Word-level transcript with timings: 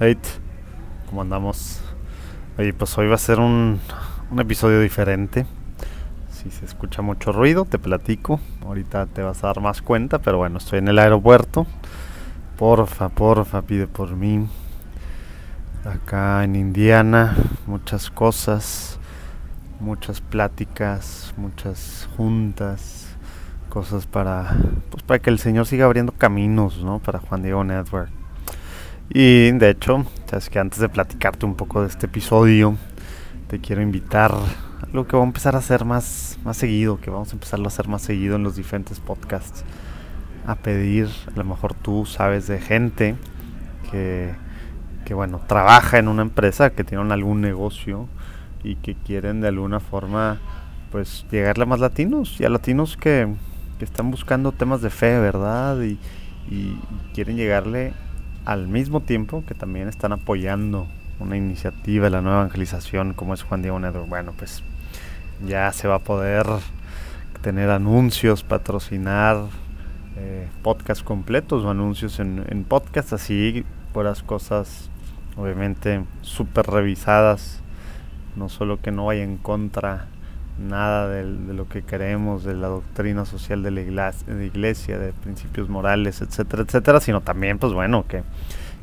Hey, 0.00 0.18
¿cómo 1.08 1.22
andamos? 1.22 1.80
Oye, 2.58 2.72
pues 2.72 2.98
hoy 2.98 3.06
va 3.06 3.14
a 3.14 3.18
ser 3.18 3.38
un, 3.38 3.78
un 4.28 4.40
episodio 4.40 4.80
diferente. 4.80 5.46
Si 6.32 6.50
se 6.50 6.64
escucha 6.64 7.00
mucho 7.00 7.30
ruido, 7.30 7.64
te 7.64 7.78
platico. 7.78 8.40
Ahorita 8.66 9.06
te 9.06 9.22
vas 9.22 9.44
a 9.44 9.46
dar 9.46 9.60
más 9.60 9.82
cuenta, 9.82 10.18
pero 10.18 10.38
bueno, 10.38 10.58
estoy 10.58 10.80
en 10.80 10.88
el 10.88 10.98
aeropuerto. 10.98 11.68
Porfa, 12.58 13.08
porfa, 13.08 13.62
pide 13.62 13.86
por 13.86 14.16
mí. 14.16 14.48
Acá 15.84 16.42
en 16.42 16.56
Indiana, 16.56 17.36
muchas 17.68 18.10
cosas, 18.10 18.98
muchas 19.78 20.20
pláticas, 20.20 21.32
muchas 21.36 22.08
juntas, 22.16 23.14
cosas 23.68 24.06
para, 24.06 24.56
pues 24.90 25.04
para 25.04 25.20
que 25.20 25.30
el 25.30 25.38
Señor 25.38 25.66
siga 25.66 25.84
abriendo 25.84 26.10
caminos, 26.10 26.82
¿no? 26.82 26.98
Para 26.98 27.20
Juan 27.20 27.42
Diego 27.44 27.62
Network. 27.62 28.23
Y 29.10 29.50
de 29.52 29.70
hecho, 29.70 30.06
sabes 30.26 30.48
que 30.48 30.58
antes 30.58 30.78
de 30.78 30.88
platicarte 30.88 31.44
un 31.44 31.54
poco 31.54 31.82
de 31.82 31.88
este 31.88 32.06
episodio, 32.06 32.76
te 33.48 33.60
quiero 33.60 33.82
invitar 33.82 34.32
a 34.32 34.86
lo 34.92 35.06
que 35.06 35.16
voy 35.16 35.24
a 35.24 35.26
empezar 35.26 35.54
a 35.54 35.58
hacer 35.58 35.84
más, 35.84 36.38
más 36.42 36.56
seguido, 36.56 37.00
que 37.00 37.10
vamos 37.10 37.30
a 37.30 37.34
empezarlo 37.34 37.66
a 37.66 37.68
hacer 37.68 37.86
más 37.86 38.02
seguido 38.02 38.36
en 38.36 38.42
los 38.42 38.56
diferentes 38.56 39.00
podcasts. 39.00 39.64
A 40.46 40.56
pedir, 40.56 41.08
a 41.32 41.38
lo 41.38 41.44
mejor 41.44 41.74
tú 41.74 42.06
sabes 42.06 42.46
de 42.46 42.60
gente 42.60 43.16
que, 43.90 44.34
que 45.04 45.14
bueno, 45.14 45.40
trabaja 45.46 45.98
en 45.98 46.08
una 46.08 46.22
empresa, 46.22 46.70
que 46.70 46.84
tienen 46.84 47.12
algún 47.12 47.40
negocio 47.40 48.08
y 48.62 48.76
que 48.76 48.94
quieren 48.94 49.42
de 49.42 49.48
alguna 49.48 49.80
forma 49.80 50.38
pues 50.90 51.26
llegarle 51.30 51.64
a 51.64 51.66
más 51.66 51.80
latinos 51.80 52.40
y 52.40 52.44
a 52.44 52.48
latinos 52.48 52.96
que, 52.96 53.34
que 53.78 53.84
están 53.84 54.10
buscando 54.10 54.52
temas 54.52 54.80
de 54.80 54.90
fe, 54.90 55.18
¿verdad? 55.18 55.80
Y, 55.82 55.98
y 56.48 56.78
quieren 57.14 57.36
llegarle 57.36 57.92
al 58.44 58.68
mismo 58.68 59.00
tiempo 59.00 59.44
que 59.46 59.54
también 59.54 59.88
están 59.88 60.12
apoyando 60.12 60.86
una 61.20 61.36
iniciativa 61.36 62.04
de 62.04 62.10
la 62.10 62.20
nueva 62.20 62.40
evangelización 62.40 63.14
como 63.14 63.34
es 63.34 63.42
Juan 63.42 63.62
Diego 63.62 63.78
Network. 63.78 64.08
Bueno, 64.08 64.32
pues 64.36 64.62
ya 65.46 65.72
se 65.72 65.88
va 65.88 65.96
a 65.96 65.98
poder 66.00 66.46
tener 67.40 67.70
anuncios, 67.70 68.42
patrocinar 68.42 69.38
eh, 70.16 70.48
podcasts 70.62 71.02
completos 71.04 71.64
o 71.64 71.70
anuncios 71.70 72.20
en, 72.20 72.44
en 72.48 72.64
podcast, 72.64 73.12
así 73.12 73.64
puras 73.92 74.22
cosas 74.22 74.90
obviamente 75.36 76.04
súper 76.22 76.66
revisadas, 76.66 77.60
no 78.36 78.48
solo 78.48 78.80
que 78.80 78.90
no 78.90 79.06
vaya 79.06 79.22
en 79.22 79.36
contra 79.36 80.06
nada 80.58 81.08
de, 81.08 81.24
de, 81.24 81.54
lo 81.54 81.68
que 81.68 81.82
queremos, 81.82 82.44
de 82.44 82.54
la 82.54 82.68
doctrina 82.68 83.24
social 83.24 83.62
de 83.62 83.70
la 83.70 83.80
iglesia, 83.80 84.98
de, 84.98 85.12
principios 85.12 85.68
morales, 85.68 86.20
etcétera, 86.20 86.62
etcétera, 86.62 87.00
sino 87.00 87.20
también, 87.20 87.58
pues 87.58 87.72
bueno, 87.72 88.06
que, 88.06 88.22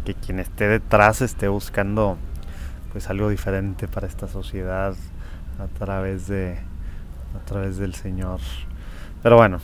que 0.06 0.14
quien 0.14 0.40
esté 0.40 0.68
detrás 0.68 1.22
esté 1.22 1.48
buscando 1.48 2.18
pues 2.92 3.10
algo 3.10 3.30
diferente 3.30 3.88
para 3.88 4.08
esta 4.08 4.28
sociedad 4.28 4.96
a 5.60 5.68
través 5.80 6.28
de 6.28 6.58
a 7.36 7.46
través 7.46 7.78
del 7.78 7.96
Señor. 7.96 8.42
Pero 9.24 9.38
bueno, 9.38 9.60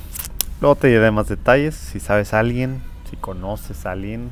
luego 0.62 0.76
te 0.76 0.88
diré 0.88 1.12
más 1.12 1.28
detalles, 1.28 1.76
si 1.76 2.00
sabes 2.00 2.34
a 2.34 2.40
alguien, 2.40 2.82
si 3.10 3.18
conoces 3.18 3.86
a 3.86 3.92
alguien 3.92 4.30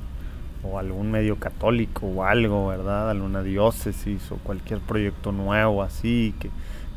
o 0.64 0.80
algún 0.80 1.12
medio 1.12 1.38
católico 1.38 2.08
o 2.08 2.24
algo, 2.24 2.68
¿verdad? 2.68 3.10
Alguna 3.10 3.44
diócesis 3.44 4.32
o 4.32 4.38
cualquier 4.38 4.80
proyecto 4.80 5.34
nuevo 5.34 5.84
así 5.84 6.34
que 6.40 6.50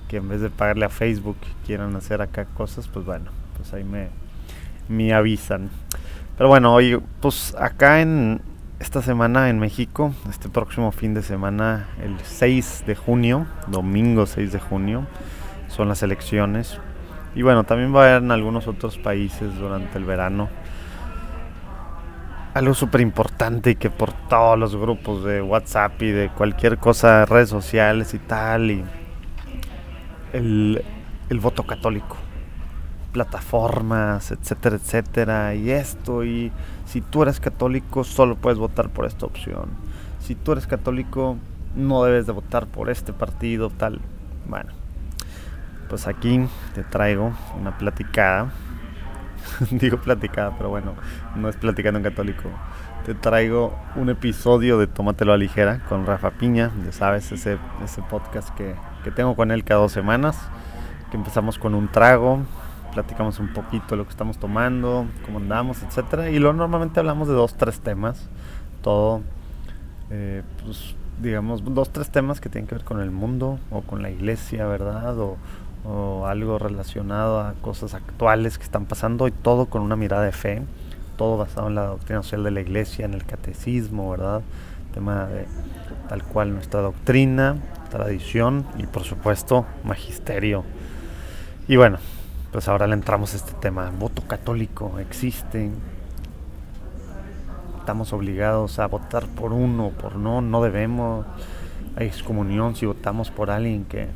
que 0.08 0.16
en 0.16 0.28
vez 0.28 0.40
de 0.40 0.50
pagarle 0.50 0.86
a 0.86 0.88
Facebook 0.88 1.36
quieran 1.66 1.94
hacer 1.94 2.22
acá 2.22 2.46
cosas, 2.46 2.88
pues 2.88 3.04
bueno, 3.04 3.30
pues 3.56 3.72
ahí 3.74 3.84
me, 3.84 4.08
me 4.88 5.12
avisan. 5.12 5.70
Pero 6.36 6.48
bueno, 6.48 6.74
hoy 6.74 7.00
pues 7.20 7.54
acá 7.58 8.00
en 8.00 8.40
esta 8.80 9.02
semana 9.02 9.50
en 9.50 9.58
México, 9.58 10.14
este 10.30 10.48
próximo 10.48 10.92
fin 10.92 11.12
de 11.12 11.22
semana, 11.22 11.88
el 12.02 12.16
6 12.22 12.84
de 12.86 12.94
junio, 12.94 13.46
domingo 13.66 14.24
6 14.24 14.52
de 14.52 14.60
junio, 14.60 15.06
son 15.68 15.88
las 15.88 16.02
elecciones. 16.02 16.78
Y 17.34 17.42
bueno, 17.42 17.64
también 17.64 17.94
va 17.94 18.04
a 18.04 18.04
haber 18.04 18.22
en 18.22 18.30
algunos 18.30 18.66
otros 18.68 18.96
países 18.96 19.54
durante 19.58 19.98
el 19.98 20.04
verano. 20.04 20.48
Algo 22.54 22.74
súper 22.74 23.00
importante 23.00 23.70
y 23.70 23.74
que 23.76 23.90
por 23.90 24.12
todos 24.12 24.58
los 24.58 24.74
grupos 24.74 25.24
de 25.24 25.42
WhatsApp 25.42 26.00
y 26.02 26.10
de 26.10 26.30
cualquier 26.30 26.78
cosa, 26.78 27.26
redes 27.26 27.48
sociales 27.48 28.14
y 28.14 28.18
tal, 28.18 28.70
y 28.70 28.84
el, 30.32 30.84
el, 31.28 31.40
voto 31.40 31.64
católico, 31.64 32.16
plataformas, 33.12 34.30
etcétera, 34.30 34.76
etcétera, 34.76 35.54
y 35.54 35.70
esto, 35.70 36.24
y 36.24 36.52
si 36.86 37.00
tú 37.00 37.22
eres 37.22 37.40
católico 37.40 38.04
solo 38.04 38.36
puedes 38.36 38.58
votar 38.58 38.90
por 38.90 39.06
esta 39.06 39.26
opción, 39.26 39.70
si 40.20 40.34
tú 40.34 40.52
eres 40.52 40.66
católico 40.66 41.36
no 41.74 42.04
debes 42.04 42.26
de 42.26 42.32
votar 42.32 42.66
por 42.66 42.90
este 42.90 43.12
partido, 43.12 43.70
tal, 43.70 44.00
bueno, 44.46 44.72
pues 45.88 46.06
aquí 46.06 46.40
te 46.74 46.82
traigo 46.84 47.32
una 47.58 47.76
platicada, 47.78 48.52
digo 49.70 49.98
platicada, 49.98 50.56
pero 50.56 50.68
bueno, 50.68 50.94
no 51.36 51.48
es 51.48 51.56
platicando 51.56 51.98
en 51.98 52.04
católico, 52.04 52.50
te 53.08 53.14
traigo 53.14 53.74
un 53.96 54.10
episodio 54.10 54.76
de 54.76 54.86
Tómatelo 54.86 55.32
a 55.32 55.38
ligera 55.38 55.82
con 55.88 56.04
Rafa 56.04 56.32
Piña, 56.32 56.70
ya 56.84 56.92
sabes, 56.92 57.32
ese, 57.32 57.56
ese 57.82 58.02
podcast 58.02 58.50
que, 58.50 58.74
que 59.02 59.10
tengo 59.10 59.34
con 59.34 59.50
él 59.50 59.64
cada 59.64 59.80
dos 59.80 59.92
semanas, 59.92 60.36
que 61.10 61.16
empezamos 61.16 61.58
con 61.58 61.74
un 61.74 61.88
trago, 61.88 62.40
platicamos 62.92 63.38
un 63.38 63.54
poquito 63.54 63.96
lo 63.96 64.04
que 64.04 64.10
estamos 64.10 64.36
tomando, 64.36 65.06
cómo 65.24 65.38
andamos, 65.38 65.82
etcétera, 65.82 66.28
y 66.28 66.38
luego 66.38 66.54
normalmente 66.58 67.00
hablamos 67.00 67.28
de 67.28 67.32
dos, 67.32 67.54
tres 67.54 67.80
temas, 67.80 68.28
todo, 68.82 69.22
eh, 70.10 70.42
pues 70.62 70.94
digamos, 71.22 71.64
dos, 71.64 71.88
tres 71.88 72.10
temas 72.10 72.42
que 72.42 72.50
tienen 72.50 72.68
que 72.68 72.74
ver 72.74 72.84
con 72.84 73.00
el 73.00 73.10
mundo 73.10 73.58
o 73.70 73.80
con 73.80 74.02
la 74.02 74.10
iglesia, 74.10 74.66
¿verdad? 74.66 75.18
O, 75.18 75.38
o 75.86 76.26
algo 76.26 76.58
relacionado 76.58 77.40
a 77.40 77.54
cosas 77.62 77.94
actuales 77.94 78.58
que 78.58 78.64
están 78.64 78.84
pasando 78.84 79.26
y 79.28 79.30
todo 79.30 79.64
con 79.64 79.80
una 79.80 79.96
mirada 79.96 80.24
de 80.24 80.32
fe 80.32 80.62
todo 81.18 81.36
basado 81.36 81.66
en 81.68 81.74
la 81.74 81.86
doctrina 81.86 82.22
social 82.22 82.44
de 82.44 82.52
la 82.52 82.60
iglesia, 82.60 83.04
en 83.04 83.12
el 83.12 83.24
catecismo, 83.24 84.10
¿verdad? 84.12 84.40
Tema 84.94 85.26
de 85.26 85.46
tal 86.08 86.22
cual 86.22 86.54
nuestra 86.54 86.80
doctrina, 86.80 87.56
tradición 87.90 88.64
y 88.78 88.86
por 88.86 89.02
supuesto 89.02 89.66
magisterio. 89.84 90.64
Y 91.66 91.76
bueno, 91.76 91.98
pues 92.52 92.68
ahora 92.68 92.86
le 92.86 92.94
entramos 92.94 93.34
a 93.34 93.36
este 93.36 93.52
tema. 93.52 93.92
Voto 93.98 94.22
católico 94.22 94.98
existe. 95.00 95.70
Estamos 97.80 98.12
obligados 98.12 98.78
a 98.78 98.86
votar 98.86 99.26
por 99.26 99.52
uno, 99.52 99.90
por 99.90 100.16
no, 100.16 100.40
no 100.40 100.62
debemos. 100.62 101.26
Hay 101.96 102.06
excomunión 102.06 102.76
si 102.76 102.86
votamos 102.86 103.30
por 103.30 103.50
alguien 103.50 103.84
que, 103.84 104.06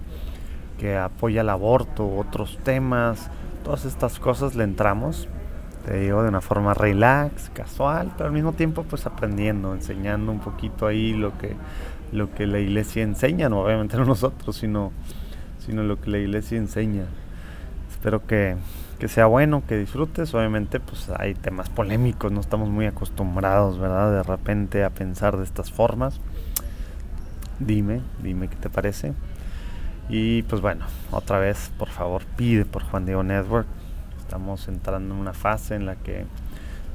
que 0.78 0.96
apoya 0.96 1.40
el 1.40 1.48
aborto, 1.48 2.08
otros 2.16 2.58
temas. 2.62 3.28
Todas 3.64 3.84
estas 3.84 4.18
cosas 4.20 4.54
le 4.54 4.64
entramos 4.64 5.28
te 5.84 5.98
digo, 5.98 6.22
de 6.22 6.28
una 6.28 6.40
forma 6.40 6.74
relax, 6.74 7.50
casual, 7.50 8.12
pero 8.16 8.28
al 8.28 8.32
mismo 8.32 8.52
tiempo 8.52 8.84
pues 8.84 9.06
aprendiendo, 9.06 9.74
enseñando 9.74 10.32
un 10.32 10.40
poquito 10.40 10.86
ahí 10.86 11.12
lo 11.12 11.36
que, 11.38 11.56
lo 12.12 12.32
que 12.34 12.46
la 12.46 12.58
iglesia 12.58 13.02
enseña, 13.02 13.48
no 13.48 13.60
obviamente 13.60 13.96
no 13.98 14.04
nosotros, 14.04 14.56
sino, 14.56 14.92
sino 15.58 15.82
lo 15.82 16.00
que 16.00 16.10
la 16.10 16.18
iglesia 16.18 16.58
enseña. 16.58 17.04
Espero 17.90 18.26
que, 18.26 18.56
que 18.98 19.08
sea 19.08 19.26
bueno, 19.26 19.62
que 19.66 19.76
disfrutes, 19.76 20.34
obviamente 20.34 20.80
pues 20.80 21.10
hay 21.16 21.34
temas 21.34 21.68
polémicos, 21.68 22.32
no 22.32 22.40
estamos 22.40 22.68
muy 22.68 22.86
acostumbrados, 22.86 23.78
¿verdad? 23.78 24.12
De 24.12 24.22
repente 24.22 24.84
a 24.84 24.90
pensar 24.90 25.36
de 25.36 25.44
estas 25.44 25.70
formas. 25.72 26.20
Dime, 27.58 28.00
dime 28.22 28.48
qué 28.48 28.56
te 28.56 28.70
parece. 28.70 29.12
Y 30.08 30.42
pues 30.42 30.60
bueno, 30.60 30.84
otra 31.12 31.38
vez, 31.38 31.70
por 31.78 31.88
favor, 31.88 32.22
pide 32.36 32.64
por 32.64 32.82
Juan 32.82 33.06
Diego 33.06 33.22
Network 33.22 33.66
estamos 34.32 34.66
entrando 34.66 35.14
en 35.14 35.20
una 35.20 35.34
fase 35.34 35.74
en 35.74 35.84
la 35.84 35.96
que 35.96 36.24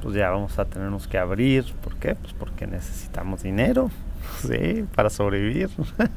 pues 0.02 0.16
ya 0.16 0.28
vamos 0.28 0.58
a 0.58 0.64
tenernos 0.64 1.06
que 1.06 1.18
abrir. 1.18 1.72
¿Por 1.84 1.94
qué? 1.94 2.16
Pues 2.16 2.32
porque 2.32 2.66
necesitamos 2.66 3.44
dinero, 3.44 3.92
sí, 4.40 4.84
para 4.96 5.08
sobrevivir, 5.08 5.70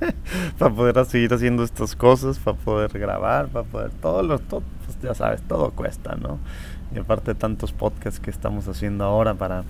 para 0.57 0.73
poder 0.73 1.05
seguir 1.05 1.31
haciendo 1.31 1.63
estas 1.63 1.95
cosas, 1.95 2.39
para 2.39 2.57
poder 2.57 2.97
grabar, 2.97 3.49
para 3.49 3.65
poder 3.65 3.91
todo 3.91 4.23
lo, 4.23 4.39
todo, 4.39 4.63
pues 4.83 4.99
ya 4.99 5.13
sabes, 5.13 5.43
todo 5.43 5.69
cuesta, 5.69 6.15
¿no? 6.15 6.39
Y 6.95 6.97
aparte 6.97 7.35
tantos 7.35 7.71
podcasts 7.71 8.19
que 8.19 8.31
estamos 8.31 8.67
haciendo 8.67 9.03
ahora 9.03 9.35
para 9.35 9.63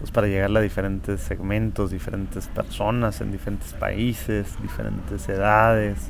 pues 0.00 0.10
para 0.10 0.26
llegar 0.26 0.56
a 0.56 0.60
diferentes 0.60 1.20
segmentos, 1.20 1.92
diferentes 1.92 2.48
personas 2.48 3.20
en 3.20 3.30
diferentes 3.30 3.74
países, 3.74 4.60
diferentes 4.60 5.28
edades, 5.28 6.08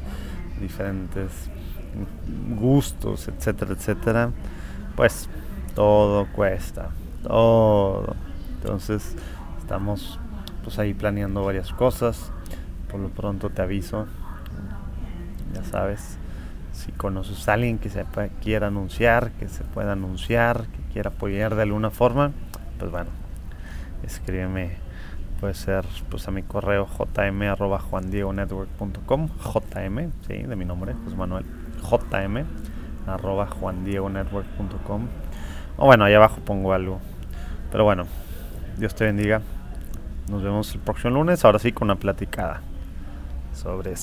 diferentes 0.58 1.50
gustos, 2.56 3.28
etcétera, 3.28 3.72
etcétera 3.72 4.31
pues 5.00 5.31
todo 5.75 6.26
cuesta, 6.26 6.91
todo. 7.23 8.14
Entonces 8.56 9.17
estamos 9.58 10.20
pues 10.62 10.79
ahí 10.79 10.93
planeando 10.93 11.43
varias 11.43 11.73
cosas. 11.73 12.31
Por 12.91 13.00
lo 13.00 13.08
pronto 13.08 13.49
te 13.49 13.62
aviso, 13.62 14.06
ya 15.55 15.64
sabes, 15.64 16.19
si 16.75 16.93
conoces 16.93 17.49
a 17.49 17.55
alguien 17.55 17.79
que 17.79 17.88
se 17.88 18.05
quiera 18.43 18.67
anunciar, 18.67 19.31
que 19.38 19.49
se 19.49 19.64
pueda 19.64 19.93
anunciar, 19.93 20.67
que 20.67 20.93
quiera 20.93 21.08
apoyar 21.08 21.55
de 21.55 21.62
alguna 21.62 21.88
forma, 21.88 22.32
pues 22.79 22.91
bueno, 22.91 23.08
escríbeme 24.03 24.76
puede 25.41 25.55
ser 25.55 25.87
pues 26.11 26.29
a 26.29 26.31
mi 26.31 26.43
correo 26.43 26.87
jm 26.87 27.56
jm, 29.17 30.11
sí, 30.26 30.43
de 30.43 30.56
mi 30.56 30.67
nombre, 30.67 30.93
José 30.93 31.17
Manuel, 31.17 31.46
jm 31.88 32.44
arroba 33.14 33.46
juandiegonetwork.com 33.46 35.08
o 35.76 35.86
bueno, 35.86 36.04
ahí 36.04 36.14
abajo 36.14 36.40
pongo 36.44 36.72
algo. 36.72 37.00
Pero 37.72 37.84
bueno, 37.84 38.04
Dios 38.76 38.94
te 38.94 39.04
bendiga. 39.04 39.40
Nos 40.28 40.42
vemos 40.42 40.74
el 40.74 40.80
próximo 40.80 41.14
lunes, 41.14 41.44
ahora 41.44 41.58
sí 41.58 41.72
con 41.72 41.86
una 41.86 41.96
platicada 41.96 42.60
sobre... 43.52 43.94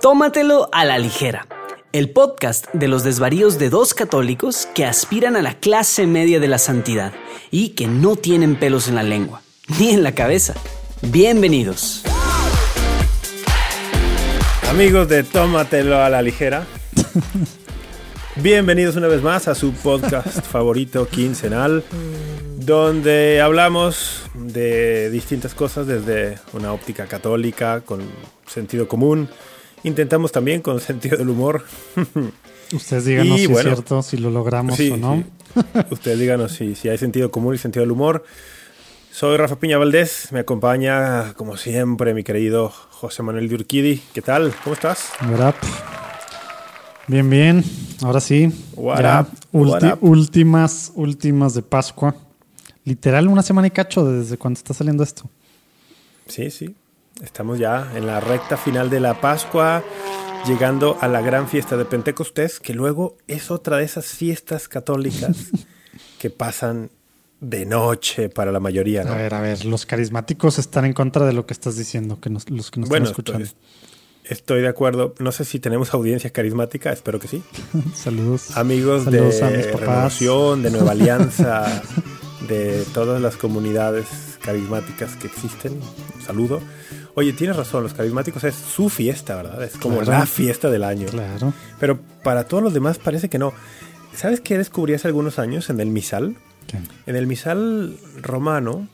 Tómatelo 0.00 0.68
a 0.72 0.84
la 0.84 0.98
ligera. 0.98 1.46
El 1.92 2.10
podcast 2.10 2.66
de 2.72 2.88
los 2.88 3.02
desvaríos 3.02 3.58
de 3.58 3.70
dos 3.70 3.94
católicos 3.94 4.66
que 4.74 4.84
aspiran 4.84 5.36
a 5.36 5.42
la 5.42 5.54
clase 5.54 6.06
media 6.06 6.38
de 6.40 6.48
la 6.48 6.58
santidad 6.58 7.12
y 7.50 7.70
que 7.70 7.86
no 7.86 8.16
tienen 8.16 8.56
pelos 8.56 8.88
en 8.88 8.96
la 8.96 9.02
lengua, 9.02 9.40
ni 9.78 9.90
en 9.90 10.02
la 10.02 10.12
cabeza. 10.12 10.54
Bienvenidos. 11.00 12.04
Amigos 14.68 15.08
de 15.08 15.22
Tómatelo 15.22 16.02
a 16.02 16.10
la 16.10 16.20
ligera. 16.20 16.66
Bienvenidos 18.36 18.96
una 18.96 19.06
vez 19.06 19.22
más 19.22 19.48
a 19.48 19.54
su 19.54 19.72
podcast 19.72 20.44
favorito 20.44 21.08
quincenal, 21.08 21.84
donde 22.58 23.40
hablamos 23.40 24.22
de 24.34 25.08
distintas 25.10 25.54
cosas 25.54 25.86
desde 25.86 26.38
una 26.52 26.72
óptica 26.72 27.06
católica 27.06 27.80
con 27.80 28.02
sentido 28.46 28.88
común. 28.88 29.28
Intentamos 29.84 30.32
también 30.32 30.60
con 30.62 30.80
sentido 30.80 31.16
del 31.16 31.28
humor. 31.28 31.64
Ustedes 32.72 33.04
díganos 33.04 33.38
si 33.38 33.52
es 33.52 33.60
cierto, 33.60 34.02
si 34.02 34.16
lo 34.16 34.30
logramos 34.30 34.78
o 34.80 34.96
no. 34.96 35.24
Ustedes 35.90 36.18
díganos 36.18 36.52
si, 36.52 36.74
si 36.74 36.88
hay 36.88 36.98
sentido 36.98 37.30
común 37.30 37.54
y 37.54 37.58
sentido 37.58 37.82
del 37.84 37.92
humor. 37.92 38.24
Soy 39.16 39.38
Rafa 39.38 39.56
Piña 39.56 39.78
Valdés, 39.78 40.28
me 40.30 40.40
acompaña 40.40 41.32
como 41.38 41.56
siempre 41.56 42.12
mi 42.12 42.22
querido 42.22 42.68
José 42.68 43.22
Manuel 43.22 43.48
Durquidi. 43.48 44.02
¿Qué 44.12 44.20
tal? 44.20 44.54
¿Cómo 44.62 44.74
estás? 44.74 45.08
Bien, 47.06 47.30
bien. 47.30 47.64
Ahora 48.02 48.20
sí. 48.20 48.52
ya 49.00 49.26
últimas, 50.02 50.92
últimas 50.96 51.54
de 51.54 51.62
Pascua. 51.62 52.14
Literal 52.84 53.28
una 53.28 53.40
semana 53.40 53.68
y 53.68 53.70
cacho 53.70 54.04
desde 54.04 54.36
cuando 54.36 54.58
está 54.58 54.74
saliendo 54.74 55.02
esto. 55.02 55.30
Sí, 56.26 56.50
sí. 56.50 56.76
Estamos 57.22 57.58
ya 57.58 57.90
en 57.94 58.06
la 58.06 58.20
recta 58.20 58.58
final 58.58 58.90
de 58.90 59.00
la 59.00 59.18
Pascua, 59.18 59.82
llegando 60.46 60.98
a 61.00 61.08
la 61.08 61.22
gran 61.22 61.48
fiesta 61.48 61.78
de 61.78 61.86
Pentecostés, 61.86 62.60
que 62.60 62.74
luego 62.74 63.16
es 63.28 63.50
otra 63.50 63.78
de 63.78 63.84
esas 63.84 64.08
fiestas 64.08 64.68
católicas 64.68 65.38
que 66.20 66.28
pasan 66.28 66.90
de 67.40 67.66
noche 67.66 68.28
para 68.28 68.52
la 68.52 68.60
mayoría. 68.60 69.02
A 69.02 69.14
ver, 69.14 69.34
a 69.34 69.40
ver, 69.40 69.64
los 69.64 69.86
carismáticos 69.86 70.58
están 70.58 70.84
en 70.84 70.92
contra 70.92 71.26
de 71.26 71.32
lo 71.32 71.46
que 71.46 71.52
estás 71.52 71.76
diciendo, 71.76 72.20
que 72.20 72.30
los 72.30 72.44
que 72.44 72.52
nos 72.52 72.88
están 72.88 73.02
escuchando. 73.04 73.46
Estoy, 74.28 74.60
de 74.60 74.68
acuerdo. 74.68 75.14
No 75.20 75.30
sé 75.30 75.44
si 75.44 75.60
tenemos 75.60 75.94
audiencia 75.94 76.30
carismática, 76.30 76.92
espero 76.92 77.20
que 77.20 77.28
sí. 77.28 77.42
Saludos. 77.94 78.56
Amigos 78.56 79.04
de 79.04 79.20
Renovación, 79.72 80.62
de 80.62 80.70
Nueva 80.70 80.92
Alianza, 80.92 81.82
de 82.48 82.84
todas 82.92 83.22
las 83.22 83.36
comunidades 83.36 84.06
carismáticas 84.42 85.14
que 85.16 85.28
existen. 85.28 85.80
saludo. 86.24 86.60
Oye, 87.14 87.32
tienes 87.32 87.56
razón, 87.56 87.82
los 87.82 87.94
carismáticos 87.94 88.44
es 88.44 88.54
su 88.54 88.88
fiesta, 88.88 89.36
¿verdad? 89.36 89.62
Es 89.62 89.76
como 89.76 90.02
la 90.02 90.26
fiesta 90.26 90.70
del 90.70 90.84
año. 90.84 91.06
Claro. 91.06 91.54
Pero 91.78 91.98
para 92.22 92.44
todos 92.44 92.62
los 92.62 92.74
demás 92.74 92.98
parece 92.98 93.28
que 93.28 93.38
no. 93.38 93.52
¿Sabes 94.14 94.40
qué 94.40 94.58
descubrí 94.58 94.94
hace 94.94 95.08
algunos 95.08 95.38
años 95.38 95.70
en 95.70 95.80
el 95.80 95.88
misal? 95.88 96.36
En 97.06 97.16
el 97.16 97.26
misal 97.26 97.96
romano 98.20 98.88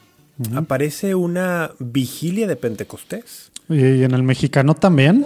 aparece 0.54 1.14
una 1.14 1.72
vigilia 1.78 2.46
de 2.46 2.56
Pentecostés. 2.56 3.50
¿Y 3.68 4.02
en 4.02 4.12
el 4.12 4.22
mexicano 4.22 4.74
también? 4.74 5.24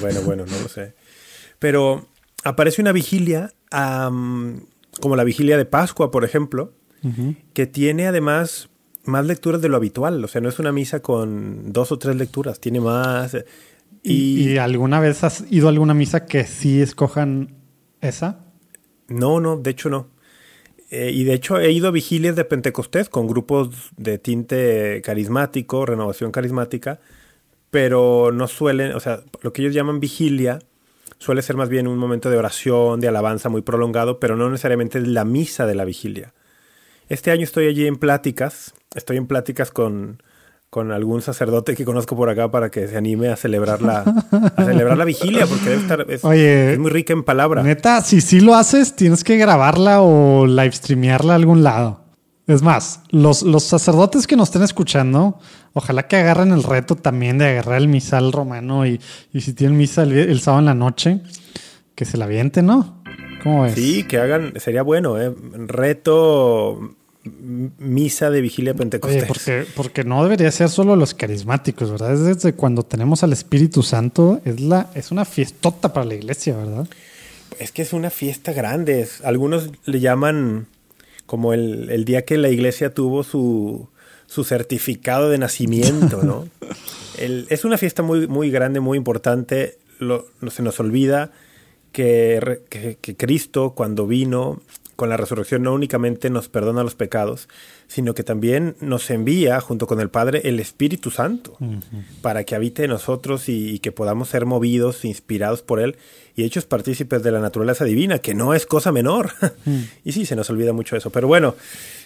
bueno, 0.00 0.20
bueno, 0.24 0.44
no 0.46 0.60
lo 0.62 0.68
sé. 0.68 0.94
Pero 1.58 2.06
aparece 2.44 2.80
una 2.80 2.92
vigilia, 2.92 3.52
como 3.70 5.16
la 5.16 5.24
vigilia 5.24 5.56
de 5.56 5.64
Pascua, 5.64 6.10
por 6.10 6.24
ejemplo, 6.24 6.72
que 7.54 7.66
tiene 7.66 8.06
además 8.06 8.68
más 9.04 9.26
lecturas 9.26 9.60
de 9.62 9.68
lo 9.68 9.76
habitual. 9.76 10.24
O 10.24 10.28
sea, 10.28 10.40
no 10.40 10.48
es 10.48 10.58
una 10.58 10.72
misa 10.72 11.00
con 11.00 11.72
dos 11.72 11.92
o 11.92 11.98
tres 11.98 12.16
lecturas, 12.16 12.60
tiene 12.60 12.80
más. 12.80 13.36
¿Y, 14.02 14.52
¿Y 14.52 14.58
alguna 14.58 15.00
vez 15.00 15.24
has 15.24 15.44
ido 15.50 15.68
a 15.68 15.70
alguna 15.70 15.94
misa 15.94 16.26
que 16.26 16.44
sí 16.44 16.80
escojan 16.80 17.54
esa? 18.00 18.49
No, 19.10 19.40
no, 19.40 19.58
de 19.58 19.70
hecho 19.70 19.90
no. 19.90 20.08
Eh, 20.90 21.10
y 21.12 21.24
de 21.24 21.34
hecho 21.34 21.58
he 21.58 21.70
ido 21.70 21.88
a 21.88 21.92
vigilias 21.92 22.34
de 22.34 22.44
Pentecostés 22.44 23.08
con 23.08 23.26
grupos 23.26 23.90
de 23.96 24.18
tinte 24.18 25.02
carismático, 25.04 25.84
renovación 25.84 26.32
carismática, 26.32 27.00
pero 27.70 28.32
no 28.32 28.48
suelen, 28.48 28.92
o 28.92 29.00
sea, 29.00 29.20
lo 29.42 29.52
que 29.52 29.62
ellos 29.62 29.74
llaman 29.74 30.00
vigilia 30.00 30.58
suele 31.18 31.42
ser 31.42 31.56
más 31.56 31.68
bien 31.68 31.86
un 31.86 31.98
momento 31.98 32.30
de 32.30 32.38
oración, 32.38 32.98
de 33.00 33.08
alabanza 33.08 33.48
muy 33.48 33.62
prolongado, 33.62 34.18
pero 34.18 34.36
no 34.36 34.48
necesariamente 34.48 35.00
la 35.00 35.24
misa 35.24 35.66
de 35.66 35.74
la 35.74 35.84
vigilia. 35.84 36.32
Este 37.08 37.30
año 37.30 37.44
estoy 37.44 37.66
allí 37.66 37.86
en 37.86 37.96
pláticas, 37.96 38.74
estoy 38.94 39.16
en 39.16 39.26
pláticas 39.26 39.70
con, 39.70 40.22
con 40.70 40.92
algún 40.92 41.20
sacerdote 41.20 41.74
que 41.74 41.84
conozco 41.84 42.14
por 42.14 42.28
acá 42.28 42.48
para 42.48 42.70
que 42.70 42.86
se 42.86 42.96
anime 42.96 43.28
a 43.28 43.36
celebrar 43.36 43.82
la, 43.82 44.02
a 44.56 44.64
celebrar 44.64 44.96
la 44.96 45.04
vigilia, 45.04 45.44
porque 45.46 45.64
debe 45.68 45.82
estar, 45.82 46.06
es, 46.08 46.78
muy 46.78 46.90
rica 46.90 47.12
en 47.12 47.24
palabra. 47.24 47.64
Neta, 47.64 48.00
si 48.02 48.20
sí 48.20 48.40
lo 48.40 48.54
haces, 48.54 48.94
tienes 48.94 49.24
que 49.24 49.36
grabarla 49.36 50.00
o 50.00 50.46
live 50.46 50.70
streamearla 50.70 51.32
a 51.32 51.36
algún 51.36 51.64
lado. 51.64 52.04
Es 52.46 52.62
más, 52.62 53.02
los, 53.10 53.42
los 53.42 53.64
sacerdotes 53.64 54.28
que 54.28 54.36
nos 54.36 54.48
estén 54.48 54.62
escuchando, 54.62 55.40
ojalá 55.72 56.06
que 56.06 56.16
agarren 56.16 56.52
el 56.52 56.62
reto 56.62 56.94
también 56.94 57.38
de 57.38 57.48
agarrar 57.48 57.78
el 57.78 57.88
misal 57.88 58.32
romano 58.32 58.86
y, 58.86 59.00
y 59.32 59.40
si 59.40 59.52
tienen 59.52 59.76
misa 59.76 60.04
el, 60.04 60.40
sábado 60.40 60.60
en 60.60 60.66
la 60.66 60.74
noche, 60.74 61.20
que 61.96 62.04
se 62.04 62.16
la 62.16 62.26
avienten, 62.26 62.66
¿no? 62.66 63.02
¿Cómo 63.42 63.62
ves? 63.62 63.74
Sí, 63.74 64.04
que 64.04 64.18
hagan, 64.18 64.52
sería 64.56 64.82
bueno, 64.82 65.20
¿eh? 65.20 65.34
Reto 65.66 66.96
misa 67.24 68.30
de 68.30 68.40
vigilia 68.40 68.74
pentecostés. 68.74 69.26
porque, 69.26 69.66
porque 69.76 70.04
no 70.04 70.22
debería 70.22 70.50
ser 70.50 70.70
solo 70.70 70.96
los 70.96 71.12
carismáticos, 71.14 71.90
¿verdad? 71.90 72.14
Es 72.14 72.20
desde 72.20 72.54
cuando 72.54 72.82
tenemos 72.82 73.22
al 73.22 73.32
Espíritu 73.32 73.82
Santo, 73.82 74.40
es, 74.44 74.60
la, 74.60 74.90
es 74.94 75.10
una 75.10 75.24
fiestota 75.24 75.92
para 75.92 76.06
la 76.06 76.14
iglesia, 76.14 76.56
¿verdad? 76.56 76.88
Es 77.58 77.72
que 77.72 77.82
es 77.82 77.92
una 77.92 78.10
fiesta 78.10 78.52
grande. 78.52 79.06
Algunos 79.22 79.70
le 79.84 80.00
llaman 80.00 80.66
como 81.26 81.52
el, 81.52 82.04
día 82.06 82.24
que 82.24 82.38
la 82.38 82.48
iglesia 82.48 82.94
tuvo 82.94 83.22
su, 83.22 83.88
su 84.26 84.44
certificado 84.44 85.28
de 85.28 85.38
nacimiento, 85.38 86.22
¿no? 86.22 86.48
es 87.18 87.64
una 87.66 87.76
fiesta 87.76 88.02
muy, 88.02 88.26
muy 88.28 88.50
grande, 88.50 88.80
muy 88.80 88.96
importante. 88.96 89.76
Lo, 89.98 90.26
se 90.50 90.62
nos 90.62 90.80
olvida 90.80 91.32
que, 91.92 92.62
que 92.70 93.16
Cristo, 93.16 93.74
cuando 93.74 94.06
vino, 94.06 94.62
con 95.00 95.08
la 95.08 95.16
resurrección 95.16 95.62
no 95.62 95.72
únicamente 95.72 96.28
nos 96.28 96.50
perdona 96.50 96.82
los 96.82 96.94
pecados, 96.94 97.48
sino 97.88 98.12
que 98.12 98.22
también 98.22 98.76
nos 98.82 99.08
envía 99.08 99.58
junto 99.62 99.86
con 99.86 99.98
el 99.98 100.10
Padre 100.10 100.42
el 100.44 100.60
Espíritu 100.60 101.10
Santo 101.10 101.56
para 102.20 102.44
que 102.44 102.54
habite 102.54 102.84
en 102.84 102.90
nosotros 102.90 103.48
y, 103.48 103.78
que 103.78 103.92
podamos 103.92 104.28
ser 104.28 104.44
movidos, 104.44 105.06
inspirados 105.06 105.62
por 105.62 105.80
Él 105.80 105.96
y 106.36 106.44
hechos 106.44 106.66
partícipes 106.66 107.22
de 107.22 107.32
la 107.32 107.40
naturaleza 107.40 107.86
divina, 107.86 108.18
que 108.18 108.34
no 108.34 108.52
es 108.52 108.66
cosa 108.66 108.92
menor. 108.92 109.30
y 110.04 110.12
sí, 110.12 110.26
se 110.26 110.36
nos 110.36 110.50
olvida 110.50 110.74
mucho 110.74 110.96
eso. 110.96 111.08
Pero 111.08 111.28
bueno, 111.28 111.54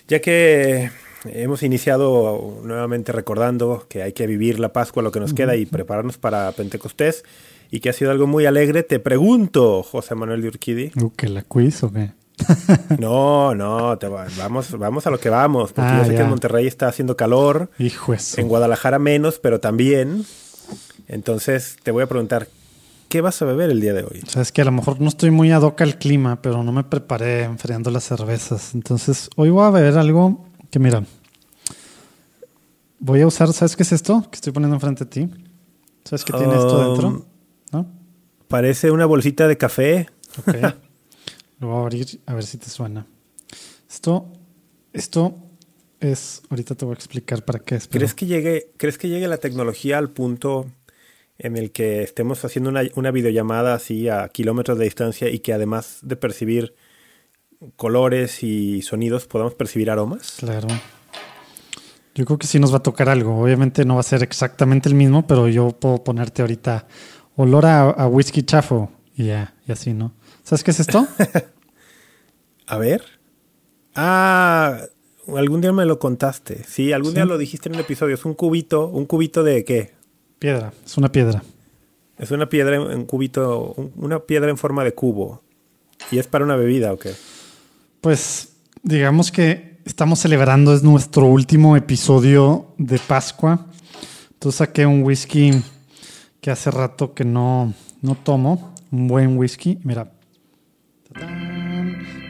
ya 0.06 0.20
que 0.20 0.92
hemos 1.24 1.64
iniciado 1.64 2.60
nuevamente 2.62 3.10
recordando 3.10 3.86
que 3.88 4.04
hay 4.04 4.12
que 4.12 4.28
vivir 4.28 4.60
la 4.60 4.72
Pascua, 4.72 5.02
lo 5.02 5.10
que 5.10 5.18
nos 5.18 5.34
queda 5.34 5.56
y 5.56 5.66
prepararnos 5.66 6.16
para 6.16 6.52
Pentecostés 6.52 7.24
y 7.72 7.80
que 7.80 7.88
ha 7.88 7.92
sido 7.92 8.12
algo 8.12 8.28
muy 8.28 8.46
alegre, 8.46 8.84
te 8.84 9.00
pregunto, 9.00 9.82
José 9.82 10.14
Manuel 10.14 10.42
de 10.42 10.46
Urquidi. 10.46 10.92
Uh, 10.94 11.10
¿Que 11.10 11.28
la 11.28 11.42
quiz 11.42 11.82
o 11.82 11.92
qué? 11.92 12.12
No, 12.98 13.54
no, 13.54 13.98
vamos, 14.38 14.78
vamos 14.78 15.06
a 15.06 15.10
lo 15.10 15.18
que 15.18 15.30
vamos, 15.30 15.72
porque 15.72 15.90
yo 15.90 16.02
ah, 16.02 16.04
sé 16.04 16.14
que 16.14 16.22
en 16.22 16.28
Monterrey 16.28 16.66
está 16.66 16.88
haciendo 16.88 17.16
calor. 17.16 17.70
Hijo 17.78 18.14
En 18.36 18.48
Guadalajara 18.48 18.98
menos, 18.98 19.38
pero 19.38 19.60
también. 19.60 20.24
Entonces 21.06 21.76
te 21.82 21.90
voy 21.90 22.02
a 22.02 22.06
preguntar, 22.06 22.48
¿qué 23.08 23.20
vas 23.20 23.40
a 23.42 23.44
beber 23.44 23.70
el 23.70 23.80
día 23.80 23.92
de 23.94 24.02
hoy? 24.02 24.22
Sabes 24.26 24.52
que 24.52 24.62
a 24.62 24.64
lo 24.64 24.72
mejor 24.72 25.00
no 25.00 25.08
estoy 25.08 25.30
muy 25.30 25.52
ad 25.52 25.62
hoc 25.62 25.80
al 25.82 25.98
clima, 25.98 26.40
pero 26.42 26.62
no 26.62 26.72
me 26.72 26.84
preparé 26.84 27.44
enfriando 27.44 27.90
las 27.90 28.04
cervezas. 28.04 28.74
Entonces 28.74 29.28
hoy 29.36 29.50
voy 29.50 29.64
a 29.64 29.70
beber 29.70 29.98
algo 29.98 30.46
que 30.70 30.78
mira, 30.78 31.04
voy 32.98 33.20
a 33.20 33.26
usar, 33.26 33.52
¿sabes 33.52 33.76
qué 33.76 33.82
es 33.82 33.92
esto 33.92 34.26
que 34.30 34.36
estoy 34.36 34.52
poniendo 34.52 34.76
enfrente 34.76 35.04
de 35.04 35.10
ti? 35.10 35.30
¿Sabes 36.04 36.24
qué 36.24 36.32
tiene 36.32 36.54
esto 36.54 36.88
dentro? 36.88 37.08
Um, 37.08 37.22
¿No? 37.72 37.86
Parece 38.48 38.90
una 38.90 39.06
bolsita 39.06 39.46
de 39.48 39.56
café. 39.56 40.08
Lo 41.60 41.68
voy 41.68 41.76
a 41.76 41.80
abrir 41.80 42.20
a 42.26 42.34
ver 42.34 42.44
si 42.44 42.58
te 42.58 42.68
suena. 42.68 43.06
Esto, 43.88 44.26
esto 44.92 45.34
es, 46.00 46.42
ahorita 46.50 46.74
te 46.74 46.84
voy 46.84 46.92
a 46.92 46.96
explicar 46.96 47.44
para 47.44 47.58
qué 47.60 47.76
es. 47.76 47.88
¿Crees, 47.88 48.14
que 48.14 48.26
llegue, 48.26 48.72
¿Crees 48.76 48.98
que 48.98 49.08
llegue 49.08 49.28
la 49.28 49.38
tecnología 49.38 49.98
al 49.98 50.10
punto 50.10 50.66
en 51.38 51.56
el 51.56 51.72
que 51.72 52.02
estemos 52.02 52.44
haciendo 52.44 52.70
una, 52.70 52.82
una 52.94 53.10
videollamada 53.10 53.74
así 53.74 54.08
a 54.08 54.28
kilómetros 54.28 54.78
de 54.78 54.84
distancia 54.84 55.30
y 55.30 55.40
que 55.40 55.52
además 55.52 55.98
de 56.02 56.16
percibir 56.16 56.74
colores 57.76 58.42
y 58.42 58.82
sonidos 58.82 59.26
podamos 59.26 59.54
percibir 59.54 59.90
aromas. 59.90 60.36
Claro. 60.38 60.68
Yo 62.14 62.24
creo 62.24 62.38
que 62.38 62.46
sí 62.46 62.60
nos 62.60 62.72
va 62.72 62.78
a 62.78 62.82
tocar 62.82 63.08
algo. 63.08 63.40
Obviamente 63.40 63.84
no 63.84 63.94
va 63.94 64.00
a 64.00 64.04
ser 64.04 64.22
exactamente 64.22 64.88
el 64.88 64.94
mismo, 64.94 65.26
pero 65.26 65.48
yo 65.48 65.70
puedo 65.70 66.04
ponerte 66.04 66.42
ahorita 66.42 66.86
olor 67.36 67.66
a, 67.66 67.90
a 67.90 68.06
whisky 68.06 68.42
chafo 68.42 68.90
y 69.16 69.26
ya, 69.26 69.54
y 69.66 69.72
así, 69.72 69.92
¿no? 69.92 70.12
¿Sabes 70.44 70.62
qué 70.62 70.70
es 70.70 70.80
esto? 70.80 71.06
A 72.66 72.78
ver. 72.78 73.02
Ah, 73.94 74.78
algún 75.36 75.60
día 75.60 75.72
me 75.72 75.84
lo 75.84 75.98
contaste. 75.98 76.64
Sí, 76.64 76.92
algún 76.92 77.10
Sí. 77.12 77.16
día 77.16 77.24
lo 77.24 77.38
dijiste 77.38 77.68
en 77.68 77.74
un 77.76 77.80
episodio. 77.80 78.14
Es 78.14 78.24
un 78.24 78.34
cubito. 78.34 78.86
¿Un 78.88 79.06
cubito 79.06 79.42
de 79.42 79.64
qué? 79.64 79.92
piedra, 80.38 80.74
es 80.84 80.98
una 80.98 81.10
piedra. 81.10 81.42
Es 82.18 82.30
una 82.30 82.50
piedra 82.50 82.76
en 82.76 82.82
un 82.82 83.06
cubito, 83.06 83.72
un- 83.78 83.92
una 83.96 84.20
piedra 84.20 84.50
en 84.50 84.58
forma 84.58 84.84
de 84.84 84.92
cubo. 84.92 85.42
¿Y 86.10 86.18
es 86.18 86.26
para 86.26 86.44
una 86.44 86.54
bebida 86.56 86.92
o 86.92 86.98
qué? 86.98 87.14
Pues 88.02 88.50
digamos 88.82 89.32
que 89.32 89.78
estamos 89.86 90.18
celebrando, 90.18 90.74
es 90.74 90.82
nuestro 90.82 91.24
último 91.26 91.78
episodio 91.78 92.74
de 92.76 92.98
Pascua. 92.98 93.66
Entonces 94.34 94.58
saqué 94.58 94.84
un 94.84 95.02
whisky 95.02 95.52
que 96.42 96.50
hace 96.50 96.70
rato 96.70 97.14
que 97.14 97.24
no, 97.24 97.72
no 98.02 98.14
tomo, 98.16 98.74
un 98.90 99.08
buen 99.08 99.38
whisky. 99.38 99.78
Mira. 99.82 100.12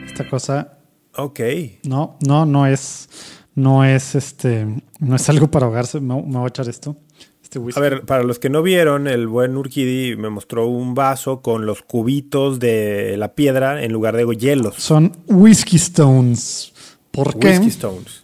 Esta 0.05 0.27
cosa 0.29 0.77
Ok. 1.17 1.39
no, 1.83 2.17
no, 2.25 2.45
no 2.45 2.67
es, 2.67 3.09
no 3.55 3.85
es 3.85 4.15
este, 4.15 4.67
no 4.99 5.15
es 5.15 5.29
algo 5.29 5.49
para 5.49 5.65
ahogarse. 5.65 5.99
Me, 5.99 6.15
me 6.21 6.37
voy 6.37 6.45
a 6.45 6.47
echar 6.47 6.67
esto. 6.67 6.97
Este 7.41 7.59
whisky. 7.59 7.79
A 7.79 7.81
ver, 7.81 8.05
para 8.05 8.23
los 8.23 8.37
que 8.39 8.49
no 8.49 8.61
vieron, 8.61 9.07
el 9.07 9.27
buen 9.27 9.55
Urquidi 9.55 10.17
me 10.17 10.29
mostró 10.29 10.67
un 10.67 10.93
vaso 10.93 11.41
con 11.41 11.65
los 11.65 11.81
cubitos 11.81 12.59
de 12.59 13.15
la 13.17 13.33
piedra 13.33 13.81
en 13.83 13.93
lugar 13.93 14.17
de 14.17 14.25
hielos. 14.35 14.75
Son 14.77 15.13
whisky 15.27 15.77
stones. 15.77 16.73
¿Por 17.15 17.39
qué? 17.39 17.47
Whiskey 17.47 17.69
Stones. 17.69 18.23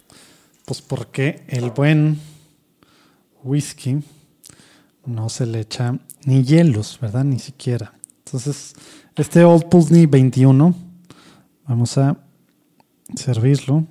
Pues 0.66 0.82
porque 0.82 1.44
el 1.48 1.70
buen 1.70 2.20
whisky 3.42 4.00
no 5.06 5.30
se 5.30 5.46
le 5.46 5.60
echa 5.60 5.98
ni 6.26 6.44
hielos, 6.44 6.98
¿verdad? 7.00 7.24
Ni 7.24 7.38
siquiera. 7.38 7.94
Entonces, 8.26 8.74
este 9.16 9.44
Old 9.44 9.68
Pulteney 9.68 10.06
21, 10.06 10.74
vamos 11.66 11.98
a 11.98 12.16
servirlo. 13.14 13.86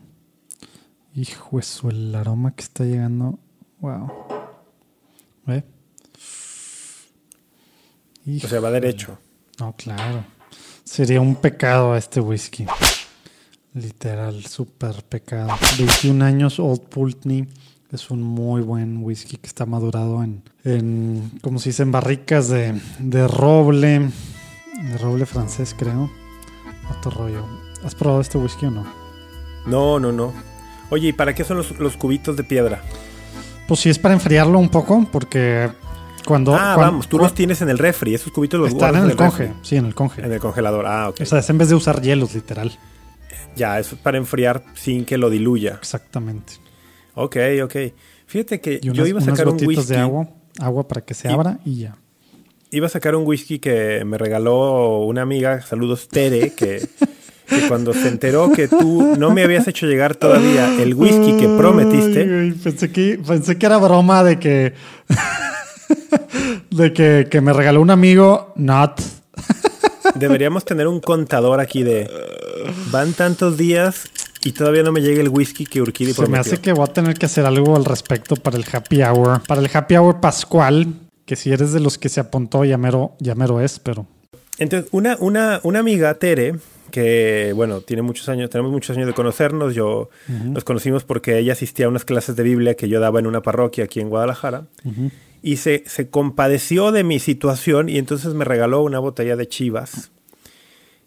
Hijo 1.14 1.60
eso, 1.60 1.90
el 1.90 2.16
aroma 2.16 2.56
que 2.56 2.64
está 2.64 2.86
llegando. 2.86 3.38
Wow. 3.80 4.12
¿Ve? 5.46 5.64
O 8.44 8.48
sea, 8.48 8.60
va 8.60 8.72
derecho. 8.72 9.20
No, 9.60 9.76
claro. 9.76 10.24
Sería 10.84 11.22
un 11.22 11.36
pecado 11.36 11.94
a 11.94 11.98
este 11.98 12.20
whisky. 12.20 12.66
Literal, 13.74 14.44
súper 14.46 15.04
pecado. 15.04 15.52
21 15.78 16.26
años, 16.26 16.60
Old 16.60 16.82
Pulteney. 16.82 17.48
Es 17.92 18.10
un 18.10 18.24
muy 18.24 18.62
buen 18.62 19.04
whisky 19.04 19.38
que 19.38 19.48
está 19.48 19.66
madurado 19.66 20.24
en, 20.24 20.42
en 20.64 21.32
como 21.42 21.60
se 21.60 21.70
dice, 21.70 21.84
en 21.84 21.92
barricas 21.92 22.48
de, 22.48 22.80
de 23.00 23.28
roble. 23.28 24.10
De 24.84 24.98
roble 24.98 25.26
francés, 25.26 25.76
creo. 25.78 26.10
Otro 26.98 27.12
rollo. 27.12 27.46
¿Has 27.84 27.96
probado 27.96 28.22
este 28.22 28.38
whisky 28.38 28.66
o 28.68 28.72
no? 28.72 28.86
No, 29.66 30.00
no, 30.00 30.12
no. 30.12 30.34
Oye, 30.90 31.10
¿y 31.10 31.14
para 31.14 31.34
qué 31.34 31.44
son 31.44 31.58
los, 31.58 31.78
los 31.80 31.96
cubitos 31.98 32.36
de 32.36 32.44
piedra? 32.44 32.82
Pues 33.68 33.80
sí, 33.80 33.90
es 33.90 34.00
para 34.00 34.14
enfriarlo 34.14 34.60
un 34.60 34.70
poco, 34.70 35.08
porque 35.12 35.70
cuando. 36.26 36.54
ah, 36.56 36.76
vamos, 36.76 37.08
tú 37.08 37.18
los 37.18 37.34
tienes 37.34 37.62
en 37.62 37.70
el 37.70 37.78
refri. 37.78 38.14
Esos 38.16 38.32
cubitos 38.34 38.60
los 38.60 38.70
Están 38.70 38.96
en 38.96 39.04
el 39.04 39.10
refri. 39.18 39.26
conge. 39.48 39.54
Sí, 39.62 39.76
en 39.78 39.86
el 39.86 39.96
conge. 39.96 40.22
En 40.24 40.32
el 40.34 40.40
congelador. 40.40 40.86
Ah, 40.88 41.10
ok. 41.10 41.22
O 41.22 41.26
sea, 41.26 41.40
es 41.40 41.50
en 41.50 41.58
vez 41.58 41.70
de 41.70 41.76
usar 41.76 42.02
hielos, 42.02 42.34
literal. 42.36 42.78
ya, 43.56 43.80
eso 43.80 43.96
es 43.96 44.02
para 44.02 44.18
enfriar 44.18 44.64
sin 44.74 45.06
que 45.06 45.18
lo 45.18 45.30
diluya. 45.30 45.76
Exactamente. 45.76 46.54
Ok, 47.16 47.38
ok. 47.64 47.76
Fíjate 48.26 48.60
que 48.62 48.80
yo 48.82 48.94
iba 49.06 49.20
a 49.20 49.24
unas 49.24 49.38
sacar 49.38 49.54
un 49.54 49.66
whisky. 49.66 49.86
de 49.94 49.98
agua, 49.98 50.28
agua 50.60 50.88
para 50.88 51.02
que 51.02 51.14
se 51.14 51.30
Y- 51.30 51.34
abra 51.34 51.60
y 51.66 51.76
ya. 51.80 51.96
Iba 52.74 52.88
a 52.88 52.90
sacar 52.90 53.16
un 53.16 53.28
whisky 53.28 53.60
que 53.60 54.06
me 54.06 54.18
regaló 54.18 55.00
una 55.00 55.24
amiga, 55.24 55.62
saludos 55.62 56.08
Tere, 56.08 56.54
que, 56.54 56.88
que 57.50 57.68
cuando 57.68 57.94
se 57.94 58.08
enteró 58.08 58.50
que 58.54 58.70
tú 58.70 59.14
no 59.18 59.30
me 59.32 59.44
habías 59.44 59.68
hecho 59.68 59.88
llegar 59.88 60.16
todavía 60.16 60.82
el 60.82 60.94
whisky 60.94 61.36
que 61.38 61.50
prometiste, 61.50 62.22
Ay, 62.22 62.52
pensé, 62.54 62.90
que, 62.90 63.20
pensé 63.28 63.58
que 63.58 63.66
era 63.66 63.78
broma 63.78 64.24
de 64.24 64.40
que. 64.40 64.74
de 66.72 66.94
que, 66.94 67.28
que 67.30 67.42
me 67.42 67.52
regaló 67.52 67.82
un 67.82 67.90
amigo, 67.90 68.54
not. 68.56 69.02
deberíamos 70.16 70.64
tener 70.64 70.88
un 70.88 71.02
contador 71.02 71.60
aquí 71.60 71.84
de 71.84 72.10
van 72.90 73.12
tantos 73.12 73.58
días 73.58 74.10
y 74.46 74.54
todavía 74.54 74.84
no 74.84 74.94
me 74.94 75.02
llega 75.02 75.22
el 75.22 75.28
whisky 75.28 75.66
que 75.66 75.82
Urquidi 75.82 76.14
Se 76.14 76.22
me 76.22 76.28
prometió. 76.28 76.54
hace 76.54 76.62
que 76.62 76.72
voy 76.72 76.86
a 76.86 76.94
tener 76.94 77.18
que 77.18 77.26
hacer 77.26 77.46
algo 77.46 77.76
al 77.76 77.84
respecto 77.84 78.38
para 78.38 78.56
el 78.58 78.66
happy 78.72 79.04
hour. 79.04 79.42
Para 79.46 79.60
el 79.60 79.70
happy 79.72 79.98
hour 79.98 80.22
pascual, 80.22 80.88
que 81.32 81.38
si 81.38 81.50
eres 81.54 81.72
de 81.72 81.80
los 81.80 81.98
que 81.98 82.10
se 82.10 82.20
apuntó, 82.20 82.66
ya 82.66 82.78
mero, 82.78 83.14
ya 83.22 83.36
mero 83.36 83.62
es, 83.62 83.80
pero. 83.80 84.06
Entonces, 84.58 84.90
una, 84.92 85.16
una, 85.22 85.62
una 85.64 85.80
amiga, 85.80 86.14
Tere, 86.16 86.56
que 86.92 87.54
bueno, 87.56 87.80
tiene 87.80 88.02
muchos 88.02 88.28
años, 88.28 88.50
tenemos 88.50 88.70
muchos 88.70 88.98
años 88.98 89.08
de 89.08 89.14
conocernos. 89.14 89.74
Yo 89.74 90.10
nos 90.28 90.66
conocimos 90.66 91.06
porque 91.06 91.38
ella 91.38 91.54
asistía 91.54 91.86
a 91.86 91.90
unas 91.90 92.04
clases 92.04 92.36
de 92.36 92.44
Biblia 92.44 92.76
que 92.76 92.90
yo 92.90 93.00
daba 93.00 93.20
en 93.22 93.28
una 93.28 93.42
parroquia 93.42 93.86
aquí 93.86 94.02
en 94.02 94.10
Guadalajara. 94.10 94.66
Y 95.42 95.56
se, 95.56 95.86
se 95.88 96.10
compadeció 96.10 96.92
de 96.92 97.06
mi 97.06 97.20
situación 97.20 97.88
y 97.88 97.98
entonces 97.98 98.34
me 98.34 98.44
regaló 98.44 98.84
una 98.84 99.00
botella 99.00 99.38
de 99.38 99.48
chivas. 99.48 100.12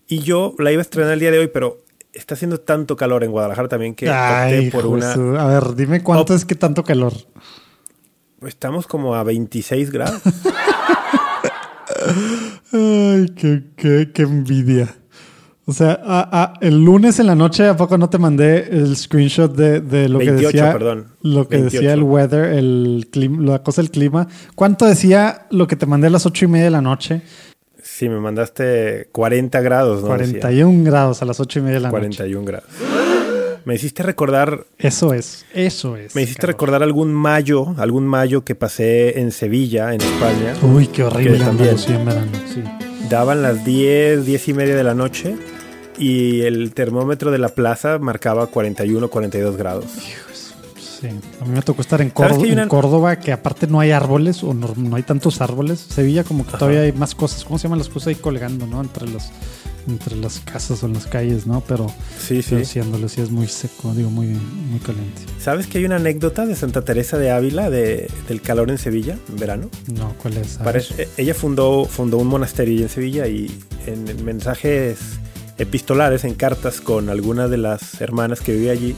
Y 0.08 0.20
yo 0.20 0.54
la 0.58 0.72
iba 0.72 0.80
a 0.80 0.84
estrenar 0.88 1.12
el 1.12 1.20
día 1.20 1.32
de 1.32 1.38
hoy, 1.40 1.48
pero 1.48 1.82
está 2.14 2.32
haciendo 2.34 2.60
tanto 2.60 2.96
calor 2.96 3.24
en 3.24 3.30
Guadalajara 3.30 3.68
también 3.68 3.94
que 3.94 4.06
opté 4.06 4.14
Ay, 4.16 4.70
por 4.70 4.86
una. 4.86 5.08
Jesús. 5.08 5.38
A 5.38 5.46
ver, 5.48 5.74
dime 5.74 6.02
cuánto 6.02 6.32
Op- 6.32 6.36
es 6.38 6.46
que 6.46 6.54
tanto 6.54 6.82
calor. 6.82 7.12
Estamos 8.42 8.86
como 8.86 9.14
a 9.14 9.22
26 9.22 9.90
grados. 9.90 10.20
Ay, 12.72 13.32
qué, 13.36 13.62
qué, 13.76 14.10
qué 14.12 14.22
envidia. 14.22 14.94
O 15.66 15.72
sea, 15.72 16.52
el 16.60 16.84
lunes 16.84 17.18
en 17.20 17.26
la 17.26 17.34
noche, 17.34 17.66
¿a 17.66 17.76
poco 17.76 17.96
no 17.96 18.10
te 18.10 18.18
mandé 18.18 18.68
el 18.70 18.94
screenshot 18.96 19.54
de, 19.54 19.80
de 19.80 20.10
lo 20.10 20.18
28, 20.18 20.36
que 20.38 20.46
decía? 20.46 20.72
perdón. 20.72 21.06
Lo 21.22 21.48
que 21.48 21.56
28. 21.56 21.76
decía 21.80 21.94
el 21.94 22.02
weather, 22.02 22.44
el 22.52 23.08
clima, 23.10 23.52
la 23.52 23.62
cosa 23.62 23.80
del 23.80 23.90
clima. 23.90 24.28
¿Cuánto 24.54 24.84
decía 24.84 25.46
lo 25.50 25.66
que 25.66 25.76
te 25.76 25.86
mandé 25.86 26.08
a 26.08 26.10
las 26.10 26.26
ocho 26.26 26.44
y 26.44 26.48
media 26.48 26.66
de 26.66 26.70
la 26.70 26.82
noche? 26.82 27.22
Sí, 27.82 28.10
me 28.10 28.20
mandaste 28.20 29.08
40 29.12 29.60
grados, 29.62 30.02
¿no? 30.02 30.16
Decía. 30.18 30.40
41 30.40 30.84
grados 30.84 31.22
a 31.22 31.24
las 31.24 31.40
ocho 31.40 31.60
y 31.60 31.62
media 31.62 31.76
de 31.76 31.80
la 31.80 31.90
noche. 31.90 32.00
41 32.16 32.44
grados. 32.44 32.68
Me 33.64 33.74
hiciste 33.74 34.02
recordar 34.02 34.66
Eso 34.78 35.14
es, 35.14 35.44
eso 35.54 35.96
es. 35.96 36.14
Me 36.14 36.22
hiciste 36.22 36.40
cabrón. 36.42 36.52
recordar 36.54 36.82
algún 36.82 37.12
mayo, 37.14 37.74
algún 37.78 38.06
mayo 38.06 38.44
que 38.44 38.54
pasé 38.54 39.20
en 39.20 39.32
Sevilla, 39.32 39.94
en 39.94 40.00
España. 40.02 40.54
Uy, 40.62 40.86
qué 40.88 41.04
horrible 41.04 41.38
también. 41.38 41.76
En 41.88 42.04
verano. 42.04 42.30
Sí. 42.52 42.62
Daban 43.08 43.42
las 43.42 43.64
10, 43.64 44.26
10 44.26 44.48
y 44.48 44.54
media 44.54 44.76
de 44.76 44.84
la 44.84 44.94
noche 44.94 45.36
y 45.98 46.42
el 46.42 46.72
termómetro 46.74 47.30
de 47.30 47.38
la 47.38 47.48
plaza 47.50 47.98
marcaba 47.98 48.46
41, 48.48 49.08
42 49.08 49.56
grados. 49.56 49.84
Sí, 51.00 51.08
a 51.40 51.44
mí 51.44 51.52
me 51.54 51.60
tocó 51.62 51.82
estar 51.82 52.00
en, 52.00 52.08
¿Sabes 52.14 52.30
Córdoba, 52.32 52.46
que 52.46 52.52
una- 52.52 52.62
en 52.62 52.68
Córdoba, 52.68 53.16
que 53.16 53.32
aparte 53.32 53.66
no 53.66 53.78
hay 53.80 53.90
árboles 53.90 54.42
o 54.42 54.54
no, 54.54 54.72
no 54.76 54.96
hay 54.96 55.02
tantos 55.02 55.40
árboles. 55.42 55.80
Sevilla 55.80 56.24
como 56.24 56.46
que 56.46 56.52
todavía 56.56 56.80
hay 56.80 56.92
más 56.92 57.14
cosas. 57.14 57.44
¿Cómo 57.44 57.58
se 57.58 57.64
llaman 57.64 57.78
las 57.78 57.88
cosas 57.90 58.08
ahí 58.08 58.14
colgando, 58.14 58.66
no? 58.66 58.80
Entre 58.80 59.06
las, 59.08 59.30
entre 59.88 60.16
las 60.16 60.40
casas 60.40 60.82
o 60.82 60.86
en 60.86 60.94
las 60.94 61.06
calles, 61.06 61.46
¿no? 61.46 61.60
Pero, 61.66 61.86
Sí, 62.18 62.42
sí. 62.42 62.56
pero 62.90 63.08
sí, 63.08 63.20
es 63.20 63.30
muy 63.30 63.46
seco, 63.48 63.92
digo, 63.94 64.10
muy, 64.10 64.26
muy 64.28 64.80
caliente. 64.80 65.22
¿Sabes 65.40 65.66
que 65.66 65.78
hay 65.78 65.84
una 65.84 65.96
anécdota 65.96 66.46
de 66.46 66.54
Santa 66.56 66.82
Teresa 66.82 67.18
de 67.18 67.30
Ávila 67.30 67.70
de, 67.70 68.10
del 68.28 68.40
calor 68.40 68.70
en 68.70 68.78
Sevilla 68.78 69.16
en 69.28 69.36
verano? 69.36 69.70
No, 69.96 70.14
¿cuál 70.22 70.36
es? 70.38 70.58
Parece- 70.62 71.08
ella 71.16 71.34
fundó, 71.34 71.84
fundó 71.84 72.18
un 72.18 72.28
monasterio 72.28 72.82
en 72.82 72.88
Sevilla 72.88 73.26
y 73.26 73.50
en 73.86 74.24
mensajes 74.24 74.98
epistolares, 75.58 76.24
en 76.24 76.34
cartas 76.34 76.80
con 76.80 77.08
algunas 77.08 77.50
de 77.50 77.58
las 77.58 78.00
hermanas 78.00 78.40
que 78.40 78.52
vivía 78.52 78.72
allí, 78.72 78.96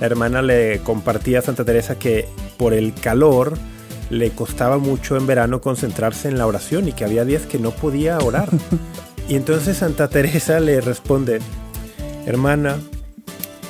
la 0.00 0.06
hermana 0.06 0.40
le 0.40 0.78
compartía 0.80 1.40
a 1.40 1.42
Santa 1.42 1.64
Teresa 1.64 1.98
que 1.98 2.26
por 2.56 2.72
el 2.72 2.94
calor 2.94 3.58
le 4.08 4.30
costaba 4.30 4.78
mucho 4.78 5.16
en 5.16 5.26
verano 5.26 5.60
concentrarse 5.60 6.28
en 6.28 6.38
la 6.38 6.46
oración 6.46 6.88
y 6.88 6.92
que 6.92 7.04
había 7.04 7.24
días 7.24 7.42
que 7.46 7.58
no 7.58 7.70
podía 7.70 8.18
orar. 8.18 8.48
y 9.30 9.36
entonces 9.36 9.76
Santa 9.76 10.10
Teresa 10.10 10.58
le 10.58 10.80
responde, 10.80 11.38
hermana, 12.26 12.80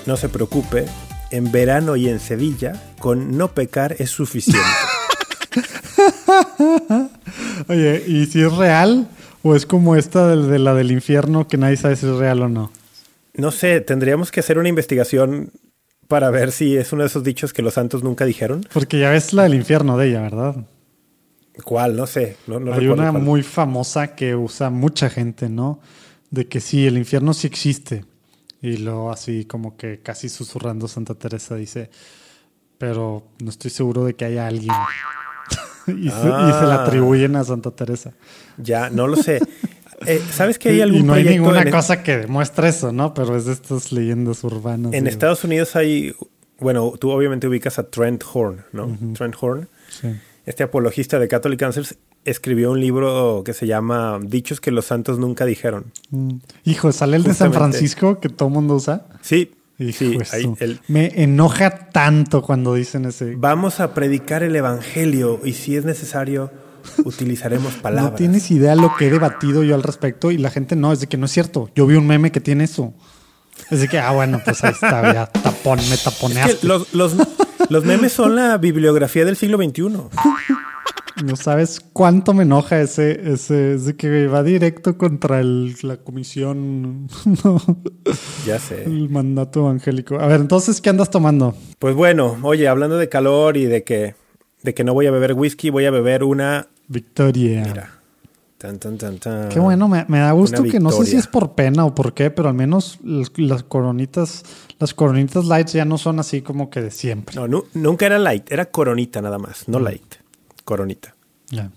no 0.07 0.17
se 0.17 0.31
preocupe, 0.31 0.87
en 1.31 1.52
verano 1.52 1.97
y 1.97 2.09
en 2.09 2.19
Sevilla, 2.19 2.83
con 2.99 3.37
no 3.37 3.49
pecar 3.52 3.95
es 3.99 4.09
suficiente. 4.09 4.67
Oye, 7.69 8.02
¿y 8.07 8.25
si 8.25 8.40
es 8.40 8.52
real? 8.57 9.07
¿O 9.43 9.55
es 9.55 9.67
como 9.67 9.97
esta 9.97 10.35
de, 10.35 10.47
de 10.47 10.59
la 10.59 10.73
del 10.73 10.90
infierno 10.90 11.47
que 11.47 11.59
nadie 11.59 11.76
sabe 11.76 11.97
si 11.97 12.07
es 12.07 12.17
real 12.17 12.40
o 12.40 12.49
no? 12.49 12.73
No 13.35 13.50
sé, 13.50 13.83
tendríamos 13.83 14.33
que 14.33 14.40
hacer 14.40 14.57
una 14.57 14.71
investigación 14.71 15.52
para 16.09 16.31
ver 16.31 16.52
si 16.52 16.75
es 16.79 16.90
uno 16.95 17.02
de 17.02 17.09
esos 17.09 17.23
dichos 17.23 17.52
que 17.52 17.61
los 17.61 17.75
santos 17.75 18.02
nunca 18.02 18.25
dijeron. 18.25 18.67
Porque 18.73 18.99
ya 18.99 19.11
ves 19.11 19.35
la 19.35 19.43
del 19.43 19.55
infierno 19.55 19.99
de 19.99 20.09
ella, 20.09 20.23
¿verdad? 20.23 20.57
¿Cuál? 21.64 21.97
No 21.97 22.07
sé. 22.07 22.37
No, 22.47 22.61
no 22.61 22.73
Hay 22.73 22.87
una 22.88 23.11
cuál. 23.11 23.23
muy 23.23 23.42
famosa 23.42 24.14
que 24.14 24.35
usa 24.35 24.71
mucha 24.71 25.11
gente, 25.11 25.49
¿no? 25.49 25.80
De 26.30 26.47
que 26.49 26.61
sí, 26.61 26.87
el 26.87 26.97
infierno 26.97 27.35
sí 27.35 27.47
existe. 27.47 28.04
Y 28.62 28.76
luego 28.78 29.11
así 29.11 29.45
como 29.47 29.76
que 29.76 30.00
casi 30.00 30.28
susurrando 30.28 30.87
Santa 30.88 31.14
Teresa 31.14 31.57
dice, 31.57 31.90
pero 32.78 33.26
no 33.42 33.50
estoy 33.50 33.71
seguro 33.71 34.04
de 34.04 34.14
que 34.14 34.25
haya 34.26 34.47
alguien. 34.47 34.73
y, 35.87 35.92
se, 35.92 35.97
y 36.07 36.11
se 36.11 36.66
la 36.66 36.76
Ah. 36.76 36.85
atribuyen 36.87 37.37
a 37.37 37.45
Santa 37.45 37.71
Teresa. 37.73 38.12
Ya, 38.59 38.90
no 38.90 39.07
lo 39.07 39.16
sé. 39.16 39.40
Eh, 40.07 40.23
¿Sabes 40.33 40.59
que 40.59 40.71
hay 40.71 40.80
algún 40.80 41.00
y 41.00 41.02
no 41.02 41.12
hay 41.14 41.25
ninguna 41.25 41.62
en, 41.62 41.71
cosa 41.71 42.02
que 42.02 42.16
demuestre 42.19 42.69
eso, 42.69 42.90
¿no? 42.92 43.12
Pero 43.12 43.37
es 43.37 43.45
de 43.45 43.52
estas 43.52 43.92
leyendas 43.92 44.42
urbanas. 44.45 44.92
en. 44.95 45.07
Estados 45.07 45.45
Unidos 45.45 45.76
hay, 45.76 46.14
bueno, 46.59 46.92
tú 46.99 47.11
obviamente 47.11 47.47
ubicas 47.49 47.78
a 47.78 47.90
Trent 47.90 48.23
Horn, 48.33 48.64
¿no? 48.73 48.97
Trent 49.14 49.35
Horn, 49.38 49.69
Sí. 49.90 50.09
Este 50.47 50.62
apologista 50.62 51.18
de 51.18 51.28
Catholic 51.28 51.62
Answers, 51.62 51.97
escribió 52.25 52.70
un 52.73 52.80
libro 52.80 53.42
que 53.44 53.52
se 53.54 53.66
llama 53.66 54.18
Dichos 54.23 54.61
que 54.61 54.70
los 54.70 54.85
santos 54.87 55.18
nunca 55.18 55.44
dijeron. 55.47 55.92
Mm. 56.11 56.35
Hijo, 56.64 56.92
sale 56.92 57.16
el 57.16 57.23
de 57.23 57.35
San. 57.35 57.52
Francisco 57.52 58.20
que 58.20 58.28
todo 58.28 58.49
el 58.49 58.54
mundo 58.54 58.75
usa. 58.75 59.06
Sí, 59.23 59.52
Hijo, 59.78 59.99
sí, 59.99 60.18
eso. 60.20 60.37
ahí 60.37 60.52
el- 60.61 60.80
Me 60.88 61.23
enoja 61.23 61.88
tanto 61.90 62.42
cuando 62.42 62.75
dicen 62.75 63.06
ese. 63.06 63.35
vamos 63.37 63.80
a 63.80 63.94
predicar 63.94 64.42
el 64.42 64.54
evangelio 64.56 65.40
y 65.44 65.52
si 65.54 65.76
es 65.76 65.85
necesario 65.87 66.50
utilizaremos 67.04 67.75
palabras. 67.82 68.12
No 68.12 68.16
tienes 68.16 68.50
idea 68.50 68.75
lo 68.75 68.94
que 68.97 69.06
he 69.06 69.11
debatido 69.11 69.62
yo 69.62 69.75
al 69.75 69.82
respecto 69.82 70.30
y 70.30 70.38
la 70.38 70.50
gente 70.50 70.76
no, 70.76 70.92
es 70.92 71.00
de 71.00 71.06
que 71.06 71.16
no 71.16 71.26
es 71.26 71.32
cierto. 71.32 71.70
Yo 71.75 71.87
vi 71.87 71.97
un 71.97 72.06
meme 72.06 72.30
que 72.32 72.40
tiene 72.40 72.64
eso. 72.64 72.92
Es 73.70 73.80
de 73.80 73.88
que, 73.88 73.99
ah, 73.99 74.11
bueno, 74.12 74.40
pues 74.44 74.64
ahí 74.64 74.73
está, 74.73 75.12
ya 75.12 75.26
tapón, 75.26 75.78
me 75.88 75.94
Es 75.94 76.02
taponeaste. 76.04 76.56
que 76.59 76.66
los, 76.66 76.92
los, 76.94 77.14
los 77.71 77.85
memes 77.85 78.12
son 78.12 78.37
la 78.37 78.59
bibliografía 78.59 79.25
del 79.25 79.37
siglo 79.37 79.57
XXI. 79.59 79.83
No 81.25 81.37
sabes 81.37 81.81
cuánto 81.93 82.33
me 82.33 82.45
enoja 82.45 82.81
ese, 82.81 83.33
ese, 83.33 83.75
es 83.75 83.85
de 83.85 83.95
que 83.95 84.27
va 84.27 84.43
directo 84.43 84.97
contra 84.97 85.41
el- 85.41 85.75
la 85.83 85.99
comisión, 85.99 87.09
no, 87.45 87.61
Ya 88.47 88.59
sé. 88.59 88.85
el 88.85 89.11
mandato 89.11 89.61
evangélico. 89.61 90.19
A 90.19 90.27
ver, 90.29 90.41
entonces, 90.41 90.81
¿qué 90.81 90.89
andas 90.89 91.11
tomando? 91.11 91.55
Pues 91.79 91.95
bueno, 91.95 92.39
oye, 92.43 92.69
hablando 92.69 92.97
de 92.97 93.11
calor 93.11 93.59
y 93.59 93.67
de 93.67 93.85
que, 93.85 94.15
de 94.62 94.73
que 94.73 94.83
no 94.83 94.95
voy 94.95 95.09
a 95.09 95.11
beber 95.11 95.35
whisky, 95.35 95.69
voy 95.69 95.85
a 95.85 95.91
beber 95.91 96.25
una. 96.25 96.69
Victoria. 96.89 97.65
Mira. 97.67 97.91
Tan, 98.61 98.79
tan, 98.79 98.99
tan, 98.99 99.17
tan. 99.19 99.49
Qué 99.49 99.59
bueno, 99.59 99.88
me, 99.88 100.05
me 100.09 100.19
da 100.19 100.33
gusto 100.33 100.62
que 100.64 100.79
no 100.81 100.90
sé 100.90 101.07
si 101.07 101.17
es 101.17 101.26
por 101.26 101.55
pena 101.55 101.87
o 101.87 101.95
por 101.95 102.12
qué, 102.12 102.31
pero 102.31 102.49
al 102.50 102.55
menos 102.55 102.99
las, 103.02 103.33
las 103.38 103.62
coronitas, 103.62 104.45
las 104.79 104.93
coronitas 104.93 105.47
lights 105.47 105.73
ya 105.73 105.87
no 105.87 105.97
son 105.97 106.21
así 106.21 106.43
como 106.43 106.69
que 106.69 106.83
de 106.83 106.90
siempre. 106.90 107.35
No, 107.37 107.49
nu- 107.49 107.64
nunca 107.73 108.05
era 108.05 108.19
light, 108.19 108.52
era 108.52 108.67
coronita 108.67 109.23
nada 109.23 109.38
más, 109.38 109.67
Mm. 109.67 109.73
no 109.73 109.81
light. 109.81 110.14
Coronita. 110.64 111.14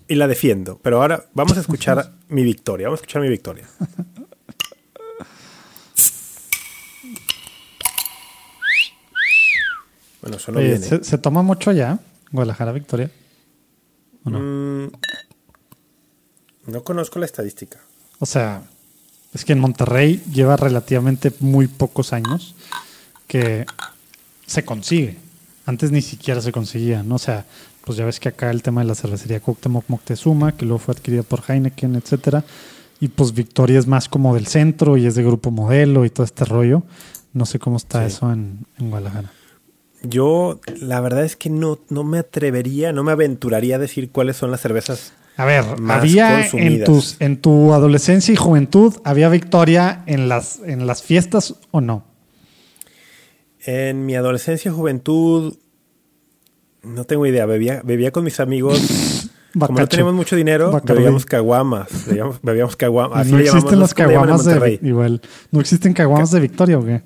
Y 0.08 0.14
la 0.16 0.28
defiendo. 0.28 0.78
Pero 0.82 1.00
ahora 1.00 1.24
vamos 1.32 1.56
a 1.56 1.60
escuchar 1.60 2.12
mi 2.28 2.44
victoria. 2.44 2.88
Vamos 2.88 3.00
a 3.00 3.02
escuchar 3.02 3.22
mi 3.22 3.28
victoria. 3.30 3.66
Bueno, 10.22 10.38
sonó 10.38 10.58
Oye, 10.58 10.68
bien. 10.68 10.82
¿eh? 10.82 10.86
¿se, 10.86 11.04
se 11.04 11.18
toma 11.18 11.42
mucho 11.42 11.70
allá? 11.70 11.98
Guadalajara, 12.32 12.72
Victoria. 12.72 13.10
¿O 14.24 14.30
no? 14.30 14.38
Mm, 14.40 14.90
no 16.66 16.82
conozco 16.82 17.18
la 17.18 17.26
estadística. 17.26 17.78
O 18.18 18.26
sea, 18.26 18.62
es 19.32 19.44
que 19.44 19.52
en 19.52 19.60
Monterrey 19.60 20.22
lleva 20.32 20.56
relativamente 20.56 21.32
muy 21.40 21.66
pocos 21.66 22.12
años 22.12 22.54
que 23.26 23.66
se 24.46 24.64
consigue. 24.64 25.16
Antes 25.66 25.90
ni 25.90 26.02
siquiera 26.02 26.40
se 26.40 26.52
conseguía, 26.52 27.02
¿no? 27.02 27.16
O 27.16 27.18
sea, 27.18 27.44
pues 27.84 27.98
ya 27.98 28.04
ves 28.04 28.20
que 28.20 28.28
acá 28.28 28.50
el 28.50 28.62
tema 28.62 28.82
de 28.82 28.88
la 28.88 28.94
cervecería 28.94 29.40
Cuauhtémoc 29.40 29.84
Moctezuma, 29.88 30.56
que 30.56 30.64
luego 30.66 30.78
fue 30.78 30.94
adquirida 30.94 31.22
por 31.22 31.42
Heineken, 31.46 31.96
etcétera. 31.96 32.44
Y 33.00 33.08
pues 33.08 33.32
Victoria 33.34 33.78
es 33.78 33.86
más 33.86 34.08
como 34.08 34.34
del 34.34 34.46
centro 34.46 34.96
y 34.96 35.06
es 35.06 35.14
de 35.14 35.22
grupo 35.24 35.50
modelo 35.50 36.04
y 36.04 36.10
todo 36.10 36.24
este 36.24 36.44
rollo. 36.44 36.82
No 37.32 37.44
sé 37.46 37.58
cómo 37.58 37.76
está 37.76 38.00
Sí. 38.08 38.14
eso 38.14 38.32
en, 38.32 38.64
en 38.78 38.90
Guadalajara. 38.90 39.32
Yo, 40.02 40.60
la 40.80 41.00
verdad 41.00 41.24
es 41.24 41.34
que 41.34 41.48
no, 41.50 41.78
no 41.88 42.04
me 42.04 42.18
atrevería, 42.18 42.92
no 42.92 43.02
me 43.04 43.12
aventuraría 43.12 43.76
a 43.76 43.78
decir 43.78 44.10
cuáles 44.10 44.36
son 44.36 44.50
las 44.50 44.60
cervezas. 44.60 45.12
A 45.36 45.44
ver, 45.44 45.80
Más 45.80 45.98
había 45.98 46.46
en, 46.46 46.84
tus, 46.84 47.16
en 47.20 47.40
tu 47.40 47.72
adolescencia 47.72 48.32
y 48.32 48.36
juventud, 48.36 48.94
¿había 49.02 49.28
Victoria 49.28 50.04
en 50.06 50.28
las, 50.28 50.60
en 50.64 50.86
las 50.86 51.02
fiestas 51.02 51.56
o 51.72 51.80
no? 51.80 52.04
En 53.66 54.06
mi 54.06 54.14
adolescencia 54.14 54.70
y 54.70 54.74
juventud, 54.74 55.56
no 56.84 57.04
tengo 57.04 57.26
idea. 57.26 57.46
Bebía, 57.46 57.80
bebía 57.82 58.10
con 58.10 58.24
mis 58.24 58.38
amigos. 58.40 59.30
Como 59.58 59.78
no 59.78 59.86
teníamos 59.86 60.14
mucho 60.14 60.34
dinero, 60.34 60.80
bebíamos 60.84 61.24
caguamas. 61.24 62.06
Bebíamos, 62.06 62.40
bebíamos 62.42 62.76
caguamas. 62.76 63.20
Así 63.20 63.30
no 63.30 63.38
llamamos, 63.38 63.54
existen 63.54 63.78
las 63.78 63.94
caguamas 63.94 64.44
de 64.44 64.80
igual. 64.82 65.20
No 65.52 65.60
existen 65.60 65.92
caguamas 65.92 66.32
de 66.32 66.40
Victoria 66.40 66.78
o 66.78 66.84
qué? 66.84 67.02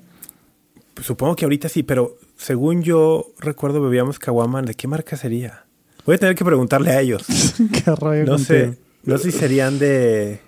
Pues 0.95 1.05
Supongo 1.05 1.35
que 1.35 1.45
ahorita 1.45 1.69
sí, 1.69 1.83
pero 1.83 2.17
según 2.37 2.81
yo 2.81 3.27
recuerdo 3.37 3.81
bebíamos 3.81 4.17
caguama. 4.17 4.63
¿De 4.63 4.73
qué 4.73 4.87
marca 4.87 5.15
sería? 5.15 5.65
Voy 6.05 6.15
a 6.15 6.17
tener 6.17 6.35
que 6.35 6.45
preguntarle 6.45 6.91
a 6.91 7.01
ellos. 7.01 7.25
qué 7.73 7.91
rollo 7.95 8.25
No 8.25 8.31
contigo. 8.37 8.45
sé. 8.45 8.77
No 9.03 9.17
sé 9.17 9.31
si 9.31 9.37
serían 9.37 9.79
de. 9.79 10.39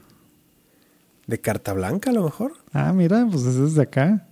de 1.28 1.40
carta 1.42 1.74
blanca 1.74 2.10
a 2.10 2.14
lo 2.14 2.24
mejor. 2.24 2.54
Ah, 2.74 2.92
mira, 2.94 3.28
pues 3.30 3.44
ese 3.46 3.66
es 3.66 3.76
de 3.76 3.84
acá. 3.84 4.28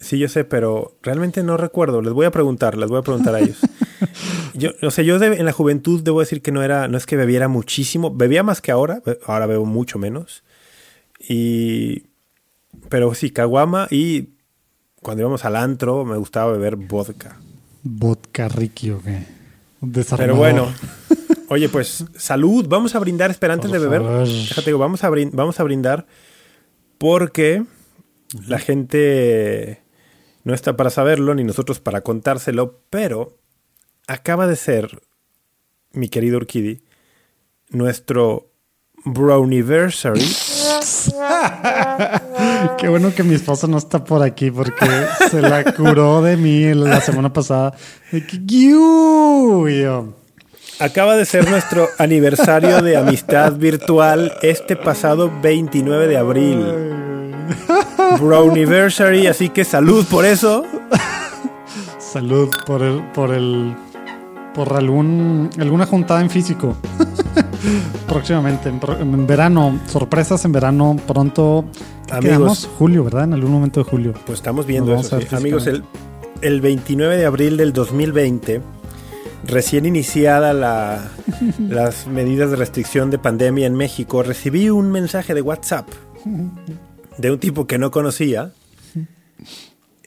Sí, 0.00 0.18
yo 0.18 0.28
sé, 0.28 0.44
pero 0.44 0.96
realmente 1.02 1.42
no 1.42 1.56
recuerdo. 1.56 2.02
Les 2.02 2.12
voy 2.12 2.26
a 2.26 2.30
preguntar, 2.30 2.76
les 2.76 2.90
voy 2.90 2.98
a 2.98 3.02
preguntar 3.02 3.34
a 3.34 3.40
ellos. 3.40 3.58
Yo, 4.56 4.70
o 4.82 4.90
sea, 4.92 5.02
yo 5.02 5.18
de- 5.18 5.38
en 5.38 5.46
la 5.46 5.50
juventud 5.52 6.00
debo 6.04 6.20
decir 6.20 6.40
que 6.40 6.52
no 6.52 6.62
era, 6.62 6.86
no 6.86 6.96
es 6.96 7.06
que 7.06 7.16
bebiera 7.16 7.48
muchísimo, 7.48 8.14
bebía 8.14 8.44
más 8.44 8.60
que 8.60 8.70
ahora, 8.70 9.02
ahora 9.26 9.46
bebo 9.46 9.64
mucho 9.66 9.98
menos. 9.98 10.44
Y, 11.28 12.04
pero 12.88 13.12
sí, 13.14 13.30
caguama 13.30 13.88
y 13.90 14.34
cuando 15.02 15.22
íbamos 15.22 15.44
al 15.44 15.56
antro 15.56 16.04
me 16.04 16.16
gustaba 16.18 16.52
beber 16.52 16.76
vodka. 16.76 17.36
Vodka 17.82 18.46
Ricky 18.48 18.90
o 18.90 19.00
qué. 19.02 19.26
Pero 20.16 20.36
bueno, 20.36 20.72
oye, 21.48 21.68
pues 21.68 22.04
salud, 22.16 22.66
vamos 22.68 22.94
a 22.94 22.98
brindar, 22.98 23.30
espera, 23.30 23.54
antes 23.54 23.70
Por 23.70 23.78
de 23.80 23.86
beber, 23.86 24.02
favor. 24.02 24.26
déjate 24.28 24.66
digo, 24.66 24.78
vamos 24.78 25.04
a, 25.04 25.10
vamos 25.32 25.60
a 25.60 25.62
brindar 25.64 26.06
porque 26.98 27.64
la 28.46 28.58
gente 28.58 29.82
no 30.44 30.54
está 30.54 30.76
para 30.76 30.90
saberlo, 30.90 31.34
ni 31.34 31.44
nosotros 31.44 31.80
para 31.80 32.02
contárselo, 32.02 32.80
pero 32.90 33.36
acaba 34.06 34.46
de 34.46 34.56
ser, 34.56 35.00
mi 35.92 36.08
querido 36.08 36.36
Urquidi, 36.36 36.82
nuestro 37.70 38.50
Browniversary. 39.04 40.20
Qué 42.78 42.88
bueno 42.88 43.14
que 43.14 43.22
mi 43.22 43.34
esposa 43.34 43.66
no 43.66 43.78
está 43.78 44.04
por 44.04 44.22
aquí 44.22 44.50
porque 44.50 45.06
se 45.30 45.42
la 45.42 45.64
curó 45.72 46.22
de 46.22 46.36
mí 46.36 46.74
la 46.74 47.00
semana 47.00 47.32
pasada. 47.32 47.74
Acaba 50.80 51.16
de 51.16 51.24
ser 51.24 51.48
nuestro 51.48 51.88
aniversario 51.98 52.82
de 52.82 52.96
amistad 52.96 53.52
virtual 53.52 54.32
este 54.42 54.76
pasado 54.76 55.30
29 55.42 56.08
de 56.08 56.16
abril. 56.16 56.66
Browniversary, 58.20 59.26
así 59.26 59.50
que 59.50 59.64
salud 59.64 60.04
por 60.06 60.24
eso. 60.24 60.64
Salud 61.98 62.50
por 62.66 62.82
el, 62.82 63.02
por 63.12 63.32
el, 63.32 63.74
por 64.54 64.76
algún, 64.76 65.50
alguna 65.58 65.86
juntada 65.86 66.20
en 66.20 66.30
físico. 66.30 66.76
Próximamente, 68.08 68.68
en, 68.68 68.80
pro- 68.80 68.98
en 68.98 69.26
verano, 69.26 69.78
sorpresas 69.88 70.44
en 70.44 70.52
verano, 70.52 70.96
pronto. 71.06 71.64
¿Qué 72.06 72.14
Amigos. 72.14 72.28
quedamos? 72.36 72.70
Julio, 72.78 73.04
¿verdad? 73.04 73.24
En 73.24 73.32
algún 73.34 73.50
momento 73.52 73.82
de 73.82 73.90
julio. 73.90 74.14
Pues 74.26 74.38
estamos 74.38 74.66
viendo 74.66 74.94
eso. 74.94 75.20
sí. 75.20 75.26
Amigos, 75.34 75.66
el, 75.66 75.82
el 76.42 76.60
29 76.60 77.16
de 77.16 77.24
abril 77.26 77.56
del 77.56 77.72
2020, 77.72 78.60
recién 79.46 79.86
iniciada 79.86 80.52
la- 80.52 81.08
las 81.58 82.06
medidas 82.06 82.50
de 82.50 82.56
restricción 82.56 83.10
de 83.10 83.18
pandemia 83.18 83.66
en 83.66 83.74
México, 83.74 84.22
recibí 84.22 84.68
un 84.70 84.90
mensaje 84.90 85.34
de 85.34 85.40
WhatsApp 85.42 85.88
de 87.18 87.30
un 87.30 87.38
tipo 87.38 87.66
que 87.66 87.78
no 87.78 87.90
conocía 87.90 88.52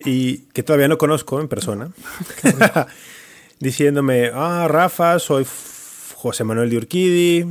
y 0.05 0.37
que 0.53 0.61
todavía 0.63 0.87
no 0.87 0.97
conozco 0.97 1.41
en 1.41 1.47
persona, 1.47 1.89
diciéndome, 3.59 4.29
ah, 4.33 4.67
Rafa, 4.69 5.17
soy 5.19 5.45
José 6.19 6.43
Manuel 6.43 6.71
de 6.71 6.77
Urquidi, 6.77 7.45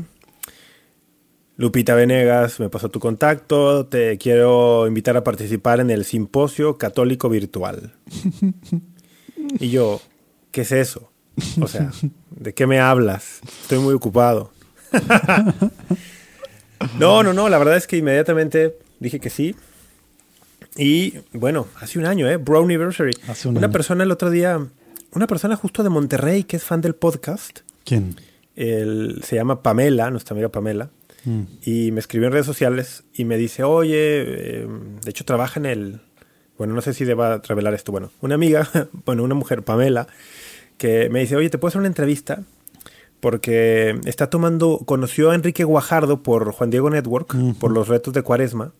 Lupita 1.57 1.94
Venegas 1.94 2.59
me 2.59 2.68
pasó 2.68 2.88
tu 2.88 2.98
contacto, 2.98 3.87
te 3.87 4.18
quiero 4.18 4.88
invitar 4.88 5.16
a 5.16 5.22
participar 5.22 5.79
en 5.79 5.90
el 5.90 6.05
simposio 6.05 6.76
católico 6.76 7.29
virtual. 7.29 7.94
Y 9.61 9.70
yo, 9.70 10.00
¿qué 10.50 10.62
es 10.62 10.72
eso? 10.72 11.12
O 11.61 11.68
sea, 11.68 11.92
¿de 12.31 12.52
qué 12.52 12.66
me 12.66 12.81
hablas? 12.81 13.40
Estoy 13.62 13.79
muy 13.79 13.94
ocupado. 13.94 14.50
No, 16.98 17.22
no, 17.22 17.33
no, 17.33 17.48
la 17.48 17.57
verdad 17.59 17.76
es 17.76 17.87
que 17.87 17.96
inmediatamente 17.96 18.76
dije 19.00 19.18
que 19.18 19.31
sí. 19.31 19.55
Y 20.76 21.14
bueno, 21.33 21.68
hace 21.81 21.98
un 21.98 22.05
año, 22.05 22.29
¿eh? 22.29 22.37
Browniversary. 22.37 23.16
Hace 23.29 23.48
un 23.48 23.57
una 23.57 23.66
año. 23.66 23.72
persona 23.72 24.05
el 24.05 24.11
otro 24.11 24.31
día, 24.31 24.61
una 25.12 25.26
persona 25.26 25.57
justo 25.57 25.83
de 25.83 25.88
Monterrey 25.88 26.44
que 26.44 26.57
es 26.57 26.64
fan 26.64 26.83
del 26.83 26.94
podcast, 26.94 27.61
¿Quién? 27.85 28.16
El- 28.57 29.21
se 29.23 29.37
llama 29.37 29.62
Pamela, 29.62 30.11
nuestra 30.11 30.35
amiga 30.35 30.49
Pamela, 30.49 30.90
y 31.64 31.90
me 31.90 31.99
escribió 31.99 32.29
en 32.29 32.33
redes 32.35 32.47
sociales 32.47 33.03
y 33.12 33.25
me 33.25 33.37
dice, 33.37 33.64
oye, 33.64 33.97
eh, 33.99 34.69
de 35.05 35.11
hecho 35.11 35.25
trabaja 35.25 35.59
en 35.59 35.66
el, 35.66 36.01
bueno, 36.57 36.73
no 36.75 36.81
sé 36.81 36.95
si 36.95 37.05
deba 37.05 37.38
revelar 37.38 37.75
esto, 37.75 37.90
bueno, 37.90 38.12
una 38.21 38.37
amiga, 38.37 38.69
bueno, 39.05 39.25
una 39.25 39.35
mujer, 39.35 39.62
Pamela, 39.64 40.07
que 40.79 41.09
me 41.11 41.19
dice, 41.21 41.35
oye, 41.37 41.51
¿te 41.51 41.59
puedo 41.59 41.69
hacer 41.71 41.81
una 41.81 41.88
entrevista? 41.88 42.42
Porque 43.21 43.99
está 44.05 44.29
tomando, 44.31 44.79
conoció 44.85 45.31
a 45.31 45.35
Enrique 45.35 45.64
Guajardo 45.64 46.23
por 46.23 46.53
Juan 46.53 46.71
Diego 46.71 46.90
Network, 46.90 47.35
por 47.59 47.73
los 47.73 47.88
retos 47.88 48.12
de 48.14 48.23
Cuaresma. 48.23 48.73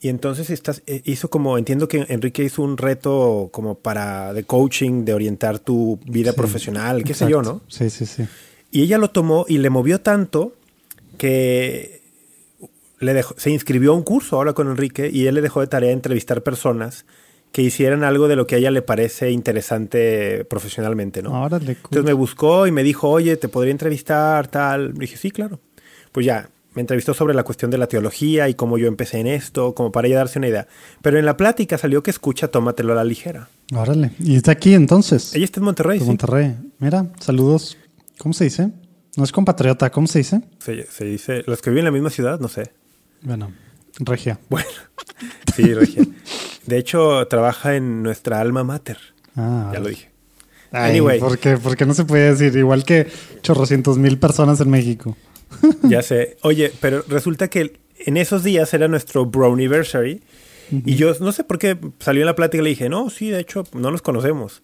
Y 0.00 0.08
entonces 0.08 0.50
estás, 0.50 0.82
eh, 0.86 1.02
hizo 1.04 1.28
como, 1.30 1.58
entiendo 1.58 1.88
que 1.88 2.06
Enrique 2.08 2.44
hizo 2.44 2.62
un 2.62 2.76
reto 2.76 3.48
como 3.52 3.74
para 3.76 4.32
de 4.34 4.44
coaching, 4.44 5.04
de 5.04 5.14
orientar 5.14 5.58
tu 5.58 5.98
vida 6.06 6.30
Sí, 6.32 6.36
profesional, 6.36 7.04
qué 7.04 7.14
sé 7.14 7.28
yo. 7.28 7.42
¿no? 7.42 7.60
Sí, 7.68 7.90
sí, 7.90 8.06
sí. 8.06 8.24
Y 8.74 8.82
ella 8.82 8.98
lo 8.98 9.08
tomó 9.08 9.46
y 9.48 9.58
le 9.58 9.70
movió 9.70 10.00
tanto 10.00 10.52
que 11.16 12.02
le 12.98 13.14
dejó, 13.14 13.36
se 13.38 13.50
inscribió 13.50 13.92
a 13.92 13.94
un 13.94 14.02
curso 14.02 14.34
ahora 14.34 14.52
con 14.52 14.68
Enrique 14.68 15.08
y 15.12 15.28
él 15.28 15.36
le 15.36 15.42
dejó 15.42 15.60
de 15.60 15.68
tarea 15.68 15.92
entrevistar 15.92 16.42
personas 16.42 17.06
que 17.52 17.62
hicieran 17.62 18.02
algo 18.02 18.26
de 18.26 18.34
lo 18.34 18.48
que 18.48 18.56
a 18.56 18.58
ella 18.58 18.72
le 18.72 18.82
parece 18.82 19.30
interesante 19.30 20.44
profesionalmente, 20.46 21.22
¿no? 21.22 21.40
Órale, 21.40 21.76
cool. 21.76 21.84
Entonces 21.84 22.04
me 22.04 22.14
buscó 22.14 22.66
y 22.66 22.72
me 22.72 22.82
dijo, 22.82 23.08
oye, 23.08 23.36
¿te 23.36 23.48
podría 23.48 23.70
entrevistar? 23.70 24.48
Tal. 24.48 24.94
Le 24.94 24.98
dije, 25.02 25.18
sí, 25.18 25.30
claro. 25.30 25.60
Pues 26.10 26.26
ya, 26.26 26.50
me 26.74 26.80
entrevistó 26.80 27.14
sobre 27.14 27.32
la 27.32 27.44
cuestión 27.44 27.70
de 27.70 27.78
la 27.78 27.86
teología 27.86 28.48
y 28.48 28.54
cómo 28.54 28.76
yo 28.76 28.88
empecé 28.88 29.20
en 29.20 29.28
esto, 29.28 29.72
como 29.76 29.92
para 29.92 30.08
ella 30.08 30.16
darse 30.16 30.40
una 30.40 30.48
idea. 30.48 30.66
Pero 31.00 31.16
en 31.16 31.26
la 31.26 31.36
plática 31.36 31.78
salió 31.78 32.02
que 32.02 32.10
escucha 32.10 32.48
Tómatelo 32.48 32.92
a 32.92 32.96
la 32.96 33.04
ligera. 33.04 33.48
Órale. 33.72 34.10
Y 34.18 34.34
está 34.34 34.50
aquí 34.50 34.74
entonces. 34.74 35.32
Ella 35.32 35.44
está 35.44 35.60
en 35.60 35.64
Monterrey, 35.64 35.98
de 36.00 36.04
sí. 36.04 36.08
Monterrey. 36.08 36.56
Mira, 36.80 37.06
saludos. 37.20 37.78
¿Cómo 38.18 38.32
se 38.34 38.44
dice? 38.44 38.70
No 39.16 39.24
es 39.24 39.32
compatriota, 39.32 39.90
¿cómo 39.90 40.06
se 40.06 40.18
dice? 40.18 40.40
Se, 40.58 40.84
se 40.86 41.04
dice, 41.04 41.44
los 41.46 41.60
que 41.62 41.70
viven 41.70 41.80
en 41.82 41.86
la 41.86 41.90
misma 41.92 42.10
ciudad, 42.10 42.40
no 42.40 42.48
sé. 42.48 42.72
Bueno, 43.22 43.52
regia. 44.00 44.40
Bueno, 44.48 44.68
sí, 45.56 45.72
Regia. 45.74 46.04
De 46.66 46.78
hecho, 46.78 47.26
trabaja 47.28 47.76
en 47.76 48.02
nuestra 48.02 48.40
alma 48.40 48.64
mater. 48.64 48.98
Ah, 49.36 49.70
Ya 49.72 49.80
lo 49.80 49.88
dije. 49.88 50.10
Ay, 50.72 50.90
Anyway. 50.92 51.20
¿por 51.20 51.38
qué? 51.38 51.86
No 51.86 51.94
se 51.94 52.04
puede 52.04 52.30
decir, 52.34 52.56
igual 52.58 52.84
que 52.84 53.06
chorrocientos 53.42 53.96
mil 53.98 54.18
personas 54.18 54.60
en 54.60 54.70
México. 54.70 55.16
Ya 55.84 56.02
sé. 56.02 56.36
Oye, 56.42 56.72
pero 56.80 57.04
resulta 57.08 57.48
que 57.48 57.78
en 58.06 58.16
esos 58.16 58.42
días 58.42 58.74
era 58.74 58.88
nuestro 58.88 59.24
browniversary. 59.26 60.22
Y 60.84 60.96
yo 60.96 61.12
no 61.20 61.30
sé 61.30 61.44
por 61.44 61.58
qué 61.58 61.78
salió 62.00 62.22
en 62.22 62.26
la 62.26 62.34
plática 62.34 62.60
y 62.60 62.64
le 62.64 62.70
dije, 62.70 62.88
no, 62.88 63.08
sí, 63.10 63.28
de 63.30 63.38
hecho, 63.38 63.64
no 63.74 63.90
nos 63.92 64.02
conocemos. 64.02 64.62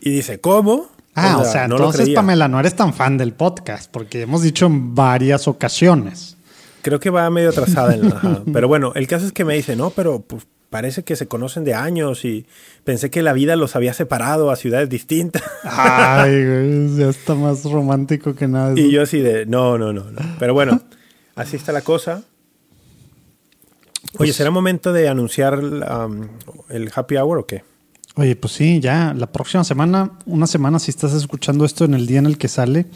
Y 0.00 0.10
dice, 0.10 0.40
¿cómo? 0.40 0.90
Ah, 1.20 1.38
o 1.38 1.44
sea, 1.44 1.68
no 1.68 1.76
lo 1.76 1.84
entonces, 1.84 2.02
creía. 2.02 2.16
Pamela, 2.16 2.48
no 2.48 2.58
eres 2.60 2.74
tan 2.76 2.92
fan 2.94 3.16
del 3.18 3.32
podcast, 3.32 3.90
porque 3.90 4.22
hemos 4.22 4.42
dicho 4.42 4.66
en 4.66 4.94
varias 4.94 5.48
ocasiones. 5.48 6.36
Creo 6.82 7.00
que 7.00 7.10
va 7.10 7.28
medio 7.30 7.50
atrasada. 7.50 7.94
En, 7.94 8.12
ajá. 8.12 8.42
Pero 8.52 8.68
bueno, 8.68 8.92
el 8.94 9.06
caso 9.06 9.26
es 9.26 9.32
que 9.32 9.44
me 9.44 9.54
dice, 9.54 9.74
no, 9.76 9.90
pero 9.90 10.20
pues, 10.20 10.46
parece 10.70 11.02
que 11.02 11.16
se 11.16 11.26
conocen 11.26 11.64
de 11.64 11.74
años 11.74 12.24
y 12.24 12.46
pensé 12.84 13.10
que 13.10 13.22
la 13.22 13.32
vida 13.32 13.56
los 13.56 13.74
había 13.74 13.92
separado 13.94 14.50
a 14.50 14.56
ciudades 14.56 14.88
distintas. 14.88 15.42
Ay, 15.64 16.44
güey, 16.44 16.96
ya 16.96 17.08
está 17.08 17.34
más 17.34 17.64
romántico 17.64 18.34
que 18.34 18.46
nada. 18.48 18.78
y 18.78 18.90
yo 18.90 19.02
así 19.02 19.18
de, 19.18 19.44
no, 19.46 19.76
no, 19.78 19.92
no, 19.92 20.04
no. 20.10 20.20
Pero 20.38 20.54
bueno, 20.54 20.80
así 21.34 21.56
está 21.56 21.72
la 21.72 21.80
cosa. 21.82 22.22
Oye, 24.12 24.16
Pues- 24.16 24.36
¿será 24.36 24.50
momento 24.50 24.92
de 24.92 25.08
anunciar 25.08 25.58
um, 25.58 26.28
el 26.70 26.90
happy 26.94 27.16
hour 27.16 27.38
o 27.38 27.46
qué? 27.46 27.64
Oye, 28.18 28.34
pues 28.34 28.54
sí, 28.54 28.80
ya 28.80 29.14
la 29.16 29.30
próxima 29.30 29.62
semana, 29.62 30.10
una 30.26 30.48
semana 30.48 30.80
si 30.80 30.90
estás 30.90 31.12
escuchando 31.14 31.64
esto 31.64 31.84
en 31.84 31.94
el 31.94 32.08
día 32.08 32.18
en 32.18 32.26
el 32.26 32.36
que 32.36 32.48
sale, 32.48 32.86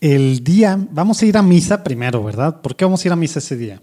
el 0.00 0.42
día, 0.42 0.76
vamos 0.90 1.22
a 1.22 1.26
ir 1.26 1.36
a 1.36 1.42
misa 1.42 1.84
primero, 1.84 2.24
¿verdad? 2.24 2.60
¿Por 2.60 2.74
qué 2.74 2.84
vamos 2.84 3.04
a 3.04 3.06
ir 3.06 3.12
a 3.12 3.16
misa 3.16 3.38
ese 3.38 3.56
día? 3.56 3.80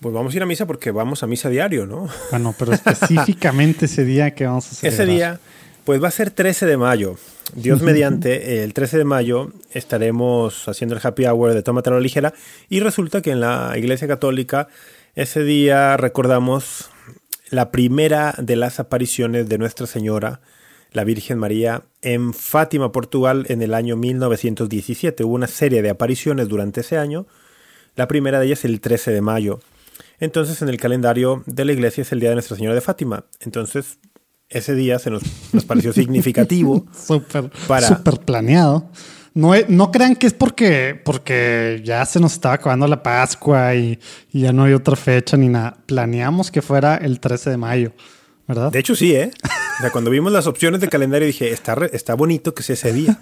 Pues 0.00 0.14
vamos 0.14 0.32
a 0.32 0.36
ir 0.38 0.42
a 0.42 0.46
misa 0.46 0.64
porque 0.64 0.90
vamos 0.92 1.22
a 1.22 1.26
misa 1.26 1.50
diario, 1.50 1.84
¿no? 1.84 2.08
Bueno, 2.30 2.54
pero 2.58 2.72
específicamente 2.72 3.84
ese 3.84 4.06
día 4.06 4.34
que 4.34 4.46
vamos 4.46 4.72
a 4.72 4.74
celebrar. 4.76 5.02
Ese 5.02 5.12
día, 5.12 5.40
pues 5.84 6.02
va 6.02 6.08
a 6.08 6.10
ser 6.10 6.30
13 6.30 6.64
de 6.64 6.78
mayo. 6.78 7.16
Dios 7.54 7.82
mediante, 7.82 8.64
el 8.64 8.72
13 8.72 8.96
de 8.96 9.04
mayo 9.04 9.52
estaremos 9.72 10.66
haciendo 10.70 10.96
el 10.96 11.02
happy 11.04 11.26
hour 11.26 11.52
de 11.52 11.62
Tómatelo 11.62 12.00
ligera 12.00 12.32
y 12.70 12.80
resulta 12.80 13.20
que 13.20 13.32
en 13.32 13.40
la 13.40 13.74
Iglesia 13.76 14.08
Católica 14.08 14.68
ese 15.14 15.44
día 15.44 15.98
recordamos 15.98 16.88
la 17.52 17.70
primera 17.70 18.34
de 18.38 18.56
las 18.56 18.80
apariciones 18.80 19.46
de 19.48 19.58
Nuestra 19.58 19.86
Señora, 19.86 20.40
la 20.90 21.04
Virgen 21.04 21.36
María, 21.38 21.84
en 22.00 22.32
Fátima, 22.32 22.92
Portugal, 22.92 23.44
en 23.50 23.60
el 23.62 23.74
año 23.74 23.94
1917. 23.96 25.22
Hubo 25.22 25.34
una 25.34 25.46
serie 25.46 25.82
de 25.82 25.90
apariciones 25.90 26.48
durante 26.48 26.80
ese 26.80 26.96
año. 26.96 27.26
La 27.94 28.08
primera 28.08 28.40
de 28.40 28.46
ellas 28.46 28.64
el 28.64 28.80
13 28.80 29.10
de 29.12 29.20
mayo. 29.20 29.60
Entonces, 30.18 30.62
en 30.62 30.70
el 30.70 30.78
calendario 30.78 31.42
de 31.46 31.64
la 31.66 31.72
iglesia 31.72 32.02
es 32.02 32.12
el 32.12 32.20
día 32.20 32.30
de 32.30 32.36
Nuestra 32.36 32.56
Señora 32.56 32.74
de 32.74 32.80
Fátima. 32.80 33.26
Entonces, 33.40 33.98
ese 34.48 34.74
día 34.74 34.98
se 34.98 35.10
nos, 35.10 35.22
nos 35.52 35.64
pareció 35.66 35.92
significativo. 35.94 36.86
Súper, 36.94 37.50
Para- 37.68 37.88
súper 37.88 38.18
planeado. 38.20 38.88
No, 39.34 39.52
no 39.68 39.90
crean 39.90 40.14
que 40.16 40.26
es 40.26 40.34
porque, 40.34 41.00
porque 41.04 41.80
ya 41.84 42.04
se 42.04 42.20
nos 42.20 42.34
estaba 42.34 42.56
acabando 42.56 42.86
la 42.86 43.02
Pascua 43.02 43.74
y, 43.74 43.98
y 44.30 44.40
ya 44.42 44.52
no 44.52 44.64
hay 44.64 44.74
otra 44.74 44.94
fecha 44.96 45.36
ni 45.38 45.48
nada. 45.48 45.78
Planeamos 45.86 46.50
que 46.50 46.60
fuera 46.60 46.96
el 46.96 47.18
13 47.18 47.48
de 47.50 47.56
mayo, 47.56 47.92
¿verdad? 48.46 48.70
De 48.70 48.78
hecho, 48.78 48.94
sí, 48.94 49.14
¿eh? 49.14 49.30
O 49.78 49.80
sea, 49.80 49.90
cuando 49.90 50.10
vimos 50.10 50.32
las 50.32 50.46
opciones 50.46 50.80
de 50.82 50.88
calendario 50.88 51.26
dije, 51.26 51.50
está, 51.50 51.74
re- 51.74 51.90
está 51.94 52.12
bonito 52.14 52.52
que 52.54 52.62
sea 52.62 52.74
ese 52.74 52.92
día. 52.92 53.18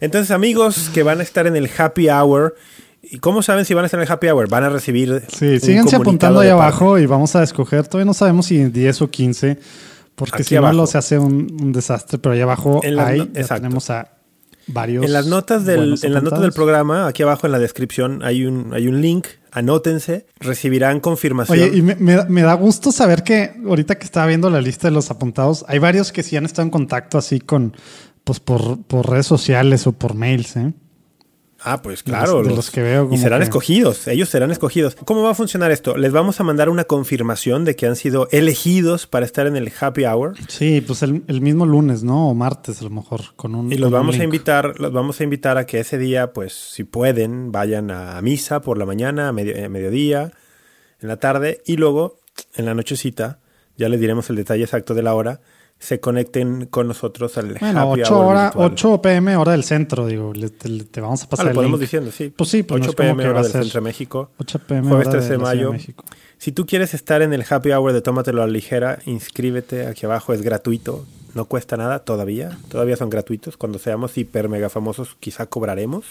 Entonces, 0.00 0.30
amigos 0.30 0.90
que 0.94 1.02
van 1.02 1.20
a 1.20 1.22
estar 1.22 1.46
en 1.46 1.56
el 1.56 1.68
happy 1.76 2.08
hour, 2.10 2.54
¿y 3.02 3.18
cómo 3.18 3.42
saben 3.42 3.64
si 3.64 3.74
van 3.74 3.84
a 3.84 3.86
estar 3.86 4.00
en 4.00 4.06
el 4.06 4.12
happy 4.12 4.28
hour? 4.28 4.48
Van 4.48 4.64
a 4.64 4.68
recibir. 4.68 5.22
Sí, 5.28 5.60
síganse 5.60 5.96
apuntando 5.96 6.40
ahí 6.40 6.48
abajo 6.50 6.98
y 6.98 7.06
vamos 7.06 7.34
a 7.36 7.42
escoger. 7.42 7.86
Todavía 7.86 8.06
no 8.06 8.14
sabemos 8.14 8.46
si 8.46 8.64
10 8.64 9.02
o 9.02 9.10
15, 9.10 9.58
porque 10.14 10.36
Aquí 10.36 10.44
si 10.44 10.54
no 10.54 10.60
abajo. 10.60 10.76
lo 10.76 10.86
se 10.86 10.98
hace 10.98 11.18
un, 11.18 11.56
un 11.60 11.72
desastre. 11.72 12.18
Pero 12.18 12.34
ahí 12.34 12.40
abajo 12.40 12.80
En 12.82 12.96
no- 12.96 13.06
ya 13.14 13.22
exacto. 13.22 13.54
tenemos 13.62 13.90
a 13.90 14.10
varios. 14.72 15.04
En 15.04 15.12
las 15.12 15.26
notas 15.26 15.64
del, 15.64 15.98
en 16.02 16.12
las 16.14 16.22
notas 16.22 16.40
del 16.40 16.52
programa, 16.52 17.06
aquí 17.06 17.22
abajo 17.22 17.46
en 17.46 17.52
la 17.52 17.58
descripción, 17.58 18.22
hay 18.22 18.44
un, 18.46 18.72
hay 18.74 18.88
un 18.88 19.00
link. 19.00 19.26
Anótense, 19.52 20.26
recibirán 20.38 21.00
confirmación. 21.00 21.58
Oye, 21.58 21.76
y 21.76 21.82
me, 21.82 21.96
me 21.96 22.14
da- 22.14 22.26
me 22.28 22.42
da 22.42 22.54
gusto 22.54 22.92
saber 22.92 23.24
que 23.24 23.52
ahorita 23.66 23.96
que 23.98 24.04
estaba 24.04 24.26
viendo 24.26 24.48
la 24.48 24.60
lista 24.60 24.86
de 24.88 24.92
los 24.94 25.10
apuntados, 25.10 25.64
hay 25.68 25.78
varios 25.80 26.12
que 26.12 26.22
sí 26.22 26.36
han 26.36 26.44
estado 26.44 26.62
en 26.66 26.70
contacto 26.70 27.18
así 27.18 27.40
con, 27.40 27.74
pues 28.24 28.38
por, 28.38 28.82
por 28.84 29.10
redes 29.10 29.26
sociales 29.26 29.86
o 29.88 29.92
por 29.92 30.14
mails, 30.14 30.56
¿eh? 30.56 30.72
Ah, 31.62 31.82
pues 31.82 31.98
De 32.04 32.10
claro. 32.10 32.38
los- 32.38 32.48
de 32.48 32.54
los 32.56 32.70
que 32.70 32.82
veo 32.82 33.08
Y 33.12 33.18
serán 33.18 33.40
que- 33.40 33.44
escogidos, 33.44 34.06
ellos 34.08 34.28
serán 34.28 34.50
escogidos. 34.50 34.96
¿Cómo 35.04 35.22
va 35.22 35.30
a 35.30 35.34
funcionar 35.34 35.70
esto? 35.70 35.96
Les 35.96 36.10
vamos 36.12 36.40
a 36.40 36.44
mandar 36.44 36.68
una 36.70 36.84
confirmación 36.84 37.64
de 37.64 37.76
que 37.76 37.86
han 37.86 37.96
sido 37.96 38.28
elegidos 38.30 39.06
para 39.06 39.26
estar 39.26 39.46
en 39.46 39.56
el 39.56 39.70
happy 39.78 40.04
hour. 40.06 40.34
Sí, 40.48 40.80
pues 40.80 41.02
el, 41.02 41.22
el 41.26 41.40
mismo 41.40 41.66
lunes, 41.66 42.02
¿no? 42.02 42.30
O 42.30 42.34
martes 42.34 42.80
a 42.80 42.84
lo 42.84 42.90
mejor, 42.90 43.20
con 43.36 43.54
un 43.54 43.72
Y 43.72 43.76
los 43.76 43.90
vamos 43.90 44.18
a 44.18 44.24
invitar, 44.24 44.80
los 44.80 44.92
vamos 44.92 45.20
a 45.20 45.24
invitar 45.24 45.58
a 45.58 45.66
que 45.66 45.80
ese 45.80 45.98
día, 45.98 46.32
pues, 46.32 46.52
si 46.54 46.84
pueden, 46.84 47.52
vayan 47.52 47.90
a 47.90 48.20
misa 48.22 48.60
por 48.62 48.78
la 48.78 48.86
mañana, 48.86 49.28
a, 49.28 49.32
medio- 49.32 49.62
a 49.64 49.68
mediodía, 49.68 50.32
en 51.00 51.08
la 51.08 51.18
tarde, 51.18 51.60
y 51.66 51.76
luego, 51.76 52.20
en 52.56 52.64
la 52.66 52.74
nochecita, 52.74 53.38
ya 53.76 53.88
les 53.88 54.00
diremos 54.00 54.28
el 54.30 54.36
detalle 54.36 54.64
exacto 54.64 54.94
de 54.94 55.02
la 55.02 55.14
hora, 55.14 55.40
se 55.80 55.98
conecten 55.98 56.66
con 56.66 56.86
nosotros 56.88 57.36
al 57.38 57.54
Bueno, 57.54 57.80
happy 57.90 58.02
8, 58.02 58.14
hour 58.16 58.26
hora, 58.26 58.44
virtual. 58.44 58.70
8 58.72 59.02
pm 59.02 59.36
hora 59.36 59.52
del 59.52 59.64
centro, 59.64 60.06
digo, 60.06 60.32
le- 60.34 60.50
te, 60.50 61.00
vamos 61.00 61.22
a 61.22 61.24
Ah, 61.24 61.28
pasar 61.30 61.46
lo 61.46 61.50
el 61.52 61.54
podemos 61.56 61.80
link. 61.80 61.88
diciendo, 61.88 62.12
sí. 62.12 62.32
Pues 62.36 62.50
sí, 62.50 62.62
pues 62.62 62.80
no 62.80 62.84
8 62.84 62.90
es 62.90 62.96
como 62.96 63.08
pm 63.16 63.28
hora 63.30 63.42
del 63.42 63.50
centro 63.52 63.80
de 63.80 63.84
México. 63.84 64.30
8 64.38 64.58
pm 64.58 64.88
Jueves 64.88 65.06
hora 65.08 65.18
13 65.18 65.28
de 65.30 65.36
Ciudad 65.36 65.50
mayo. 65.50 65.72
México. 65.72 66.04
Si 66.36 66.52
tú 66.52 66.66
quieres 66.66 66.92
estar 66.94 67.22
en 67.22 67.32
el 67.32 67.44
happy 67.48 67.70
hour 67.72 67.92
de 67.94 68.02
Tómatelo 68.02 68.42
a 68.42 68.46
la 68.46 68.52
ligera, 68.52 68.98
inscríbete 69.06 69.86
aquí 69.86 70.04
abajo, 70.06 70.32
es 70.34 70.42
gratuito, 70.42 71.06
no 71.34 71.46
cuesta 71.46 71.76
nada 71.78 72.00
todavía, 72.00 72.58
todavía 72.68 72.96
son 72.96 73.08
gratuitos. 73.08 73.56
Cuando 73.56 73.78
seamos 73.78 74.16
hiper 74.18 74.48
mega 74.50 74.68
famosos, 74.68 75.16
quizá 75.18 75.46
cobraremos. 75.46 76.04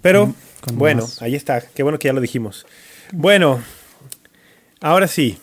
Pero 0.00 0.34
con 0.62 0.78
bueno, 0.78 1.02
más. 1.02 1.20
ahí 1.20 1.34
está, 1.34 1.60
qué 1.60 1.82
bueno 1.82 1.98
que 1.98 2.08
ya 2.08 2.12
lo 2.14 2.20
dijimos. 2.22 2.64
Bueno, 3.12 3.60
ahora 4.80 5.06
sí. 5.06 5.38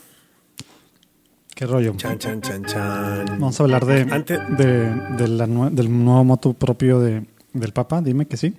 ¿Qué 1.61 1.67
rollo? 1.67 1.93
Chan, 1.95 2.17
chan, 2.17 2.41
chan, 2.41 2.65
chan. 2.65 3.25
Vamos 3.39 3.59
a 3.59 3.63
hablar 3.63 3.85
de, 3.85 4.01
Antes- 4.11 4.39
de, 4.57 4.95
de 5.15 5.27
la 5.27 5.45
nue- 5.45 5.69
del 5.69 5.91
nuevo 5.91 6.23
moto 6.23 6.53
propio 6.53 6.99
de, 6.99 7.23
del 7.53 7.71
Papa. 7.71 8.01
Dime 8.01 8.25
que 8.25 8.35
sí. 8.35 8.55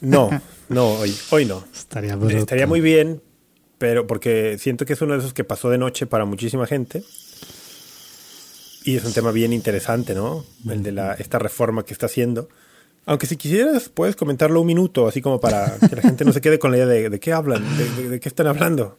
No, 0.00 0.30
no, 0.70 0.92
hoy, 0.94 1.14
hoy 1.30 1.44
no. 1.44 1.62
Estaría 1.74 2.16
bruto. 2.16 2.34
Estaría 2.34 2.66
muy 2.66 2.80
bien, 2.80 3.20
pero 3.76 4.06
porque 4.06 4.56
siento 4.58 4.86
que 4.86 4.94
es 4.94 5.02
uno 5.02 5.12
de 5.12 5.18
esos 5.18 5.34
que 5.34 5.44
pasó 5.44 5.68
de 5.68 5.76
noche 5.76 6.06
para 6.06 6.24
muchísima 6.24 6.66
gente. 6.66 7.02
Y 8.84 8.96
es 8.96 9.04
un 9.04 9.12
tema 9.12 9.30
bien 9.30 9.52
interesante, 9.52 10.14
¿no? 10.14 10.42
El 10.66 10.82
de 10.82 10.92
la, 10.92 11.12
esta 11.12 11.38
reforma 11.38 11.84
que 11.84 11.92
está 11.92 12.06
haciendo. 12.06 12.48
Aunque 13.04 13.26
si 13.26 13.36
quisieras, 13.36 13.90
puedes 13.90 14.16
comentarlo 14.16 14.58
un 14.62 14.68
minuto, 14.68 15.06
así 15.06 15.20
como 15.20 15.38
para 15.38 15.76
que 15.86 15.96
la 15.96 16.00
gente 16.00 16.24
no 16.24 16.32
se 16.32 16.40
quede 16.40 16.58
con 16.58 16.70
la 16.70 16.78
idea 16.78 16.86
de, 16.86 17.10
de 17.10 17.20
qué 17.20 17.34
hablan, 17.34 17.62
de, 17.76 17.90
de- 18.04 18.08
de 18.08 18.20
qué 18.20 18.28
están 18.30 18.46
hablando. 18.46 18.98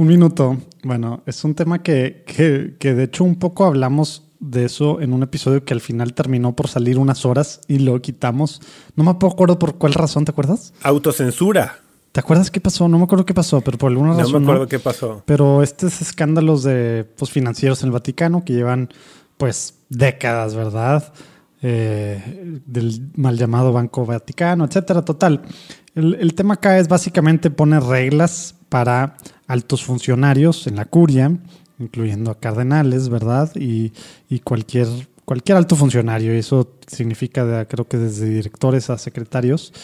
Un 0.00 0.06
minuto. 0.06 0.56
Bueno, 0.82 1.22
es 1.26 1.44
un 1.44 1.54
tema 1.54 1.82
que, 1.82 2.24
que, 2.26 2.74
que 2.78 2.94
de 2.94 3.04
hecho 3.04 3.22
un 3.22 3.34
poco 3.34 3.66
hablamos 3.66 4.30
de 4.38 4.64
eso 4.64 5.02
en 5.02 5.12
un 5.12 5.22
episodio 5.22 5.62
que 5.62 5.74
al 5.74 5.82
final 5.82 6.14
terminó 6.14 6.56
por 6.56 6.68
salir 6.68 6.98
unas 6.98 7.26
horas 7.26 7.60
y 7.68 7.80
lo 7.80 8.00
quitamos. 8.00 8.62
No 8.96 9.04
me 9.04 9.10
acuerdo 9.10 9.58
por 9.58 9.74
cuál 9.76 9.92
razón, 9.92 10.24
¿te 10.24 10.30
acuerdas? 10.30 10.72
Autocensura. 10.82 11.80
¿Te 12.12 12.20
acuerdas 12.20 12.50
qué 12.50 12.62
pasó? 12.62 12.88
No 12.88 12.96
me 12.96 13.04
acuerdo 13.04 13.26
qué 13.26 13.34
pasó, 13.34 13.60
pero 13.60 13.76
por 13.76 13.90
alguna 13.90 14.14
razón. 14.14 14.32
No 14.32 14.40
me 14.40 14.46
acuerdo 14.46 14.68
qué 14.68 14.78
pasó. 14.78 15.22
Pero 15.26 15.62
estos 15.62 16.00
escándalos 16.00 16.62
de 16.62 17.06
pues, 17.18 17.30
financieros 17.30 17.82
en 17.82 17.88
el 17.88 17.92
Vaticano 17.92 18.42
que 18.42 18.54
llevan 18.54 18.88
pues 19.36 19.80
décadas, 19.90 20.54
¿verdad? 20.54 21.12
Eh, 21.60 22.62
del 22.64 23.10
mal 23.16 23.36
llamado 23.36 23.74
Banco 23.74 24.06
Vaticano, 24.06 24.64
etcétera. 24.64 25.04
Total. 25.04 25.42
El, 25.94 26.14
el, 26.14 26.32
tema 26.32 26.54
acá 26.54 26.78
es 26.78 26.88
básicamente 26.88 27.50
poner 27.50 27.82
reglas 27.82 28.54
para 28.70 29.18
altos 29.46 29.84
funcionarios 29.84 30.66
en 30.66 30.76
la 30.76 30.86
curia, 30.86 31.36
incluyendo 31.78 32.30
a 32.30 32.40
cardenales, 32.40 33.10
¿verdad? 33.10 33.50
Y, 33.56 33.92
y 34.30 34.38
cualquier, 34.38 34.88
cualquier 35.26 35.58
alto 35.58 35.76
funcionario. 35.76 36.34
Y 36.34 36.38
eso 36.38 36.76
significa, 36.86 37.66
creo 37.66 37.86
que 37.86 37.98
desde 37.98 38.26
directores 38.30 38.88
a 38.88 38.96
secretarios 38.96 39.74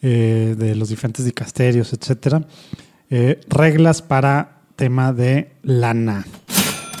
eh, 0.00 0.54
de 0.56 0.74
los 0.76 0.88
diferentes 0.88 1.24
dicasterios, 1.24 1.92
etcétera. 1.92 2.46
Eh, 3.10 3.40
reglas 3.48 4.00
para 4.00 4.62
tema 4.76 5.12
de 5.12 5.52
lana 5.62 6.24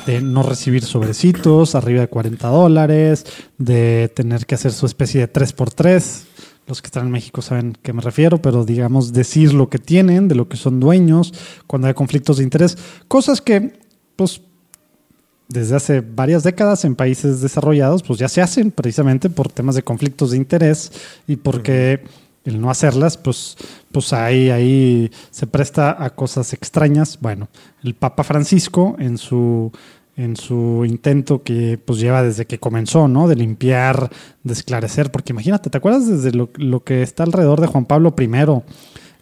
de 0.08 0.22
no 0.22 0.42
recibir 0.42 0.82
sobrecitos 0.84 1.74
arriba 1.74 2.00
de 2.00 2.08
40 2.08 2.48
dólares, 2.48 3.26
de 3.58 4.10
tener 4.16 4.46
que 4.46 4.54
hacer 4.54 4.72
su 4.72 4.86
especie 4.86 5.20
de 5.20 5.30
3x3. 5.30 6.24
Los 6.68 6.82
que 6.82 6.86
están 6.86 7.06
en 7.06 7.12
México 7.12 7.40
saben 7.40 7.72
a 7.76 7.82
qué 7.82 7.94
me 7.94 8.02
refiero, 8.02 8.42
pero 8.42 8.64
digamos 8.64 9.14
decir 9.14 9.54
lo 9.54 9.70
que 9.70 9.78
tienen, 9.78 10.28
de 10.28 10.34
lo 10.34 10.48
que 10.48 10.58
son 10.58 10.80
dueños, 10.80 11.32
cuando 11.66 11.88
hay 11.88 11.94
conflictos 11.94 12.36
de 12.36 12.44
interés, 12.44 12.76
cosas 13.08 13.40
que 13.40 13.80
pues 14.16 14.42
desde 15.48 15.76
hace 15.76 16.00
varias 16.02 16.42
décadas 16.42 16.84
en 16.84 16.94
países 16.94 17.40
desarrollados 17.40 18.02
pues 18.02 18.18
ya 18.18 18.28
se 18.28 18.42
hacen 18.42 18.70
precisamente 18.70 19.30
por 19.30 19.48
temas 19.50 19.74
de 19.74 19.82
conflictos 19.82 20.32
de 20.32 20.36
interés 20.36 20.92
y 21.26 21.36
porque 21.36 22.04
el 22.44 22.60
no 22.60 22.70
hacerlas 22.70 23.16
pues 23.16 23.56
pues 23.90 24.12
ahí 24.12 24.50
ahí 24.50 25.10
se 25.30 25.46
presta 25.46 26.04
a 26.04 26.10
cosas 26.10 26.52
extrañas. 26.52 27.18
Bueno, 27.20 27.48
el 27.82 27.94
Papa 27.94 28.24
Francisco 28.24 28.94
en 28.98 29.16
su 29.16 29.72
en 30.18 30.34
su 30.36 30.84
intento 30.84 31.42
que 31.44 31.78
pues 31.82 32.00
lleva 32.00 32.22
desde 32.24 32.44
que 32.44 32.58
comenzó, 32.58 33.06
¿no? 33.06 33.28
De 33.28 33.36
limpiar, 33.36 34.10
de 34.42 34.52
esclarecer, 34.52 35.12
porque 35.12 35.32
imagínate, 35.32 35.70
¿te 35.70 35.78
acuerdas 35.78 36.08
desde 36.08 36.36
lo, 36.36 36.50
lo 36.56 36.82
que 36.82 37.02
está 37.02 37.22
alrededor 37.22 37.60
de 37.60 37.68
Juan 37.68 37.86
Pablo 37.86 38.14
I? 38.18 38.28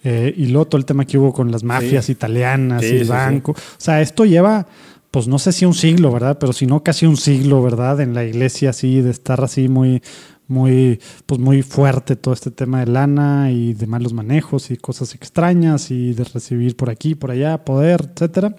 Eh, 0.04 0.34
y 0.36 0.46
luego 0.46 0.66
todo 0.68 0.78
el 0.78 0.86
tema 0.86 1.04
que 1.04 1.18
hubo 1.18 1.32
con 1.34 1.52
las 1.52 1.62
mafias 1.64 2.06
Sí. 2.06 2.12
italianas 2.12 2.82
Sí, 2.82 2.94
y 2.94 2.96
el 2.98 3.04
sí, 3.04 3.10
banco. 3.10 3.52
O 3.52 3.56
sea, 3.76 4.00
esto 4.00 4.24
lleva, 4.24 4.66
pues 5.10 5.28
no 5.28 5.38
sé 5.38 5.52
si 5.52 5.66
un 5.66 5.74
siglo, 5.74 6.10
¿verdad? 6.12 6.38
Pero 6.38 6.52
si 6.54 6.66
no 6.66 6.82
casi 6.82 7.04
un 7.06 7.16
siglo, 7.18 7.62
¿verdad? 7.62 8.00
En 8.00 8.14
la 8.14 8.24
iglesia 8.24 8.70
así, 8.70 9.00
de 9.02 9.10
estar 9.10 9.42
así 9.44 9.68
muy, 9.68 10.02
muy, 10.48 11.00
pues 11.26 11.40
muy 11.40 11.62
fuerte 11.62 12.16
todo 12.16 12.32
este 12.32 12.50
tema 12.50 12.80
de 12.80 12.86
lana 12.86 13.50
y 13.50 13.74
de 13.74 13.86
malos 13.86 14.12
manejos 14.14 14.70
y 14.70 14.76
cosas 14.78 15.14
extrañas 15.14 15.90
y 15.90 16.14
de 16.14 16.24
recibir 16.24 16.74
por 16.76 16.88
aquí, 16.88 17.14
por 17.14 17.32
allá, 17.32 17.64
poder, 17.64 18.12
etcétera. 18.14 18.54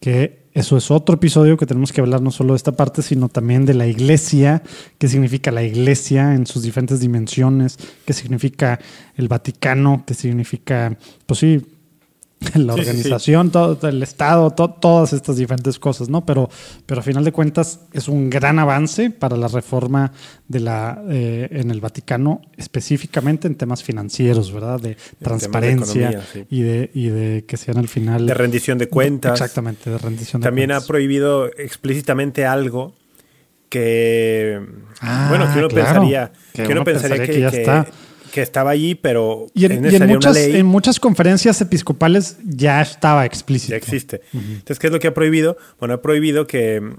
Que 0.00 0.47
eso 0.58 0.76
es 0.76 0.90
otro 0.90 1.14
episodio 1.14 1.56
que 1.56 1.66
tenemos 1.66 1.92
que 1.92 2.00
hablar 2.00 2.20
no 2.20 2.32
solo 2.32 2.52
de 2.52 2.56
esta 2.56 2.72
parte, 2.72 3.00
sino 3.02 3.28
también 3.28 3.64
de 3.64 3.74
la 3.74 3.86
iglesia, 3.86 4.64
qué 4.98 5.06
significa 5.06 5.52
la 5.52 5.62
iglesia 5.62 6.34
en 6.34 6.46
sus 6.46 6.64
diferentes 6.64 6.98
dimensiones, 6.98 7.78
qué 8.04 8.12
significa 8.12 8.80
el 9.16 9.28
Vaticano, 9.28 10.02
qué 10.04 10.14
significa, 10.14 10.98
pues 11.26 11.38
sí, 11.38 11.64
la 12.54 12.74
Sí, 12.74 12.80
sí, 12.80 12.84
sí. 12.84 12.88
organización, 12.90 13.50
todo 13.50 13.88
el 13.88 14.02
Estado, 14.02 14.50
to- 14.52 14.70
todas 14.70 15.12
estas 15.12 15.36
diferentes 15.36 15.78
cosas, 15.78 16.08
¿no? 16.08 16.24
Pero, 16.24 16.48
pero 16.86 17.00
a 17.00 17.02
final 17.02 17.24
de 17.24 17.32
cuentas 17.32 17.80
es 17.92 18.06
un 18.06 18.30
gran 18.30 18.58
avance 18.60 19.10
para 19.10 19.36
la 19.36 19.48
reforma 19.48 20.12
de 20.46 20.60
la 20.60 21.02
eh, 21.10 21.48
en 21.50 21.70
el 21.72 21.80
Vaticano, 21.80 22.42
específicamente 22.56 23.48
en 23.48 23.56
temas 23.56 23.82
financieros, 23.82 24.52
¿verdad? 24.52 24.78
De 24.80 24.96
transparencia 25.20 26.10
economía, 26.10 26.26
sí. 26.32 26.44
y 26.48 26.62
de 26.62 26.90
y 26.94 27.08
de 27.08 27.44
que 27.44 27.56
sean 27.56 27.78
al 27.78 27.88
final 27.88 28.26
De 28.26 28.34
rendición 28.34 28.78
de 28.78 28.88
cuentas. 28.88 29.32
Exactamente, 29.32 29.90
de 29.90 29.98
rendición 29.98 30.40
de 30.40 30.46
También 30.46 30.70
ha 30.70 30.74
cuentas. 30.74 30.86
prohibido 30.88 31.46
explícitamente 31.58 32.46
algo 32.46 32.94
que 33.68 34.60
Ah, 35.00 35.26
bueno 35.28 35.52
que 35.52 35.58
uno 35.58 35.68
claro. 35.68 35.86
pensaría 35.92 36.32
Que 36.54 36.62
que, 36.64 36.72
uno 36.72 36.84
pensaría 36.84 37.18
que, 37.18 37.32
que 37.32 37.40
ya 37.40 37.48
está. 37.48 37.86
Que 38.30 38.42
estaba 38.42 38.70
allí 38.70 38.94
pero 38.94 39.46
Y 39.54 39.64
en, 39.64 39.84
y 39.84 39.98
muchas, 40.06 40.36
una 40.36 40.46
ley 40.46 40.56
en 40.56 40.66
muchas 40.66 41.00
conferencias 41.00 41.60
episcopales 41.60 42.36
ya 42.44 42.80
estaba 42.80 43.24
explícito. 43.24 43.70
ya 43.70 43.76
existe 43.76 44.20
entonces 44.32 44.78
qué 44.78 44.86
es 44.88 44.92
lo 44.92 45.00
que 45.00 45.08
ha 45.08 45.14
prohibido 45.14 45.56
bueno 45.78 45.94
ha 45.94 46.02
prohibido 46.02 46.46
que 46.46 46.80
mm, 46.80 46.94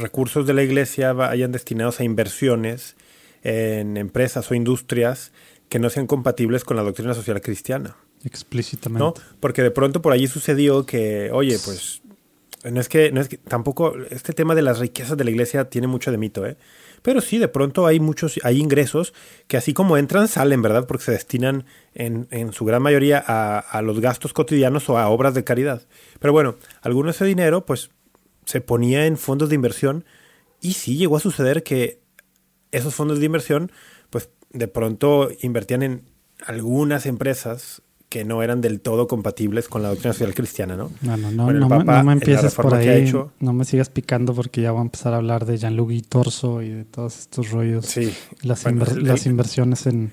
recursos 0.00 0.46
de 0.46 0.54
la 0.54 0.62
iglesia 0.62 1.12
vayan 1.12 1.52
destinados 1.52 2.00
a 2.00 2.04
inversiones 2.04 2.96
en 3.42 3.96
empresas 3.96 4.50
o 4.50 4.54
industrias 4.54 5.32
que 5.68 5.78
no 5.78 5.90
sean 5.90 6.06
compatibles 6.06 6.64
con 6.64 6.76
la 6.76 6.82
doctrina 6.82 7.14
social 7.14 7.40
cristiana 7.40 7.96
Explícitamente. 8.24 9.02
¿no? 9.02 9.14
Porque 9.40 9.62
de 9.62 9.70
pronto 9.70 10.02
por 10.02 10.12
allí 10.12 10.26
sucedió 10.26 10.84
que, 10.84 11.30
oye, 11.32 11.58
pues 11.64 12.02
no 12.64 12.80
es 12.80 12.88
que, 12.88 13.10
no 13.12 13.20
es 13.20 13.28
que 13.28 13.38
tampoco 13.38 13.94
este 14.10 14.32
tema 14.32 14.54
de 14.54 14.62
las 14.62 14.78
riquezas 14.78 15.16
de 15.16 15.24
la 15.24 15.30
iglesia 15.30 15.70
tiene 15.70 15.86
mucho 15.86 16.10
de 16.10 16.18
mito, 16.18 16.46
¿eh? 16.46 16.56
Pero 17.02 17.20
sí, 17.20 17.38
de 17.38 17.48
pronto 17.48 17.86
hay 17.86 18.00
muchos, 18.00 18.38
hay 18.42 18.58
ingresos 18.58 19.14
que 19.48 19.56
así 19.56 19.72
como 19.72 19.96
entran, 19.96 20.28
salen, 20.28 20.62
¿verdad? 20.62 20.86
Porque 20.86 21.04
se 21.04 21.12
destinan 21.12 21.64
en, 21.94 22.28
en 22.30 22.52
su 22.52 22.64
gran 22.64 22.82
mayoría 22.82 23.22
a, 23.26 23.58
a 23.58 23.82
los 23.82 24.00
gastos 24.00 24.32
cotidianos 24.32 24.88
o 24.88 24.98
a 24.98 25.08
obras 25.08 25.34
de 25.34 25.44
caridad. 25.44 25.82
Pero 26.18 26.32
bueno, 26.32 26.56
alguno 26.82 27.06
de 27.06 27.12
ese 27.12 27.24
dinero, 27.24 27.64
pues, 27.64 27.90
se 28.44 28.60
ponía 28.60 29.06
en 29.06 29.16
fondos 29.16 29.48
de 29.48 29.54
inversión 29.54 30.04
y 30.60 30.74
sí 30.74 30.96
llegó 30.96 31.16
a 31.16 31.20
suceder 31.20 31.62
que 31.62 32.00
esos 32.72 32.94
fondos 32.94 33.18
de 33.18 33.26
inversión, 33.26 33.72
pues, 34.10 34.30
de 34.50 34.68
pronto 34.68 35.30
invertían 35.40 35.82
en 35.82 36.02
algunas 36.44 37.06
empresas 37.06 37.82
que 38.10 38.24
no 38.26 38.42
eran 38.42 38.60
del 38.60 38.80
todo 38.80 39.06
compatibles 39.08 39.68
con 39.68 39.82
la 39.82 39.88
doctrina 39.88 40.12
social 40.12 40.34
cristiana, 40.34 40.76
¿no? 40.76 40.90
No, 41.00 41.16
no, 41.16 41.30
no, 41.30 41.44
Bueno, 41.44 41.60
no, 41.60 41.68
me, 41.68 41.76
Papa, 41.78 41.98
no 41.98 41.98
me 41.98 42.00
en 42.00 42.06
la 42.06 42.12
empieces 42.24 42.54
por 42.54 42.74
ahí. 42.74 42.88
hecho- 42.88 43.32
No 43.40 43.52
me 43.54 43.64
sigas 43.64 43.88
picando 43.88 44.34
porque 44.34 44.60
ya 44.62 44.72
voy 44.72 44.80
a 44.80 44.82
empezar 44.82 45.14
a 45.14 45.16
hablar 45.18 45.46
de 45.46 45.56
Gianluigi 45.56 46.02
Torso 46.02 46.60
y 46.60 46.68
de 46.70 46.84
todos 46.84 47.18
estos 47.20 47.50
rollos. 47.52 47.86
Sí. 47.86 48.12
Las, 48.42 48.64
Bueno, 48.64 48.84
inver- 48.84 48.96
el- 48.98 49.04
las 49.06 49.24
inversiones 49.26 49.86
en, 49.86 50.10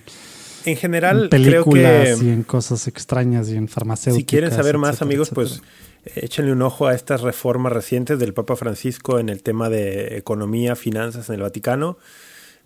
En 0.66 0.72
en 0.74 0.76
general, 0.78 1.28
creo 1.32 1.64
películas 1.66 2.22
y 2.22 2.26
que 2.26 2.34
en 2.34 2.44
cosas 2.44 2.88
extrañas 2.88 3.50
y 3.50 3.56
en 3.56 3.68
farmacéuticas. 3.68 4.16
si 4.22 4.26
quieren 4.26 4.52
saber 4.52 4.78
más, 4.78 4.92
etcétera, 4.92 5.08
amigos, 5.08 5.32
etcétera. 5.32 5.62
pues 6.06 6.24
échenle 6.24 6.52
un 6.52 6.62
ojo 6.62 6.86
a 6.88 6.94
estas 6.94 7.22
reformas 7.22 7.74
recientes 7.74 8.20
del 8.20 8.34
Papa 8.36 8.56
Francisco 8.56 9.18
en 9.18 9.30
el 9.30 9.42
tema 9.44 9.70
de 9.70 10.18
economía, 10.18 10.76
finanzas 10.76 11.30
en 11.30 11.36
el 11.36 11.42
Vaticano. 11.42 11.98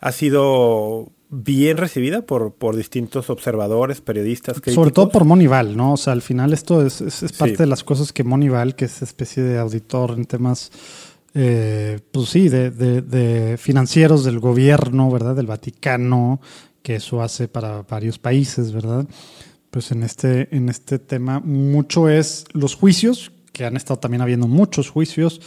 Ha 0.01 0.11
sido 0.11 1.09
bien 1.33 1.77
recibida 1.77 2.23
por, 2.23 2.53
por 2.55 2.75
distintos 2.75 3.29
observadores, 3.29 4.01
periodistas, 4.01 4.55
críticos. 4.55 4.75
Sobre 4.75 4.91
todo 4.91 5.09
por 5.09 5.23
Monival, 5.23 5.77
¿no? 5.77 5.93
O 5.93 5.97
sea, 5.97 6.11
al 6.13 6.21
final 6.21 6.51
esto 6.51 6.85
es, 6.85 6.99
es- 7.01 7.23
es 7.23 7.31
parte 7.31 7.55
Sí. 7.55 7.63
de 7.63 7.67
las 7.67 7.83
cosas 7.85 8.11
que 8.11 8.23
Monival, 8.25 8.75
que 8.75 8.85
es 8.85 9.01
especie 9.01 9.41
de 9.41 9.57
auditor 9.57 10.11
en 10.11 10.25
temas, 10.25 10.71
eh, 11.33 11.99
pues 12.11 12.29
sí, 12.29 12.49
de, 12.49 12.69
de- 12.69 13.01
de 13.01 13.57
financieros 13.57 14.25
del 14.25 14.39
gobierno, 14.39 15.09
¿verdad? 15.09 15.35
Del 15.35 15.47
Vaticano, 15.47 16.41
que 16.83 16.95
eso 16.95 17.21
hace 17.21 17.47
para 17.47 17.83
varios 17.83 18.19
países, 18.19 18.73
¿verdad? 18.73 19.07
Pues 19.69 19.91
en 19.93 20.03
este, 20.03 20.53
en 20.53 20.67
este 20.67 20.99
tema 20.99 21.39
mucho 21.39 22.09
es 22.09 22.43
los 22.51 22.75
juicios, 22.75 23.31
que 23.53 23.63
han 23.65 23.77
estado 23.77 23.99
también 23.99 24.21
habiendo 24.21 24.47
muchos 24.47 24.89
juicios. 24.89 25.39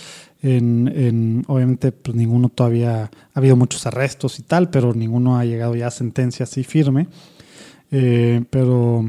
En, 0.46 0.88
en- 0.94 1.42
obviamente, 1.48 1.90
pues 1.90 2.14
ninguno 2.14 2.50
todavía 2.50 3.04
ha 3.04 3.10
habido 3.38 3.56
muchos 3.56 3.86
arrestos 3.86 4.38
y 4.38 4.42
tal, 4.42 4.68
pero 4.68 4.92
ninguno 4.92 5.38
ha 5.38 5.44
llegado 5.46 5.74
ya 5.74 5.86
a 5.86 5.90
sentencia 5.90 6.44
así 6.44 6.64
firme. 6.64 7.08
Eh, 7.90 8.44
pero, 8.50 9.04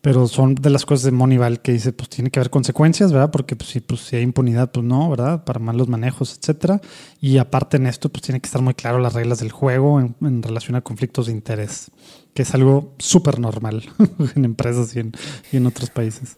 pero 0.00 0.26
son 0.28 0.54
de 0.54 0.70
las 0.70 0.86
cosas 0.86 1.04
de 1.04 1.10
Monival 1.10 1.60
que 1.60 1.72
dice, 1.72 1.92
pues 1.92 2.08
tiene 2.08 2.30
que 2.30 2.38
haber 2.40 2.50
consecuencias, 2.50 3.12
¿verdad? 3.12 3.30
Porque 3.30 3.54
pues, 3.54 3.68
si, 3.70 3.80
pues, 3.80 4.00
si 4.00 4.16
hay 4.16 4.22
impunidad, 4.22 4.70
pues 4.72 4.86
no, 4.86 5.10
¿verdad? 5.10 5.44
Para 5.44 5.58
malos 5.60 5.88
manejos, 5.88 6.38
etcétera. 6.38 6.80
Y 7.20 7.36
aparte 7.38 7.76
en 7.76 7.86
esto, 7.86 8.08
pues 8.08 8.22
tiene 8.22 8.40
que 8.40 8.46
estar 8.46 8.62
muy 8.62 8.74
claro 8.74 8.98
las 8.98 9.12
reglas 9.12 9.40
del 9.40 9.52
juego 9.52 10.00
en, 10.00 10.14
en 10.22 10.42
relación 10.42 10.76
a 10.76 10.80
conflictos 10.80 11.26
de 11.26 11.32
interés, 11.32 11.90
que 12.32 12.42
es 12.42 12.54
algo 12.54 12.94
súper 12.98 13.38
normal 13.40 13.82
en 14.36 14.44
empresas 14.46 14.96
y 14.96 15.00
en, 15.00 15.12
y 15.52 15.58
en 15.58 15.66
otros 15.66 15.90
países. 15.90 16.36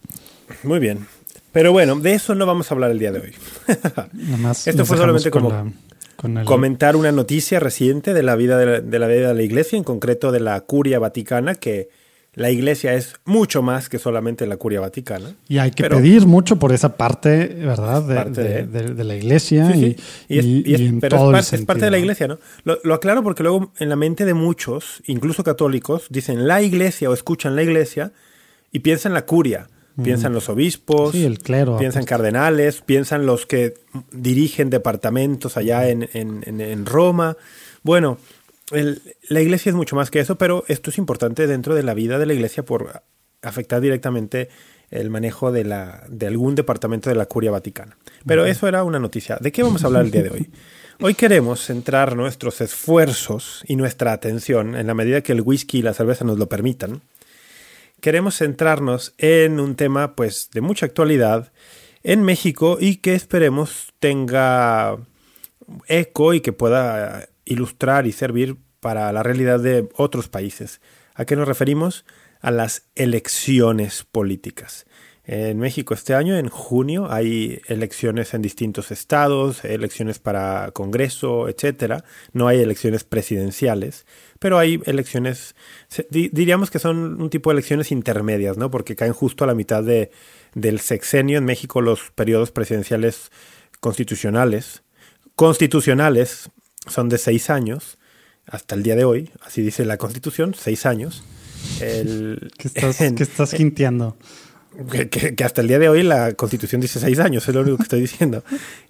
Muy 0.63 0.79
bien. 0.79 1.07
Pero 1.55 1.71
bueno, 1.71 1.95
de 1.95 2.13
eso 2.13 2.35
no 2.35 2.45
vamos 2.45 2.69
a 2.69 2.73
hablar 2.75 2.91
el 2.91 2.99
día 2.99 3.13
de 3.13 3.19
hoy. 3.21 3.31
Nada 4.13 4.37
más 4.37 4.67
Esto 4.67 4.85
fue 4.85 4.97
solamente 4.97 5.31
como 5.31 5.49
la- 5.49 5.65
con 6.17 6.37
el- 6.37 6.45
comentar 6.45 6.97
una 6.97 7.13
noticia 7.13 7.61
reciente 7.61 8.13
de 8.13 8.23
la 8.23 8.35
vida 8.35 8.57
de 8.57 8.65
la, 8.65 8.81
de 8.81 8.99
la 8.99 9.07
vida 9.07 9.29
de 9.29 9.33
la 9.35 9.41
iglesia, 9.41 9.77
en 9.77 9.85
concreto 9.85 10.33
de 10.33 10.41
la 10.41 10.59
curia 10.61 10.99
vaticana, 10.99 11.55
que 11.55 11.87
la 12.33 12.51
iglesia 12.51 12.93
es 12.95 13.13
mucho 13.23 13.61
más 13.61 13.87
que 13.87 13.99
solamente 13.99 14.45
la 14.45 14.57
curia 14.57 14.81
vaticana. 14.81 15.33
Y 15.47 15.57
hay 15.59 15.71
que 15.71 15.83
Pero- 15.83 15.95
pedir 15.95 16.25
mucho 16.27 16.57
por 16.57 16.73
esa 16.73 16.97
parte, 16.97 17.45
¿verdad? 17.47 18.03
De, 18.03 18.15
Parte 18.15 18.43
de- 18.43 18.65
de- 18.67 18.81
de- 18.87 18.93
de 18.93 19.03
la 19.05 19.15
iglesia 19.15 19.71
Sí, 19.71 19.79
sí. 19.79 19.95
y, 20.27 20.35
Y 20.35 20.39
es- 20.39 20.45
y- 20.45 20.63
y 20.65 20.73
es- 20.73 20.81
y 20.81 20.85
en 20.87 20.99
pero 20.99 21.37
es, 21.37 21.53
el 21.53 21.65
parte 21.65 21.85
de 21.85 21.91
la 21.91 21.97
iglesia, 21.99 22.27
¿no? 22.27 22.37
Lo, 22.65 22.79
lo 22.83 22.93
aclaro 22.95 23.23
porque 23.23 23.43
luego 23.43 23.71
en 23.79 23.87
la 23.87 23.95
mente 23.95 24.25
de 24.25 24.33
muchos, 24.33 25.01
incluso 25.05 25.45
católicos, 25.45 26.07
dicen 26.09 26.47
la 26.49 26.61
iglesia 26.61 27.09
o 27.09 27.13
escuchan 27.13 27.55
la 27.55 27.63
iglesia 27.63 28.11
y 28.73 28.79
piensan 28.79 29.13
la 29.13 29.25
curia. 29.25 29.69
Piensan 30.03 30.33
los 30.33 30.49
obispos, 30.49 31.13
Sí, 31.13 31.23
el 31.23 31.39
clero. 31.39 31.77
piensan 31.77 32.03
cardenales, 32.03 32.81
piensan 32.81 33.25
los 33.25 33.45
que 33.45 33.75
dirigen 34.11 34.69
departamentos 34.69 35.55
allá 35.57 35.87
en, 35.87 36.09
en- 36.13 36.43
en- 36.45 36.59
en 36.61 36.85
Roma. 36.85 37.37
Bueno, 37.81 38.17
el- 38.71 39.01
la 39.29 39.41
iglesia 39.41 39.69
es 39.69 39.75
mucho 39.75 39.95
más 39.95 40.11
que 40.11 40.19
eso, 40.19 40.37
pero 40.37 40.65
esto 40.67 40.89
es 40.89 40.97
importante 40.97 41.47
dentro 41.47 41.75
de 41.75 41.83
la 41.83 41.93
vida 41.93 42.19
de 42.19 42.25
la 42.25 42.33
iglesia 42.33 42.63
por 42.65 43.03
afectar 43.41 43.79
directamente 43.79 44.49
el 44.91 45.09
manejo 45.09 45.51
de, 45.51 45.63
la, 45.63 46.03
de 46.09 46.27
algún 46.27 46.55
departamento 46.55 47.09
de 47.09 47.15
la 47.15 47.25
curia 47.27 47.51
vaticana. 47.51 47.97
Pero 48.25 48.45
eso 48.45 48.67
era 48.67 48.83
una 48.83 48.99
noticia. 48.99 49.37
¿De 49.39 49.51
qué 49.51 49.63
vamos 49.63 49.83
a 49.83 49.87
hablar 49.87 50.03
el 50.05 50.11
día 50.11 50.23
de 50.23 50.29
hoy? 50.31 50.49
Hoy 51.01 51.13
queremos 51.13 51.61
centrar 51.65 52.15
nuestros 52.15 52.59
esfuerzos 52.61 53.63
y 53.67 53.75
nuestra 53.75 54.13
atención, 54.13 54.75
en 54.75 54.87
la 54.87 54.93
medida 54.93 55.21
que 55.21 55.31
el 55.33 55.41
whisky 55.41 55.79
y 55.79 55.81
la 55.81 55.93
cerveza 55.93 56.23
nos 56.25 56.37
lo 56.37 56.47
permitan, 56.47 57.01
queremos 58.01 58.37
centrarnos 58.37 59.13
en 59.17 59.59
un 59.59 59.75
tema 59.75 60.15
pues 60.15 60.49
de 60.53 60.61
mucha 60.61 60.85
actualidad 60.85 61.51
en 62.03 62.23
México 62.23 62.77
y 62.79 62.97
que 62.97 63.15
esperemos 63.15 63.93
tenga 63.99 64.97
eco 65.87 66.33
y 66.33 66.41
que 66.41 66.53
pueda 66.53 67.27
ilustrar 67.45 68.05
y 68.05 68.11
servir 68.11 68.57
para 68.79 69.11
la 69.11 69.23
realidad 69.23 69.59
de 69.59 69.89
otros 69.95 70.29
países. 70.29 70.81
¿A 71.15 71.25
qué 71.25 71.35
nos 71.35 71.47
referimos? 71.47 72.05
A 72.41 72.51
las 72.51 72.83
elecciones 72.95 74.03
políticas. 74.03 74.85
En 75.23 75.57
México 75.57 75.95
este 75.95 76.13
año, 76.13 76.37
en 76.37 76.49
junio, 76.49 77.11
hay 77.11 77.59
elecciones 77.67 78.35
en 78.35 78.43
distintos 78.43 78.91
estados, 78.91 79.65
elecciones 79.65 80.19
para 80.19 80.69
Congreso, 80.71 81.49
etcétera. 81.49 82.03
No 82.31 82.47
hay 82.47 82.59
elecciones 82.59 83.03
presidenciales, 83.03 84.05
pero 84.39 84.57
hay 84.59 84.81
elecciones, 84.85 85.55
diríamos 86.09 86.69
que 86.71 86.79
son 86.79 87.21
un 87.21 87.29
tipo 87.29 87.49
de 87.49 87.53
elecciones 87.55 87.91
intermedias, 87.91 88.57
¿no? 88.57 88.69
Porque 88.69 88.95
caen 88.95 89.13
justo 89.13 89.43
a 89.43 89.47
la 89.47 89.55
mitad 89.55 89.83
de, 89.83 90.11
del 90.53 90.79
sexenio 90.79 91.37
en 91.37 91.45
México 91.45 91.81
los 91.81 92.11
periodos 92.11 92.51
presidenciales 92.51 93.31
constitucionales. 93.79 94.81
Constitucionales 95.35 96.49
son 96.87 97.09
de 97.09 97.17
seis 97.17 97.49
años 97.49 97.97
hasta 98.47 98.75
el 98.75 98.83
día 98.83 98.95
de 98.95 99.05
hoy, 99.05 99.31
así 99.41 99.61
dice 99.61 99.85
la 99.85 99.97
Constitución, 99.97 100.53
seis 100.57 100.85
años. 100.85 101.23
El, 101.81 102.51
¿Qué 102.57 102.67
estás, 102.67 103.01
en- 103.01 103.15
qué 103.15 103.23
estás 103.23 103.53
que, 104.91 105.09
que- 105.09 105.35
que 105.35 105.43
hasta 105.43 105.61
el 105.61 105.67
día 105.67 105.79
de 105.79 105.87
hoy 105.89 106.03
la 106.03 106.33
constitución 106.33 106.81
dice 106.81 106.99
seis 106.99 107.19
años, 107.19 107.47
es 107.47 107.55
lo 107.55 107.61
único 107.61 107.77
que 107.77 107.83
estoy 107.83 108.01
diciendo. 108.01 108.43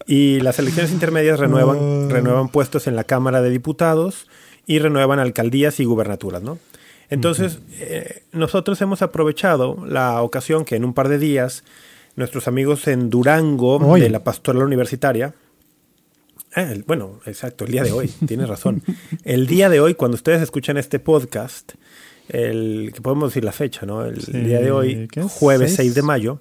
Y 0.08 0.40
las 0.42 0.60
elecciones 0.60 0.92
intermedias 0.92 1.40
renuevan, 1.40 2.10
renuevan 2.10 2.50
puestos 2.50 2.88
en 2.88 2.96
la 2.96 3.04
Cámara 3.04 3.42
de 3.42 3.50
Diputados 3.50 4.28
y 4.68 4.80
renuevan 4.80 5.20
alcaldías 5.20 5.80
y 5.80 5.86
gubernaturas, 5.86 6.42
¿no? 6.44 6.58
Entonces, 7.10 7.60
eh, 7.80 8.24
nosotros 8.32 8.82
hemos 8.82 9.02
aprovechado 9.04 9.86
la 9.88 10.22
ocasión 10.24 10.66
que 10.66 10.76
en 10.76 10.84
un 10.86 10.94
par 10.94 11.08
de 11.08 11.20
días 11.20 11.64
nuestros 12.16 12.48
amigos 12.48 12.88
en 12.88 13.10
Durango 13.10 13.78
Hoy. 13.78 14.02
de 14.02 14.10
la 14.10 14.24
Pastoral 14.24 14.64
Universitaria, 14.64 15.36
el- 16.56 16.84
bueno, 16.84 17.20
exacto, 17.26 17.66
el 17.66 17.72
día 17.72 17.84
de 17.84 17.92
hoy, 17.92 18.08
tienes 18.28 18.48
razón. 18.50 18.82
El 19.24 19.46
día 19.48 19.70
de 19.70 19.80
hoy, 19.82 19.94
cuando 19.94 20.16
ustedes 20.16 20.42
escuchan 20.42 20.78
este 20.78 21.00
podcast, 21.00 21.74
el 22.30 22.92
que 22.94 23.02
podemos 23.02 23.30
decir 23.30 23.44
la 23.44 23.52
fecha, 23.52 23.86
¿no? 23.86 24.04
El 24.04 24.20
Sí, 24.22 24.32
día 24.32 24.60
de 24.60 24.72
hoy, 24.72 25.08
jueves 25.30 25.76
¿Seis? 25.76 25.90
6 25.94 25.96
de 25.96 26.02
mayo. 26.02 26.40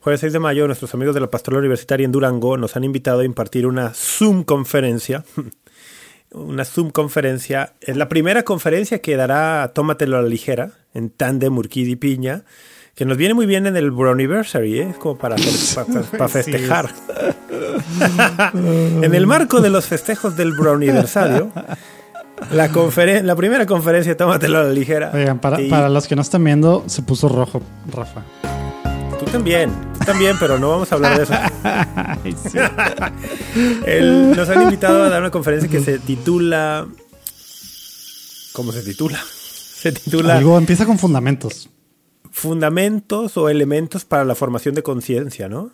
Jueves 0.00 0.20
6 0.20 0.32
de 0.32 0.38
mayo, 0.38 0.66
nuestros 0.66 0.94
amigos 0.94 1.14
de 1.14 1.20
la 1.20 1.30
Pastoral 1.30 1.58
Universitaria 1.60 2.04
en 2.04 2.12
Durango 2.12 2.56
nos 2.56 2.76
han 2.76 2.84
invitado 2.84 3.20
a 3.20 3.24
impartir 3.24 3.66
una 3.66 3.92
Zoom 3.92 4.44
conferencia. 4.44 5.24
Una 6.32 6.64
Zoom 6.64 6.90
conferencia. 6.90 7.72
Es 7.80 7.96
la 7.96 8.08
primera 8.08 8.42
conferencia 8.44 9.00
que 9.00 9.16
dará 9.16 9.72
Tómatelo 9.74 10.16
a 10.18 10.22
la 10.22 10.28
ligera 10.28 10.70
en 10.94 11.10
Tandem, 11.10 11.56
Urquidi 11.58 11.92
y 11.92 11.96
Piña. 11.96 12.44
Que 12.94 13.04
nos 13.04 13.16
viene 13.16 13.34
muy 13.34 13.46
bien 13.46 13.66
en 13.66 13.76
el 13.76 13.90
Browniversary, 13.90 14.78
¿eh? 14.80 14.88
Es 14.90 14.96
como 14.96 15.16
para, 15.16 15.36
hacer- 15.36 15.74
pa- 15.74 15.84
pa- 15.92 16.18
pa 16.18 16.28
Sí, 16.28 16.32
festejar. 16.34 16.90
en 18.54 19.14
el 19.14 19.26
marco 19.26 19.60
de 19.60 19.70
los 19.70 19.86
festejos 19.86 20.36
del 20.36 20.52
Browniversario, 20.52 21.50
la, 22.52 22.68
conferen- 22.70 23.22
la 23.22 23.34
primera 23.36 23.64
conferencia 23.66 24.16
Tómatelo 24.16 24.58
a 24.58 24.64
la 24.64 24.70
ligera. 24.70 25.10
Oigan, 25.14 25.38
para, 25.38 25.60
Y- 25.60 25.68
para 25.70 25.88
los 25.88 26.06
que 26.06 26.16
no 26.16 26.22
están 26.22 26.44
viendo, 26.44 26.84
se 26.86 27.02
puso 27.02 27.28
rojo, 27.28 27.62
Rafa. 27.92 28.22
Tú 29.18 29.24
también, 29.26 29.70
también, 30.06 30.36
pero 30.38 30.58
no 30.58 30.70
vamos 30.70 30.90
a 30.92 30.94
hablar 30.96 31.16
de 31.16 31.22
eso. 31.24 31.32
Ay, 31.64 32.34
sí. 32.50 32.58
El- 33.86 34.36
nos 34.36 34.48
han 34.48 34.62
invitado 34.62 35.02
a 35.04 35.08
dar 35.08 35.20
una 35.20 35.30
conferencia 35.30 35.68
que 35.70 35.80
se 35.80 35.98
titula. 35.98 36.86
¿Cómo 38.52 38.72
se 38.72 38.82
titula? 38.82 39.18
Se 39.24 39.92
titula 39.92 40.36
Algo 40.36 40.58
empieza 40.58 40.84
con 40.86 40.98
fundamentos. 40.98 41.68
Fundamentos 42.30 43.36
o 43.36 43.48
elementos 43.48 44.04
para 44.04 44.24
la 44.24 44.34
formación 44.34 44.74
de 44.74 44.82
conciencia, 44.82 45.48
¿no? 45.48 45.70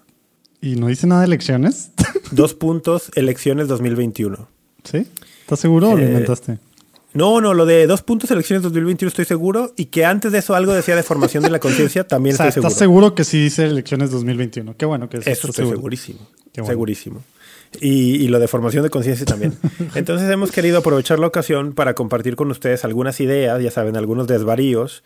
Y 0.61 0.77
no 0.77 0.87
dice 0.89 1.07
nada 1.07 1.23
de 1.23 1.27
elecciones. 1.27 1.91
Dos 2.31 2.55
puntos, 2.55 3.11
elecciones 3.15 3.69
2021. 3.69 4.49
¿Sí? 4.85 5.07
¿Estás 5.41 5.61
seguro 5.61 5.91
o 5.91 5.97
lo 5.97 6.03
Eh, 6.03 6.07
inventaste? 6.07 6.59
No, 7.17 7.41
no, 7.41 7.55
lo 7.55 7.67
de 7.67 7.87
dos 7.87 8.03
puntos, 8.03 8.31
elecciones 8.31 8.63
2021 8.63 9.09
estoy 9.09 9.25
seguro. 9.25 9.73
Y 9.77 9.87
que 9.87 10.05
antes 10.05 10.33
de 10.33 10.39
eso 10.39 10.55
algo 10.55 10.73
decía 10.73 10.95
de 10.95 11.03
formación 11.03 11.43
de 11.43 11.51
la 11.51 11.59
conciencia, 11.59 12.05
también 12.09 12.35
O 12.35 12.37
sea, 12.37 12.49
estoy 12.49 12.55
seguro. 12.63 12.69
¿estás 12.69 12.79
seguro 12.79 13.15
que 13.15 13.25
sí 13.25 13.43
dice 13.43 13.65
elecciones 13.65 14.11
2021? 14.11 14.77
Qué 14.77 14.87
bueno 14.87 15.09
que 15.09 15.23
sí 15.23 15.31
Eso 15.31 15.49
estoy 15.49 15.65
seguro. 15.65 15.79
segurísimo. 15.79 16.21
Qué 16.53 16.61
bueno. 16.61 16.73
Segurísimo. 16.73 17.25
Y, 17.81 18.17
y 18.17 18.29
lo 18.29 18.39
de 18.39 18.49
formación 18.49 18.83
de 18.83 18.91
conciencia 18.91 19.27
también. 19.27 19.55
Entonces 19.95 20.31
hemos 20.31 20.53
querido 20.53 20.79
aprovechar 20.79 21.19
la 21.19 21.27
ocasión 21.27 21.73
para 21.73 21.95
compartir 21.95 22.37
con 22.37 22.51
ustedes 22.51 22.85
algunas 22.85 23.21
ideas, 23.21 23.63
ya 23.63 23.71
saben, 23.71 23.97
algunos 23.97 24.27
desvaríos, 24.27 25.03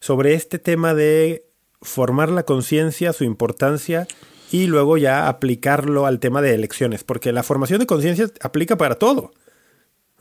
sobre 0.00 0.34
este 0.34 0.58
tema 0.58 0.94
de 0.94 1.46
formar 1.80 2.28
la 2.28 2.44
conciencia, 2.44 3.12
su 3.12 3.24
importancia 3.24 4.06
y 4.50 4.66
luego 4.66 4.98
ya 4.98 5.28
aplicarlo 5.28 6.06
al 6.06 6.20
tema 6.20 6.42
de 6.42 6.54
elecciones, 6.54 7.04
porque 7.04 7.32
la 7.32 7.42
formación 7.42 7.80
de 7.80 7.86
conciencia 7.86 8.28
aplica 8.40 8.76
para 8.76 8.96
todo. 8.96 9.32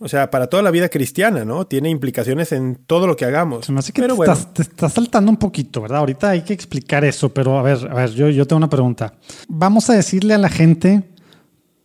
O 0.04 0.08
sea, 0.10 0.32
para 0.32 0.48
toda 0.48 0.64
la 0.64 0.72
vida 0.72 0.90
cristiana, 0.90 1.46
¿no? 1.46 1.68
Tiene 1.68 1.90
implicaciones 1.90 2.52
en 2.54 2.76
todo 2.88 3.06
lo 3.06 3.16
que 3.16 3.24
hagamos. 3.26 3.68
Se 3.68 3.72
me 3.72 3.80
hace 3.80 3.94
que 3.94 4.02
Pero 4.02 4.16
te, 4.16 4.18
bueno, 4.18 4.34
estás, 4.34 4.52
te 4.54 4.62
estás 4.64 4.94
saltando 4.94 5.30
un 5.30 5.38
poquito, 5.38 5.80
¿verdad? 5.82 6.00
Ahorita 6.00 6.30
hay 6.32 6.42
que 6.42 6.54
explicar 6.54 7.06
eso, 7.06 7.30
pero 7.30 7.60
a 7.60 7.62
ver, 7.62 7.88
a 7.90 7.94
ver, 7.94 8.10
yo, 8.12 8.28
yo 8.30 8.48
tengo 8.48 8.58
una 8.58 8.70
pregunta. 8.70 9.14
Vamos 9.48 9.90
a 9.92 9.94
decirle 9.94 10.34
a 10.34 10.40
la 10.40 10.50
gente 10.50 11.04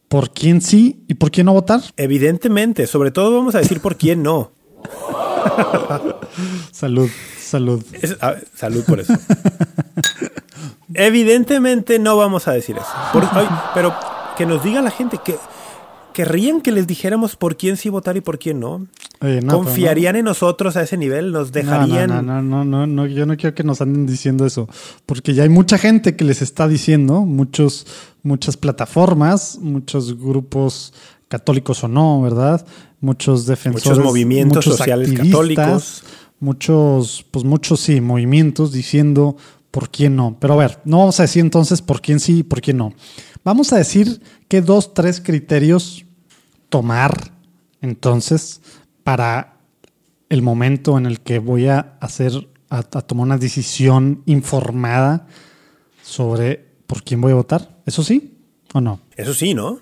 por 0.08 0.30
quién 0.32 0.62
sí 0.62 1.04
y 1.08 1.14
por 1.14 1.30
quién 1.30 1.44
no 1.46 1.52
votar. 1.52 1.80
evidentemente, 1.98 2.86
sobre 2.86 3.10
todo 3.10 3.36
vamos 3.36 3.54
a 3.54 3.58
decir 3.58 3.80
por 3.80 3.96
quién 3.96 4.22
no. 4.22 4.52
Salud, 6.72 7.10
salud. 7.38 7.84
Es- 8.00 8.16
a- 8.22 8.36
salud 8.54 8.82
por 8.84 9.00
eso. 9.00 9.14
Evidentemente 10.94 11.98
no 11.98 12.16
vamos 12.16 12.48
a 12.48 12.52
decir 12.52 12.76
eso. 12.76 12.86
Por- 13.12 13.24
ay, 13.32 13.46
pero 13.74 13.94
que 14.36 14.46
nos 14.46 14.62
diga 14.62 14.80
la 14.82 14.90
gente 14.90 15.18
que 15.24 15.36
querrían 16.16 16.62
que 16.62 16.72
les 16.72 16.86
dijéramos 16.86 17.36
por 17.36 17.58
quién 17.58 17.76
sí 17.76 17.90
votar 17.90 18.16
y 18.16 18.22
por 18.22 18.38
quién 18.38 18.58
no. 18.58 18.86
Oye, 19.20 19.42
no, 19.42 19.48
pero 19.48 19.58
¿Confiarían 19.58 20.16
en 20.16 20.24
nosotros 20.24 20.74
a 20.78 20.82
ese 20.82 20.96
nivel? 20.96 21.30
¿Nos 21.30 21.48
no. 21.48 21.52
dejarían? 21.52 22.08
No, 22.08 22.22
no, 22.22 22.40
no, 22.40 22.64
no, 22.64 22.64
no, 22.64 22.86
no, 22.86 23.06
yo 23.06 23.26
no 23.26 23.36
quiero 23.36 23.54
que 23.54 23.62
nos 23.62 23.82
anden 23.82 24.06
diciendo 24.06 24.46
eso, 24.46 24.66
porque 25.04 25.34
ya 25.34 25.42
hay 25.42 25.50
mucha 25.50 25.76
gente 25.76 26.16
que 26.16 26.24
les 26.24 26.40
está 26.40 26.68
diciendo, 26.68 27.26
muchos, 27.26 27.86
muchas 28.22 28.56
plataformas, 28.56 29.58
muchos 29.60 30.18
grupos 30.18 30.94
católicos 31.28 31.84
o 31.84 31.88
no, 31.88 32.22
¿verdad? 32.22 32.66
Muchos 33.02 33.44
defensores, 33.44 33.84
Muchos 33.84 34.02
movimientos 34.02 34.64
sociales 34.64 35.12
católicos. 35.12 36.02
muchos, 36.40 37.26
pues 37.30 37.44
muchos 37.44 37.78
sí, 37.78 38.00
movimientos 38.00 38.72
diciendo 38.72 39.36
por 39.70 39.90
quién 39.90 40.16
no. 40.16 40.38
Pero 40.40 40.54
a 40.54 40.56
ver, 40.56 40.78
no 40.86 41.00
vamos 41.00 41.20
a 41.20 41.24
decir 41.24 41.42
entonces 41.42 41.82
por 41.82 42.00
quién 42.00 42.20
sí 42.20 42.38
y 42.38 42.42
por 42.42 42.62
quién 42.62 42.78
no. 42.78 42.94
Vamos 43.44 43.74
a 43.74 43.76
decir 43.76 44.22
que 44.48 44.62
dos, 44.62 44.94
tres 44.94 45.20
criterios 45.20 46.05
tomar 46.68 47.32
entonces 47.80 48.60
para 49.04 49.56
el 50.28 50.42
momento 50.42 50.98
en 50.98 51.06
el 51.06 51.20
que 51.20 51.38
voy 51.38 51.68
a 51.68 51.96
hacer, 52.00 52.48
a, 52.68 52.78
a 52.78 52.82
tomar 52.82 53.26
una 53.26 53.38
decisión 53.38 54.22
informada 54.26 55.26
sobre 56.02 56.64
por 56.86 57.02
quién 57.02 57.20
voy 57.20 57.32
a 57.32 57.36
votar. 57.36 57.76
¿Eso 57.86 58.02
sí 58.02 58.36
o 58.72 58.80
no? 58.80 59.00
Eso 59.16 59.34
sí, 59.34 59.54
¿no? 59.54 59.80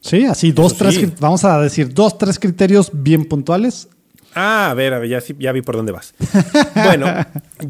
Sí, 0.00 0.24
así 0.24 0.52
dos, 0.52 0.72
Eso 0.72 0.84
tres, 0.84 0.94
sí. 0.96 1.12
vamos 1.20 1.44
a 1.44 1.60
decir 1.60 1.92
dos, 1.92 2.18
tres 2.18 2.38
criterios 2.38 2.90
bien 2.92 3.24
puntuales. 3.24 3.88
Ah, 4.34 4.70
a 4.70 4.74
ver, 4.74 4.94
a 4.94 4.98
ver, 4.98 5.10
ya, 5.10 5.22
ya 5.38 5.52
vi 5.52 5.62
por 5.62 5.76
dónde 5.76 5.92
vas. 5.92 6.14
Bueno, 6.74 7.06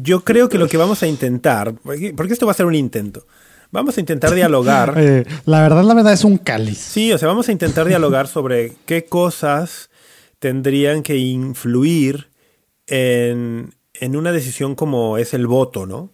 yo 0.01 0.23
creo 0.23 0.49
que 0.49 0.57
lo 0.57 0.67
que 0.67 0.77
vamos 0.77 1.03
a 1.03 1.07
intentar, 1.07 1.73
porque 1.83 2.33
esto 2.33 2.45
va 2.45 2.53
a 2.53 2.55
ser 2.55 2.65
un 2.65 2.75
intento, 2.75 3.27
vamos 3.73 3.97
a 3.97 3.99
intentar 3.99 4.33
dialogar. 4.33 4.93
Eh, 5.03 5.25
la 5.45 5.61
verdad, 5.61 5.83
la 5.83 5.93
verdad 5.93 6.13
es 6.13 6.23
un 6.23 6.37
cáliz. 6.37 6.77
Sí, 6.77 7.11
o 7.11 7.17
sea, 7.17 7.27
vamos 7.27 7.49
a 7.49 7.51
intentar 7.51 7.87
dialogar 7.87 8.27
sobre 8.27 8.73
qué 8.85 9.05
cosas 9.05 9.89
tendrían 10.39 11.03
que 11.03 11.17
influir 11.17 12.29
en, 12.87 13.73
en 13.95 14.15
una 14.15 14.31
decisión 14.31 14.75
como 14.75 15.17
es 15.17 15.33
el 15.33 15.47
voto, 15.47 15.85
¿no? 15.85 16.09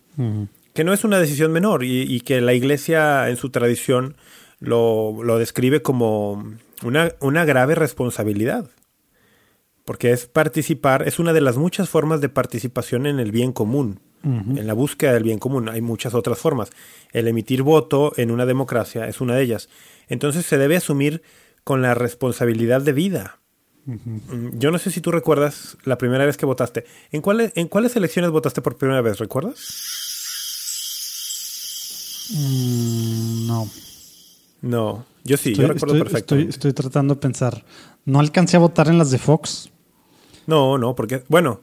Que 0.74 0.84
no 0.84 0.93
es 0.93 1.03
una 1.03 1.20
decisión 1.20 1.51
menor 1.51 1.84
y, 1.84 2.01
y 2.01 2.22
que 2.22 2.41
la 2.41 2.53
iglesia 2.53 3.30
en 3.30 3.38
su 3.38 3.49
tradición 3.49 4.16
lo, 4.60 5.24
lo 5.24 5.38
describe 5.38 5.82
como 5.82 6.55
una, 6.84 7.12
una 7.20 7.45
grave 7.45 7.76
responsabilidad. 7.76 8.70
Porque 9.86 10.12
es 10.12 10.26
participar, 10.26 11.07
es 11.07 11.20
una 11.20 11.34
de 11.34 11.41
las 11.41 11.57
muchas 11.57 11.89
formas 11.89 12.22
de 12.22 12.30
participación 12.30 13.05
en 13.05 13.20
el 13.20 13.32
bien 13.32 13.51
común. 13.51 13.99
En 14.24 14.67
la 14.67 14.74
búsqueda 14.74 15.13
del 15.13 15.24
bien 15.24 15.39
común. 15.39 15.70
Hay 15.70 15.82
muchas 15.82 16.13
otras 16.13 16.38
formas. 16.38 16.70
El 17.13 17.28
emitir 17.28 17.63
voto 17.63 18.11
en 18.17 18.32
una 18.32 18.45
democracia 18.45 19.07
es 19.07 19.22
una 19.22 19.36
de 19.36 19.43
ellas. 19.43 19.70
Entonces 20.07 20.45
se 20.45 20.57
debe 20.57 20.76
asumir 20.78 21.22
con 21.63 21.82
la 21.82 21.93
responsabilidad 21.93 22.82
de 22.82 22.93
vida. 22.93 23.39
Mm, 23.86 24.57
Yo 24.59 24.72
no 24.72 24.78
sé 24.78 24.91
si 24.91 25.01
tú 25.01 25.11
recuerdas 25.11 25.78
la 25.84 25.97
primera 25.97 26.26
vez 26.26 26.36
que 26.38 26.45
votaste. 26.45 26.86
¿En 27.11 27.22
cuáles, 27.22 27.51
¿En 27.55 27.67
cuáles 27.70 27.95
elecciones 27.95 28.30
votaste 28.32 28.61
por 28.61 28.76
primera 28.78 29.01
vez? 29.01 29.17
¿Recuerdas? 29.20 29.57
Mm, 32.32 33.47
no. 33.47 33.70
No, 34.61 35.05
yo 35.24 35.38
sí, 35.38 35.51
estoy, 35.51 35.65
yo 35.67 35.74
recuerdo 35.74 35.95
estoy- 35.95 36.03
perfecto. 36.11 36.36
estoy- 36.36 36.49
estoy 36.49 36.74
tratando 36.74 37.15
de 37.15 37.22
pensar. 37.22 37.63
No 38.05 38.20
alcancé 38.20 38.57
a 38.57 38.59
votar 38.59 38.89
en 38.89 38.97
las 38.97 39.09
de 39.09 39.17
Fox. 39.17 39.70
No, 40.47 40.78
no, 40.78 40.95
porque, 40.95 41.24
bueno, 41.30 41.61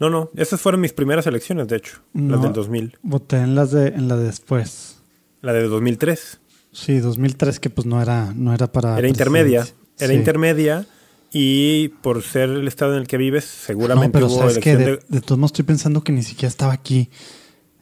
no, 0.00 0.10
no, 0.10 0.30
esas 0.36 0.60
fueron 0.60 0.80
mis 0.80 0.92
primeras 0.92 1.26
elecciones, 1.26 1.68
de 1.68 1.76
hecho, 1.76 2.00
las 2.14 2.22
No. 2.22 2.38
del 2.38 2.52
2000. 2.52 2.98
Voté 3.02 3.36
en 3.38 3.54
las 3.54 3.70
de, 3.72 3.88
en 3.88 4.08
la 4.08 4.16
de 4.16 4.24
después. 4.24 4.98
La 5.42 5.52
de 5.52 5.62
2003. 5.68 6.40
Sí, 6.72 6.98
2003, 6.98 7.58
que 7.60 7.70
pues 7.70 7.86
no 7.86 8.00
era, 8.02 8.32
no 8.34 8.52
era 8.54 8.70
para. 8.70 8.98
Era 8.98 9.08
intermedia, 9.08 9.66
era 9.98 10.08
Sí. 10.12 10.14
intermedia 10.14 10.86
y 11.32 11.88
por 12.02 12.22
ser 12.22 12.48
el 12.50 12.68
estado 12.68 12.92
en 12.94 13.00
el 13.00 13.06
que 13.06 13.16
vives, 13.16 13.44
No, 13.44 13.66
seguramente 13.66 14.10
pero 14.12 14.26
hubo 14.26 14.38
sabes 14.38 14.58
que 14.58 14.76
de, 14.76 14.84
de, 14.84 14.98
de 15.08 15.20
todos 15.20 15.38
modos 15.38 15.50
estoy 15.50 15.64
pensando 15.64 16.02
que 16.02 16.12
ni 16.12 16.22
siquiera 16.22 16.48
estaba 16.48 16.72
aquí 16.72 17.10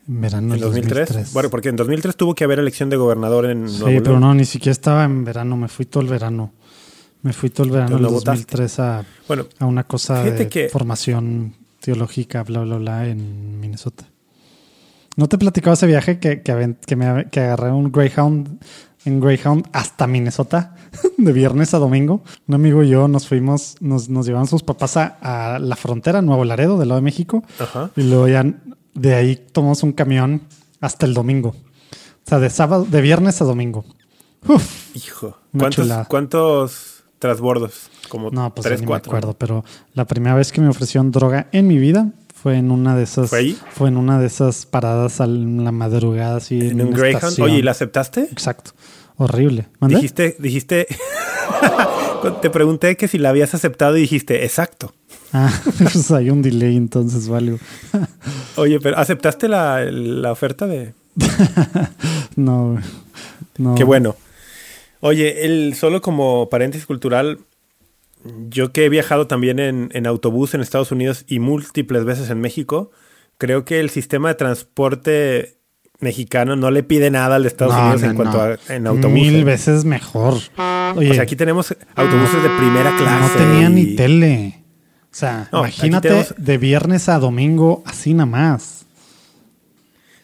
en 0.08 0.20
verano 0.20 0.46
en 0.46 0.50
del 0.52 0.60
2003. 0.60 1.08
2003. 1.08 1.32
Bueno, 1.34 1.50
porque 1.50 1.68
en 1.68 1.76
2003 1.76 2.16
tuvo 2.16 2.34
que 2.34 2.44
haber 2.44 2.58
elección 2.60 2.88
de 2.90 2.96
gobernador 2.96 3.46
en 3.50 3.68
Sí, 3.68 3.80
Nuevo 3.80 4.02
pero 4.02 4.20
no, 4.20 4.34
ni 4.34 4.44
siquiera 4.44 4.72
estaba 4.72 5.04
en 5.04 5.24
verano. 5.24 5.56
Me 5.56 5.68
fui 5.68 5.84
todo 5.86 6.02
el 6.02 6.08
verano. 6.08 6.52
Me 7.22 7.32
fui 7.32 7.50
todo 7.50 7.66
el 7.66 7.72
verano 7.72 7.94
del 7.96 8.02
no 8.02 8.10
votaste. 8.10 8.30
2003 8.30 8.78
a, 8.80 9.04
Bueno, 9.26 9.46
a 9.58 9.66
una 9.66 9.82
cosa 9.84 10.22
de 10.22 10.48
que- 10.48 10.68
formación 10.68 11.54
teológica, 11.86 12.42
bla, 12.42 12.62
bla, 12.62 12.78
bla, 12.78 13.06
en 13.06 13.60
Minnesota. 13.60 14.08
¿No 15.14 15.28
te 15.28 15.38
platicaba 15.38 15.74
ese 15.74 15.86
viaje 15.86 16.18
que, 16.18 16.42
que, 16.42 16.74
que 16.84 16.96
me, 16.96 17.30
que 17.30 17.38
agarré 17.38 17.70
un 17.70 17.92
Greyhound 17.92 18.60
en 19.04 19.20
Greyhound 19.20 19.68
hasta 19.72 20.08
Minnesota 20.08 20.74
de 21.16 21.32
viernes 21.32 21.74
a 21.74 21.78
domingo? 21.78 22.24
Un 22.48 22.56
amigo 22.56 22.82
y 22.82 22.88
yo 22.88 23.06
nos 23.06 23.28
fuimos, 23.28 23.76
nos, 23.78 24.08
nos 24.08 24.26
llevaban 24.26 24.48
sus 24.48 24.64
papás 24.64 24.96
a, 24.96 25.16
a 25.54 25.60
la 25.60 25.76
frontera, 25.76 26.22
Nuevo 26.22 26.44
Laredo, 26.44 26.76
del 26.76 26.88
lado 26.88 27.00
de 27.00 27.04
México. 27.04 27.44
Ajá. 27.60 27.90
Y 27.94 28.02
luego 28.02 28.26
ya 28.26 28.44
de 28.94 29.14
ahí 29.14 29.36
tomamos 29.36 29.84
un 29.84 29.92
camión 29.92 30.42
hasta 30.80 31.06
el 31.06 31.14
domingo. 31.14 31.50
O 31.50 32.28
sea, 32.28 32.40
de 32.40 32.50
sábado, 32.50 32.84
de 32.84 33.00
viernes 33.00 33.40
a 33.40 33.44
domingo. 33.44 33.84
Uf, 34.48 34.96
hijo. 34.96 35.38
¿Cuántos. 35.56 35.88
¿Cuántos 36.08 37.04
transbordos? 37.20 37.90
Como 38.08 38.30
no, 38.30 38.54
pues 38.54 38.66
tres, 38.66 38.82
cuatro. 38.84 39.12
me 39.12 39.18
acuerdo, 39.18 39.36
pero 39.38 39.64
la 39.94 40.04
primera 40.06 40.34
vez 40.34 40.52
que 40.52 40.60
me 40.60 40.68
ofrecieron 40.68 41.10
droga 41.10 41.48
en 41.52 41.66
mi 41.66 41.78
vida 41.78 42.12
fue 42.34 42.56
en 42.56 42.70
una 42.70 42.96
de 42.96 43.04
esas. 43.04 43.30
¿Fue 43.30 43.38
ahí? 43.38 43.58
fue 43.70 43.88
en 43.88 43.96
una 43.96 44.18
de 44.18 44.26
esas 44.26 44.66
paradas 44.66 45.20
a 45.20 45.26
la 45.26 45.72
madrugada, 45.72 46.36
así. 46.36 46.60
En 46.60 46.80
un 46.80 46.90
Greyhound. 46.92 47.14
estación. 47.16 47.48
Oye, 47.48 47.58
¿y 47.58 47.62
la 47.62 47.72
aceptaste? 47.72 48.22
Exacto. 48.30 48.72
Horrible. 49.16 49.66
¿Mandé? 49.80 49.96
Dijiste, 49.96 50.36
dijiste. 50.38 50.86
Te 52.42 52.50
pregunté 52.50 52.96
que 52.96 53.08
si 53.08 53.18
la 53.18 53.30
habías 53.30 53.54
aceptado 53.54 53.96
y 53.96 54.02
dijiste, 54.02 54.44
exacto. 54.44 54.92
Ah, 55.32 55.52
pues 55.78 56.10
hay 56.10 56.30
un 56.30 56.42
delay 56.42 56.76
entonces, 56.76 57.28
valgo. 57.28 57.58
Oye, 58.56 58.80
pero 58.80 58.98
¿aceptaste 58.98 59.48
la, 59.48 59.84
la 59.84 60.32
oferta 60.32 60.66
de.? 60.66 60.94
no, 62.36 62.78
no. 63.58 63.74
Qué 63.74 63.84
bueno. 63.84 64.16
Oye, 65.00 65.44
el, 65.44 65.74
solo 65.74 66.00
como 66.00 66.48
paréntesis 66.48 66.86
cultural, 66.86 67.38
yo 68.48 68.72
que 68.72 68.84
he 68.84 68.88
viajado 68.88 69.26
también 69.26 69.58
en, 69.58 69.90
en 69.92 70.06
autobús 70.06 70.54
en 70.54 70.60
Estados 70.60 70.92
Unidos 70.92 71.24
y 71.28 71.38
múltiples 71.40 72.04
veces 72.04 72.30
en 72.30 72.40
México, 72.40 72.90
creo 73.38 73.64
que 73.64 73.80
el 73.80 73.90
sistema 73.90 74.28
de 74.28 74.34
transporte 74.36 75.58
mexicano 76.00 76.56
no 76.56 76.70
le 76.70 76.82
pide 76.82 77.10
nada 77.10 77.36
al 77.36 77.42
de 77.42 77.48
Estados 77.48 77.74
No, 77.74 77.80
Unidos 77.82 78.02
no, 78.02 78.10
en 78.10 78.16
cuanto 78.16 78.36
no. 78.36 78.42
a 78.42 78.74
en 78.74 78.86
autobús. 78.86 79.12
Mil 79.14 79.44
veces 79.44 79.84
mejor. 79.84 80.34
Oye, 80.96 81.10
O 81.10 81.14
sea, 81.14 81.22
aquí 81.22 81.36
tenemos 81.36 81.74
autobuses 81.94 82.42
de 82.42 82.50
primera 82.50 82.94
clase. 82.96 83.38
no 83.38 83.44
tenía 83.50 83.68
ni 83.70 83.96
tele. 83.96 84.62
O 85.04 85.18
sea, 85.18 85.48
imagínate 85.52 86.08
tenemos- 86.10 86.34
de 86.36 86.58
viernes 86.58 87.08
a 87.08 87.18
domingo 87.18 87.82
así 87.86 88.12
nada 88.12 88.26
más. 88.26 88.86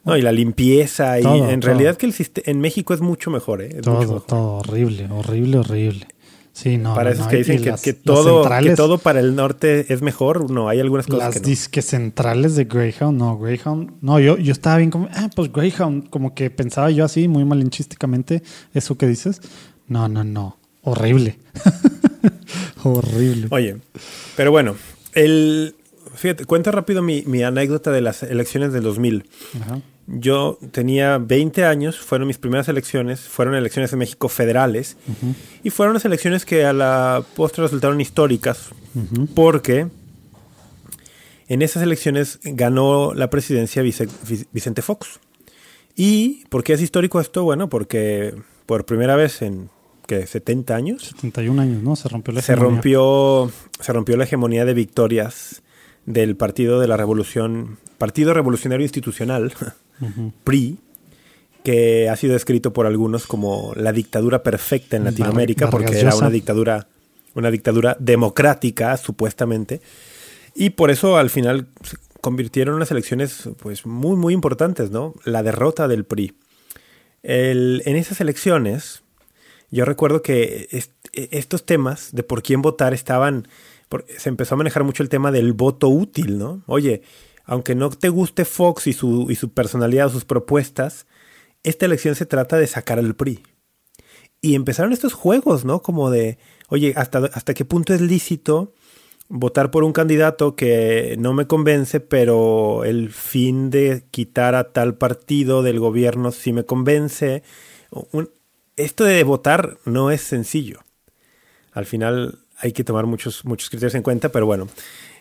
No, 0.04 0.16
y 0.16 0.22
la 0.22 0.32
limpieza. 0.32 1.18
Y 1.20 1.24
en 1.24 1.60
todo. 1.60 1.68
realidad 1.72 1.96
que 1.96 2.06
el 2.06 2.14
en 2.44 2.60
México 2.60 2.92
es 2.92 3.00
mucho 3.00 3.30
mejor, 3.30 3.62
¿eh? 3.62 3.68
Es 3.68 3.74
mucho 3.76 3.82
Todo, 3.82 4.00
mejor. 4.00 4.22
todo 4.26 4.48
horrible, 4.58 5.08
horrible, 5.10 5.58
horrible. 5.58 6.06
Sí, 6.54 6.76
no. 6.76 6.94
para 6.94 7.10
no, 7.10 7.14
esos 7.14 7.24
no, 7.26 7.30
que 7.30 7.36
dicen 7.38 7.62
que, 7.62 7.70
las- 7.70 7.80
que 7.82 7.92
las 7.92 8.02
todo, 8.02 8.48
que 8.60 8.74
todo 8.76 8.98
para 8.98 9.20
el 9.20 9.34
norte 9.34 9.92
es 9.92 10.02
mejor, 10.02 10.50
no, 10.50 10.68
hay 10.68 10.80
algunas 10.80 11.06
cosas 11.06 11.20
Las 11.20 11.34
que 11.34 11.40
no. 11.40 11.46
disque 11.46 11.80
centrales 11.82 12.56
de 12.56 12.64
Greyhound, 12.64 13.18
no, 13.18 13.38
Greyhound. 13.38 13.92
No, 14.02 14.20
yo, 14.20 14.36
yo 14.36 14.52
estaba 14.52 14.76
bien 14.76 14.90
como, 14.90 15.08
ah, 15.14 15.30
pues 15.34 15.50
Greyhound, 15.50 16.10
como 16.10 16.34
que 16.34 16.50
pensaba 16.50 16.90
yo 16.90 17.04
así, 17.06 17.26
muy 17.26 17.44
malinchísticamente, 17.46 18.42
eso 18.74 18.96
que 18.98 19.06
dices. 19.06 19.40
No, 19.88 20.08
no, 20.08 20.24
no. 20.24 20.58
Horrible. 20.82 21.38
Horrible. 22.82 23.46
Oye, 23.50 23.76
pero 24.36 24.50
bueno, 24.50 24.74
el, 25.14 25.74
fíjate, 26.14 26.44
cuento 26.44 26.70
rápido 26.72 27.02
mi, 27.02 27.22
mi 27.26 27.42
anécdota 27.42 27.90
de 27.92 28.00
las 28.00 28.22
elecciones 28.22 28.72
del 28.72 28.82
2000. 28.82 29.24
Ajá. 29.60 29.80
Yo 30.06 30.58
tenía 30.72 31.18
20 31.18 31.64
años, 31.64 31.98
fueron 32.00 32.26
mis 32.26 32.38
primeras 32.38 32.68
elecciones, 32.68 33.20
fueron 33.20 33.54
elecciones 33.54 33.92
en 33.92 34.00
México 34.00 34.28
federales 34.28 34.96
y 35.62 35.70
fueron 35.70 35.94
las 35.94 36.04
elecciones 36.04 36.44
que 36.44 36.64
a 36.64 36.72
la 36.72 37.24
postre 37.36 37.62
resultaron 37.62 38.00
históricas 38.00 38.70
porque 39.34 39.86
en 41.48 41.62
esas 41.62 41.82
elecciones 41.82 42.40
ganó 42.42 43.14
la 43.14 43.30
presidencia 43.30 43.82
Vice- 43.82 44.08
Vic- 44.28 44.46
Vicente 44.52 44.82
Fox. 44.82 45.20
¿Y 45.96 46.44
por 46.48 46.64
qué 46.64 46.72
es 46.72 46.80
histórico 46.80 47.20
esto? 47.20 47.44
Bueno, 47.44 47.68
porque 47.68 48.34
por 48.66 48.84
primera 48.86 49.14
vez 49.16 49.42
en 49.42 49.68
¿qué, 50.06 50.26
70 50.26 50.74
años 50.74 51.02
71 51.16 51.60
años, 51.62 51.82
¿no? 51.82 51.94
Se 51.96 52.08
rompió 52.08 52.32
la 52.34 52.40
se 52.42 52.52
hegemonía. 52.52 52.74
rompió, 52.76 53.50
se 53.80 53.92
rompió 53.92 54.16
la 54.16 54.24
hegemonía 54.24 54.64
de 54.64 54.74
victorias 54.74 55.62
del 56.06 56.34
Partido 56.36 56.80
de 56.80 56.88
la 56.88 56.96
Revolución, 56.96 57.78
Partido 58.02 58.34
Revolucionario 58.34 58.82
Institucional. 58.84 59.52
PRI, 60.44 60.78
que 61.62 62.08
ha 62.08 62.16
sido 62.16 62.32
descrito 62.32 62.72
por 62.72 62.86
algunos 62.86 63.28
como 63.28 63.72
la 63.76 63.92
dictadura 63.92 64.42
perfecta 64.42 64.96
en 64.96 65.04
Latinoamérica, 65.04 65.66
porque 65.70 66.00
era 66.00 66.16
una 66.16 66.30
dictadura, 66.32 66.88
una 67.34 67.50
dictadura 67.52 67.96
democrática, 68.00 68.96
supuestamente. 68.96 69.80
Y 70.56 70.70
por 70.70 70.90
eso 70.90 71.16
al 71.16 71.30
final 71.30 71.68
se 71.84 71.96
convirtieron 72.20 72.74
unas 72.74 72.90
elecciones 72.90 73.48
pues, 73.60 73.86
muy, 73.86 74.16
muy 74.16 74.34
importantes, 74.34 74.90
¿no? 74.90 75.14
La 75.24 75.44
derrota 75.44 75.86
del 75.86 76.04
PRI. 76.04 76.34
El- 77.22 77.82
en 77.86 77.94
esas 77.96 78.20
elecciones, 78.20 79.02
yo 79.70 79.84
recuerdo 79.84 80.22
que 80.22 80.66
est- 80.72 80.90
estos 81.12 81.64
temas 81.64 82.08
de 82.12 82.24
por 82.24 82.42
quién 82.42 82.62
votar 82.62 82.94
estaban. 82.94 83.46
por- 83.88 84.04
se 84.18 84.28
empezó 84.30 84.54
a 84.54 84.58
manejar 84.58 84.84
mucho 84.84 85.02
el 85.02 85.08
tema 85.10 85.30
del 85.30 85.52
voto 85.52 85.88
útil, 85.88 86.38
¿no? 86.38 86.62
Oye, 86.66 87.02
aunque 87.52 87.74
no 87.74 87.90
te 87.90 88.08
guste 88.08 88.46
Fox 88.46 88.86
y 88.86 88.94
su, 88.94 89.30
y 89.30 89.34
su 89.34 89.52
personalidad 89.52 90.06
o 90.06 90.10
sus 90.10 90.24
propuestas, 90.24 91.06
esta 91.62 91.84
elección 91.84 92.14
se 92.14 92.24
trata 92.24 92.56
de 92.56 92.66
sacar 92.66 92.98
al 92.98 93.14
PRI. 93.14 93.42
Y 94.40 94.54
empezaron 94.54 94.94
estos 94.94 95.12
juegos, 95.12 95.66
¿no? 95.66 95.82
Como 95.82 96.10
de, 96.10 96.38
oye, 96.68 96.94
¿hasta, 96.96 97.18
hasta 97.18 97.52
qué 97.52 97.66
punto 97.66 97.92
es 97.92 98.00
lícito 98.00 98.72
votar 99.28 99.70
por 99.70 99.84
un 99.84 99.92
candidato 99.92 100.56
que 100.56 101.16
no 101.18 101.34
me 101.34 101.46
convence, 101.46 102.00
pero 102.00 102.84
el 102.84 103.10
fin 103.10 103.68
de 103.68 104.06
quitar 104.10 104.54
a 104.54 104.72
tal 104.72 104.94
partido 104.94 105.62
del 105.62 105.78
gobierno 105.78 106.32
sí 106.32 106.54
me 106.54 106.64
convence? 106.64 107.42
Esto 108.76 109.04
de 109.04 109.24
votar 109.24 109.76
no 109.84 110.10
es 110.10 110.22
sencillo. 110.22 110.80
Al 111.72 111.84
final 111.84 112.38
hay 112.56 112.72
que 112.72 112.82
tomar 112.82 113.04
muchos, 113.04 113.44
muchos 113.44 113.68
criterios 113.68 113.94
en 113.94 114.02
cuenta, 114.02 114.30
pero 114.30 114.46
bueno. 114.46 114.68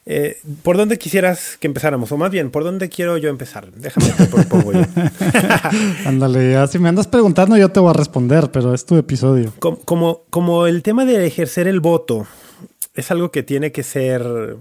Eh, 0.05 0.39
¿Por 0.63 0.77
dónde 0.77 0.97
quisieras 0.97 1.57
que 1.59 1.67
empezáramos? 1.67 2.11
O 2.11 2.17
más 2.17 2.31
bien, 2.31 2.49
¿por 2.49 2.63
dónde 2.63 2.89
quiero 2.89 3.17
yo 3.17 3.29
empezar? 3.29 3.71
Déjame 3.71 4.09
te 4.09 4.25
propongo 4.25 4.73
yo. 4.73 4.81
Ándale, 6.05 6.53
ya 6.53 6.65
si 6.67 6.79
me 6.79 6.89
andas 6.89 7.07
preguntando, 7.07 7.55
yo 7.55 7.69
te 7.69 7.79
voy 7.79 7.91
a 7.91 7.93
responder, 7.93 8.49
pero 8.51 8.73
es 8.73 8.85
tu 8.85 8.97
episodio. 8.97 9.53
como, 9.59 9.79
como, 9.81 10.21
como 10.29 10.65
el 10.65 10.81
tema 10.81 11.05
de 11.05 11.27
ejercer 11.27 11.67
el 11.67 11.79
voto 11.79 12.25
es 12.95 13.11
algo 13.11 13.31
que 13.31 13.43
tiene 13.43 13.71
que 13.71 13.83
ser 13.83 14.57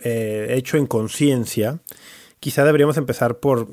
eh, 0.00 0.54
hecho 0.56 0.76
en 0.76 0.86
conciencia, 0.86 1.80
quizá 2.38 2.64
deberíamos 2.64 2.96
empezar 2.96 3.38
por 3.38 3.68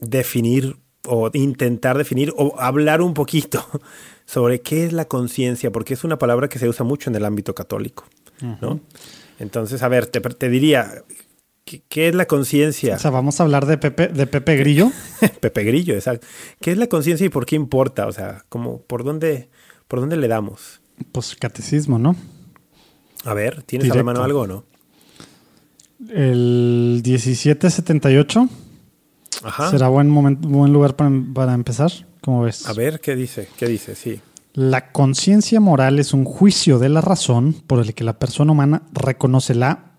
definir 0.00 0.76
o 1.06 1.30
intentar 1.32 1.98
definir 1.98 2.32
o 2.36 2.54
hablar 2.58 3.00
un 3.00 3.14
poquito 3.14 3.64
sobre 4.24 4.60
qué 4.60 4.84
es 4.84 4.92
la 4.92 5.06
conciencia, 5.06 5.70
porque 5.70 5.94
es 5.94 6.04
una 6.04 6.18
palabra 6.18 6.48
que 6.48 6.58
se 6.58 6.68
usa 6.68 6.84
mucho 6.84 7.10
en 7.10 7.16
el 7.16 7.24
ámbito 7.24 7.54
católico, 7.54 8.04
¿no? 8.60 8.80
Entonces, 9.42 9.82
a 9.82 9.88
ver, 9.88 10.06
te, 10.06 10.20
te 10.20 10.48
diría, 10.48 11.04
¿qué, 11.64 11.82
qué 11.88 12.08
es 12.08 12.14
la 12.14 12.26
conciencia? 12.26 12.94
O 12.94 12.98
sea, 12.98 13.10
vamos 13.10 13.40
a 13.40 13.42
hablar 13.42 13.66
de 13.66 13.76
Pepe, 13.76 14.08
de 14.08 14.26
Pepe 14.26 14.56
Grillo. 14.56 14.90
Pepe 15.40 15.64
Grillo, 15.64 15.94
exacto. 15.94 16.26
¿Qué 16.60 16.72
es 16.72 16.78
la 16.78 16.86
conciencia 16.86 17.26
y 17.26 17.28
por 17.28 17.44
qué 17.44 17.56
importa? 17.56 18.06
O 18.06 18.12
sea, 18.12 18.44
como 18.48 18.82
por 18.82 19.04
dónde, 19.04 19.50
por 19.88 20.00
dónde 20.00 20.16
le 20.16 20.28
damos. 20.28 20.80
Pues 21.10 21.34
catecismo, 21.34 21.98
¿no? 21.98 22.14
A 23.24 23.34
ver, 23.34 23.62
¿tienes 23.62 23.90
a 23.90 23.94
la 23.94 24.02
mano 24.02 24.22
algo 24.22 24.42
o 24.42 24.46
no? 24.46 24.64
El 26.08 27.02
1778 27.04 28.48
Ajá. 29.42 29.70
¿Será 29.70 29.88
buen, 29.88 30.08
momento, 30.08 30.48
buen 30.48 30.72
lugar 30.72 30.94
para, 30.96 31.10
para 31.34 31.54
empezar? 31.54 31.90
¿Cómo 32.20 32.42
ves? 32.42 32.66
A 32.68 32.72
ver, 32.72 33.00
¿qué 33.00 33.16
dice? 33.16 33.48
¿Qué 33.56 33.66
dice? 33.66 33.94
Sí. 33.94 34.20
La 34.54 34.92
conciencia 34.92 35.60
moral 35.60 35.98
es 35.98 36.12
un 36.12 36.24
juicio 36.24 36.78
de 36.78 36.90
la 36.90 37.00
razón 37.00 37.54
por 37.66 37.80
el 37.80 37.94
que 37.94 38.04
la 38.04 38.18
persona 38.18 38.52
humana 38.52 38.82
reconoce 38.92 39.54
la 39.54 39.92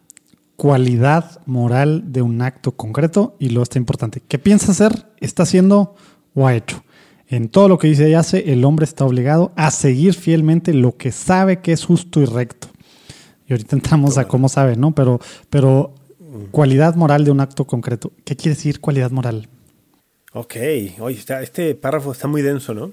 cualidad 0.58 1.42
moral 1.48 2.12
de 2.12 2.22
un 2.22 2.40
acto 2.44 2.74
concreto 2.74 3.36
y 3.40 3.50
lo 3.50 3.64
está 3.64 3.80
importante. 3.80 4.22
¿Qué 4.28 4.38
piensa 4.38 4.72
hacer? 4.72 5.08
¿Está 5.20 5.44
haciendo 5.44 5.96
o 6.36 6.46
ha 6.46 6.56
hecho? 6.56 6.84
En 7.28 7.50
todo 7.50 7.68
lo 7.68 7.80
que 7.80 7.88
dice 7.88 8.08
y 8.08 8.14
hace, 8.14 8.54
el 8.54 8.64
hombre 8.64 8.86
está 8.86 9.06
obligado 9.06 9.54
a 9.56 9.72
seguir 9.72 10.14
fielmente 10.14 10.72
lo 10.72 10.98
que 10.98 11.12
sabe 11.12 11.62
que 11.62 11.72
es 11.72 11.84
justo 11.84 12.22
y 12.22 12.26
recto. 12.26 12.68
Y 13.48 13.54
ahorita 13.54 13.76
entramos 13.76 14.20
a 14.20 14.28
cómo 14.28 14.50
sabe, 14.50 14.76
¿no? 14.76 14.94
Pero, 14.94 15.20
pero 15.50 15.96
cualidad 16.52 16.94
moral 16.94 17.26
de 17.26 17.32
un 17.32 17.40
acto 17.40 17.66
concreto. 17.66 18.12
¿Qué 18.24 18.36
quiere 18.36 18.56
decir 18.56 18.80
cualidad 18.80 19.10
moral? 19.10 19.50
Ok, 20.34 20.56
oye, 21.00 21.20
este 21.42 21.74
párrafo 21.74 22.12
está 22.12 22.28
muy 22.28 22.44
denso, 22.44 22.76
¿no? 22.76 22.92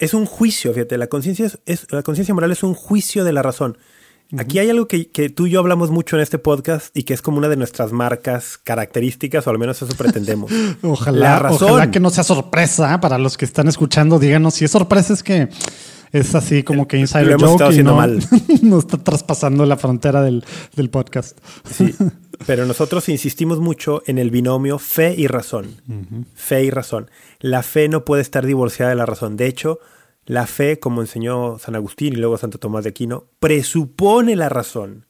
Es 0.00 0.14
un 0.14 0.26
juicio, 0.26 0.72
fíjate, 0.72 0.96
la 0.98 1.06
conciencia 1.08 1.46
es, 1.46 1.58
es- 1.66 1.86
la 1.90 2.02
conciencia 2.02 2.34
moral 2.34 2.50
es 2.52 2.62
un 2.62 2.74
juicio 2.74 3.22
de 3.24 3.32
la 3.32 3.42
razón. 3.42 3.76
Aquí 4.38 4.60
hay 4.60 4.70
algo 4.70 4.86
que, 4.86 5.08
que 5.10 5.28
tú 5.28 5.46
y 5.48 5.50
yo 5.50 5.58
hablamos 5.58 5.90
mucho 5.90 6.14
en 6.14 6.22
este 6.22 6.38
podcast 6.38 6.96
y 6.96 7.02
que 7.02 7.14
es 7.14 7.20
como 7.20 7.38
una 7.38 7.48
de 7.48 7.56
nuestras 7.56 7.90
marcas 7.90 8.58
características, 8.62 9.44
o 9.46 9.50
al 9.50 9.58
menos 9.58 9.82
eso 9.82 9.92
pretendemos. 9.96 10.52
Ojalá, 10.82 11.18
La 11.18 11.38
razón. 11.40 11.70
ojalá 11.72 11.90
que 11.90 11.98
no 11.98 12.10
sea 12.10 12.22
sorpresa 12.22 13.00
para 13.00 13.18
los 13.18 13.36
que 13.36 13.44
están 13.44 13.66
escuchando. 13.66 14.20
Díganos 14.20 14.54
si 14.54 14.64
es 14.64 14.70
sorpresa, 14.70 15.12
es 15.14 15.24
que 15.24 15.48
es 16.12 16.34
así 16.34 16.62
como 16.62 16.88
que 16.88 16.98
insider 16.98 17.26
Lo 17.26 17.32
hemos 17.32 17.42
joke 17.42 17.52
estado 17.52 17.70
y 17.70 17.74
haciendo 17.74 17.92
no, 17.92 17.96
mal. 17.96 18.20
no 18.62 18.78
está 18.78 18.98
traspasando 18.98 19.64
la 19.66 19.76
frontera 19.76 20.22
del, 20.22 20.44
del 20.74 20.90
podcast. 20.90 21.38
Sí, 21.70 21.94
pero 22.46 22.66
nosotros 22.66 23.08
insistimos 23.08 23.60
mucho 23.60 24.02
en 24.06 24.18
el 24.18 24.30
binomio 24.30 24.78
fe 24.78 25.14
y 25.16 25.26
razón. 25.26 25.76
Fe 26.34 26.64
y 26.64 26.70
razón. 26.70 27.10
La 27.38 27.62
fe 27.62 27.88
no 27.88 28.04
puede 28.04 28.22
estar 28.22 28.46
divorciada 28.46 28.90
de 28.90 28.96
la 28.96 29.06
razón. 29.06 29.36
De 29.36 29.46
hecho, 29.46 29.78
la 30.24 30.46
fe, 30.46 30.78
como 30.78 31.00
enseñó 31.00 31.58
San 31.58 31.74
Agustín 31.74 32.12
y 32.14 32.16
luego 32.16 32.38
Santo 32.38 32.58
Tomás 32.58 32.84
de 32.84 32.90
Aquino, 32.90 33.26
presupone 33.38 34.36
la 34.36 34.48
razón. 34.48 35.06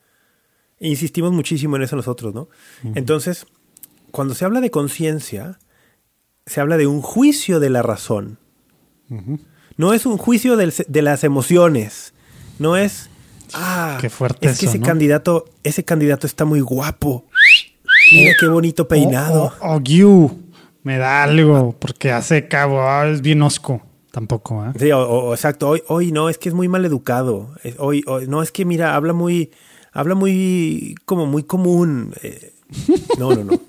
E 0.78 0.88
insistimos 0.88 1.32
muchísimo 1.32 1.76
en 1.76 1.82
eso 1.82 1.96
nosotros, 1.96 2.34
¿no? 2.34 2.48
Entonces, 2.94 3.46
cuando 4.10 4.34
se 4.34 4.44
habla 4.44 4.60
de 4.60 4.70
conciencia, 4.70 5.58
se 6.46 6.60
habla 6.60 6.76
de 6.76 6.86
un 6.86 7.02
juicio 7.02 7.60
de 7.60 7.70
la 7.70 7.82
razón. 7.82 8.38
No 9.80 9.94
es 9.94 10.04
un 10.04 10.18
juicio 10.18 10.56
del- 10.58 10.74
de 10.86 11.02
las 11.02 11.24
emociones. 11.24 12.12
No 12.58 12.76
es. 12.76 13.08
Ah, 13.54 13.96
Qué 13.98 14.10
fuerte 14.10 14.46
es 14.46 14.58
que 14.58 14.66
eso, 14.66 14.72
ese 14.72 14.78
¿no? 14.78 14.86
candidato, 14.86 15.46
ese 15.64 15.84
candidato 15.84 16.26
está 16.26 16.44
muy 16.44 16.60
guapo. 16.60 17.24
Mira 18.12 18.34
qué 18.38 18.46
bonito 18.46 18.86
peinado. 18.86 19.54
Oh, 19.60 19.66
oh, 19.66 19.74
oh, 19.76 19.80
Gyu, 19.80 20.38
me 20.82 20.98
da 20.98 21.22
algo 21.24 21.74
porque 21.78 22.12
hace 22.12 22.46
cabo, 22.46 22.82
ah, 22.82 23.08
es 23.08 23.22
bien 23.22 23.40
osco. 23.42 23.80
Tampoco, 24.10 24.66
¿eh? 24.66 24.72
Sí, 24.78 24.90
o, 24.92 25.00
o- 25.00 25.34
exacto. 25.34 25.68
Hoy, 25.70 25.82
hoy 25.88 26.12
no, 26.12 26.28
es 26.28 26.36
que 26.36 26.50
es 26.50 26.54
muy 26.54 26.68
mal 26.68 26.84
educado. 26.84 27.54
Hoy, 27.78 28.04
hoy- 28.06 28.26
no, 28.28 28.42
es 28.42 28.52
que 28.52 28.64
mira, 28.66 28.94
habla 28.94 29.14
muy, 29.14 29.50
habla 29.92 30.14
muy, 30.14 30.94
como 31.06 31.24
muy 31.24 31.42
común. 31.44 32.12
Eh, 32.22 32.52
no, 33.18 33.34
no, 33.34 33.44
no. 33.44 33.60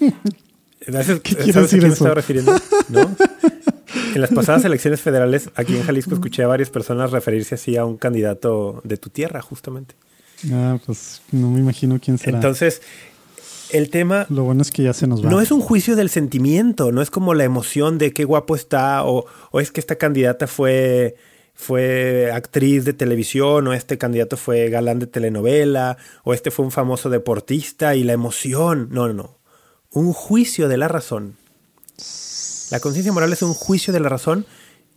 ¿Sabes, 0.90 1.20
¿Qué 1.20 1.36
quiere 1.36 1.52
¿sabes 1.52 1.72
a 1.74 1.76
me 1.76 1.88
estaba 1.88 2.14
refiriendo? 2.14 2.54
¿No? 2.88 3.14
En 4.14 4.20
las 4.20 4.30
pasadas 4.30 4.64
elecciones 4.66 5.00
federales, 5.00 5.50
aquí 5.54 5.76
en 5.76 5.82
Jalisco, 5.82 6.14
escuché 6.14 6.42
a 6.42 6.46
varias 6.46 6.70
personas 6.70 7.10
referirse 7.10 7.54
así 7.54 7.76
a 7.76 7.84
un 7.84 7.96
candidato 7.96 8.80
de 8.84 8.96
tu 8.96 9.10
tierra, 9.10 9.42
justamente. 9.42 9.94
Ah, 10.52 10.78
pues 10.84 11.22
no 11.32 11.50
me 11.50 11.60
imagino 11.60 11.98
quién 12.02 12.18
será. 12.18 12.38
Entonces, 12.38 12.80
el 13.72 13.90
tema 13.90 14.26
Lo 14.28 14.44
bueno 14.44 14.62
es 14.62 14.70
que 14.70 14.82
ya 14.82 14.92
se 14.92 15.06
nos 15.06 15.24
va. 15.24 15.30
No 15.30 15.40
es 15.40 15.50
un 15.50 15.60
juicio 15.60 15.96
del 15.96 16.10
sentimiento, 16.10 16.92
no 16.92 17.02
es 17.02 17.10
como 17.10 17.34
la 17.34 17.44
emoción 17.44 17.98
de 17.98 18.12
qué 18.12 18.24
guapo 18.24 18.56
está, 18.56 19.04
o, 19.04 19.26
o 19.50 19.60
es 19.60 19.70
que 19.70 19.80
esta 19.80 19.96
candidata 19.96 20.46
fue, 20.46 21.16
fue 21.54 22.30
actriz 22.32 22.84
de 22.84 22.92
televisión, 22.92 23.66
o 23.68 23.72
este 23.72 23.98
candidato 23.98 24.36
fue 24.36 24.68
galán 24.70 24.98
de 24.98 25.06
telenovela, 25.06 25.98
o 26.24 26.34
este 26.34 26.50
fue 26.50 26.64
un 26.64 26.72
famoso 26.72 27.10
deportista, 27.10 27.94
y 27.94 28.02
la 28.02 28.12
emoción. 28.12 28.88
No, 28.90 29.06
no, 29.06 29.14
no. 29.14 29.38
Un 29.92 30.12
juicio 30.12 30.68
de 30.68 30.76
la 30.76 30.88
razón. 30.88 31.36
La 32.70 32.80
conciencia 32.80 33.12
moral 33.12 33.32
es 33.32 33.42
un 33.42 33.54
juicio 33.54 33.92
de 33.92 34.00
la 34.00 34.08
razón, 34.08 34.46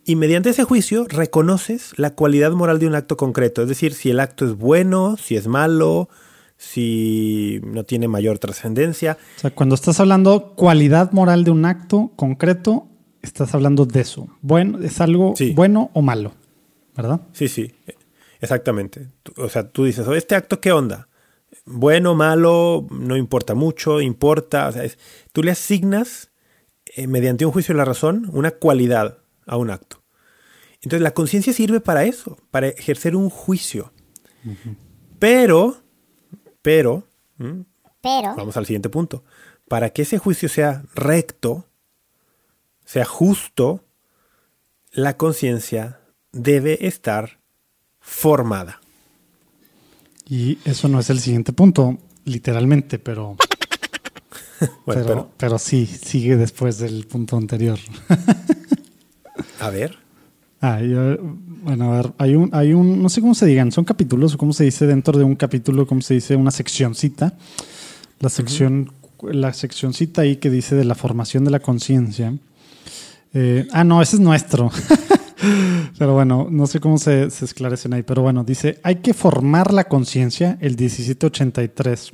y 0.05 0.15
mediante 0.15 0.49
ese 0.49 0.63
juicio 0.65 1.05
reconoces 1.07 1.91
la 1.97 2.11
cualidad 2.13 2.51
moral 2.51 2.78
de 2.80 2.88
un 2.88 2.95
acto 2.95 3.15
concreto, 3.17 3.61
es 3.63 3.69
decir, 3.69 3.93
si 3.93 4.09
el 4.09 4.19
acto 4.19 4.45
es 4.45 4.55
bueno, 4.55 5.15
si 5.17 5.36
es 5.38 5.47
malo, 5.47 6.09
si 6.57 7.61
no 7.65 7.84
tiene 7.84 8.07
mayor 8.07 8.38
trascendencia. 8.38 9.17
O 9.38 9.39
sea, 9.39 9.51
cuando 9.51 9.76
estás 9.76 9.99
hablando 9.99 10.53
cualidad 10.55 11.11
moral 11.11 11.43
de 11.43 11.51
un 11.51 11.65
acto 11.65 12.11
concreto, 12.15 12.88
estás 13.21 13.53
hablando 13.55 13.86
de 13.86 14.01
eso. 14.01 14.28
Bueno, 14.41 14.80
es 14.84 14.99
algo 15.01 15.34
Sí. 15.38 15.53
bueno 15.55 15.89
o 15.93 16.01
malo, 16.01 16.34
¿verdad? 16.95 17.21
Sí, 17.32 17.47
sí, 17.47 17.71
exactamente. 18.41 19.07
O 19.38 19.49
sea, 19.49 19.69
tú 19.69 19.86
dices, 19.86 20.05
"Oh, 20.07 20.13
¿este 20.13 20.36
acto 20.36 20.59
qué 20.59 20.71
onda? 20.71 21.07
Bueno, 21.65 22.13
malo, 22.13 22.86
no 22.91 23.15
importa 23.15 23.55
mucho, 23.55 24.01
importa. 24.01 24.67
O 24.67 24.71
sea, 24.74 24.84
es- 24.84 24.97
tú 25.32 25.43
le 25.43 25.51
asignas, 25.51 26.30
eh, 26.96 27.08
mediante 27.08 27.46
un 27.46 27.52
juicio 27.52 27.74
de 27.74 27.78
la 27.78 27.86
razón, 27.86 28.30
una 28.34 28.52
cualidad 28.52 29.18
a 29.46 29.58
un 29.58 29.70
acto. 29.70 30.04
Entonces, 30.76 31.02
la 31.02 31.14
conciencia 31.14 31.54
sirve 31.54 31.80
para 31.80 32.04
eso, 32.04 32.38
para 32.52 32.68
ejercer 32.68 33.16
un 33.16 33.30
juicio. 33.30 33.94
Pero, 35.18 35.78
pero, 36.62 37.08
¿m? 37.39 37.64
Pero, 38.02 38.36
vamos 38.36 38.58
al 38.58 38.66
siguiente 38.66 38.89
punto. 38.89 39.24
Para 39.70 39.91
que 39.91 40.02
ese 40.02 40.18
juicio 40.18 40.50
sea 40.50 40.84
recto, 40.94 41.70
sea 42.84 43.06
justo, 43.06 43.86
la 44.91 45.16
conciencia 45.16 46.02
debe 46.34 46.86
estar 46.86 47.39
formada. 48.00 48.82
Y 50.28 50.60
eso 50.66 50.89
no 50.89 51.00
es 51.00 51.10
el 51.10 51.20
siguiente 51.20 51.54
punto, 51.54 51.98
literalmente, 52.26 53.00
pero, 53.00 53.38
Bueno, 54.86 55.01
pero, 55.01 55.06
pero, 55.06 55.30
pero 55.38 55.58
sí, 55.60 55.86
sigue 55.86 56.38
después 56.38 56.78
del 56.78 57.06
punto 57.08 57.38
anterior. 57.38 57.80
a 59.60 59.70
ver. 59.70 59.97
Ah, 60.62 60.82
yo- 60.82 61.18
bueno, 61.64 61.93
a 61.93 61.97
ver, 61.97 62.14
hay 62.18 62.36
un, 62.36 62.49
hay 62.54 62.74
un, 62.74 63.01
no 63.01 63.10
sé 63.10 63.22
cómo 63.22 63.36
se 63.36 63.45
digan, 63.45 63.72
son 63.72 63.86
capítulos 63.86 64.36
o 64.36 64.38
cómo 64.38 64.54
se 64.54 64.64
dice 64.66 64.86
dentro 64.86 65.18
de 65.18 65.24
un 65.24 65.36
capítulo, 65.36 65.88
cómo 65.88 66.01
se 66.01 66.14
dice 66.16 66.36
una 66.36 66.51
seccioncita. 66.51 67.34
La 68.20 68.30
sección, 68.30 68.91
la 69.22 69.51
seccioncita 69.54 70.22
ahí 70.22 70.38
que 70.38 70.49
dice 70.49 70.76
de 70.76 70.86
la 70.86 70.95
formación 70.95 71.43
de 71.45 71.51
la 71.51 71.60
conciencia. 71.60 72.38
Eh, 73.34 73.68
ah, 73.72 73.84
no, 73.84 74.01
ese 74.01 74.18
es 74.18 74.22
nuestro. 74.22 74.72
pero 75.97 76.14
bueno, 76.14 76.47
no 76.49 76.68
sé 76.68 76.80
cómo 76.80 76.97
se, 76.97 77.30
se 77.32 77.45
esclarecen 77.45 77.93
ahí. 77.93 78.04
Pero 78.04 78.22
bueno, 78.22 78.43
dice, 78.43 78.80
hay 78.84 78.97
que 78.97 79.14
formar 79.14 79.74
la 79.74 79.86
conciencia 79.86 80.58
el 80.62 80.78
1783. 80.78 82.14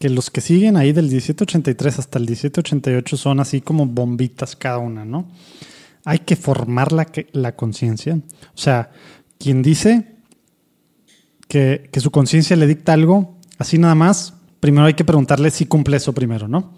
Que 0.00 0.10
los 0.10 0.30
que 0.30 0.40
siguen 0.40 0.76
ahí 0.76 0.92
del 0.92 1.04
1783 1.04 2.00
hasta 2.00 2.18
el 2.18 2.24
1788 2.24 3.16
son 3.16 3.38
así 3.38 3.60
como 3.60 3.86
bombitas 3.86 4.56
cada 4.56 4.78
una, 4.78 5.04
¿no? 5.04 5.28
hay 6.04 6.20
que 6.20 6.36
formar 6.36 6.92
la, 6.92 7.06
la 7.32 7.56
conciencia. 7.56 8.14
O 8.14 8.58
sea, 8.58 8.90
quien 9.38 9.62
dice 9.62 10.16
que, 11.48 11.88
que 11.92 12.00
su 12.00 12.10
conciencia 12.10 12.56
le 12.56 12.66
dicta 12.66 12.92
algo, 12.92 13.36
así 13.58 13.78
nada 13.78 13.94
más, 13.94 14.34
primero 14.60 14.86
hay 14.86 14.94
que 14.94 15.04
preguntarle 15.04 15.50
si 15.50 15.66
cumple 15.66 15.96
eso 15.96 16.12
primero, 16.12 16.48
¿no? 16.48 16.72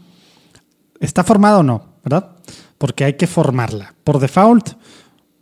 ¿Está 1.00 1.24
formada 1.24 1.58
o 1.58 1.62
no? 1.62 1.96
¿Verdad? 2.04 2.36
Porque 2.78 3.04
hay 3.04 3.14
que 3.14 3.26
formarla. 3.26 3.94
Por 4.04 4.18
default, 4.18 4.70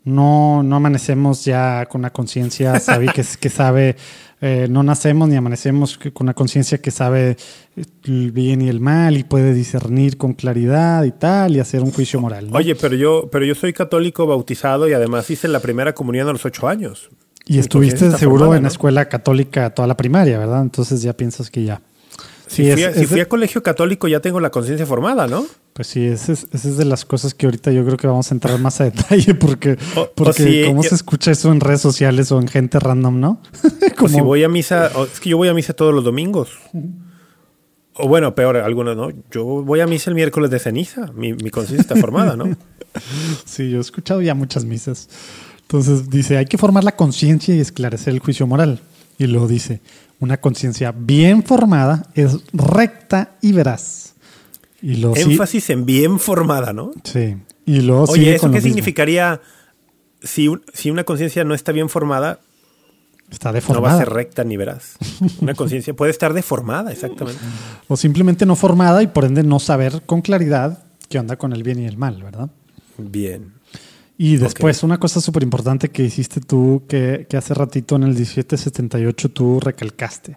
no, 0.05 0.63
no 0.63 0.77
amanecemos 0.77 1.45
ya 1.45 1.87
con 1.87 2.01
una 2.01 2.11
conciencia 2.11 2.81
que 3.41 3.51
sabe, 3.51 3.97
eh, 4.43 4.69
no 4.71 4.83
nacemos 4.83 5.29
ni 5.29 5.37
amanecemos 5.37 5.99
con 5.99 6.25
una 6.25 6.35
conciencia 6.35 6.79
que 6.79 6.91
sabe 6.91 7.37
el 8.05 8.33
bien 8.33 8.63
y 8.63 8.69
el 8.69 8.81
mal 8.81 9.17
y 9.19 9.25
puede 9.25 9.53
discernir 9.53 10.17
con 10.17 10.33
claridad 10.33 11.05
y 11.05 11.13
tal 11.13 11.57
y 11.57 11.61
hacer 11.61 11.83
un 11.83 11.93
juicio 11.93 12.21
moral. 12.21 12.51
¿no? 12.51 12.57
Oye, 12.57 12.75
pero 12.75 12.97
yo, 12.97 13.29
pero 13.31 13.45
yo 13.45 13.55
soy 13.55 13.73
católico 13.73 14.27
bautizado 14.27 14.89
y 14.89 14.95
además 14.95 15.31
hice 15.31 15.47
la 15.49 15.61
primera 15.61 15.93
comunión 15.95 16.29
a 16.29 16.33
los 16.33 16.45
ocho 16.47 16.69
años. 16.69 17.11
Y 17.47 17.59
estuviste 17.59 18.11
seguro 18.13 18.41
formada, 18.41 18.57
en 18.59 18.63
¿no? 18.63 18.69
escuela 18.69 19.09
católica 19.09 19.71
toda 19.71 19.89
la 19.89 19.97
primaria, 19.97 20.39
¿verdad? 20.39 20.63
Entonces 20.63 21.03
ya 21.03 21.13
piensas 21.13 21.51
que 21.51 21.65
ya. 21.65 21.83
Si, 22.51 22.63
fui, 22.73 22.83
es- 22.83 22.89
a, 22.89 22.93
si 22.95 23.01
es 23.03 23.07
fui 23.09 23.17
de- 23.17 23.23
a 23.23 23.29
colegio 23.29 23.63
católico 23.63 24.09
ya 24.09 24.19
tengo 24.19 24.41
la 24.41 24.51
conciencia 24.51 24.85
formada, 24.85 25.29
¿no? 25.29 25.47
Pues 25.73 25.87
sí, 25.87 26.05
esa 26.05 26.33
es, 26.33 26.49
esa 26.53 26.69
es 26.69 26.77
de 26.79 26.85
las 26.85 27.05
cosas 27.05 27.33
que 27.33 27.47
ahorita 27.47 27.71
yo 27.71 27.85
creo 27.85 27.97
que 27.97 28.09
vamos 28.09 28.29
a 28.33 28.35
entrar 28.35 28.59
más 28.59 28.81
a 28.81 28.85
detalle 28.91 29.35
porque, 29.35 29.79
O- 29.95 30.01
o 30.01 30.11
porque 30.17 30.43
si- 30.43 30.65
cómo 30.67 30.83
yo- 30.83 30.89
se 30.89 30.97
escucha 30.97 31.31
eso 31.31 31.53
en 31.53 31.61
redes 31.61 31.81
sociales 31.81 32.33
o 32.33 32.41
en 32.41 32.49
gente 32.49 32.81
random, 32.81 33.21
¿no? 33.21 33.41
O 33.93 33.95
Como- 33.95 34.09
si 34.09 34.21
voy 34.21 34.43
a 34.43 34.49
misa, 34.49 34.91
o- 34.97 35.05
es 35.05 35.21
que 35.21 35.31
yo 35.31 35.37
voy 35.37 35.47
a 35.49 35.55
misa 35.55 35.75
todos 35.75 35.95
los 35.95 36.03
domingos. 36.03 36.51
O 37.95 38.09
bueno, 38.09 38.35
peor, 38.35 38.57
algunos 38.57 38.97
no. 38.97 39.11
Yo 39.31 39.45
voy 39.45 39.81
a 39.81 39.87
misa 39.87 40.11
el 40.11 40.15
miércoles 40.17 40.51
de 40.51 40.59
ceniza. 40.59 41.13
Mi, 41.15 41.35
mi 41.35 41.51
conciencia 41.51 41.83
está 41.83 41.97
formada, 41.97 42.37
¿no? 42.37 42.45
Sí, 43.45 43.71
yo 43.71 43.79
he 43.79 43.81
escuchado 43.81 44.21
ya 44.21 44.35
muchas 44.35 44.65
misas. 44.65 45.09
Entonces 45.63 46.11
dice, 46.11 46.37
hay 46.37 46.47
que 46.47 46.59
formar 46.59 46.83
la 46.83 46.97
conciencia 46.97 47.55
y 47.55 47.61
esclarecer 47.61 48.13
el 48.13 48.19
juicio 48.19 48.47
moral. 48.49 48.81
Y 49.19 49.27
luego 49.29 49.47
dice, 49.47 49.81
una 50.21 50.37
conciencia 50.41 50.93
bien 50.97 51.43
formada 51.43 52.07
es 52.15 52.39
recta 52.53 53.37
y 53.41 53.53
veraz. 53.53 54.15
Y 54.83 54.95
sí- 55.15 55.33
Énfasis 55.33 55.71
en 55.71 55.85
bien 55.87 56.19
formada, 56.19 56.73
¿no? 56.73 56.93
Sí. 57.05 57.37
Y 57.67 57.81
luego 57.83 58.05
Oye, 58.05 58.35
¿eso 58.37 58.47
lo 58.47 58.53
qué 58.53 58.59
mismo. 58.59 58.69
significaría? 58.69 59.41
Si, 60.23 60.49
un- 60.49 60.63
si 60.73 60.91
una 60.91 61.05
conciencia 61.05 61.45
no 61.45 61.55
está 61.55 61.73
bien 61.73 61.89
formada, 61.89 62.41
Está 63.31 63.49
no 63.49 63.53
va 63.53 63.59
a 63.59 63.61
deformada. 63.61 63.99
ser 63.99 64.11
recta 64.11 64.45
ni 64.45 64.57
verás. 64.57 64.95
Una 65.41 65.55
conciencia 65.55 65.95
puede 65.95 66.11
estar 66.11 66.33
deformada, 66.35 66.91
exactamente. 66.93 67.41
o 67.89 67.97
simplemente 67.97 68.45
no 68.47 68.57
formada 68.57 69.03
y 69.03 69.07
por 69.07 69.25
ende 69.25 69.43
no 69.43 69.59
saber 69.61 70.03
con 70.07 70.21
claridad 70.21 70.83
qué 71.09 71.19
onda 71.19 71.37
con 71.37 71.53
el 71.53 71.63
bien 71.63 71.79
y 71.81 71.87
el 71.87 71.97
mal, 71.97 72.23
¿verdad? 72.23 72.51
Bien. 72.99 73.53
Y 74.23 74.37
después, 74.37 74.83
una 74.83 75.01
cosa 75.01 75.19
súper 75.19 75.45
importante 75.45 75.89
que 75.89 76.05
hiciste 76.05 76.43
tú, 76.43 76.83
que, 76.87 77.27
que 77.27 77.39
hace 77.39 77.55
ratito 77.55 77.97
en 77.97 78.03
el 78.03 78.11
1778 78.11 79.31
tú 79.31 79.61
recalcaste. 79.61 80.37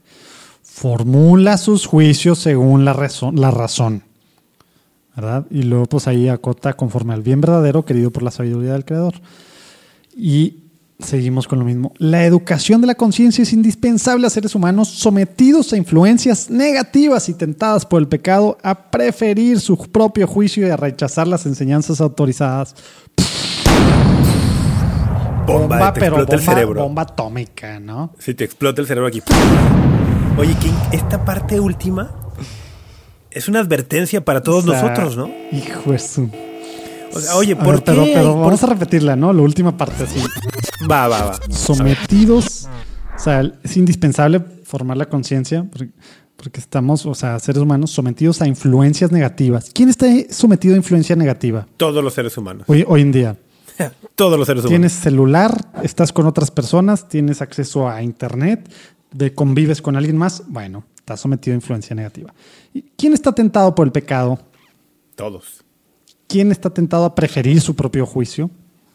Formula 0.62 1.58
sus 1.58 1.86
juicios 1.86 2.40
según 2.40 2.86
la 2.86 2.94
razón, 2.94 3.42
la 3.42 3.52
razón. 3.52 4.04
¿Verdad? 5.18 5.46
Y 5.52 5.64
luego, 5.64 5.88
pues 5.88 6.08
ahí 6.08 6.30
acota 6.30 6.78
conforme 6.78 7.14
al 7.14 7.24
bien 7.24 7.42
verdadero 7.42 7.84
querido 7.84 8.10
por 8.10 8.24
la 8.24 8.32
sabiduría 8.32 8.72
del 8.72 8.86
Creador. 8.86 9.16
Y 10.16 10.60
seguimos 11.00 11.46
con 11.46 11.60
lo 11.60 11.66
mismo. 11.66 11.92
La 11.98 12.26
educación 12.26 12.80
de 12.80 12.88
la 12.88 12.96
conciencia 12.96 13.42
es 13.42 13.52
indispensable 13.52 14.26
a 14.26 14.30
seres 14.30 14.56
humanos 14.56 14.88
sometidos 14.88 15.74
a 15.74 15.78
influencias 15.78 16.50
negativas 16.50 17.28
y 17.28 17.34
tentadas 17.34 17.86
por 17.86 18.02
el 18.02 18.08
pecado 18.08 18.58
a 18.64 18.90
preferir 18.90 19.60
su 19.60 19.76
propio 19.76 20.26
juicio 20.26 20.66
y 20.66 20.70
a 20.70 20.78
rechazar 20.78 21.28
las 21.28 21.46
enseñanzas 21.46 22.00
autorizadas 22.00 22.76
Bomba, 25.46 25.94
te 25.94 26.00
pero 26.00 26.16
explota 26.18 26.36
el 26.36 26.40
bomba, 26.42 26.54
cerebro. 26.54 26.82
bomba 26.84 27.02
atómica, 27.04 27.80
¿no? 27.80 28.14
Si 28.20 28.34
te 28.34 28.44
explota 28.44 28.82
el 28.82 28.88
cerebro 28.88 29.08
aquí. 29.08 29.22
Oye, 30.38 30.56
que 30.56 30.96
esta 30.98 31.24
parte 31.24 31.60
última 31.60 32.12
es 33.30 33.48
una 33.48 33.60
advertencia 33.60 34.24
para 34.24 34.42
todos 34.42 34.66
O 34.66 34.72
sea, 34.72 34.82
nosotros, 34.82 35.18
¿no? 35.18 35.30
Hijo 35.52 35.92
de 35.92 36.00
su. 36.00 36.30
O 37.14 37.20
sea, 37.20 37.36
oye, 37.36 37.54
A 37.54 37.58
¿por 37.60 37.68
ver, 37.68 37.76
qué? 37.78 37.84
pero, 37.86 38.04
pero 38.06 38.34
¿Por- 38.34 38.46
vamos 38.46 38.64
a 38.64 38.68
repetirla, 38.68 39.16
¿no? 39.16 39.32
La 39.34 39.42
última 39.44 39.78
parte 39.78 40.04
así. 40.04 40.20
Va, 40.90 41.08
va, 41.08 41.26
va. 41.26 41.40
Sometidos. 41.52 42.68
O 43.16 43.20
sea, 43.20 43.42
es 43.64 43.78
indispensable 43.78 44.40
formar 44.64 44.98
la 44.98 45.06
conciencia 45.06 45.64
porque, 45.70 45.90
porque 46.36 46.60
estamos, 46.60 47.06
o 47.06 47.14
sea, 47.14 47.38
seres 47.40 47.62
humanos 47.62 47.92
sometidos 47.92 48.42
a 48.42 48.48
influencias 48.48 49.12
negativas. 49.12 49.70
¿Quién 49.74 49.90
está 49.90 50.08
sometido 50.32 50.74
a 50.74 50.78
influencia 50.78 51.16
negativa 51.16 51.68
Todos 51.78 52.04
los 52.04 52.14
seres 52.16 52.36
humanos. 52.38 52.64
hoy, 52.68 52.84
hoy 52.88 53.02
en 53.02 53.12
día? 53.12 53.36
Todos 54.16 54.38
los 54.38 54.48
seres 54.48 54.64
humanos. 54.64 54.70
Tienes 54.70 54.94
celular, 54.94 55.72
estás 55.84 56.14
con 56.14 56.26
otras 56.26 56.52
personas, 56.52 57.08
tienes 57.08 57.42
acceso 57.42 57.90
a 57.90 58.02
internet, 58.04 58.72
de, 59.12 59.34
convives 59.34 59.82
con 59.82 59.96
alguien 59.96 60.18
más. 60.18 60.44
Bueno, 60.48 60.84
estás 60.96 61.20
sometido 61.20 61.54
a 61.54 61.56
influencia 61.56 61.96
negativa. 61.96 62.34
¿Y 62.74 62.84
¿Quién 62.98 63.14
está 63.14 63.34
tentado 63.34 63.76
por 63.76 63.88
el 63.88 63.92
pecado? 63.92 64.40
Todos. 65.16 65.64
¿Quién 66.28 66.52
está 66.52 66.70
tentado 66.70 67.06
a 67.06 67.16
preferir 67.16 67.62
su 67.62 67.76
propio 67.76 68.06
juicio? 68.06 68.50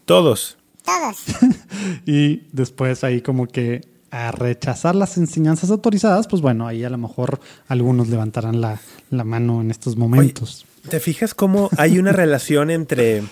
Todos. 0.04 0.58
Y 2.06 2.42
después 2.52 3.04
ahí 3.04 3.20
como 3.20 3.46
que 3.46 3.82
a 4.10 4.32
rechazar 4.32 4.94
las 4.94 5.18
enseñanzas 5.18 5.70
autorizadas, 5.70 6.26
pues 6.26 6.40
bueno, 6.40 6.66
ahí 6.66 6.82
a 6.82 6.90
lo 6.90 6.96
mejor 6.96 7.40
algunos 7.66 8.08
levantarán 8.08 8.60
la, 8.60 8.80
la 9.10 9.24
mano 9.24 9.60
en 9.60 9.70
estos 9.70 9.96
momentos. 9.96 10.64
¿Te 10.88 10.98
fijas 10.98 11.34
cómo 11.34 11.68
hay 11.76 11.98
una 11.98 12.12
relación 12.24 12.70
entre, 12.70 13.22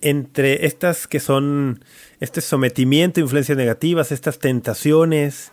entre 0.00 0.66
estas 0.66 1.06
que 1.06 1.20
son 1.20 1.84
este 2.20 2.40
sometimiento, 2.40 3.20
influencias 3.20 3.56
negativas, 3.58 4.12
estas 4.12 4.38
tentaciones? 4.38 5.52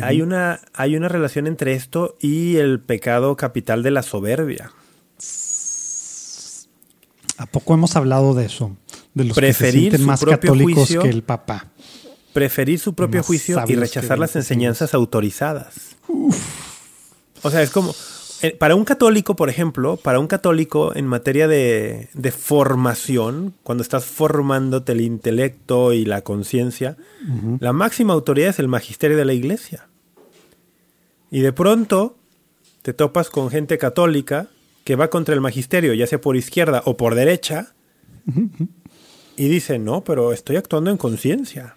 hay, 0.00 0.22
una, 0.22 0.60
hay 0.72 0.96
una 0.96 1.08
relación 1.08 1.46
entre 1.46 1.74
esto 1.74 2.16
y 2.20 2.56
el 2.56 2.80
pecado 2.80 3.36
capital 3.36 3.82
de 3.82 3.90
la 3.90 4.02
soberbia. 4.02 4.72
¿A 7.36 7.46
poco 7.46 7.74
hemos 7.74 7.96
hablado 7.96 8.34
de 8.34 8.46
eso? 8.46 8.76
De 9.14 9.24
los 9.24 9.36
Preferir 9.36 9.56
que 9.56 9.72
se 9.72 9.78
sienten 9.80 10.00
su 10.00 10.06
más 10.06 10.20
propio 10.20 10.52
católicos 10.52 10.74
juicio. 10.74 11.02
que 11.02 11.08
el 11.08 11.22
Papa. 11.22 11.66
Preferir 12.32 12.78
su 12.78 12.94
propio 12.94 13.18
Más 13.18 13.26
juicio 13.26 13.62
y 13.68 13.74
rechazar 13.74 14.18
las 14.18 14.36
enseñanzas 14.36 14.94
autorizadas. 14.94 15.96
O 17.42 17.50
sea, 17.50 17.62
es 17.62 17.70
como, 17.70 17.94
para 18.58 18.74
un 18.74 18.84
católico, 18.84 19.36
por 19.36 19.48
ejemplo, 19.48 19.96
para 19.96 20.18
un 20.18 20.26
católico 20.26 20.94
en 20.96 21.06
materia 21.06 21.46
de, 21.46 22.08
de 22.12 22.32
formación, 22.32 23.54
cuando 23.62 23.82
estás 23.82 24.04
formándote 24.04 24.92
el 24.92 25.00
intelecto 25.00 25.92
y 25.92 26.04
la 26.04 26.22
conciencia, 26.22 26.96
la 27.60 27.72
máxima 27.72 28.14
autoridad 28.14 28.50
es 28.50 28.58
el 28.58 28.68
magisterio 28.68 29.16
de 29.16 29.24
la 29.24 29.32
iglesia. 29.32 29.88
Y 31.30 31.40
de 31.40 31.52
pronto 31.52 32.16
te 32.82 32.92
topas 32.92 33.30
con 33.30 33.48
gente 33.48 33.78
católica 33.78 34.48
que 34.84 34.96
va 34.96 35.08
contra 35.08 35.34
el 35.34 35.40
magisterio, 35.40 35.94
ya 35.94 36.06
sea 36.06 36.20
por 36.20 36.36
izquierda 36.36 36.82
o 36.84 36.96
por 36.96 37.14
derecha, 37.14 37.74
y 39.36 39.48
dice, 39.48 39.78
no, 39.78 40.04
pero 40.04 40.32
estoy 40.32 40.56
actuando 40.56 40.90
en 40.90 40.96
conciencia. 40.96 41.76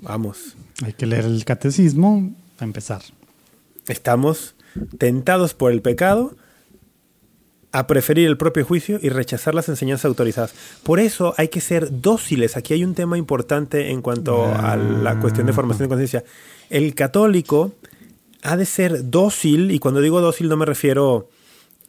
Vamos, 0.00 0.56
Hay 0.84 0.92
que 0.92 1.06
leer 1.06 1.24
el 1.24 1.44
catecismo 1.44 2.34
a 2.58 2.64
empezar. 2.64 3.02
estamos 3.88 4.53
tentados 4.98 5.54
por 5.54 5.72
el 5.72 5.82
pecado 5.82 6.36
a 7.72 7.86
preferir 7.88 8.28
el 8.28 8.36
propio 8.36 8.64
juicio 8.64 8.98
y 9.02 9.08
rechazar 9.08 9.54
las 9.54 9.68
enseñanzas 9.68 10.04
autorizadas. 10.04 10.54
Por 10.84 11.00
eso 11.00 11.34
hay 11.36 11.48
que 11.48 11.60
ser 11.60 12.00
dóciles. 12.00 12.56
Aquí 12.56 12.72
hay 12.74 12.84
un 12.84 12.94
tema 12.94 13.18
importante 13.18 13.90
en 13.90 14.00
cuanto 14.00 14.44
a 14.44 14.76
la 14.76 15.18
cuestión 15.18 15.46
de 15.46 15.52
formación 15.52 15.86
de 15.86 15.88
conciencia. 15.88 16.24
El 16.70 16.94
católico 16.94 17.72
ha 18.42 18.56
de 18.56 18.64
ser 18.66 19.10
dócil, 19.10 19.70
y 19.72 19.78
cuando 19.80 20.00
digo 20.00 20.20
dócil 20.20 20.48
no 20.48 20.56
me 20.56 20.66
refiero... 20.66 21.28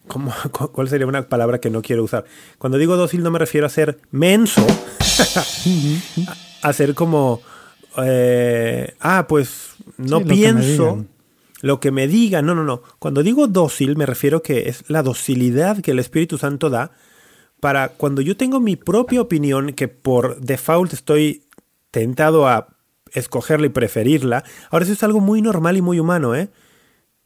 ¿cómo- 0.07 0.33
cu- 0.51 0.71
¿Cuál 0.71 0.89
sería 0.89 1.05
una 1.05 1.29
palabra 1.29 1.59
que 1.59 1.69
no 1.69 1.83
quiero 1.83 2.03
usar? 2.03 2.25
Cuando 2.57 2.77
digo 2.79 2.95
dócil 2.97 3.21
no 3.21 3.29
me 3.29 3.37
refiero 3.39 3.67
a 3.67 3.69
ser 3.69 3.99
menso, 4.09 4.65
a 6.63 6.73
ser 6.73 6.95
como... 6.95 7.41
eh, 7.97 8.95
ah, 8.99 9.25
pues 9.27 9.75
no 9.97 10.19
Sí, 10.19 10.23
pienso. 10.25 11.05
Lo 11.65 11.79
que 11.79 11.89
me 11.89 12.07
digan. 12.07 12.45
No, 12.45 12.53
no, 12.53 12.63
no. 12.63 12.83
Cuando 12.99 13.23
digo 13.23 13.47
dócil 13.47 13.97
me 13.97 14.05
refiero 14.05 14.43
que 14.43 14.69
es 14.69 14.87
la 14.87 15.01
docilidad 15.01 15.81
que 15.81 15.91
el 15.91 15.99
Espíritu 15.99 16.37
Santo 16.37 16.69
da 16.69 16.91
para 17.59 17.89
cuando 17.89 18.21
yo 18.21 18.37
tengo 18.37 18.59
mi 18.59 18.75
propia 18.75 19.19
opinión 19.19 19.73
que 19.73 19.87
por 19.87 20.39
default 20.39 20.93
estoy 20.93 21.47
tentado 21.89 22.47
a 22.47 22.67
escogerla 23.13 23.65
y 23.65 23.69
preferirla. 23.69 24.43
Ahora 24.69 24.83
eso 24.85 24.93
es 24.93 25.01
algo 25.01 25.21
muy 25.21 25.41
normal 25.41 25.75
y 25.75 25.81
muy 25.81 25.99
humano, 25.99 26.35
¿eh? 26.35 26.49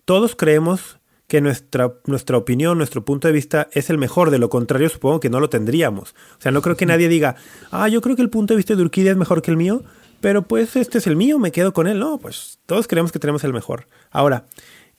Todos 0.05 0.37
creemos 0.37 0.99
que 1.27 1.41
nuestra, 1.41 1.95
nuestra 2.05 2.37
opinión, 2.37 2.77
nuestro 2.77 3.03
punto 3.03 3.27
de 3.27 3.33
vista 3.33 3.67
es 3.73 3.89
el 3.89 3.97
mejor, 3.97 4.31
de 4.31 4.39
lo 4.39 4.49
contrario 4.49 4.87
supongo 4.87 5.19
que 5.19 5.29
no 5.29 5.41
lo 5.41 5.49
tendríamos. 5.49 6.15
O 6.37 6.41
sea, 6.41 6.53
no 6.53 6.61
creo 6.61 6.77
que 6.77 6.85
nadie 6.85 7.09
diga, 7.09 7.35
ah, 7.71 7.89
yo 7.89 7.99
creo 7.99 8.15
que 8.15 8.21
el 8.21 8.29
punto 8.29 8.53
de 8.53 8.57
vista 8.57 8.73
de 8.73 8.83
Urquídea 8.83 9.11
es 9.11 9.17
mejor 9.17 9.41
que 9.41 9.51
el 9.51 9.57
mío, 9.57 9.83
pero 10.21 10.47
pues 10.47 10.75
este 10.75 10.97
es 10.97 11.07
el 11.07 11.15
mío, 11.15 11.39
me 11.39 11.51
quedo 11.51 11.73
con 11.73 11.87
él. 11.87 11.99
No, 11.99 12.17
pues 12.19 12.59
todos 12.65 12.87
creemos 12.87 13.11
que 13.11 13.19
tenemos 13.19 13.43
el 13.43 13.53
mejor. 13.53 13.87
Ahora, 14.11 14.45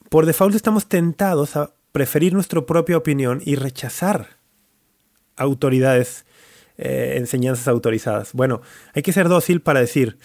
por 0.09 0.25
default 0.25 0.55
estamos 0.55 0.87
tentados 0.87 1.55
a 1.55 1.71
preferir 1.91 2.33
nuestra 2.33 2.61
propia 2.61 2.97
opinión 2.97 3.41
y 3.45 3.55
rechazar 3.55 4.29
autoridades, 5.37 6.25
eh, 6.77 7.15
enseñanzas 7.17 7.67
autorizadas. 7.67 8.33
Bueno, 8.33 8.61
hay 8.93 9.01
que 9.01 9.13
ser 9.13 9.27
dócil 9.29 9.61
para 9.61 9.79
decir, 9.79 10.17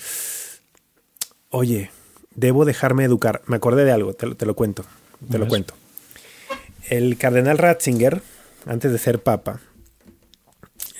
oye, 1.50 1.90
debo 2.34 2.64
dejarme 2.64 3.04
educar. 3.04 3.42
Me 3.46 3.56
acordé 3.56 3.84
de 3.84 3.92
algo, 3.92 4.14
te, 4.14 4.26
lo- 4.26 4.36
te 4.36 4.46
lo 4.46 4.54
cuento, 4.54 4.84
te 5.30 5.38
lo 5.38 5.46
cuento. 5.48 5.74
El 6.88 7.16
cardenal 7.18 7.58
Ratzinger, 7.58 8.22
antes 8.66 8.92
de 8.92 8.98
ser 8.98 9.20
papa, 9.20 9.60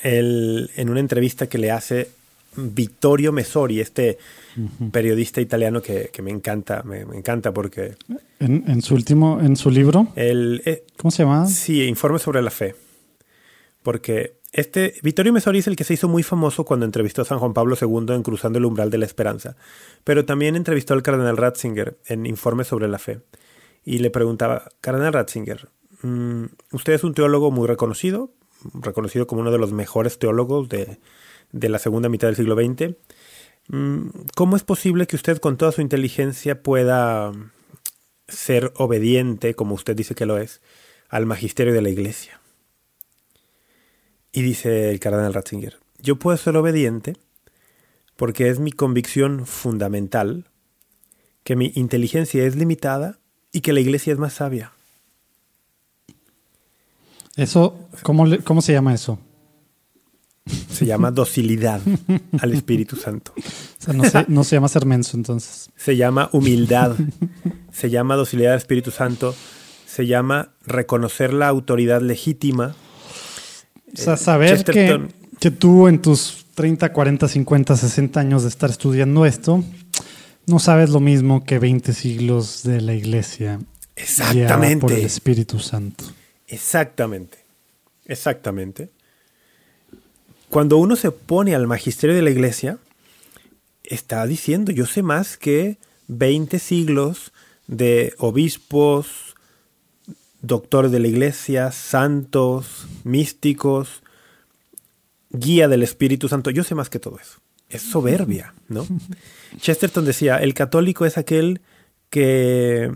él, 0.03 0.71
en 0.77 0.89
una 0.91 1.01
entrevista 1.01 1.47
que 1.49 1.59
le 1.59 1.71
hace 1.71 2.11
Vittorio 2.57 3.33
Messori, 3.33 3.81
este 3.81 4.19
periodista 4.91 5.41
italiano 5.41 5.83
que, 5.83 6.11
que 6.13 6.23
me 6.23 6.31
encanta, 6.31 6.83
me, 6.83 7.05
me 7.05 7.17
encanta 7.17 7.53
porque 7.53 7.97
En, 8.39 8.65
en 8.67 8.83
su 8.83 8.95
último, 8.95 9.41
en 9.41 9.57
su 9.57 9.71
libro, 9.71 10.09
él, 10.17 10.63
eh, 10.65 10.85
¿cómo 10.97 11.11
se 11.11 11.23
llama? 11.23 11.47
Sí, 11.47 11.83
informe 11.85 12.19
sobre 12.19 12.43
la 12.43 12.51
fe. 12.51 12.75
Porque 13.83 14.37
este 14.53 14.95
Vittorio 15.03 15.33
Messori 15.33 15.59
es 15.59 15.67
el 15.67 15.77
que 15.77 15.85
se 15.85 15.95
hizo 15.95 16.09
muy 16.09 16.23
famoso 16.23 16.65
cuando 16.65 16.87
entrevistó 16.87 17.23
a 17.23 17.25
San 17.27 17.39
Juan 17.39 17.53
Pablo 17.53 17.77
II 17.81 18.15
en 18.15 18.23
Cruzando 18.23 18.59
el 18.59 18.65
umbral 18.65 18.91
de 18.91 18.99
la 18.99 19.05
esperanza. 19.05 19.57
Pero 20.03 20.25
también 20.25 20.57
entrevistó 20.57 20.95
al 20.95 21.03
cardenal 21.03 21.37
Ratzinger 21.37 21.99
en 22.07 22.27
Informe 22.27 22.65
sobre 22.65 22.89
la 22.89 22.99
fe. 22.99 23.21
Y 23.85 23.99
le 23.99 24.11
preguntaba, 24.11 24.69
Cardenal 24.81 25.13
Ratzinger, 25.13 25.69
mm, 26.03 26.45
usted 26.73 26.95
es 26.95 27.05
un 27.05 27.15
teólogo 27.15 27.51
muy 27.51 27.69
reconocido, 27.69 28.33
reconocido 28.75 29.27
como 29.27 29.43
uno 29.43 29.53
de 29.53 29.59
los 29.59 29.73
mejores 29.73 30.19
teólogos 30.19 30.69
de, 30.69 30.99
de 31.53 31.69
la 31.69 31.79
segunda 31.79 32.09
mitad 32.09 32.29
del 32.29 32.37
siglo 32.37 32.55
XX. 32.55 32.97
Mm, 33.69 34.09
¿Cómo 34.35 34.57
es 34.57 34.63
posible 34.63 35.07
que 35.07 35.17
usted 35.17 35.39
con 35.39 35.57
toda 35.57 35.73
su 35.73 35.81
inteligencia 35.81 36.63
pueda 36.63 37.33
ser 38.29 38.73
obediente, 38.77 39.55
como 39.55 39.75
usted 39.75 39.97
dice 39.97 40.15
que 40.15 40.27
lo 40.27 40.39
es, 40.39 40.61
al 41.09 41.27
magisterio 41.27 41.73
de 41.73 41.83
la 41.83 41.89
iglesia? 41.89 42.41
Y 44.33 44.43
dice 44.43 44.91
el 44.91 45.01
cardenal 45.01 45.35
Ratzinger, 45.35 45.79
yo 45.99 46.17
puedo 46.17 46.37
ser 46.37 46.57
obediente 46.57 47.17
porque 48.17 48.49
es 48.49 48.59
mi 48.59 48.73
convicción 48.73 49.47
fundamental 49.47 50.47
que 51.43 51.57
mi 51.57 51.73
inteligencia 51.75 52.45
es 52.45 52.57
limitada 52.57 53.19
y 53.53 53.61
que 53.61 53.73
la 53.73 53.81
iglesia 53.81 54.13
es 54.13 54.19
más 54.19 54.35
sabia. 54.35 54.73
Eso, 57.37 57.89
¿cómo, 58.03 58.25
cómo 58.45 58.63
se 58.63 58.73
llama 58.73 58.95
eso? 58.95 59.19
Se 60.71 60.87
llama 60.87 61.11
docilidad 61.11 61.81
al 62.41 62.53
Espíritu 62.53 62.97
Santo. 62.97 63.33
O 63.37 63.43
sea, 63.85 63.95
no 63.95 64.05
se, 64.05 64.25
no 64.29 64.45
se 64.45 64.57
llama 64.57 64.69
ser 64.69 64.87
menso, 64.87 65.17
entonces. 65.17 65.71
Se 65.77 65.97
llama 65.97 66.29
humildad. 66.33 66.95
Se 67.73 67.91
llama 67.91 68.15
docilidad 68.15 68.53
al 68.53 68.59
Espíritu 68.59 68.91
Santo. 68.91 69.35
Se 69.87 70.07
llama 70.07 70.53
reconocer 70.67 71.33
la 71.33 71.49
autoridad 71.49 72.01
legítima. 72.03 72.77
O 73.93 73.97
sea, 73.97 74.15
Eh, 74.15 74.17
saber 74.19 74.65
que, 74.65 74.73
Chesterton- 74.73 75.09
que 75.41 75.51
tú 75.51 75.89
en 75.89 76.01
tus 76.01 76.47
30, 76.55 76.93
40, 76.93 77.29
50, 77.29 77.77
60 77.77 78.21
años 78.21 78.43
de 78.43 78.49
estar 78.49 78.71
estudiando 78.71 79.27
esto, 79.27 79.65
no 80.47 80.59
sabes 80.59 80.91
lo 80.91 81.01
mismo 81.01 81.45
que 81.45 81.59
20 81.59 81.93
siglos 81.93 82.63
de 82.63 82.81
la 82.83 82.95
iglesia. 82.95 83.59
guiada 84.33 84.57
por 84.57 84.65
el 84.67 84.73
Exactamente. 84.73 85.05
Espíritu 85.05 85.59
Santo. 85.59 86.05
Exactamente. 86.47 87.39
Exactamente. 88.05 88.91
Cuando 90.51 90.79
uno 90.79 90.97
se 90.97 91.11
pone 91.11 91.55
al 91.55 91.67
magisterio 91.67 92.15
de 92.15 92.23
la 92.23 92.31
iglesia, 92.31 92.79
está 93.85 94.27
diciendo, 94.27 94.73
yo 94.73 94.87
sé 94.87 95.03
más 95.03 95.37
que 95.37 95.79
20 96.09 96.59
siglos 96.59 97.33
de 97.67 98.15
obispos, 98.19 99.35
doctores 100.41 100.93
de 100.93 101.01
la 101.01 101.09
iglesia, 101.09 101.73
santos, 101.73 102.87
místicos, 103.05 104.03
guía 105.31 105.69
del 105.69 105.83
Espíritu 105.83 106.29
Santo. 106.29 106.51
Yo 106.51 106.65
sé 106.65 106.75
más 106.75 106.89
que 106.89 106.99
todo 106.99 107.19
eso. 107.19 107.39
Es 107.69 107.83
soberbia, 107.83 108.55
¿no? 108.69 108.87
Chesterton 109.61 110.05
decía, 110.05 110.37
el 110.37 110.55
católico 110.55 111.05
es 111.05 111.19
aquel 111.19 111.61
que 112.11 112.93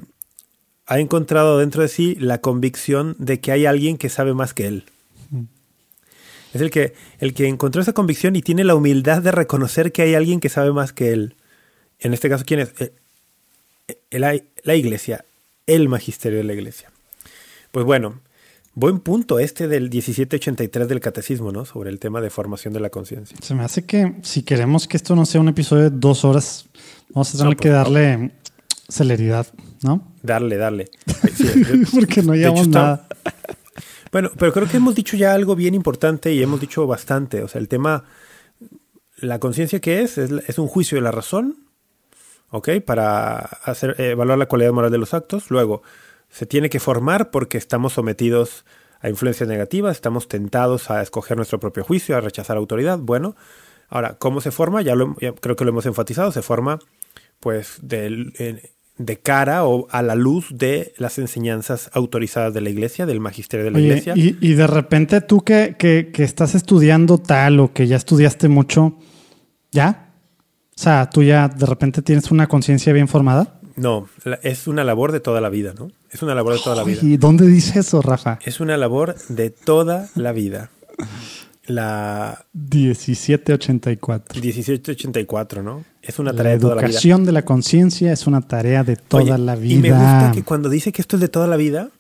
ha 0.87 0.99
encontrado 0.99 1.59
dentro 1.59 1.83
de 1.83 1.89
sí 1.89 2.17
la 2.17 2.41
convicción 2.41 3.17
de 3.19 3.41
que 3.41 3.53
hay 3.53 3.67
alguien 3.67 3.99
que 3.99 4.09
sabe 4.09 4.35
más 4.35 4.55
que 4.55 4.67
él. 4.67 4.85
Es 6.53 6.61
el 6.61 6.71
que, 6.71 6.95
el 7.19 7.33
que 7.35 7.47
encontró 7.47 7.81
esa 7.81 7.93
convicción 7.93 8.35
y 8.37 8.43
tiene 8.43 8.65
la 8.65 8.75
humildad 8.75 9.23
de 9.23 9.31
reconocer 9.33 9.93
que 9.93 10.03
hay 10.03 10.15
alguien 10.15 10.41
que 10.41 10.49
sabe 10.49 10.73
más 10.73 10.93
que 10.93 11.13
él. 11.13 11.37
En 12.01 12.13
este 12.13 12.29
caso, 12.29 12.45
¿quién 12.47 12.61
es? 12.61 12.73
Eh, 12.81 12.93
eh, 14.11 14.19
la, 14.65 14.75
iglesia, 14.75 15.25
el 15.67 15.89
magisterio 15.89 16.39
de 16.39 16.45
la 16.45 16.53
iglesia. 16.55 16.91
Pues 17.71 17.85
bueno, 17.87 18.21
buen 18.75 18.99
punto 19.01 19.39
este 19.39 19.69
del 19.69 19.91
1783 19.91 20.89
del 20.89 21.01
catecismo, 21.01 21.53
¿no? 21.53 21.65
Sobre 21.65 21.91
el 21.91 21.99
tema 22.01 22.21
de 22.21 22.31
formación 22.31 22.75
de 22.75 22.81
la 22.81 22.91
conciencia. 22.91 23.37
Se 23.43 23.55
me 23.55 23.63
hace 23.63 23.85
que 23.85 24.15
si 24.23 24.43
queremos 24.43 24.89
que 24.89 24.97
esto 24.97 25.15
no 25.15 25.27
sea 25.27 25.41
un 25.41 25.49
episodio 25.49 25.85
de 25.85 25.97
dos 25.97 26.25
horas, 26.25 26.67
vamos 27.11 27.33
a 27.35 27.39
tener 27.39 27.53
No, 27.53 27.57
que 27.57 27.69
darle 27.69 28.31
celeridad, 28.89 29.47
¿no? 29.83 30.13
Darle, 30.23 30.57
darle. 30.57 30.91
Sí, 31.37 31.47
Porque 31.95 32.23
no 32.23 32.35
llevamos 32.35 32.63
está- 32.67 32.81
nada. 32.81 33.07
Bueno, 34.13 34.31
pero 34.39 34.53
creo 34.53 34.69
que 34.69 34.77
hemos 34.79 34.95
dicho 34.95 35.17
ya 35.17 35.35
algo 35.35 35.55
bien 35.55 35.75
importante 35.75 36.33
y 36.33 36.43
hemos 36.43 36.61
dicho 36.61 36.87
bastante. 36.87 37.43
O 37.43 37.49
sea, 37.49 37.61
el 37.61 37.69
tema, 37.69 38.05
la 39.17 39.39
conciencia 39.39 39.81
que 39.81 40.03
es, 40.03 40.19
es, 40.19 40.31
es 40.49 40.59
un 40.59 40.67
juicio 40.67 40.97
de 40.97 41.03
la 41.03 41.13
razón, 41.13 41.67
¿ok? 42.51 42.69
Para 42.85 43.49
evaluar 43.99 44.39
la 44.39 44.47
cualidad 44.47 44.73
moral 44.73 44.91
de 44.91 44.99
los 44.99 45.15
actos. 45.15 45.51
Luego, 45.51 45.83
se 46.29 46.47
tiene 46.47 46.71
que 46.71 46.81
formar 46.81 47.31
porque 47.31 47.59
estamos 47.59 47.93
sometidos 47.93 48.65
a 49.01 49.09
influencias 49.09 49.49
negativas, 49.49 49.97
estamos 49.97 50.29
tentados 50.29 50.91
a 50.91 51.03
escoger 51.03 51.37
nuestro 51.37 51.61
propio 51.61 51.85
juicio, 51.85 52.17
a 52.17 52.21
rechazar 52.21 52.57
autoridad. 52.57 52.99
Bueno, 52.99 53.37
ahora, 53.89 54.17
¿cómo 54.19 54.41
se 54.41 54.51
forma? 54.51 54.83
Ya, 54.83 54.95
lo, 54.95 55.17
ya 55.21 55.33
creo 55.35 55.57
que 55.57 55.65
lo 55.65 55.71
hemos 55.71 55.87
enfatizado, 55.87 56.33
se 56.33 56.43
forma 56.43 56.81
pues 57.39 57.79
del- 57.81 58.33
de 59.01 59.19
cara 59.19 59.65
o 59.65 59.87
a 59.91 60.03
la 60.03 60.15
luz 60.15 60.49
de 60.51 60.93
las 60.99 61.19
enseñanzas 61.19 61.91
autorizadas 61.95 62.53
de 62.53 62.61
la 62.61 62.69
iglesia, 62.69 63.07
del 63.07 63.19
magisterio 63.19 63.65
de 63.65 63.71
la 63.71 63.79
Oye, 63.79 63.87
iglesia. 63.87 64.13
y, 64.15 64.37
y 64.41 64.53
de 64.53 64.67
repente 64.67 65.23
tú 65.23 65.41
que, 65.41 65.75
que, 65.79 66.11
que 66.13 66.23
estás 66.23 66.55
estudiando 66.55 67.17
tal 67.17 67.61
o 67.61 67.73
que 67.73 67.87
ya 67.87 67.97
estudiaste 67.97 68.49
mucho, 68.49 68.99
¿ya? 69.73 70.13
O 70.77 70.83
sea, 70.83 71.09
tú 71.09 71.23
ya 71.23 71.49
de 71.49 71.65
repente 71.67 72.03
tienes 72.03 72.31
una 72.31 72.47
conciencia 72.47 72.93
bien 72.93 73.09
formada. 73.09 73.59
No, 73.77 74.09
es 74.43 74.67
una 74.67 74.85
labor 74.85 75.13
de 75.13 75.21
toda 75.21 75.41
la 75.41 75.49
vida, 75.49 75.73
¿no? 75.79 75.91
Es 76.11 76.23
una 76.23 76.35
labor 76.35 76.55
de 76.55 76.61
toda 76.61 76.77
la 76.77 76.85
vida. 76.85 76.99
¿Y 77.03 77.17
dónde 77.17 77.47
dice 77.47 77.81
eso, 77.81 78.03
Rafa? 78.03 78.39
Es 78.45 78.61
una 78.61 78.77
labor 78.77 79.15
de 79.29 79.49
toda 79.49 80.09
la 80.15 80.33
vida. 80.33 80.71
La 81.71 82.47
1784. 82.55 84.41
1784, 84.41 85.63
¿no? 85.63 85.85
Es 86.03 86.19
una 86.19 86.33
La 86.33 86.37
tarea 86.39 86.53
de 86.55 86.59
toda 86.61 86.75
la 86.75 86.81
vida. 86.83 86.89
educación 86.89 87.25
de 87.25 87.33
la 87.33 87.45
conciencia 87.45 88.13
es 88.13 88.27
una 88.27 88.41
tarea 88.43 88.85
de 88.85 88.97
toda 88.97 89.23
Oye, 89.35 89.39
la 89.39 89.57
vida. 89.57 89.75
Y 89.75 89.79
me 89.79 89.91
gusta 89.91 90.33
que 90.35 90.43
cuando 90.43 90.69
dice 90.69 90.93
que 90.93 91.03
esto 91.03 91.17
es 91.17 91.21
de 91.21 91.29
toda 91.29 91.47
la 91.47 91.57
vida, 91.57 91.91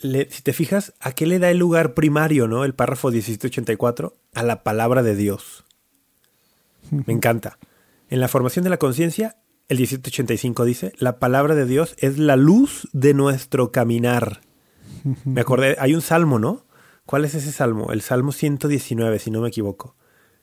le- 0.00 0.28
si 0.30 0.42
te 0.42 0.52
fijas, 0.52 0.92
¿a 1.00 1.12
qué 1.12 1.26
le 1.26 1.38
da 1.38 1.50
el 1.50 1.58
lugar 1.58 1.94
primario, 1.94 2.46
no? 2.48 2.64
El 2.64 2.74
párrafo 2.74 3.08
1784, 3.10 4.14
a 4.34 4.42
la 4.42 4.62
palabra 4.62 5.02
de 5.02 5.16
Dios. 5.16 5.64
Me 6.90 7.12
encanta. 7.12 7.58
En 8.08 8.20
la 8.20 8.28
formación 8.28 8.62
de 8.62 8.70
la 8.70 8.76
conciencia, 8.76 9.36
el 9.68 9.78
1785 9.78 10.64
dice, 10.64 10.92
la 10.98 11.18
palabra 11.18 11.54
de 11.54 11.66
Dios 11.66 11.96
es 11.98 12.18
la 12.18 12.36
luz 12.36 12.88
de 12.92 13.14
nuestro 13.14 13.72
caminar. 13.72 14.42
Me 15.24 15.40
acordé, 15.40 15.76
hay 15.80 15.94
un 15.94 16.02
salmo, 16.02 16.38
¿no? 16.38 16.65
¿Cuál 17.06 17.24
es 17.24 17.34
ese 17.34 17.52
salmo? 17.52 17.92
El 17.92 18.02
salmo 18.02 18.32
119, 18.32 19.18
si 19.18 19.30
no 19.30 19.40
me 19.40 19.48
equivoco. 19.48 19.94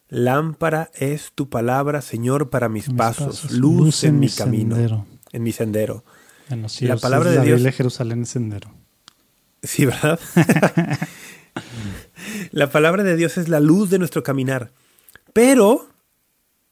Lámpara 0.10 0.90
es 0.96 1.32
tu 1.36 1.50
palabra, 1.50 2.02
Señor, 2.02 2.50
para 2.50 2.70
mis, 2.70 2.88
Mis 2.88 2.98
pasos, 2.98 3.42
pasos, 3.42 3.52
luz, 3.52 4.04
en 4.04 4.20
mi 4.20 4.30
camino, 4.30 4.76
sendero. 4.76 5.06
en 5.32 5.44
mi 5.44 5.52
sendero. 5.52 6.04
En 6.50 6.62
los 6.62 6.72
cielos 6.74 7.02
palabra 7.02 7.30
de 7.32 7.38
la 7.38 7.42
Dios- 7.44 7.56
Biblia 7.58 7.72
de 7.72 7.78
Jerusalén 7.78 8.24
es 8.24 8.30
sendero. 8.30 8.72
Sí, 9.62 9.86
¿verdad? 9.86 10.20
la 12.52 12.70
palabra 12.70 13.04
de 13.04 13.16
Dios 13.16 13.38
es 13.38 13.50
la 13.50 13.60
luz 13.60 13.90
de 13.90 14.00
nuestro 14.00 14.24
caminar. 14.24 14.72
Pero, 15.34 15.88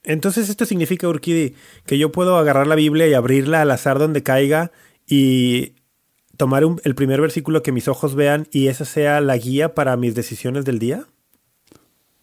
entonces 0.04 0.50
esto 0.50 0.66
significa, 0.66 1.08
Urquidi, 1.08 1.56
que 1.86 1.98
yo 1.98 2.12
puedo 2.12 2.38
agarrar 2.38 2.68
la 2.68 2.76
Biblia 2.76 3.08
y 3.08 3.14
abrirla 3.14 3.62
al 3.62 3.72
azar 3.72 3.98
donde 4.00 4.24
caiga 4.24 4.72
y 5.08 5.74
tomar 6.42 6.66
un- 6.66 6.82
el 6.84 6.96
primer 6.96 7.22
versículo 7.22 7.62
que 7.62 7.72
mis 7.72 7.88
ojos 7.88 8.16
vean 8.16 8.48
y 8.52 8.66
esa 8.68 8.84
sea 8.84 9.22
la 9.22 9.38
guía 9.38 9.76
para 9.76 9.96
mis 9.96 10.16
decisiones 10.16 10.66
del 10.66 10.80
día. 10.80 11.06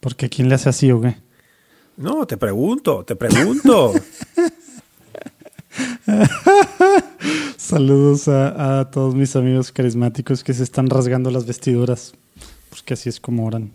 Porque 0.00 0.28
¿quién 0.28 0.48
le 0.48 0.56
hace 0.56 0.68
así 0.68 0.90
o 0.90 1.00
qué? 1.00 1.18
No, 1.96 2.26
te 2.26 2.36
pregunto, 2.36 3.04
te 3.04 3.14
pregunto. 3.14 3.92
Saludos 7.56 8.26
a, 8.26 8.80
a 8.80 8.90
todos 8.90 9.14
mis 9.14 9.36
amigos 9.36 9.70
carismáticos 9.70 10.42
que 10.42 10.52
se 10.52 10.64
están 10.64 10.88
rasgando 10.90 11.30
las 11.30 11.46
vestiduras. 11.46 12.12
Porque 12.70 12.94
así 12.94 13.08
es 13.08 13.20
como 13.20 13.46
oran. 13.46 13.70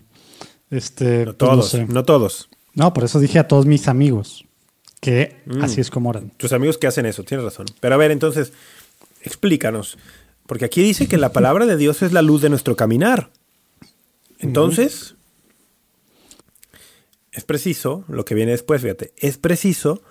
Este, 0.69 1.19
No 1.19 1.33
pues 1.33 1.37
todos, 1.37 1.69
sé. 1.69 1.85
no 1.85 2.03
todos. 2.03 2.49
No, 2.73 2.93
por 2.93 3.05
eso 3.05 3.21
dije 3.21 3.39
a 3.39 3.47
todos 3.47 3.65
mis 3.65 3.87
amigos 3.87 4.43
que 4.99 5.41
Mm. 5.45 5.61
así 5.63 5.79
es 5.79 5.89
como 5.89 6.09
oran. 6.09 6.31
Tus 6.35 6.51
amigos 6.51 6.77
que 6.77 6.87
hacen 6.87 7.05
eso, 7.05 7.23
tienes 7.23 7.45
razón. 7.45 7.65
Pero 7.79 7.95
a 7.95 7.97
ver, 7.97 8.11
entonces, 8.11 8.51
explícanos. 9.21 9.97
Porque 10.45 10.65
aquí 10.65 10.81
dice 10.81 11.07
que 11.07 11.17
la 11.17 11.31
palabra 11.33 11.65
de 11.65 11.77
Dios 11.77 12.01
es 12.01 12.13
la 12.13 12.21
luz 12.21 12.41
de 12.41 12.49
nuestro 12.49 12.75
caminar. 12.75 13.31
Entonces, 14.39 15.15
es 17.31 17.43
preciso, 17.45 18.03
lo 18.07 18.25
que 18.25 18.35
viene 18.35 18.51
después, 18.51 18.81
fíjate, 18.81 19.13
es 19.17 19.37
preciso 19.37 20.03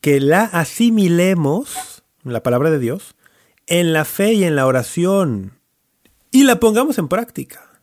que 0.00 0.20
la 0.20 0.44
asimilemos, 0.44 2.02
la 2.22 2.42
palabra 2.42 2.70
de 2.70 2.78
Dios, 2.78 3.16
en 3.66 3.92
la 3.92 4.04
fe 4.04 4.34
y 4.34 4.44
en 4.44 4.56
la 4.56 4.66
oración. 4.66 5.58
Y 6.30 6.44
la 6.44 6.60
pongamos 6.60 6.98
en 6.98 7.08
práctica. 7.08 7.82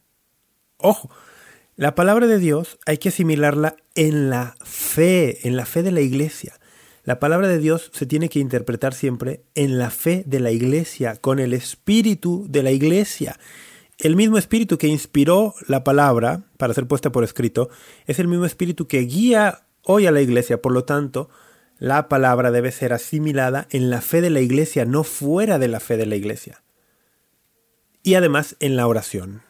Ojo, 0.77 1.09
la 1.75 1.95
palabra 1.95 2.27
de 2.27 2.39
Dios 2.39 2.79
hay 2.85 2.97
que 2.97 3.09
asimilarla 3.09 3.75
en 3.95 4.29
la 4.29 4.55
fe, 4.63 5.47
en 5.47 5.57
la 5.57 5.65
fe 5.65 5.83
de 5.83 5.91
la 5.91 6.01
iglesia. 6.01 6.56
La 7.07 7.19
palabra 7.19 7.47
de 7.47 7.57
Dios 7.57 7.89
se 7.93 8.05
tiene 8.05 8.27
que 8.27 8.39
interpretar 8.39 8.93
siempre 8.93 9.41
en 9.55 9.77
la 9.77 9.91
fe 9.91 10.23
de 10.27 10.41
la 10.41 10.51
iglesia, 10.51 11.15
con 11.15 11.39
el 11.39 11.53
espíritu 11.53 12.45
de 12.49 12.63
la 12.63 12.71
iglesia. 12.71 13.39
El 13.97 14.17
mismo 14.17 14.37
espíritu 14.37 14.77
que 14.77 14.89
inspiró 14.89 15.53
la 15.69 15.85
palabra 15.85 16.43
para 16.57 16.73
ser 16.73 16.85
puesta 16.85 17.09
por 17.09 17.23
escrito 17.23 17.69
es 18.07 18.19
el 18.19 18.27
mismo 18.27 18.43
espíritu 18.43 18.87
que 18.87 18.99
guía 18.99 19.67
hoy 19.83 20.05
a 20.05 20.11
la 20.11 20.19
iglesia. 20.19 20.61
Por 20.61 20.73
lo 20.73 20.83
tanto, 20.83 21.29
la 21.79 22.09
palabra 22.09 22.51
debe 22.51 22.73
ser 22.73 22.91
asimilada 22.91 23.69
en 23.69 23.89
la 23.89 24.01
fe 24.01 24.19
de 24.19 24.29
la 24.29 24.41
iglesia, 24.41 24.83
no 24.83 25.05
fuera 25.05 25.59
de 25.59 25.69
la 25.69 25.79
fe 25.79 25.95
de 25.95 26.07
la 26.07 26.17
iglesia. 26.17 26.61
Y 28.03 28.15
además 28.15 28.57
en 28.59 28.75
la 28.75 28.85
oración. 28.85 29.43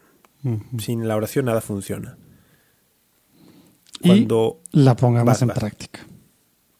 Sin 0.77 1.07
la 1.07 1.15
oración 1.15 1.45
nada 1.45 1.61
funciona. 1.61 2.19
Cuando 3.99 4.61
y 4.71 4.83
la 4.83 4.95
pongamos 4.95 5.25
Vas, 5.25 5.41
en 5.41 5.47
vas. 5.47 5.57
práctica. 5.57 6.05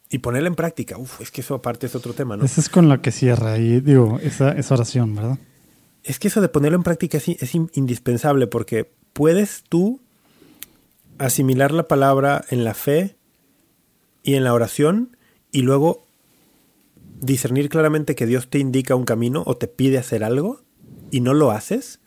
Y 0.10 0.20
ponerla 0.20 0.48
en 0.48 0.56
práctica, 0.56 0.98
uf, 0.98 1.22
es 1.22 1.32
que 1.32 1.42
eso 1.42 1.56
aparte 1.56 1.86
es 1.86 1.96
otro 1.96 2.14
tema, 2.14 2.38
¿no? 2.38 2.46
Eso 2.46 2.62
es 2.62 2.70
con 2.70 2.88
lo 2.88 3.02
que 3.02 3.12
cierra 3.12 3.54
ahí, 3.54 3.82
digo, 3.82 4.20
esa, 4.24 4.52
esa 4.52 4.76
oración, 4.76 5.16
¿verdad? 5.16 5.38
Es 6.04 6.20
que 6.20 6.30
eso 6.30 6.40
de 6.40 6.48
ponerlo 6.48 6.78
en 6.78 6.84
práctica 6.84 7.18
es, 7.18 7.28
es 7.28 7.54
in- 7.56 7.70
indispensable 7.74 8.48
porque 8.48 8.90
puedes 9.14 9.64
tú 9.68 10.00
asimilar 11.18 11.72
la 11.72 11.88
palabra 11.88 12.46
en 12.50 12.64
la 12.64 12.74
fe 12.74 13.16
y 14.24 14.36
en 14.36 14.44
la 14.44 14.54
oración 14.54 15.18
y 15.52 15.62
luego 15.64 16.06
discernir 17.20 17.70
claramente 17.70 18.16
que 18.16 18.26
Dios 18.28 18.48
te 18.50 18.60
indica 18.60 18.96
un 18.96 19.06
camino 19.06 19.44
o 19.46 19.58
te 19.58 19.68
pide 19.68 19.98
hacer 19.98 20.24
algo 20.24 20.62
y 21.12 21.22
no 21.22 21.34
lo 21.34 21.52
haces 21.52 22.00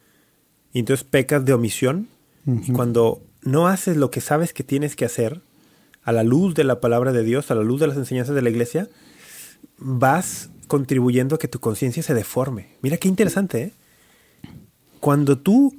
y 0.73 0.79
entonces 0.79 1.05
pecas 1.05 1.45
de 1.45 1.53
omisión. 1.53 2.09
Y 2.47 2.73
cuando 2.73 3.23
no 3.43 3.69
haces 3.69 3.97
lo 3.97 4.11
que 4.11 4.21
sabes 4.21 4.53
que 4.55 4.65
tienes 4.65 4.97
que 4.97 5.05
hacer, 5.05 5.43
a 6.03 6.13
la 6.13 6.23
luz 6.23 6.55
de 6.55 6.65
la 6.65 6.81
palabra 6.81 7.13
de 7.13 7.23
Dios, 7.23 7.51
a 7.51 7.55
la 7.55 7.63
luz 7.63 7.81
de 7.81 7.87
las 7.87 7.97
enseñanzas 7.97 8.35
de 8.35 8.43
la 8.43 8.51
iglesia, 8.51 8.89
vas 9.79 10.51
contribuyendo 10.67 11.35
a 11.35 11.39
que 11.39 11.49
tu 11.49 11.61
conciencia 11.61 12.03
se 12.03 12.15
deforme. 12.15 12.77
Mira 12.81 12.97
qué 12.97 13.09
interesante, 13.09 13.63
¿eh? 13.63 13.73
Cuando 15.01 15.39
tú... 15.39 15.77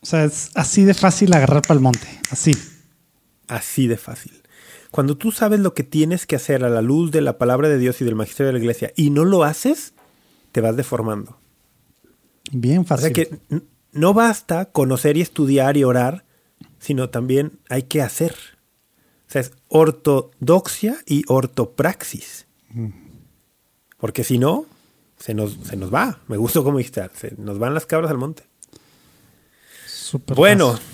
O 0.00 0.06
sea, 0.06 0.24
es 0.24 0.50
así 0.54 0.84
de 0.84 0.92
fácil 0.92 1.32
agarrar 1.32 1.62
para 1.62 1.78
el 1.78 1.80
monte, 1.80 2.06
así. 2.30 2.52
Así 3.48 3.86
de 3.86 3.96
fácil. 3.96 4.32
Cuando 4.90 5.16
tú 5.16 5.32
sabes 5.32 5.60
lo 5.60 5.74
que 5.74 5.82
tienes 5.82 6.26
que 6.26 6.36
hacer 6.36 6.64
a 6.64 6.68
la 6.68 6.82
luz 6.82 7.10
de 7.10 7.20
la 7.20 7.38
palabra 7.38 7.68
de 7.68 7.78
Dios 7.78 8.00
y 8.00 8.04
del 8.04 8.14
magisterio 8.14 8.48
de 8.48 8.52
la 8.52 8.58
iglesia 8.58 8.92
y 8.96 9.10
no 9.10 9.24
lo 9.24 9.42
haces, 9.42 9.94
te 10.52 10.60
vas 10.60 10.76
deformando. 10.76 11.38
Bien 12.52 12.84
fácil. 12.84 13.10
O 13.10 13.14
sea 13.14 13.24
que 13.24 13.62
no 13.92 14.14
basta 14.14 14.66
conocer 14.66 15.16
y 15.16 15.22
estudiar 15.22 15.76
y 15.76 15.84
orar, 15.84 16.24
sino 16.78 17.08
también 17.08 17.58
hay 17.68 17.84
que 17.84 18.02
hacer. 18.02 18.36
O 19.28 19.30
sea, 19.34 19.40
es 19.40 19.52
ortodoxia 19.68 20.96
y 21.06 21.24
ortopraxis. 21.28 22.46
Porque 23.98 24.24
si 24.24 24.38
no, 24.38 24.66
se 25.18 25.34
nos, 25.34 25.54
se 25.64 25.76
nos 25.76 25.92
va. 25.92 26.20
Me 26.28 26.36
gustó 26.36 26.62
como 26.64 26.78
dijiste, 26.78 27.02
se 27.14 27.34
nos 27.38 27.58
van 27.58 27.74
las 27.74 27.86
cabras 27.86 28.10
al 28.10 28.18
monte. 28.18 28.42
Súper 29.86 30.36
Bueno, 30.36 30.72
fácil. 30.72 30.86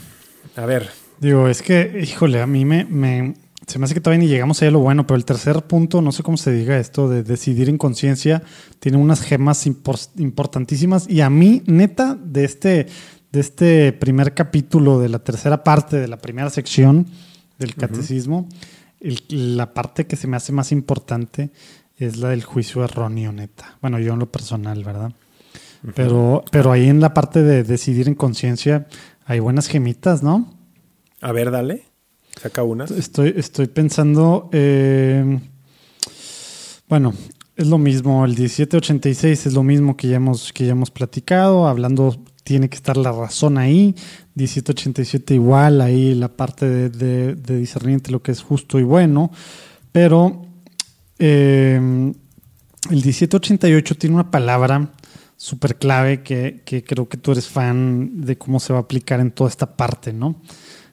a 0.62 0.66
ver, 0.66 0.90
Digo, 1.20 1.48
es 1.48 1.60
que, 1.60 2.00
híjole, 2.02 2.40
a 2.40 2.46
mí 2.46 2.64
me, 2.64 2.84
me- 2.86 3.34
Se 3.66 3.78
me 3.78 3.84
hace 3.84 3.92
que 3.94 4.00
todavía 4.00 4.24
ni 4.24 4.28
llegamos 4.28 4.62
a 4.62 4.70
lo 4.70 4.78
bueno, 4.80 5.06
pero 5.06 5.16
el 5.16 5.24
tercer 5.26 5.62
punto, 5.62 6.00
no 6.00 6.12
sé 6.12 6.22
cómo 6.22 6.36
se 6.38 6.50
diga 6.50 6.78
esto, 6.78 7.08
de 7.10 7.22
decidir 7.22 7.68
en 7.68 7.76
conciencia, 7.78 8.42
tiene 8.80 8.96
unas 8.98 9.20
gemas 9.20 9.66
impor- 9.66 10.08
importantísimas. 10.16 11.06
Y 11.08 11.20
a 11.20 11.28
mí, 11.30 11.62
neta, 11.66 12.16
de 12.20 12.44
este, 12.44 12.86
de 13.30 13.40
este 13.40 13.92
primer 13.92 14.32
capítulo, 14.34 14.98
de 14.98 15.08
la 15.10 15.18
tercera 15.20 15.62
parte, 15.62 15.98
de 15.98 16.08
la 16.08 16.16
primera 16.18 16.48
sección 16.50 17.06
del 17.61 17.74
catecismo, 17.76 18.48
el- 19.00 19.22
la 19.56 19.72
parte 19.72 20.06
que 20.06 20.16
se 20.16 20.26
me 20.26 20.36
hace 20.36 20.52
más 20.52 20.72
importante 20.72 21.50
es 21.96 22.16
la 22.16 22.30
del 22.30 22.42
juicio 22.42 22.82
erróneo, 22.82 23.30
neta. 23.32 23.76
Bueno, 23.80 23.98
yo 24.00 24.14
en 24.14 24.18
lo 24.18 24.30
personal, 24.32 24.82
¿verdad? 24.82 25.12
Pero, 25.94 26.44
pero 26.50 26.72
ahí 26.72 26.88
en 26.88 27.00
la 27.00 27.14
parte 27.14 27.42
de 27.42 27.62
decidir 27.64 28.08
en 28.08 28.14
conciencia 28.14 28.86
hay 29.24 29.38
buenas 29.38 29.66
gemitas, 29.68 30.22
¿no? 30.22 30.52
a 31.22 31.32
ver, 31.32 31.50
dale. 31.50 31.84
Saca 32.40 32.62
unas. 32.62 32.90
Estoy, 32.90 33.34
estoy 33.36 33.66
pensando. 33.66 34.48
eh, 34.52 35.38
bueno, 36.88 37.12
es 37.56 37.66
lo 37.66 37.78
mismo. 37.78 38.24
El 38.24 38.30
1786 38.32 39.46
es 39.46 39.52
lo 39.52 39.62
mismo 39.62 39.96
que 39.96 40.08
ya 40.08 40.16
hemos, 40.16 40.52
que 40.52 40.64
ya 40.66 40.72
hemos 40.72 40.90
platicado. 40.90 41.68
Hablando, 41.68 42.16
tiene 42.44 42.68
que 42.68 42.76
estar 42.76 42.96
la 42.96 43.12
razón 43.12 43.58
ahí. 43.58 43.94
1787 44.34 45.34
igual, 45.34 45.80
ahí 45.80 46.14
la 46.14 46.28
parte 46.28 46.68
de, 46.68 46.88
de, 46.90 47.34
de 47.34 47.56
discernir 47.58 47.94
entre 47.94 48.12
lo 48.12 48.22
que 48.22 48.32
es 48.32 48.42
justo 48.42 48.78
y 48.78 48.82
bueno. 48.82 49.30
Pero 49.92 50.46
eh, 51.18 51.76
el 51.76 52.96
1788 52.96 53.94
tiene 53.96 54.14
una 54.14 54.30
palabra 54.30 54.92
súper 55.36 55.76
clave 55.76 56.22
que, 56.22 56.62
que 56.64 56.82
creo 56.84 57.08
que 57.08 57.16
tú 57.16 57.32
eres 57.32 57.48
fan 57.48 58.20
de 58.22 58.38
cómo 58.38 58.60
se 58.60 58.72
va 58.72 58.78
a 58.78 58.82
aplicar 58.82 59.20
en 59.20 59.30
toda 59.30 59.50
esta 59.50 59.76
parte, 59.76 60.12
¿no? 60.12 60.40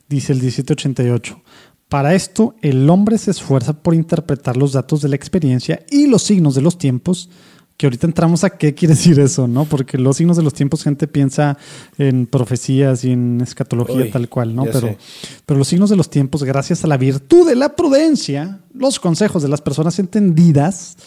Dice 0.07 0.33
el 0.33 0.39
1788. 0.39 1.41
Para 1.89 2.13
esto, 2.13 2.55
el 2.61 2.89
hombre 2.89 3.17
se 3.17 3.31
esfuerza 3.31 3.81
por 3.81 3.93
interpretar 3.93 4.57
los 4.57 4.73
datos 4.73 5.01
de 5.01 5.09
la 5.09 5.15
experiencia 5.15 5.85
y 5.89 6.07
los 6.07 6.23
signos 6.23 6.55
de 6.55 6.61
los 6.61 6.77
tiempos. 6.77 7.29
Que 7.78 7.86
ahorita 7.86 8.07
entramos 8.07 8.43
a 8.43 8.49
qué 8.49 8.73
quiere 8.73 8.95
decir 8.95 9.19
eso, 9.19 9.47
¿no? 9.47 9.65
Porque 9.65 9.97
los 9.97 10.17
signos 10.17 10.36
de 10.36 10.43
los 10.43 10.53
tiempos, 10.53 10.84
gente 10.84 11.07
piensa 11.07 11.57
en 11.97 12.25
profecías 12.25 13.03
y 13.03 13.11
en 13.11 13.39
escatología 13.41 13.95
Uy, 13.95 14.11
tal 14.11 14.28
cual, 14.30 14.55
¿no? 14.55 14.63
Pero, 14.65 14.80
sé. 14.80 14.97
pero 15.45 15.59
los 15.59 15.67
signos 15.67 15.89
de 15.89 15.95
los 15.95 16.09
tiempos, 16.09 16.43
gracias 16.43 16.84
a 16.84 16.88
la 16.88 16.97
virtud 16.97 17.47
de 17.47 17.55
la 17.55 17.75
prudencia, 17.75 18.59
los 18.73 18.99
consejos 18.99 19.43
de 19.43 19.49
las 19.49 19.61
personas 19.61 19.99
entendidas, 19.99 20.97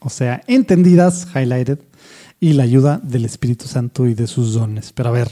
o 0.00 0.10
sea, 0.10 0.42
entendidas, 0.48 1.28
highlighted, 1.34 1.78
y 2.40 2.52
la 2.52 2.64
ayuda 2.64 3.00
del 3.02 3.24
Espíritu 3.24 3.66
Santo 3.66 4.06
y 4.06 4.14
de 4.14 4.26
sus 4.26 4.54
dones. 4.54 4.92
Pero 4.92 5.08
a 5.10 5.12
ver, 5.12 5.30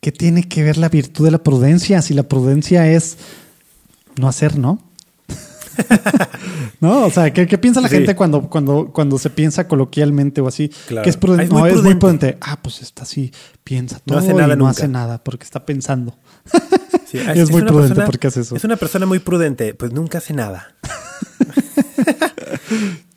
¿qué 0.00 0.12
tiene 0.12 0.48
que 0.48 0.62
ver 0.62 0.78
la 0.78 0.88
virtud 0.88 1.24
de 1.24 1.30
la 1.30 1.42
prudencia? 1.42 2.02
Si 2.02 2.14
la 2.14 2.24
prudencia 2.24 2.90
es 2.90 3.18
no 4.16 4.28
hacer, 4.28 4.58
¿no? 4.58 4.89
No, 6.80 7.06
o 7.06 7.10
sea, 7.10 7.32
¿qué, 7.32 7.46
qué 7.46 7.58
piensa 7.58 7.80
la 7.80 7.88
Sí. 7.88 7.96
gente 7.96 8.14
cuando, 8.16 8.42
cuando, 8.48 8.86
cuando 8.92 9.18
se 9.18 9.30
piensa 9.30 9.66
coloquialmente 9.68 10.40
o 10.40 10.48
así? 10.48 10.70
Claro. 10.88 11.04
Que 11.04 11.10
es 11.10 11.16
prudente. 11.16 11.42
Ah, 11.44 11.46
es 11.46 11.52
muy 11.52 11.60
no, 11.60 11.66
es 11.78 11.82
muy 11.82 11.94
prudente. 11.96 12.38
Ah, 12.40 12.58
pues 12.62 12.82
está 12.82 13.02
así, 13.02 13.32
piensa 13.64 13.98
todo 14.04 14.14
No 14.18 14.24
hace 14.24 14.32
nada 14.34 14.46
y 14.54 14.56
no 14.56 14.64
nunca. 14.64 14.70
hace 14.70 14.88
nada 14.88 15.22
porque 15.22 15.44
está 15.44 15.64
pensando. 15.66 16.16
Sí, 17.06 17.18
Es 17.34 17.50
muy 17.50 17.62
una 17.62 17.70
prudente 17.70 17.94
persona- 17.96 18.06
porque 18.06 18.26
hace 18.28 18.40
eso. 18.40 18.56
Es 18.56 18.64
una 18.64 18.76
persona 18.76 19.06
muy 19.06 19.18
prudente, 19.18 19.74
pues 19.74 19.92
nunca 19.92 20.18
hace 20.18 20.32
nada. 20.34 20.74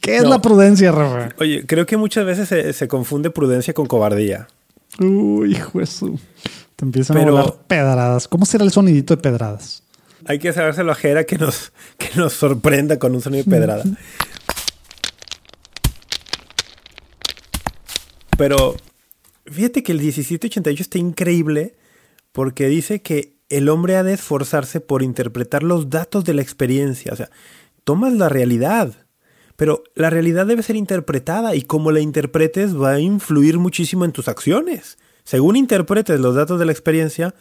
¿Qué 0.01 0.17
es 0.17 0.23
No. 0.23 0.29
la 0.29 0.41
prudencia, 0.41 0.91
Rafa? 0.91 1.29
Oye, 1.39 1.65
creo 1.65 1.85
que 1.85 1.95
muchas 1.97 2.25
veces 2.25 2.49
se, 2.49 2.73
se 2.73 2.87
confunde 2.87 3.29
prudencia 3.29 3.73
con 3.73 3.85
cobardía. 3.85 4.47
Uy, 4.99 5.53
hijo 5.53 5.79
de 5.79 5.85
su. 5.85 6.19
Te 6.75 6.85
empiezan 6.85 7.15
Pero- 7.17 7.29
a 7.29 7.41
volar 7.41 7.55
pedradas. 7.67 8.27
¿Cómo 8.27 8.45
será 8.45 8.63
el 8.65 8.71
sonidito 8.71 9.15
de 9.15 9.21
pedradas? 9.21 9.82
Hay 10.25 10.39
que 10.39 10.53
sabérselo 10.53 10.91
a 10.91 10.95
Jera 10.95 11.25
que 11.25 11.37
nos, 11.37 11.73
que 11.97 12.09
nos 12.15 12.33
sorprenda 12.33 12.99
con 12.99 13.13
un 13.15 13.21
sonido 13.21 13.43
de 13.43 13.49
pedrada. 13.49 13.83
Pero 18.37 18.75
fíjate 19.45 19.83
que 19.83 19.91
el 19.91 19.99
1788 19.99 20.81
está 20.83 20.97
increíble 20.97 21.75
porque 22.31 22.67
dice 22.67 23.01
que 23.01 23.37
el 23.49 23.69
hombre 23.69 23.95
ha 23.95 24.03
de 24.03 24.13
esforzarse 24.13 24.79
por 24.79 25.03
interpretar 25.03 25.63
los 25.63 25.89
datos 25.89 26.23
de 26.23 26.33
la 26.33 26.41
experiencia. 26.41 27.13
O 27.13 27.15
sea, 27.15 27.29
tomas 27.83 28.13
la 28.13 28.29
realidad, 28.29 28.93
pero 29.55 29.83
la 29.93 30.09
realidad 30.09 30.47
debe 30.47 30.63
ser 30.63 30.75
interpretada 30.75 31.55
y 31.55 31.61
como 31.61 31.91
la 31.91 31.99
interpretes 31.99 32.75
va 32.75 32.93
a 32.93 32.99
influir 32.99 33.59
muchísimo 33.59 34.05
en 34.05 34.11
tus 34.11 34.27
acciones. 34.27 34.97
Según 35.23 35.55
interpretes 35.55 36.19
los 36.19 36.35
datos 36.35 36.59
de 36.59 36.65
la 36.65 36.71
experiencia, 36.71 37.35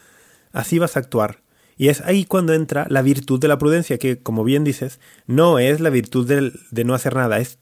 así 0.52 0.78
vas 0.78 0.96
a 0.96 1.00
actuar. 1.00 1.41
Y 1.82 1.88
es 1.88 2.00
ahí 2.02 2.24
cuando 2.24 2.52
entra 2.54 2.86
la 2.90 3.02
virtud 3.02 3.40
de 3.40 3.48
la 3.48 3.58
prudencia, 3.58 3.98
que 3.98 4.16
como 4.18 4.44
bien 4.44 4.62
dices, 4.62 5.00
no 5.26 5.58
es 5.58 5.80
la 5.80 5.90
virtud 5.90 6.28
del- 6.28 6.52
de 6.70 6.84
no 6.84 6.94
hacer 6.94 7.16
nada, 7.16 7.38
es 7.40 7.58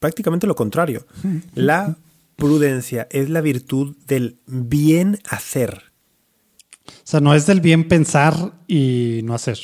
prácticamente 0.00 0.46
lo 0.46 0.54
contrario. 0.54 1.06
La 1.54 1.96
prudencia 2.36 3.06
es 3.10 3.30
la 3.30 3.40
virtud 3.40 3.96
del 4.06 4.36
bien 4.46 5.18
hacer. 5.30 5.80
O 6.86 6.90
sea, 7.04 7.20
no 7.20 7.34
es 7.34 7.46
del 7.46 7.62
bien 7.62 7.88
pensar 7.88 8.52
y 8.68 9.20
no 9.24 9.34
hacer. 9.34 9.58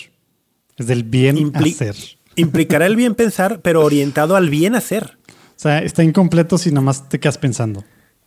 Es 0.78 0.86
del 0.86 1.04
bien 1.04 1.36
Impli- 1.36 1.72
hacer. 1.74 1.96
Implicará 2.36 2.86
el 2.86 2.96
bien 2.96 3.14
pensar, 3.14 3.60
pero 3.60 3.84
orientado 3.84 4.34
al 4.34 4.48
bien 4.48 4.76
hacer. 4.76 5.18
O 5.28 5.62
sea, 5.62 5.80
está 5.82 6.02
incompleto 6.02 6.56
si 6.56 6.70
nomás 6.72 7.06
te 7.10 7.20
quedas 7.20 7.36
pensando. 7.36 7.84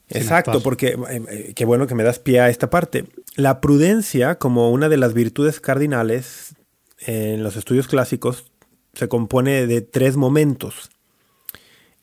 Exacto, 0.10 0.62
porque 0.62 0.98
eh, 1.10 1.24
eh, 1.30 1.54
qué 1.56 1.66
bueno 1.66 1.88
que 1.88 1.96
me 1.96 2.04
das 2.04 2.20
pie 2.20 2.40
a 2.40 2.50
esta 2.50 2.70
parte. 2.70 3.06
La 3.36 3.62
prudencia, 3.62 4.36
como 4.36 4.72
una 4.72 4.90
de 4.90 4.98
las 4.98 5.14
virtudes 5.14 5.60
cardinales 5.60 6.56
en 7.00 7.44
los 7.44 7.56
estudios 7.56 7.88
clásicos, 7.88 8.46
se 8.94 9.08
compone 9.08 9.66
de 9.66 9.82
tres 9.82 10.18
momentos. 10.18 10.92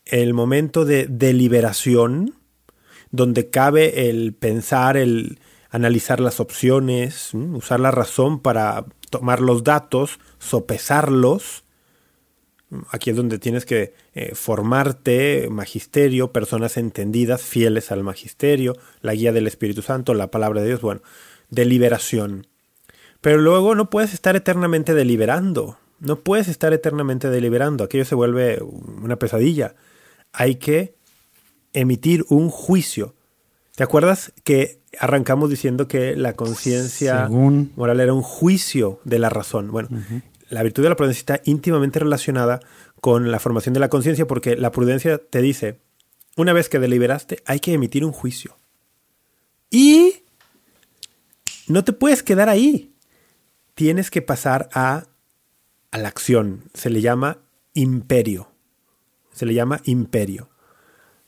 El 0.05 0.35
momento 0.35 0.85
de 0.85 1.07
deliberación, 1.09 2.35
donde 3.11 3.51
cabe 3.51 4.11
el 4.11 4.35
pensar, 4.35 4.97
el 4.97 5.39
analizar 5.71 6.19
las 6.21 6.41
opciones, 6.41 7.33
usar 7.33 7.79
la 7.79 7.93
razón 7.93 8.41
para 8.41 8.87
tomar 9.11 9.41
los 9.41 9.63
datos, 9.63 10.19
sopesarlos. 10.39 11.65
Aquí 12.91 13.11
es 13.11 13.17
donde 13.17 13.39
tienes 13.39 13.67
que 13.67 13.95
eh, 14.15 14.35
formarte, 14.35 15.49
magisterio, 15.51 16.33
personas 16.33 16.77
entendidas, 16.77 17.43
fieles 17.43 17.91
al 17.91 18.05
magisterio, 18.05 18.77
la 19.01 19.15
guía 19.15 19.33
del 19.33 19.49
Espíritu 19.49 19.83
Santo, 19.83 20.15
la 20.15 20.31
palabra 20.31 20.61
de 20.61 20.69
Dios, 20.69 20.81
bueno, 20.81 21.03
deliberación. 21.51 22.47
Pero 23.21 23.39
luego 23.39 23.75
no 23.75 23.91
puedes 23.91 24.15
estar 24.15 24.37
eternamente 24.37 24.95
deliberando, 24.95 25.79
no 25.99 26.21
puedes 26.21 26.49
estar 26.49 26.73
eternamente 26.73 27.29
deliberando, 27.29 27.85
aquello 27.85 28.05
se 28.05 28.15
vuelve 28.15 28.61
una 28.63 29.17
pesadilla. 29.17 29.75
Hay 30.33 30.55
que 30.55 30.95
emitir 31.73 32.25
un 32.29 32.51
juicio. 32.51 33.15
¿Te 33.75 33.83
acuerdas 33.83 34.33
que 34.45 34.79
arrancamos 34.99 35.51
diciendo 35.51 35.89
que 35.89 36.15
la 36.17 36.35
conciencia 36.35 37.29
moral 37.29 38.01
era 38.01 38.13
un 38.13 38.23
juicio 38.23 39.01
de 39.05 39.19
la 39.19 39.29
razón? 39.29 39.71
Bueno, 39.71 39.89
la 40.51 40.63
virtud 40.63 40.83
de 40.83 40.91
la 40.91 40.97
prudencia 40.97 41.21
está 41.21 41.41
íntimamente 41.45 41.99
relacionada 41.99 42.61
con 43.01 43.31
la 43.31 43.39
formación 43.39 43.73
de 43.73 43.81
la 43.81 43.89
conciencia 43.89 44.27
porque 44.27 44.57
la 44.57 44.71
prudencia 44.73 45.19
te 45.19 45.41
dice, 45.41 45.81
una 46.37 46.53
vez 46.53 46.69
que 46.69 46.79
deliberaste, 46.79 47.43
hay 47.47 47.61
que 47.61 47.73
emitir 47.73 48.05
un 48.05 48.13
juicio. 48.13 48.57
Y 49.71 50.25
no 51.69 51.85
te 51.85 51.93
puedes 51.93 52.23
quedar 52.23 52.49
ahí. 52.49 52.93
Tienes 53.75 54.11
que 54.11 54.21
pasar 54.23 54.69
a, 54.75 55.07
a 55.91 55.99
la 55.99 56.09
acción. 56.09 56.65
Se 56.75 56.91
le 56.91 57.01
llama 57.01 57.39
imperio. 57.73 58.51
Se 59.33 59.47
le 59.47 59.55
llama 59.55 59.81
imperio. 59.85 60.51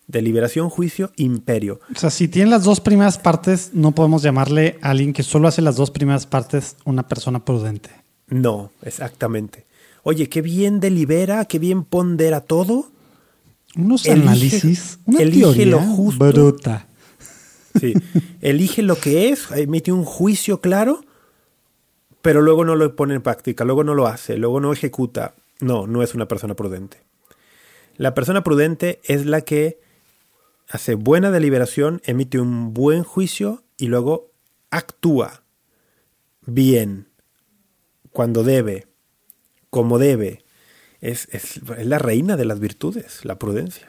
deliberación, 0.08 0.68
juicio, 0.68 1.12
imperio. 1.16 1.80
O 1.94 1.98
sea, 1.98 2.10
si 2.10 2.28
tiene 2.28 2.50
las 2.50 2.64
dos 2.64 2.80
primeras 2.80 3.16
partes, 3.18 3.70
no 3.72 3.92
podemos 3.92 4.22
llamarle 4.22 4.78
a 4.82 4.90
alguien 4.90 5.12
que 5.12 5.22
solo 5.22 5.48
hace 5.48 5.62
las 5.62 5.76
dos 5.76 5.90
primeras 5.90 6.26
partes 6.26 6.76
una 6.84 7.08
persona 7.08 7.44
prudente. 7.44 8.01
No, 8.28 8.70
exactamente. 8.82 9.66
Oye, 10.02 10.28
qué 10.28 10.42
bien 10.42 10.80
delibera, 10.80 11.44
qué 11.44 11.58
bien 11.58 11.84
pondera 11.84 12.40
todo. 12.40 12.86
Unos 13.76 14.04
Elige- 14.06 14.22
análisis, 14.22 14.98
una 15.06 15.20
elige 15.22 15.40
teoría 15.42 15.66
lo 15.66 15.80
justo. 15.80 16.24
bruta. 16.32 16.86
Sí. 17.80 17.94
Elige 18.40 18.82
lo 18.82 18.96
que 18.96 19.30
es, 19.30 19.50
emite 19.52 19.92
un 19.92 20.04
juicio 20.04 20.60
claro, 20.60 21.04
pero 22.20 22.42
luego 22.42 22.64
no 22.64 22.74
lo 22.76 22.94
pone 22.94 23.14
en 23.14 23.22
práctica, 23.22 23.64
luego 23.64 23.82
no 23.84 23.94
lo 23.94 24.06
hace, 24.06 24.36
luego 24.36 24.60
no 24.60 24.72
ejecuta. 24.72 25.34
No, 25.60 25.86
no 25.86 26.02
es 26.02 26.14
una 26.14 26.26
persona 26.28 26.54
prudente. 26.54 26.98
La 27.96 28.14
persona 28.14 28.42
prudente 28.44 29.00
es 29.04 29.24
la 29.26 29.40
que 29.42 29.78
hace 30.68 30.94
buena 30.94 31.30
deliberación, 31.30 32.00
emite 32.04 32.40
un 32.40 32.74
buen 32.74 33.04
juicio 33.04 33.62
y 33.78 33.86
luego 33.86 34.30
actúa 34.70 35.42
bien, 36.46 37.08
cuando 38.12 38.42
debe, 38.44 38.86
como 39.70 39.98
debe. 39.98 40.44
Es, 41.00 41.28
es- 41.32 41.60
es 41.78 41.86
la 41.86 41.98
reina 41.98 42.36
de 42.36 42.44
las 42.44 42.60
virtudes, 42.60 43.24
la 43.24 43.38
prudencia. 43.38 43.88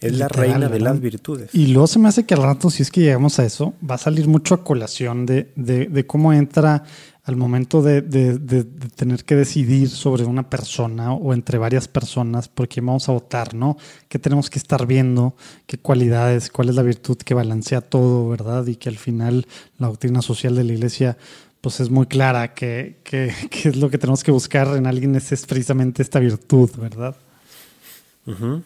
Es 0.00 0.16
la 0.18 0.28
reina 0.28 0.68
de 0.68 0.80
las 0.80 1.00
virtudes. 1.00 1.54
Y 1.54 1.66
luego 1.68 1.86
se 1.86 1.98
me 1.98 2.08
hace 2.08 2.24
que 2.24 2.32
al 2.34 2.42
rato, 2.42 2.70
si 2.70 2.82
es 2.82 2.90
que 2.90 3.00
llegamos 3.02 3.38
a 3.38 3.44
eso, 3.44 3.74
va 3.88 3.96
a 3.96 3.98
salir 3.98 4.28
mucho 4.28 4.54
a 4.54 4.64
colación 4.64 5.26
de, 5.26 5.52
de- 5.56 5.86
de 5.86 6.06
cómo 6.06 6.32
entra 6.32 6.84
al 7.22 7.36
momento 7.36 7.82
de, 7.82 8.00
de- 8.00 8.38
de- 8.38 8.64
de 8.64 8.88
tener 8.88 9.24
que 9.24 9.36
decidir 9.36 9.90
sobre 9.90 10.24
una 10.24 10.48
persona 10.48 11.12
o 11.12 11.34
entre 11.34 11.58
varias 11.58 11.86
personas 11.86 12.48
por 12.48 12.66
quién 12.66 12.86
vamos 12.86 13.10
a 13.10 13.12
votar, 13.12 13.52
¿no? 13.54 13.76
¿Qué 14.08 14.18
tenemos 14.18 14.48
que 14.48 14.58
estar 14.58 14.86
viendo? 14.86 15.36
¿Qué 15.66 15.76
cualidades? 15.78 16.48
¿Cuál 16.50 16.70
es 16.70 16.76
la 16.76 16.82
virtud 16.82 17.18
que 17.18 17.34
balancea 17.34 17.82
todo, 17.82 18.26
verdad? 18.30 18.66
Y 18.68 18.76
que 18.76 18.88
al 18.88 18.96
final 18.96 19.46
la 19.78 19.88
doctrina 19.88 20.22
social 20.22 20.54
de 20.56 20.64
la 20.64 20.72
iglesia 20.72 21.18
pues 21.60 21.80
es 21.80 21.90
muy 21.90 22.06
clara 22.06 22.54
que, 22.54 22.98
que, 23.04 23.32
que 23.50 23.68
es 23.70 23.76
lo 23.76 23.90
que 23.90 23.98
tenemos 23.98 24.22
que 24.24 24.30
buscar 24.30 24.76
en 24.76 24.86
alguien 24.86 25.14
es, 25.16 25.32
es 25.32 25.46
precisamente 25.46 26.02
esta 26.02 26.18
virtud, 26.20 26.70
¿verdad? 26.78 27.14
Ujú. 28.26 28.62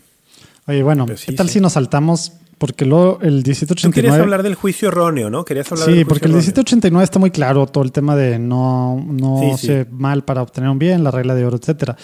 Oye, 0.66 0.82
bueno, 0.82 1.06
Pues 1.06 1.20
sí, 1.20 1.26
¿qué 1.26 1.32
tal 1.34 1.48
sí. 1.48 1.54
si 1.54 1.60
nos 1.60 1.74
saltamos? 1.74 2.32
Porque 2.56 2.84
luego 2.86 3.18
el 3.20 3.42
Tú 3.42 3.50
querías 3.50 3.62
1789... 3.62 4.22
hablar 4.22 4.42
del 4.42 4.54
juicio 4.54 4.88
erróneo, 4.88 5.28
¿no? 5.28 5.44
Querías 5.44 5.70
hablar 5.72 5.86
Sí, 5.88 6.04
porque 6.04 6.26
el 6.26 6.30
erróneo. 6.32 6.36
1789 6.38 7.04
está 7.04 7.18
muy 7.18 7.30
claro 7.30 7.66
todo 7.66 7.82
el 7.84 7.92
tema 7.92 8.14
de 8.16 8.38
no, 8.38 9.04
no 9.06 9.38
Sí, 9.40 9.50
hace 9.50 9.86
mal 9.90 10.24
para 10.24 10.40
obtener 10.42 10.70
un 10.70 10.78
bien, 10.78 11.02
la 11.04 11.10
regla 11.10 11.34
de 11.34 11.44
oro, 11.44 11.56
etcétera. 11.56 11.96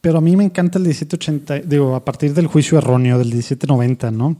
Pero 0.00 0.18
a 0.18 0.20
mí 0.20 0.36
me 0.36 0.44
encanta 0.44 0.78
el 0.78 0.84
1780, 0.84 1.58
digo, 1.66 1.96
a 1.96 2.04
partir 2.04 2.32
del 2.32 2.46
juicio 2.46 2.78
erróneo 2.78 3.18
del 3.18 3.26
1790, 3.28 4.10
¿no? 4.12 4.36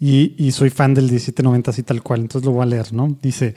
Y, 0.00 0.34
y 0.38 0.50
soy 0.52 0.70
fan 0.70 0.94
del 0.94 1.04
1790 1.04 1.70
así 1.70 1.82
tal 1.82 2.02
cual, 2.02 2.20
entonces 2.20 2.46
lo 2.46 2.52
voy 2.52 2.62
a 2.62 2.66
leer, 2.66 2.92
¿no? 2.92 3.14
Dice, 3.22 3.54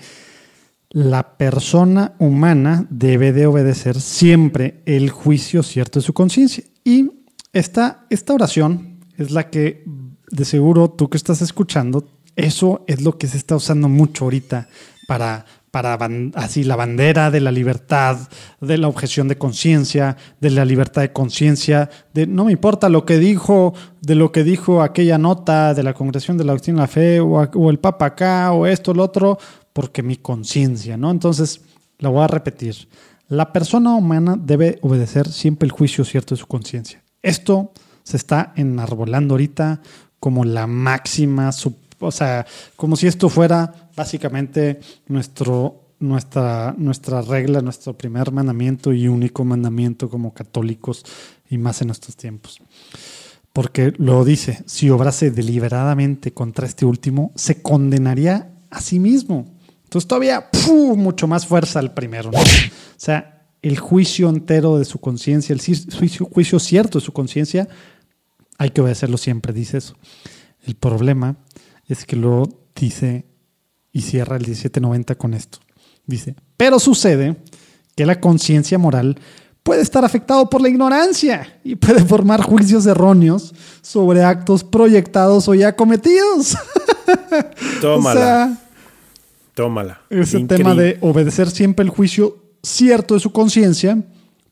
la 0.92 1.38
persona 1.38 2.14
humana 2.18 2.88
debe 2.90 3.32
de 3.32 3.46
obedecer 3.46 4.02
siempre 4.02 4.82
el 4.86 5.10
juicio 5.10 5.62
cierto 5.62 6.00
de 6.00 6.06
su 6.06 6.14
conciencia. 6.14 6.64
Y 6.84 7.12
esta, 7.54 8.06
esta 8.10 8.34
oración 8.34 9.00
es 9.18 9.32
la 9.32 9.50
que, 9.50 9.84
de 10.32 10.46
seguro, 10.46 10.90
tú 10.90 11.10
que 11.10 11.18
estás 11.18 11.42
escuchando, 11.42 12.08
eso 12.36 12.84
es 12.88 13.02
lo 13.02 13.18
que 13.18 13.28
se 13.28 13.38
está 13.38 13.56
usando 13.56 13.90
mucho 13.90 14.26
ahorita 14.26 14.68
para, 15.08 15.46
para 15.72 15.98
así 16.36 16.64
la 16.64 16.76
bandera 16.76 17.30
de 17.30 17.42
la 17.42 17.52
libertad, 17.52 18.18
de 18.60 18.78
la 18.78 18.88
objeción 18.88 19.28
de 19.28 19.38
conciencia, 19.38 20.18
de 20.40 20.50
la 20.50 20.66
libertad 20.66 21.02
de 21.02 21.14
conciencia, 21.14 21.90
de 22.14 22.26
no 22.26 22.46
me 22.46 22.52
importa 22.52 22.90
lo 22.90 23.06
que 23.06 23.20
dijo, 23.20 23.74
de 24.02 24.16
lo 24.16 24.32
que 24.32 24.44
dijo 24.44 24.82
aquella 24.82 25.18
nota 25.18 25.74
de 25.74 25.84
la 25.84 25.94
Congregación 25.94 26.38
de 26.38 26.46
la 26.46 26.54
Doctrina 26.54 26.78
de 26.78 26.82
la 26.82 26.88
Fe, 26.88 27.20
o 27.20 27.70
el 27.70 27.80
Papa 27.80 28.06
acá, 28.06 28.52
o 28.54 28.66
esto, 28.66 28.94
lo 28.94 29.04
otro, 29.04 29.38
porque 29.74 30.04
mi 30.04 30.18
conciencia, 30.18 30.98
¿no? 30.98 31.12
Entonces, 31.12 31.62
la 32.00 32.10
voy 32.10 32.24
a 32.24 32.28
repetir. 32.28 32.88
La 33.28 33.54
persona 33.54 33.94
humana 33.94 34.36
debe 34.40 34.80
obedecer 34.82 35.30
siempre 35.30 35.68
el 35.68 35.72
juicio 35.72 36.04
cierto 36.04 36.36
de 36.36 36.40
su 36.40 36.48
conciencia. 36.48 37.04
Esto 37.22 37.72
se 38.04 38.18
está 38.18 38.54
enarbolando 38.56 39.36
ahorita 39.36 39.82
como 40.20 40.44
la 40.46 40.68
máxima, 40.68 41.52
o 42.00 42.12
sea, 42.12 42.46
como 42.76 42.96
si 42.96 43.08
esto 43.08 43.30
fuera 43.30 43.92
básicamente 43.96 44.80
nuestro, 45.08 45.94
nuestra, 46.00 46.74
nuestra 46.78 47.22
regla, 47.22 47.62
nuestro 47.62 47.98
primer 47.98 48.32
mandamiento 48.32 48.94
y 48.94 49.08
único 49.08 49.46
mandamiento 49.46 50.10
como 50.10 50.34
católicos 50.34 51.06
y 51.50 51.58
más 51.58 51.82
en 51.82 51.92
estos 51.92 52.16
tiempos. 52.16 52.60
Porque 53.54 53.94
lo 53.98 54.24
dice, 54.24 54.64
si 54.66 54.90
obrase 54.90 55.32
deliberadamente 55.32 56.34
contra 56.34 56.66
este 56.66 56.86
último, 56.86 57.32
se 57.36 57.62
condenaría 57.62 58.52
a 58.70 58.82
sí 58.82 59.00
mismo. 59.00 59.59
Entonces 59.90 60.08
todavía 60.08 60.48
mucho 60.96 61.26
más 61.28 61.48
fuerza 61.48 61.80
al 61.80 61.96
primero. 61.96 62.30
¿no? 62.32 62.38
O 62.40 62.44
sea, 62.96 63.48
el 63.64 63.80
juicio 63.80 64.30
entero 64.30 64.78
de 64.78 64.86
su 64.86 65.00
conciencia, 65.00 65.52
el 65.52 65.60
ci- 65.62 65.92
juicio, 65.98 66.28
juicio 66.32 66.60
cierto 66.60 67.00
de 67.00 67.06
su 67.06 67.12
conciencia, 67.12 67.68
hay 68.60 68.70
que 68.70 68.82
obedecerlo 68.82 69.18
siempre, 69.18 69.52
dice 69.52 69.80
eso. 69.80 69.96
El 70.64 70.76
problema 70.76 71.38
es 71.88 72.06
que 72.06 72.16
luego 72.16 72.68
dice 72.76 73.26
y 73.92 74.02
cierra 74.02 74.36
el 74.36 74.42
1790 74.44 75.16
con 75.16 75.34
esto. 75.34 75.58
Dice, 76.06 76.36
pero 76.56 76.78
sucede 76.78 77.38
que 77.96 78.06
la 78.06 78.20
conciencia 78.20 78.78
moral 78.78 79.18
puede 79.64 79.82
estar 79.82 80.06
afectado 80.06 80.52
por 80.52 80.62
la 80.62 80.70
ignorancia 80.70 81.60
y 81.64 81.76
puede 81.78 82.06
formar 82.06 82.44
juicios 82.44 82.86
erróneos 82.86 83.56
sobre 83.82 84.24
actos 84.24 84.64
proyectados 84.64 85.48
o 85.48 85.56
ya 85.56 85.76
cometidos. 85.76 86.56
Tómala, 87.82 88.20
O 88.20 88.24
sea, 88.24 88.58
tómala. 89.60 90.02
ese 90.10 90.40
Increíble. 90.40 90.58
tema 90.58 90.76
de 90.82 90.98
obedecer 91.02 91.50
siempre 91.50 91.84
el 91.84 91.90
juicio 91.90 92.38
cierto 92.64 93.14
de 93.14 93.20
su 93.20 93.32
conciencia, 93.32 94.02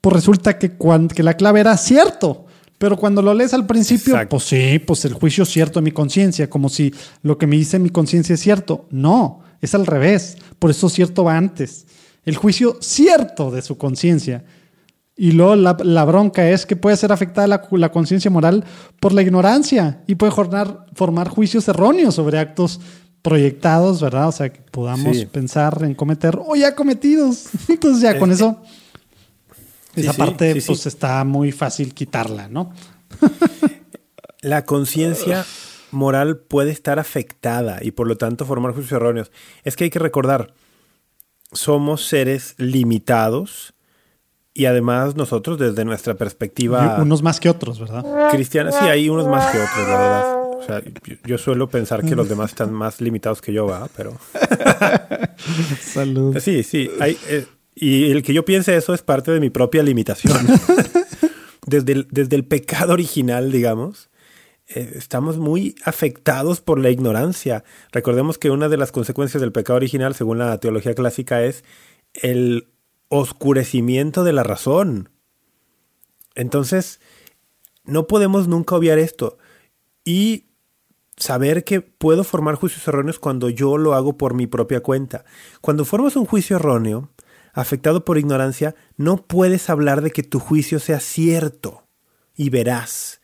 pues 0.02 0.14
resulta 0.14 0.58
que, 0.60 0.74
que 1.16 1.24
la 1.24 1.36
clave 1.36 1.62
era 1.62 1.78
cierto. 1.78 2.46
Pero 2.78 2.96
cuando 2.98 3.22
lo 3.22 3.34
lees 3.34 3.54
al 3.54 3.66
principio, 3.66 4.14
Exacto. 4.14 4.30
pues 4.38 4.44
sí, 4.44 4.80
pues 4.80 5.04
el 5.06 5.14
juicio 5.14 5.46
cierto 5.46 5.80
de 5.80 5.86
mi 5.86 5.92
conciencia, 5.92 6.50
como 6.50 6.70
si 6.70 6.94
lo 7.24 7.38
que 7.38 7.48
me 7.48 7.56
dice 7.56 7.80
mi 7.80 7.90
conciencia 7.90 8.36
es 8.36 8.42
cierto. 8.42 8.86
No, 8.92 9.40
es 9.62 9.74
al 9.74 9.86
revés. 9.88 10.38
Por 10.60 10.70
eso 10.70 10.90
cierto 10.90 11.24
va 11.24 11.38
antes. 11.38 11.88
El 12.24 12.36
juicio 12.36 12.78
cierto 12.82 13.50
de 13.50 13.62
su 13.62 13.78
conciencia. 13.78 14.44
Y 15.16 15.32
luego 15.32 15.56
la, 15.56 15.76
la 15.84 16.06
bronca 16.06 16.48
es 16.50 16.68
que 16.68 16.76
puede 16.76 16.98
ser 16.98 17.12
afectada 17.12 17.48
la, 17.48 17.68
la 17.72 17.92
conciencia 17.92 18.30
moral 18.30 18.64
por 19.00 19.14
la 19.14 19.24
ignorancia 19.24 20.04
y 20.06 20.14
puede 20.16 20.32
formar, 20.32 20.86
formar 20.94 21.30
juicios 21.30 21.68
erróneos 21.68 22.14
sobre 22.14 22.38
actos 22.38 22.80
proyectados, 23.22 24.02
¿verdad? 24.02 24.28
O 24.28 24.32
sea, 24.32 24.52
que 24.52 24.62
podamos 24.62 25.18
Sí. 25.18 25.26
pensar 25.26 25.82
en 25.84 25.94
cometer 25.96 26.40
o 26.46 26.56
ya 26.56 26.76
cometidos. 26.76 27.46
Entonces 27.68 28.02
ya 28.02 28.18
con 28.20 28.32
eso, 28.32 28.62
sí, 29.96 30.02
esa 30.02 30.14
sí, 30.14 30.18
parte 30.20 30.64
pues 30.66 30.86
está 30.86 31.24
muy 31.24 31.52
fácil 31.52 31.94
quitarla, 31.94 32.48
¿no? 32.48 32.72
La 34.42 34.66
conciencia 34.66 35.46
moral 35.92 36.38
puede 36.38 36.72
estar 36.72 37.00
afectada 37.00 37.80
y 37.82 37.92
por 37.92 38.08
lo 38.08 38.18
tanto 38.18 38.46
formar 38.46 38.74
juicios 38.74 38.94
erróneos. 38.94 39.32
Es 39.64 39.76
que 39.76 39.86
hay 39.86 39.90
que 39.90 40.00
recordar, 40.00 40.54
somos 41.52 42.06
seres 42.06 42.54
limitados 42.58 43.74
y 44.54 44.66
además 44.66 45.16
nosotros 45.16 45.58
desde 45.58 45.86
nuestra 45.86 46.16
perspectiva 46.16 46.96
Y 46.98 47.02
unos 47.02 47.24
más 47.24 47.40
que 47.40 47.50
otros, 47.50 47.80
¿verdad? 47.80 48.06
cristiana, 48.32 48.72
sí, 48.72 48.86
hay 48.86 49.10
unos 49.10 49.28
más 49.28 49.46
que 49.52 49.58
otros, 49.60 49.88
la 49.88 49.98
verdad. 49.98 50.37
O 50.60 50.64
sea, 50.66 50.82
yo, 50.84 51.16
yo 51.26 51.38
suelo 51.38 51.70
pensar 51.70 52.04
que 52.04 52.16
los 52.16 52.30
demás 52.30 52.52
están 52.52 52.74
más 52.74 53.02
limitados 53.02 53.42
que 53.42 53.54
yo, 53.54 53.66
¿va? 53.66 53.88
Pero 53.96 54.18
Salud. 55.80 56.38
sí, 56.40 56.64
sí. 56.64 56.90
hay, 57.00 57.18
eh, 57.30 57.46
y 57.76 58.12
el 58.12 58.24
que 58.24 58.34
yo 58.34 58.44
piense 58.44 58.76
eso 58.76 58.94
es 58.94 59.04
parte 59.04 59.32
de 59.32 59.40
mi 59.40 59.50
propia 59.50 59.84
limitación. 59.84 60.36
desde, 61.68 61.94
el, 61.94 62.08
desde 62.10 62.36
el 62.36 62.44
pecado 62.44 62.94
original, 62.94 63.52
digamos, 63.52 64.10
eh, 64.68 64.94
estamos 64.96 65.38
muy 65.38 65.76
afectados 65.84 66.60
por 66.60 66.80
la 66.80 66.90
ignorancia. 66.90 67.64
Recordemos 67.92 68.38
que 68.38 68.50
una 68.50 68.68
de 68.68 68.78
las 68.78 68.92
consecuencias 68.92 69.42
del 69.42 69.52
pecado 69.52 69.78
original, 69.78 70.16
según 70.16 70.40
la 70.40 70.58
teología 70.60 70.96
clásica, 70.96 71.44
es 71.44 71.64
el 72.14 72.68
oscurecimiento 73.10 74.24
de 74.24 74.34
la 74.34 74.44
razón. 74.44 75.10
Entonces, 76.36 77.00
no 77.86 78.08
podemos 78.08 78.48
nunca 78.48 78.76
obviar 78.76 78.98
esto. 78.98 79.38
Y 80.04 80.47
saber 81.18 81.64
que 81.64 81.82
puedo 81.82 82.24
formar 82.24 82.56
juicios 82.56 82.88
erróneos 82.88 83.20
cuando 83.20 83.50
yo 83.50 83.78
lo 83.78 83.94
hago 83.96 84.18
por 84.18 84.34
mi 84.34 84.48
propia 84.48 84.82
cuenta. 84.82 85.26
Cuando 85.62 85.84
formas 85.84 86.16
un 86.16 86.26
juicio 86.26 86.56
erróneo, 86.56 87.10
afectado 87.54 88.06
por 88.06 88.18
ignorancia, 88.18 88.76
no 88.96 89.18
puedes 89.18 89.70
hablar 89.70 90.02
de 90.02 90.12
que 90.12 90.24
tu 90.24 90.40
juicio 90.40 90.80
sea 90.80 91.00
cierto 91.00 91.84
y 92.36 92.50
verás. 92.50 93.20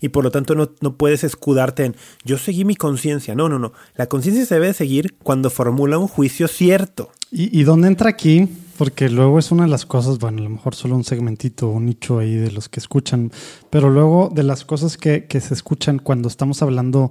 Y 0.00 0.10
por 0.10 0.24
lo 0.24 0.30
tanto 0.30 0.54
no, 0.54 0.72
no 0.80 0.96
puedes 0.96 1.24
escudarte 1.24 1.84
en 1.84 1.96
yo 2.24 2.38
seguí 2.38 2.64
mi 2.64 2.76
conciencia. 2.76 3.34
No, 3.34 3.48
no, 3.48 3.58
no. 3.58 3.72
La 3.94 4.08
conciencia 4.08 4.44
se 4.44 4.54
debe 4.54 4.74
seguir 4.74 5.16
cuando 5.22 5.50
formula 5.50 5.98
un 5.98 6.08
juicio 6.08 6.46
cierto. 6.48 7.10
¿Y, 7.30 7.58
y 7.58 7.64
dónde 7.64 7.88
entra 7.88 8.10
aquí 8.10 8.48
Porque 8.78 9.08
luego 9.08 9.40
es 9.40 9.50
una 9.50 9.64
de 9.64 9.70
las 9.70 9.84
cosas, 9.84 10.20
bueno, 10.20 10.38
a 10.38 10.44
lo 10.44 10.50
mejor 10.50 10.76
solo 10.76 10.94
un 10.94 11.02
segmentito, 11.02 11.68
un 11.68 11.86
nicho 11.86 12.20
ahí 12.20 12.36
de 12.36 12.52
los 12.52 12.68
que 12.68 12.78
escuchan, 12.78 13.32
pero 13.70 13.90
luego 13.90 14.30
de 14.32 14.44
las 14.44 14.64
cosas 14.64 14.96
que, 14.96 15.26
que 15.26 15.40
se 15.40 15.52
escuchan 15.52 15.98
cuando 15.98 16.28
estamos 16.28 16.62
hablando 16.62 17.10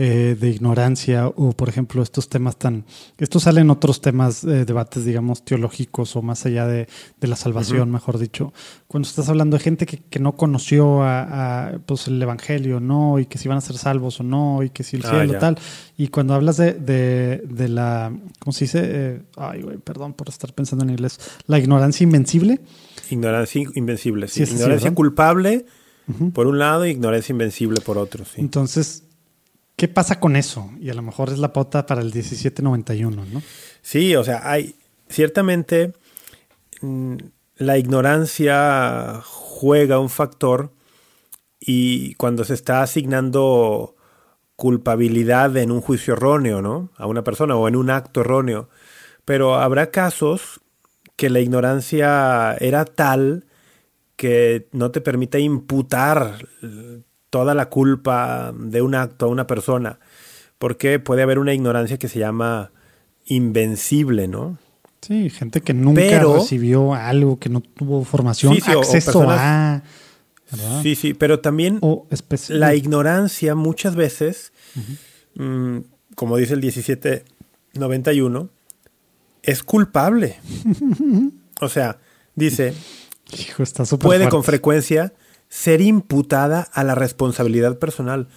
eh, 0.00 0.36
de 0.40 0.48
ignorancia 0.48 1.26
o, 1.26 1.52
por 1.52 1.68
ejemplo, 1.68 2.02
estos 2.02 2.28
temas 2.28 2.56
tan... 2.56 2.84
Esto 3.18 3.40
sale 3.40 3.60
en 3.62 3.70
otros 3.70 4.00
temas, 4.00 4.44
eh, 4.44 4.64
debates, 4.64 5.04
digamos, 5.04 5.44
teológicos 5.44 6.14
o 6.14 6.22
más 6.22 6.46
allá 6.46 6.66
de, 6.68 6.86
de 7.20 7.26
la 7.28 7.34
salvación, 7.34 7.90
mejor 7.90 8.16
dicho. 8.18 8.52
Cuando 8.86 9.08
estás 9.08 9.28
hablando 9.28 9.56
de 9.56 9.62
gente 9.64 9.86
que, 9.86 9.98
que 9.98 10.20
no 10.20 10.36
conoció 10.36 11.02
a, 11.02 11.66
a, 11.66 11.78
pues, 11.80 12.06
el 12.06 12.22
Evangelio, 12.22 12.78
¿no? 12.78 13.18
Y 13.18 13.26
que 13.26 13.38
si 13.38 13.48
van 13.48 13.58
a 13.58 13.60
ser 13.60 13.76
salvos 13.76 14.20
o 14.20 14.22
no, 14.22 14.62
y 14.62 14.70
que 14.70 14.84
si 14.84 14.96
el 14.96 15.04
Ah, 15.04 15.10
cielo, 15.10 15.32
ya. 15.32 15.38
tal. 15.40 15.58
Y 15.96 16.08
cuando 16.08 16.34
hablas 16.34 16.56
de, 16.58 16.74
de, 16.74 17.42
de 17.50 17.68
la... 17.68 18.12
¿Cómo 18.38 18.52
se 18.52 18.66
dice? 18.66 18.80
Eh, 18.84 19.22
ay, 19.36 19.62
güey, 19.62 19.78
perdón 19.78 20.14
por 20.14 20.28
estar 20.28 20.52
pensando 20.54 20.84
en 20.84 20.90
inglés. 20.90 21.18
La 21.48 21.58
ignorancia 21.58 22.04
invencible. 22.04 22.60
Ignorancia 23.10 23.64
invencible. 23.74 24.28
Sí. 24.28 24.34
Sí, 24.34 24.42
es 24.44 24.48
así, 24.50 24.58
ignorancia 24.58 24.94
culpable 24.94 25.66
por 26.32 26.46
un 26.46 26.58
lado 26.58 26.86
y 26.86 26.90
ignorancia 26.90 27.32
invencible 27.32 27.80
por 27.80 27.98
otro. 27.98 28.24
Sí. 28.24 28.40
Entonces, 28.40 29.02
¿qué 29.78 29.86
pasa 29.86 30.18
con 30.18 30.34
eso? 30.34 30.70
Y 30.80 30.90
a 30.90 30.94
lo 30.94 31.02
mejor 31.02 31.30
es 31.30 31.38
la 31.38 31.52
pauta 31.52 31.86
para 31.86 32.02
el 32.02 32.12
1791, 32.12 33.24
¿no? 33.32 33.42
Sí, 33.80 34.16
o 34.16 34.24
sea, 34.24 34.50
hay 34.50 34.74
ciertamente 35.08 35.94
mm, 36.82 37.16
la 37.56 37.78
ignorancia 37.78 39.22
juega 39.24 40.00
un 40.00 40.10
factor 40.10 40.72
y 41.60 42.14
cuando 42.14 42.44
se 42.44 42.54
está 42.54 42.82
asignando 42.82 43.94
culpabilidad 44.56 45.56
en 45.56 45.70
un 45.70 45.80
juicio 45.80 46.14
erróneo, 46.14 46.60
¿no? 46.60 46.90
A 46.96 47.06
una 47.06 47.22
persona 47.22 47.54
o 47.54 47.68
en 47.68 47.76
un 47.76 47.90
acto 47.90 48.22
erróneo. 48.22 48.68
Pero 49.24 49.54
habrá 49.54 49.92
casos 49.92 50.60
que 51.14 51.30
la 51.30 51.38
ignorancia 51.38 52.56
era 52.58 52.84
tal 52.84 53.46
que 54.16 54.68
no 54.72 54.90
te 54.90 55.00
permite 55.00 55.38
imputar 55.38 56.48
toda 57.30 57.54
la 57.54 57.68
culpa 57.68 58.52
de 58.58 58.82
un 58.82 58.94
acto 58.94 59.26
a 59.26 59.28
una 59.28 59.46
persona. 59.46 59.98
Porque 60.58 60.98
puede 60.98 61.22
haber 61.22 61.38
una 61.38 61.54
ignorancia 61.54 61.98
que 61.98 62.08
se 62.08 62.18
llama 62.18 62.72
invencible, 63.26 64.26
¿no? 64.28 64.58
Sí, 65.00 65.30
gente 65.30 65.60
que 65.60 65.74
nunca 65.74 66.00
Pero- 66.00 66.34
recibió 66.36 66.94
algo, 66.94 67.38
que 67.38 67.48
no 67.48 67.60
tuvo 67.60 68.04
formación, 68.04 68.54
Sí, 68.54 68.60
sí, 68.60 68.72
acceso 68.72 69.12
personas- 69.20 69.38
a... 69.40 69.82
¿verdad? 70.50 70.82
Sí, 70.82 70.94
sí, 70.96 71.14
pero 71.14 71.40
también 71.40 71.78
O 71.82 72.06
la 72.48 72.74
ignorancia 72.74 73.54
muchas 73.54 73.94
veces, 73.94 74.52
mm, 75.34 75.78
como 76.16 76.36
dice 76.38 76.54
el 76.54 76.60
1791, 76.60 78.48
es 79.42 79.62
culpable. 79.62 80.36
o 81.60 81.68
sea, 81.68 81.98
dice, 82.34 82.74
Hijo, 83.38 83.62
está 83.62 83.84
súper 83.84 84.06
puede 84.06 84.18
fuerte. 84.20 84.34
con 84.34 84.42
frecuencia 84.44 85.12
ser 85.48 85.80
imputada 85.80 86.62
a 86.72 86.84
la 86.84 86.94
responsabilidad 86.94 87.78
personal. 87.78 88.28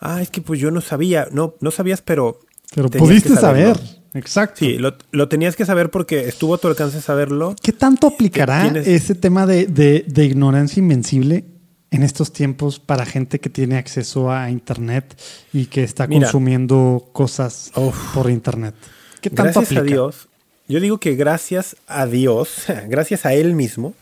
Ah, 0.00 0.22
es 0.22 0.30
que 0.30 0.40
pues 0.42 0.60
yo 0.60 0.70
no 0.70 0.80
sabía, 0.80 1.28
no, 1.32 1.54
no 1.60 1.70
sabías, 1.70 2.02
pero... 2.02 2.40
Pero 2.74 2.90
pudiste 2.90 3.34
saber. 3.34 3.78
Exacto. 4.14 4.56
Sí, 4.60 4.78
lo, 4.78 4.94
lo 5.10 5.28
tenías 5.28 5.56
que 5.56 5.64
saber 5.64 5.90
porque 5.90 6.28
estuvo 6.28 6.54
a 6.54 6.58
tu 6.58 6.68
alcance 6.68 7.00
saberlo. 7.00 7.54
¿Qué 7.62 7.72
tanto 7.72 8.06
aplicará 8.06 8.62
tienes- 8.62 8.86
ese 8.86 9.14
tema 9.14 9.46
de, 9.46 9.66
de- 9.66 10.04
de 10.06 10.24
ignorancia 10.24 10.80
invencible 10.80 11.44
en 11.90 12.02
estos 12.02 12.32
tiempos 12.32 12.78
para 12.78 13.06
gente 13.06 13.38
que 13.40 13.48
tiene 13.48 13.78
acceso 13.78 14.30
a 14.30 14.50
Internet 14.50 15.18
y 15.54 15.66
que 15.66 15.82
está 15.82 16.06
Mira. 16.06 16.26
consumiendo 16.26 17.08
cosas 17.12 17.72
Uf. 17.74 18.12
por 18.14 18.30
Internet? 18.30 18.74
¿Qué 19.22 19.30
tanto 19.30 19.60
Gracias 19.60 19.80
a? 19.80 19.82
Dios. 19.84 20.28
Yo 20.68 20.80
digo 20.80 20.98
que 20.98 21.14
gracias 21.16 21.76
a 21.86 22.04
Dios, 22.06 22.64
gracias 22.88 23.24
a 23.24 23.32
Él 23.32 23.54
mismo, 23.54 23.94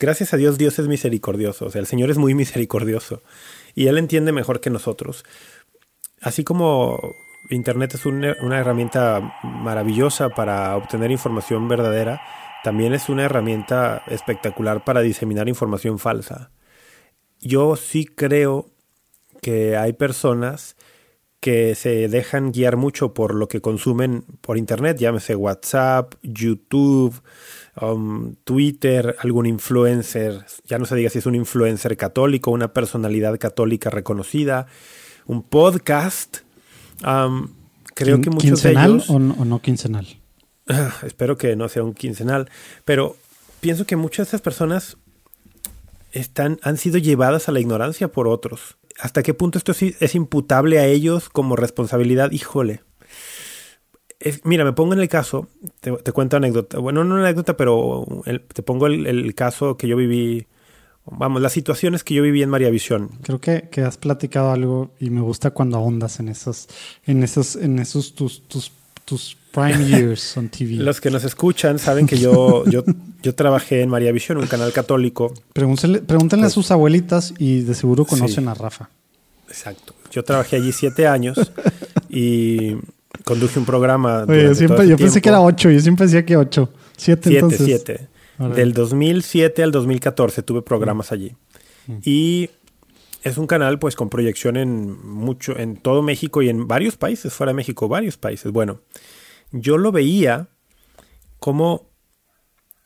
gracias 0.00 0.34
a 0.34 0.36
Dios, 0.36 0.58
Dios 0.58 0.78
es 0.78 0.88
misericordioso. 0.88 1.66
O 1.66 1.70
sea, 1.70 1.80
el 1.80 1.86
Señor 1.86 2.10
es 2.10 2.18
muy 2.18 2.34
misericordioso. 2.44 3.22
Y 3.74 3.86
Él 3.86 3.98
entiende 3.98 4.32
mejor 4.32 4.60
que 4.60 4.70
nosotros. 4.70 5.24
Así 6.20 6.42
como 6.42 6.98
Internet 7.48 7.94
es 7.94 8.06
una, 8.06 8.32
herramienta 8.58 9.38
maravillosa 9.42 10.30
para 10.30 10.76
obtener 10.76 11.10
información 11.10 11.68
verdadera, 11.68 12.20
también 12.62 12.92
es 12.92 13.08
una 13.08 13.24
herramienta 13.24 14.02
espectacular 14.06 14.84
para 14.84 15.00
diseminar 15.00 15.48
información 15.48 15.98
falsa. 15.98 16.50
Yo 17.40 17.76
sí 17.76 18.04
creo 18.04 18.70
que 19.40 19.76
hay 19.76 19.94
personas 19.94 20.76
que 21.40 21.74
se 21.74 22.08
dejan 22.08 22.52
guiar 22.52 22.76
mucho 22.76 23.14
por 23.14 23.34
lo 23.34 23.48
que 23.48 23.62
consumen 23.62 24.24
por 24.42 24.58
internet, 24.58 24.98
llámese 24.98 25.34
WhatsApp, 25.34 26.14
YouTube, 26.22 27.14
um, 27.80 28.34
Twitter, 28.44 29.16
algún 29.20 29.46
influencer, 29.46 30.44
ya 30.64 30.78
no 30.78 30.84
se 30.86 30.96
diga 30.96 31.10
si 31.10 31.18
es 31.18 31.26
un 31.26 31.34
influencer 31.34 31.96
católico, 31.96 32.50
una 32.50 32.72
personalidad 32.72 33.38
católica 33.38 33.90
reconocida, 33.90 34.66
un 35.26 35.42
podcast. 35.42 36.38
Um, 37.04 37.48
creo 37.94 38.20
que 38.20 38.30
muchos 38.30 38.62
de 38.62 38.70
¿Quincenal 38.70 38.90
ellos... 38.90 39.10
o 39.10 39.18
no, 39.18 39.34
o 39.38 39.44
no 39.44 39.60
quincenal? 39.60 40.06
Ah, 40.68 40.94
espero 41.02 41.36
que 41.36 41.56
no 41.56 41.68
sea 41.68 41.82
un 41.82 41.94
quincenal, 41.94 42.48
pero 42.84 43.16
pienso 43.60 43.86
que 43.86 43.96
muchas 43.96 44.26
de 44.26 44.36
estas 44.36 44.40
personas 44.40 44.96
están, 46.12 46.58
han 46.62 46.76
sido 46.76 46.98
llevadas 46.98 47.48
a 47.48 47.52
la 47.52 47.60
ignorancia 47.60 48.08
por 48.08 48.28
otros. 48.28 48.76
¿Hasta 48.98 49.22
qué 49.22 49.34
punto 49.34 49.58
esto 49.58 49.72
sí 49.72 49.94
es 50.00 50.14
imputable 50.14 50.78
a 50.78 50.86
ellos 50.86 51.28
como 51.28 51.56
responsabilidad? 51.56 52.32
Híjole. 52.32 52.82
Es- 54.20 54.44
mira, 54.44 54.64
me 54.64 54.72
pongo 54.74 54.92
en 54.92 55.00
el 55.00 55.08
caso, 55.08 55.48
te, 55.80 55.90
te 55.92 56.12
cuento 56.12 56.36
anécdota, 56.36 56.78
bueno, 56.78 57.02
no 57.04 57.14
una 57.14 57.24
anécdota, 57.24 57.56
pero 57.56 58.06
el- 58.26 58.42
te 58.42 58.62
pongo 58.62 58.86
el, 58.86 59.06
el 59.06 59.34
caso 59.34 59.76
que 59.78 59.88
yo 59.88 59.96
viví, 59.96 60.46
vamos, 61.06 61.40
las 61.40 61.52
situaciones 61.52 62.04
que 62.04 62.12
yo 62.14 62.22
viví 62.22 62.42
en 62.42 62.50
María 62.50 62.68
Visión. 62.70 63.08
Creo 63.22 63.40
que, 63.40 63.68
que 63.70 63.80
has 63.80 63.96
platicado 63.96 64.52
algo 64.52 64.90
y 65.00 65.08
me 65.10 65.22
gusta 65.22 65.50
cuando 65.52 65.78
ahondas 65.78 66.20
en 66.20 66.28
esos, 66.28 66.68
en 67.06 67.22
esos, 67.22 67.56
en 67.56 67.78
esos 67.78 68.14
tus, 68.14 68.42
tus, 68.46 68.70
tus 69.06 69.38
prime 69.52 69.84
years 69.88 70.36
on 70.36 70.50
TV. 70.50 70.74
Los 70.74 71.00
que 71.00 71.10
nos 71.10 71.24
escuchan 71.24 71.78
saben 71.78 72.06
que 72.06 72.18
yo, 72.18 72.64
yo, 72.66 72.84
yo 73.22 73.34
trabajé 73.34 73.80
en 73.80 73.88
María 73.88 74.12
Visión, 74.12 74.36
un 74.36 74.46
canal 74.46 74.70
católico, 74.74 75.32
Pregúntenle, 75.54 76.00
pregúntenle 76.02 76.44
Pues- 76.44 76.52
a 76.52 76.54
sus 76.54 76.70
abuelitas 76.70 77.32
y 77.38 77.62
de 77.62 77.74
seguro 77.74 78.04
conocen 78.04 78.44
Sí. 78.44 78.50
a 78.50 78.54
Rafa. 78.54 78.90
Exacto. 79.48 79.94
Yo 80.12 80.22
trabajé 80.24 80.56
allí 80.56 80.72
siete 80.72 81.06
años 81.08 81.38
y 82.10 82.74
conduje 83.24 83.58
un 83.58 83.64
programa. 83.64 84.24
Oye, 84.28 84.44
yo, 84.44 84.54
siempre, 84.54 84.96
pensé 84.96 85.20
que 85.20 85.28
era 85.28 85.40
ocho, 85.40 85.70
yo 85.70 85.80
siempre 85.80 86.06
decía 86.06 86.24
que 86.24 86.36
ocho. 86.36 86.72
Siete, 86.96 87.30
Siete, 87.30 87.38
entonces. 87.38 87.66
siete. 87.66 88.08
Órale. 88.38 88.54
Del 88.56 88.72
2007 88.72 89.62
al 89.62 89.70
2014 89.70 90.42
tuve 90.42 90.62
programas 90.62 91.12
allí. 91.12 91.34
Y 92.04 92.50
es 93.22 93.36
un 93.36 93.46
canal 93.46 93.78
pues 93.78 93.96
con 93.96 94.08
proyección 94.08 94.56
en 94.56 95.06
mucho, 95.06 95.58
en 95.58 95.76
todo 95.76 96.02
México 96.02 96.40
y 96.42 96.48
en 96.48 96.68
varios 96.68 96.96
países, 96.96 97.32
fuera 97.32 97.50
de 97.50 97.56
México, 97.56 97.88
varios 97.88 98.16
países. 98.16 98.50
Bueno, 98.52 98.80
yo 99.50 99.76
lo 99.76 99.92
veía 99.92 100.48
como 101.38 101.90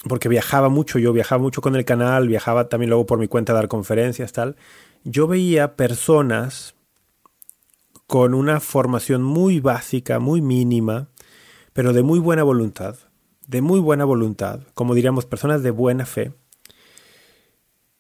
porque 0.09 0.29
viajaba 0.29 0.69
mucho, 0.69 0.99
yo 0.99 1.13
viajaba 1.13 1.41
mucho 1.41 1.61
con 1.61 1.77
el 1.77 1.85
canal, 1.85 2.29
viajaba 2.29 2.69
también 2.69 2.91
luego 2.91 3.07
por 3.07 3.19
mi 3.19 3.29
cuenta 3.29 3.53
a 3.53 3.57
dar 3.57 3.69
conferencias, 3.69 4.33
tal. 4.33 4.57
Yo 5.05 5.27
veía 5.27 5.77
personas 5.77 6.75
con 8.15 8.33
una 8.33 8.61
formación 8.61 9.25
muy 9.25 9.59
básica, 9.59 10.21
muy 10.21 10.41
mínima, 10.41 11.09
pero 11.73 11.93
de 11.93 12.05
muy 12.05 12.21
buena 12.21 12.45
voluntad, 12.45 12.95
de 13.49 13.61
muy 13.61 13.81
buena 13.81 14.05
voluntad, 14.05 14.61
como 14.75 14.95
diríamos, 14.95 15.27
personas 15.27 15.65
de 15.65 15.73
buena 15.73 16.07
fe, 16.07 16.31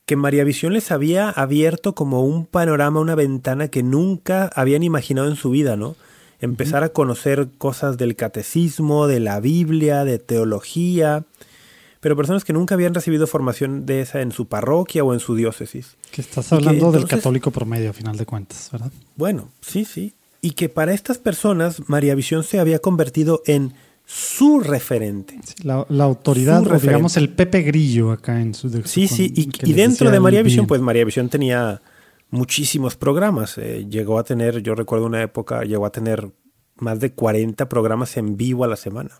que 0.07 0.15
María 0.15 0.45
Visión 0.45 0.73
les 0.73 0.93
había 0.93 1.31
abierto 1.31 1.97
como 1.97 2.25
un 2.25 2.47
panorama, 2.47 3.01
una 3.01 3.17
ventana 3.17 3.67
que 3.67 3.83
nunca 3.83 4.53
habían 4.55 4.85
imaginado 4.85 5.27
en 5.27 5.35
su 5.35 5.51
vida, 5.51 5.75
¿no? 5.77 5.97
Empezar 6.39 6.85
a 6.85 6.91
conocer 6.91 7.49
cosas 7.59 7.97
del 7.97 8.15
catecismo, 8.15 9.09
de 9.09 9.19
la 9.19 9.41
Biblia, 9.41 10.05
de 10.05 10.21
teología, 10.21 11.25
pero 12.05 12.17
personas 12.17 12.45
que 12.45 12.53
nunca 12.53 12.75
habían 12.75 12.93
recibido 12.93 13.27
formación 13.27 13.87
de 13.87 14.03
esa 14.03 14.21
en 14.21 14.31
su 14.31 14.47
parroquia 14.47 15.03
o 15.05 15.15
en 15.15 15.21
su 15.21 15.35
diócesis. 15.35 15.97
Que 16.13 16.21
estás 16.21 16.51
que 16.51 16.55
hablando 16.55 16.93
del 16.93 17.07
católico 17.09 17.51
promedio, 17.51 17.89
a 17.89 17.93
final 17.95 18.19
de 18.19 18.27
cuentas, 18.27 18.69
¿verdad? 18.71 18.93
Bueno, 19.17 19.49
sí, 19.63 19.87
sí. 19.87 20.13
Y 20.43 20.51
que 20.51 20.69
para 20.69 20.93
estas 20.93 21.17
personas 21.17 21.89
María 21.89 22.15
Visión 22.15 22.45
se 22.45 22.61
había 22.61 22.79
convertido 22.81 23.41
en 23.47 23.73
su 24.05 24.61
referente. 24.61 25.41
Sí, 25.47 25.55
la, 25.63 25.87
la 25.89 26.05
autoridad, 26.05 26.61
o 26.67 26.79
digamos 26.79 27.17
el 27.17 27.31
Pepe 27.31 27.63
Grillo 27.63 28.13
acá 28.13 28.39
en 28.39 28.53
su... 28.53 28.69
de- 28.69 28.87
Sí, 28.87 29.09
con- 29.09 29.17
sí. 29.17 29.33
Y, 29.35 29.73
dentro 29.73 30.11
de 30.11 30.21
María 30.21 30.43
Visión, 30.43 30.67
pues 30.67 30.83
María 30.83 31.07
Visión 31.07 31.31
tenía 31.31 31.81
muchísimos 32.29 32.97
programas. 32.97 33.57
Eh, 33.57 33.87
llegó 33.89 34.19
a 34.19 34.25
tener, 34.25 34.63
yo 34.63 34.75
recuerdo 34.75 35.07
una 35.07 35.23
época, 35.23 35.63
llegó 35.65 35.87
a 35.87 35.91
tener 35.91 36.29
más 36.77 37.01
de 37.01 37.13
40 37.15 37.67
programas 37.71 38.19
en 38.19 38.37
vivo 38.37 38.65
a 38.65 38.69
la 38.69 38.77
semana. 38.77 39.13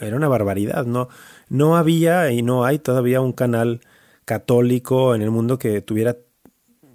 Era 0.00 0.16
una 0.16 0.28
barbaridad. 0.28 0.84
No, 0.86 1.08
no 1.48 1.76
había 1.76 2.30
y 2.32 2.42
no 2.42 2.64
hay 2.64 2.78
todavía 2.78 3.20
un 3.20 3.32
canal 3.32 3.80
católico 4.24 5.14
en 5.14 5.22
el 5.22 5.30
mundo 5.30 5.58
que 5.58 5.80
tuviera 5.80 6.16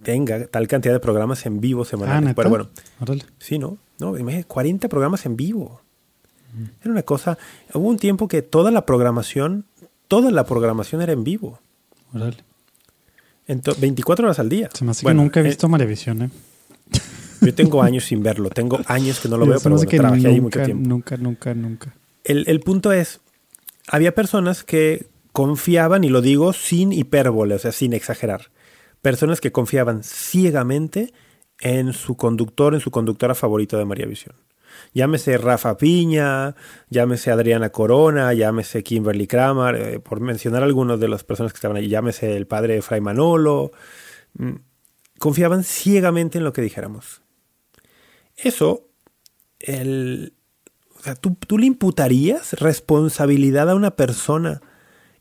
tenga 0.03 0.45
tal 0.47 0.67
cantidad 0.67 0.93
de 0.93 0.99
programas 0.99 1.45
en 1.47 1.59
vivo 1.59 1.81
Ah, 1.81 1.85
semanales. 1.85 2.33
Pero 2.35 2.49
bueno, 2.49 2.69
Órale. 2.99 3.23
Sí, 3.39 3.57
¿no? 3.57 3.77
No, 3.99 4.17
imagínate, 4.17 4.47
40 4.47 4.87
programas 4.87 5.25
en 5.25 5.35
vivo. 5.35 5.81
Era 6.81 6.91
una 6.91 7.03
cosa. 7.03 7.37
Hubo 7.73 7.87
un 7.89 7.97
tiempo 7.97 8.27
que 8.27 8.41
toda 8.41 8.71
la 8.71 8.85
programación 8.85 9.65
toda 10.07 10.29
la 10.31 10.45
programación 10.45 11.01
era 11.01 11.11
en 11.13 11.23
vivo. 11.23 11.59
Órale. 12.13 12.37
Ento- 13.47 13.75
24 13.79 14.25
horas 14.27 14.39
al 14.39 14.49
día. 14.49 14.69
Se 14.73 14.85
me 14.85 14.91
hace 14.91 15.03
Bueno, 15.03 15.21
que 15.21 15.23
nunca 15.23 15.39
he 15.39 15.43
eh, 15.43 15.45
visto 15.47 15.67
¿eh? 15.67 16.29
yo 17.41 17.53
tengo 17.53 17.81
años 17.81 18.05
sin 18.05 18.23
verlo. 18.23 18.49
Tengo 18.49 18.79
años 18.85 19.19
que 19.19 19.27
no 19.27 19.37
lo 19.37 19.45
veo, 19.47 19.59
pero 19.61 19.75
bueno, 19.75 19.89
que 19.89 19.97
trabajé 19.97 20.27
ahí 20.27 20.39
nunca, 20.39 20.59
mucho 20.59 20.65
tiempo. 20.65 20.87
Nunca, 20.87 21.17
nunca, 21.17 21.53
nunca. 21.53 21.93
El, 22.25 22.59
punto 22.61 22.91
es, 22.91 23.21
había 23.87 24.15
personas 24.15 24.63
que 24.63 25.07
confiaban, 25.31 26.03
y 26.03 26.09
lo 26.09 26.21
digo 26.21 26.53
sin 26.53 26.91
hipérbole, 26.91 27.55
o 27.55 27.59
sea, 27.59 27.71
sin 27.71 27.93
exagerar, 27.93 28.51
personas 29.01 29.41
que 29.41 29.51
confiaban 29.51 30.03
ciegamente 30.03 31.13
en 31.59 31.93
su 31.93 32.17
conductor, 32.17 32.73
en 32.73 32.79
su 32.79 32.91
conductora 32.91 33.35
favorita 33.35 33.77
de 33.77 33.85
María 33.85 34.07
Visión. 34.07 34.35
Llámese 34.93 35.37
Rafa 35.37 35.77
Piña, 35.77 36.55
llámese 36.89 37.31
Adriana 37.31 37.69
Corona, 37.69 38.33
llámese 38.33 38.83
Kimberly 38.83 39.27
Kramer, 39.27 39.75
eh, 39.75 39.99
por 39.99 40.19
mencionar 40.19 40.63
algunos 40.63 40.99
de 40.99 41.07
las 41.07 41.23
personas 41.23 41.53
que 41.53 41.57
estaban 41.57 41.77
ahí, 41.77 41.87
llámese 41.87 42.35
el 42.35 42.47
padre 42.47 42.81
Fray 42.81 43.01
Manolo. 43.01 43.71
Mm, 44.33 44.55
Confiaban 45.19 45.63
ciegamente 45.63 46.37
en 46.37 46.43
lo 46.43 46.51
que 46.51 46.61
dijéramos. 46.61 47.21
Eso, 48.35 48.89
el, 49.59 50.33
sea, 51.05 51.15
¿tú, 51.15 51.35
tú 51.47 51.57
le 51.57 51.67
imputarías 51.67 52.53
responsabilidad 52.53 53.69
a 53.69 53.75
una 53.75 53.91
persona 53.91 54.61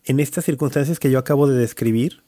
en 0.04 0.20
estas 0.20 0.44
circunstancias 0.44 0.98
que 0.98 1.10
yo 1.10 1.18
acabo 1.18 1.46
de 1.46 1.56
describir? 1.56 2.22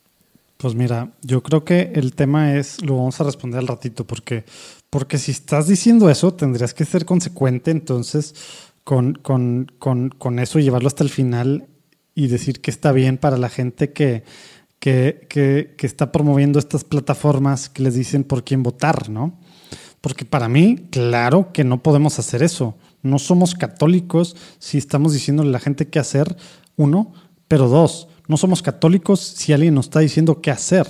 Pues 0.57 0.75
mira, 0.75 1.13
yo 1.23 1.43
creo 1.43 1.65
que 1.65 1.93
el 1.95 2.15
tema 2.15 2.55
es, 2.55 2.83
lo 2.83 2.97
vamos 2.97 3.21
a 3.21 3.25
responder 3.25 3.61
al 3.61 3.67
ratito, 3.67 4.07
porque, 4.07 4.45
porque 4.89 5.19
si 5.19 5.31
estás 5.31 5.67
diciendo 5.67 6.09
eso, 6.09 6.33
tendrías 6.33 6.73
que 6.73 6.85
ser 6.87 7.05
consecuente 7.05 7.71
entonces 7.71 8.35
con, 8.83 9.15
con, 9.15 9.71
con, 9.79 10.11
con 10.11 10.39
eso, 10.39 10.59
llevarlo 10.59 10.89
hasta 10.89 11.05
el 11.05 11.11
final 11.11 11.67
y 12.15 12.29
decir 12.29 12.61
que 12.61 12.71
está 12.71 12.93
bien 12.93 13.19
para 13.19 13.37
la 13.37 13.51
gente 13.51 13.93
que, 13.93 14.25
que, 14.79 15.27
que, 15.29 15.75
que 15.77 15.87
está 15.87 16.11
promoviendo 16.11 16.59
estas 16.59 16.85
plataformas 16.85 17.69
que 17.69 17.83
les 17.83 17.95
dicen 17.95 18.25
por 18.25 18.43
quién 18.45 18.63
votar, 18.63 19.11
¿no? 19.11 19.39
Porque 20.01 20.25
para 20.25 20.49
mí, 20.49 20.89
claro 20.91 21.53
que 21.53 21.65
no 21.65 21.83
podemos 21.83 22.19
hacer 22.19 22.43
eso. 22.43 22.77
No 23.07 23.19
somos 23.19 23.55
católicos 23.55 24.37
si 24.59 24.79
estamos 24.79 25.13
diciéndole 25.13 25.49
a 25.51 25.53
la 25.53 25.61
gente 25.61 25.89
qué 25.89 25.99
hacer, 25.99 26.37
uno, 26.77 27.13
pero 27.49 27.69
dos, 27.69 28.09
no 28.29 28.37
somos 28.37 28.61
católicos 28.63 29.21
si 29.21 29.53
alguien 29.53 29.75
nos 29.75 29.87
está 29.87 30.01
diciendo 30.01 30.41
qué 30.41 30.51
hacer. 30.51 30.87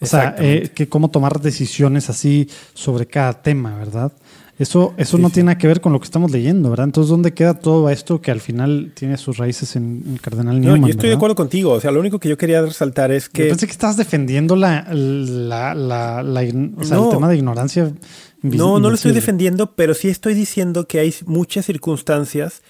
O 0.00 0.06
sea, 0.06 0.34
eh, 0.38 0.70
que 0.74 0.88
cómo 0.88 1.10
tomar 1.10 1.40
decisiones 1.40 2.10
así 2.10 2.48
sobre 2.74 3.06
cada 3.06 3.40
tema, 3.40 3.76
¿verdad? 3.76 4.10
Eso, 4.58 4.94
eso 4.96 5.16
Sí, 5.16 5.22
no 5.22 5.28
sí. 5.28 5.34
tiene 5.34 5.46
nada 5.48 5.58
que 5.58 5.66
ver 5.68 5.80
con 5.80 5.92
lo 5.92 6.00
que 6.00 6.04
estamos 6.04 6.30
leyendo, 6.32 6.70
¿verdad? 6.70 6.86
Entonces, 6.86 7.08
¿dónde 7.08 7.32
queda 7.32 7.54
todo 7.54 7.88
esto 7.88 8.20
que 8.20 8.30
al 8.32 8.40
final 8.40 8.92
tiene 8.94 9.16
sus 9.16 9.36
raíces 9.38 9.76
en 9.76 10.02
el 10.12 10.20
cardenal 10.20 10.56
No, 10.60 10.72
Newman? 10.72 10.82
yo 10.82 10.88
estoy 10.90 11.08
de 11.08 11.14
acuerdo 11.14 11.36
contigo. 11.36 11.70
O 11.72 11.80
sea, 11.80 11.90
lo 11.92 12.00
único 12.00 12.18
que 12.18 12.28
yo 12.28 12.36
quería 12.36 12.60
resaltar 12.62 13.12
es 13.12 13.26
Yo 13.26 13.32
que... 13.32 13.44
pensé 13.46 13.66
que 13.66 13.72
estabas 13.72 13.96
defendiendo 13.96 14.56
la, 14.56 14.86
la, 14.92 15.74
la, 15.74 16.22
la 16.22 16.44
ign- 16.44 16.74
o 16.78 16.84
sea, 16.84 16.96
No. 16.96 17.04
el 17.06 17.10
tema 17.10 17.28
de 17.28 17.36
ignorancia. 17.36 17.92
No, 18.42 18.80
no 18.80 18.88
lo 18.88 18.94
estoy 18.94 19.12
defendiendo, 19.12 19.74
pero 19.74 19.94
sí 19.94 20.08
estoy 20.08 20.34
diciendo 20.34 20.86
que 20.86 20.98
hay 20.98 21.14
muchas 21.26 21.66
circunstancias 21.66 22.62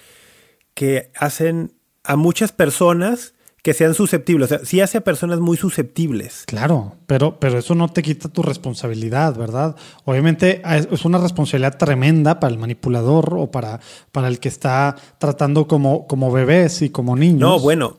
que 0.75 1.11
hacen 1.17 1.73
a 2.05 2.17
muchas 2.17 2.53
personas 2.53 3.35
que 3.63 3.75
sean 3.75 3.95
susceptibles. 3.95 4.51
O 4.51 4.57
sea, 4.57 4.67
sí 4.67 4.81
hace 4.81 4.99
a 4.99 5.01
personas 5.03 5.39
muy 5.39 5.57
susceptibles. 5.57 6.45
Claro, 6.47 6.97
pero, 7.07 7.39
pero 7.39 7.59
eso 7.59 7.75
no 7.75 7.89
te 7.89 8.03
quita 8.03 8.29
tu 8.29 8.43
responsabilidad, 8.43 9.37
¿verdad? 9.37 9.77
Obviamente 10.05 10.63
es 10.65 10.89
es 10.91 11.05
una 11.05 11.19
responsabilidad 11.19 11.79
tremenda 11.79 12.41
para 12.41 12.53
el 12.53 12.59
manipulador 12.59 13.35
o 13.39 13.51
para, 13.51 13.81
para 14.11 14.29
el 14.29 14.41
que 14.41 14.49
está 14.49 14.97
tratando 15.19 15.69
como, 15.69 16.07
como 16.09 16.33
bebés 16.33 16.83
y 16.83 16.91
como 16.91 17.15
niños. 17.15 17.41
No, 17.41 17.61
bueno, 17.61 17.99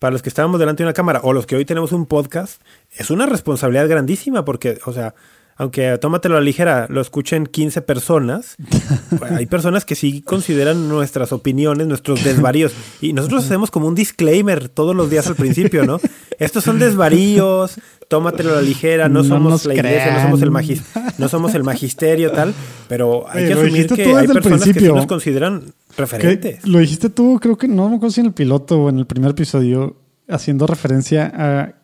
para 0.00 0.12
los 0.12 0.22
que 0.22 0.28
estábamos 0.28 0.58
delante 0.58 0.82
de 0.82 0.88
una 0.88 0.94
cámara 0.94 1.20
o 1.22 1.32
los 1.32 1.46
que 1.46 1.54
hoy 1.54 1.64
tenemos 1.64 1.92
un 1.92 2.06
podcast, 2.06 2.60
es 2.96 3.10
una 3.10 3.26
responsabilidad 3.26 3.88
grandísima 3.88 4.44
porque, 4.44 4.78
o 4.84 4.92
sea, 4.92 5.14
aunque 5.56 5.96
tómatelo 5.98 6.36
a 6.36 6.40
la 6.40 6.44
ligera, 6.44 6.86
lo 6.90 7.00
escuchen 7.00 7.46
15 7.46 7.82
personas, 7.82 8.56
hay 9.30 9.46
personas 9.46 9.84
que 9.84 9.94
sí 9.94 10.22
consideran 10.22 10.88
nuestras 10.88 11.32
opiniones, 11.32 11.86
nuestros 11.86 12.24
desvaríos. 12.24 12.72
Y 13.00 13.12
nosotros 13.12 13.44
hacemos 13.44 13.70
como 13.70 13.86
un 13.88 13.94
disclaimer 13.94 14.68
todos 14.68 14.94
los 14.96 15.10
días 15.10 15.26
al 15.26 15.36
principio, 15.36 15.84
¿no? 15.86 16.00
Estos 16.38 16.64
son 16.64 16.78
desvaríos, 16.80 17.76
tómatelo 18.08 18.52
a 18.52 18.56
la 18.56 18.62
ligera, 18.62 19.08
no, 19.08 19.22
No 19.22 19.28
somos 19.28 19.64
la 19.66 19.74
iglesia, 19.74 20.14
no 20.14 20.22
somos, 20.22 20.42
el 20.42 20.50
magis- 20.50 20.82
no 21.18 21.28
somos 21.28 21.54
el 21.54 21.62
magisterio, 21.64 22.32
tal, 22.32 22.52
pero 22.88 23.24
hay 23.30 23.44
Oye, 23.44 23.46
que 23.46 23.52
asumir 23.60 23.86
que 23.88 24.14
hay 24.16 24.26
personas 24.26 24.64
que 24.64 24.80
sí 24.80 24.86
nos 24.88 25.06
consideran 25.06 25.72
referentes. 25.96 26.66
lo 26.66 26.80
dijiste 26.80 27.08
tú, 27.10 27.38
creo 27.40 27.56
que 27.56 27.68
no 27.68 27.88
me 27.88 27.96
acuerdo 27.96 28.12
si 28.12 28.20
en 28.20 28.26
el 28.26 28.32
piloto 28.32 28.78
o 28.82 28.88
en 28.90 28.98
el 28.98 29.06
primer 29.06 29.30
episodio, 29.30 29.96
haciendo 30.28 30.66
referencia 30.66 31.32
a. 31.34 31.74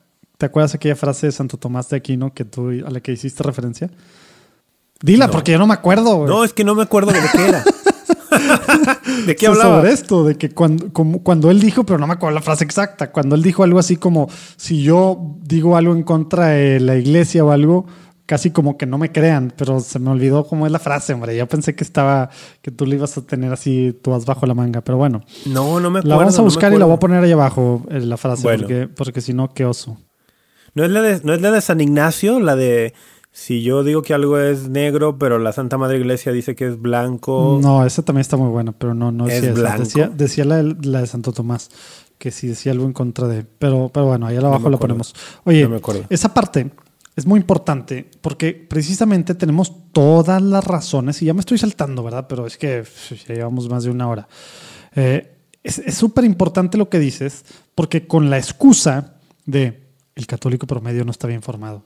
¿Te 0.41 0.47
acuerdas 0.47 0.75
aquella 0.75 0.97
frase 0.97 1.27
de 1.27 1.33
Santo 1.33 1.59
Tomás 1.59 1.91
de 1.91 1.99
Aquino 1.99 2.33
que 2.33 2.47
tú, 2.47 2.71
a 2.71 2.91
la 2.91 3.01
que 3.03 3.13
hiciste 3.13 3.43
referencia? 3.43 3.91
Dila, 5.03 5.27
No. 5.27 5.33
porque 5.33 5.53
yo 5.53 5.59
no 5.59 5.67
me 5.67 5.75
acuerdo. 5.75 6.17
güey. 6.17 6.31
No, 6.31 6.45
es 6.45 6.55
que 6.55 6.65
no 6.65 6.75
me 6.75 6.83
acuerdo 6.83 7.13
de 7.13 7.19
qué 7.31 7.47
era. 7.49 7.63
¿De 9.27 9.37
qué 9.37 9.49
hablaba? 9.49 9.77
Sobre 9.81 9.93
esto, 9.93 10.25
de 10.25 10.37
que 10.39 10.49
cuando, 10.49 10.95
como, 10.95 11.23
cuando 11.23 11.51
él 11.51 11.61
dijo, 11.61 11.85
pero 11.85 11.99
no 11.99 12.07
me 12.07 12.15
acuerdo 12.15 12.35
la 12.37 12.41
frase 12.41 12.65
exacta, 12.65 13.13
cuando 13.13 13.35
él 13.37 13.43
dijo 13.43 13.65
algo 13.65 13.79
así 13.79 13.97
como, 13.97 14.31
si 14.57 14.83
yo 14.83 15.37
digo 15.43 15.77
algo 15.77 15.93
en 15.95 16.05
contra 16.05 16.47
de 16.49 16.81
la 16.81 16.97
iglesia 16.97 17.45
o 17.45 17.51
algo, 17.51 17.85
casi 18.25 18.51
como 18.51 18.79
que 18.79 18.87
no 18.87 18.97
me 18.97 19.13
crean, 19.13 19.53
pero 19.55 19.81
se 19.81 19.99
me 19.99 20.09
olvidó 20.09 20.47
cómo 20.47 20.65
es 20.65 20.73
la 20.73 20.79
frase, 20.79 21.13
hombre. 21.13 21.37
Yo 21.37 21.47
pensé 21.49 21.75
que 21.75 21.85
estaba, 21.85 22.31
que 22.63 22.71
tú 22.71 22.87
le 22.87 22.97
ibas 22.97 23.15
a 23.19 23.21
tener 23.27 23.53
así, 23.53 23.95
tú 24.03 24.13
vas 24.13 24.25
bajo 24.25 24.47
la 24.47 24.55
manga, 24.55 24.81
pero 24.81 24.97
bueno. 24.97 25.21
No, 25.45 25.81
no 25.81 25.91
me 25.91 25.99
acuerdo. 25.99 26.09
La 26.09 26.17
vamos 26.17 26.35
a 26.35 26.39
no 26.39 26.45
buscar 26.45 26.73
y 26.73 26.79
la 26.79 26.87
voy 26.87 26.95
a 26.95 26.99
poner 26.99 27.23
ahí 27.23 27.33
abajo, 27.33 27.83
eh, 27.91 28.01
la 28.01 28.17
frase, 28.17 28.43
Bueno. 28.43 28.63
porque, 28.63 28.89
porque 28.89 29.21
si 29.21 29.35
no, 29.35 29.53
qué 29.53 29.67
oso. 29.67 29.99
¿No 30.75 30.85
es, 30.85 30.91
la 30.91 31.03
de, 31.03 31.21
¿No 31.25 31.33
es 31.35 31.41
la 31.41 31.51
de 31.51 31.61
San 31.61 31.81
Ignacio? 31.81 32.41
La 32.41 32.57
de 32.57 32.95
si 33.33 33.63
yo 33.63 33.85
digo 33.85 34.03
que 34.03 34.13
algo 34.15 34.39
es 34.39 34.69
negro, 34.69 35.17
pero 35.19 35.39
la 35.39 35.53
Santa 35.53 35.79
Madre 35.79 35.99
Iglesia 35.99 36.33
dice 36.33 36.55
que 36.57 36.67
es 36.67 36.81
blanco. 36.81 37.59
No, 37.63 37.85
esa 37.87 38.03
también 38.03 38.23
está 38.23 38.37
muy 38.37 38.49
buena, 38.51 38.73
pero 38.73 38.95
no, 38.95 39.13
no 39.13 39.27
¿Es 39.29 39.43
esa. 39.43 39.53
blanco? 39.53 39.79
Decía, 39.85 40.09
decía 40.09 40.45
la, 40.45 40.63
de- 40.63 40.77
la 40.89 41.01
de 41.01 41.07
Santo 41.07 41.33
Tomás, 41.33 41.71
que 42.19 42.31
sí 42.33 42.49
decía 42.49 42.73
algo 42.73 42.87
en 42.87 42.93
contra 42.93 43.29
de. 43.29 43.45
Pero, 43.45 43.91
pero 43.93 44.07
bueno, 44.07 44.27
ahí 44.27 44.37
abajo 44.37 44.53
la 44.55 44.59
acuerdo. 44.77 44.79
ponemos. 44.79 45.15
Oye, 45.45 45.69
No 45.69 45.79
esa 46.11 46.35
parte 46.35 46.71
es 47.17 47.27
muy 47.27 47.39
importante 47.41 48.09
porque 48.21 48.53
precisamente 48.53 49.35
tenemos 49.35 49.73
todas 49.93 50.41
las 50.43 50.65
razones, 50.65 51.21
y 51.23 51.27
ya 51.27 51.35
me 51.35 51.41
estoy 51.41 51.59
saltando, 51.59 52.03
¿verdad? 52.03 52.27
Pero 52.29 52.47
es 52.47 52.57
que 52.59 52.83
ya 53.29 53.35
llevamos 53.35 53.69
más 53.69 53.85
de 53.85 53.91
una 53.91 54.09
hora. 54.09 54.29
Eh, 54.97 55.37
es 55.63 55.79
es 55.79 55.95
súper 55.95 56.25
importante 56.25 56.79
lo 56.79 56.89
que 56.89 56.99
dices, 56.99 57.45
porque 57.75 58.07
con 58.07 58.29
la 58.31 58.39
excusa 58.39 59.15
de 59.47 59.90
el 60.15 60.27
católico 60.27 60.67
promedio 60.67 61.05
no 61.05 61.11
está 61.11 61.27
bien 61.27 61.43
formado, 61.43 61.85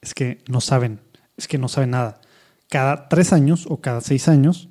es 0.00 0.14
que 0.14 0.42
no 0.48 0.60
saben, 0.60 1.00
es 1.36 1.48
que 1.48 1.58
no 1.58 1.68
saben 1.68 1.90
nada. 1.90 2.20
Cada 2.68 3.08
tres 3.08 3.32
años 3.32 3.66
o 3.68 3.80
cada 3.80 4.00
seis 4.00 4.28
años, 4.28 4.68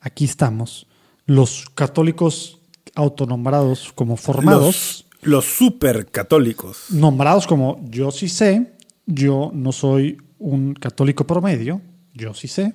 aquí 0.00 0.24
estamos, 0.24 0.86
los 1.26 1.68
católicos 1.74 2.60
autonombrados 2.94 3.92
como 3.94 4.16
formados, 4.16 5.06
Los, 5.22 5.44
los 5.44 5.44
super 5.44 6.06
católicos. 6.10 6.86
nombrados 6.90 7.46
como 7.46 7.80
yo 7.88 8.10
sí 8.10 8.28
sé, 8.28 8.72
yo 9.06 9.50
no 9.54 9.72
soy 9.72 10.18
un 10.38 10.74
católico 10.74 11.26
promedio, 11.26 11.80
yo 12.14 12.34
sí 12.34 12.48
sé, 12.48 12.74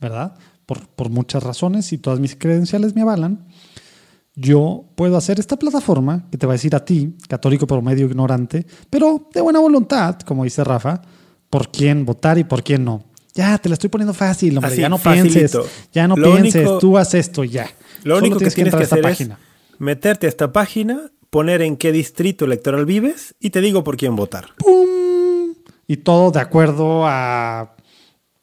¿verdad? 0.00 0.36
Por, 0.66 0.86
por 0.88 1.10
muchas 1.10 1.42
razones 1.42 1.92
y 1.92 1.98
todas 1.98 2.20
mis 2.20 2.36
credenciales 2.36 2.94
me 2.94 3.02
avalan. 3.02 3.46
Yo 4.40 4.84
puedo 4.94 5.16
hacer 5.18 5.38
esta 5.38 5.58
plataforma 5.58 6.26
que 6.30 6.38
te 6.38 6.46
va 6.46 6.52
a 6.52 6.56
decir 6.56 6.74
a 6.74 6.82
ti, 6.84 7.14
católico 7.28 7.66
promedio 7.66 8.06
ignorante, 8.06 8.66
pero 8.88 9.28
de 9.34 9.40
buena 9.42 9.58
voluntad, 9.58 10.18
como 10.20 10.44
dice 10.44 10.64
Rafa, 10.64 11.02
por 11.50 11.70
quién 11.70 12.06
votar 12.06 12.38
y 12.38 12.44
por 12.44 12.62
quién 12.62 12.84
no. 12.84 13.04
Ya, 13.34 13.58
te 13.58 13.68
la 13.68 13.74
estoy 13.74 13.90
poniendo 13.90 14.14
fácil, 14.14 14.56
hombre. 14.56 14.72
Así, 14.72 14.80
ya 14.80 14.88
no 14.88 14.96
facilito. 14.98 15.34
pienses. 15.62 15.88
Ya 15.92 16.08
no 16.08 16.16
Lo 16.16 16.32
pienses. 16.32 16.62
único- 16.62 16.78
tú 16.78 16.96
haz 16.96 17.12
esto 17.14 17.44
ya. 17.44 17.64
Lo 18.02 18.14
Solo 18.16 18.26
único 18.26 18.38
que 18.38 18.50
tienes 18.50 18.72
entrar 18.72 18.78
que 18.80 18.82
a 18.82 18.84
esta 18.84 18.94
hacer 18.96 19.02
página. 19.02 19.38
es 19.74 19.80
meterte 19.80 20.26
a 20.26 20.28
esta 20.30 20.52
página, 20.52 21.10
poner 21.28 21.60
en 21.62 21.76
qué 21.76 21.92
distrito 21.92 22.44
electoral 22.46 22.86
vives 22.86 23.34
y 23.40 23.50
te 23.50 23.60
digo 23.60 23.84
por 23.84 23.96
quién 23.96 24.16
votar. 24.16 24.46
¡Pum! 24.56 25.54
Y 25.86 25.98
todo 25.98 26.30
de 26.30 26.40
acuerdo 26.40 27.02
a, 27.06 27.76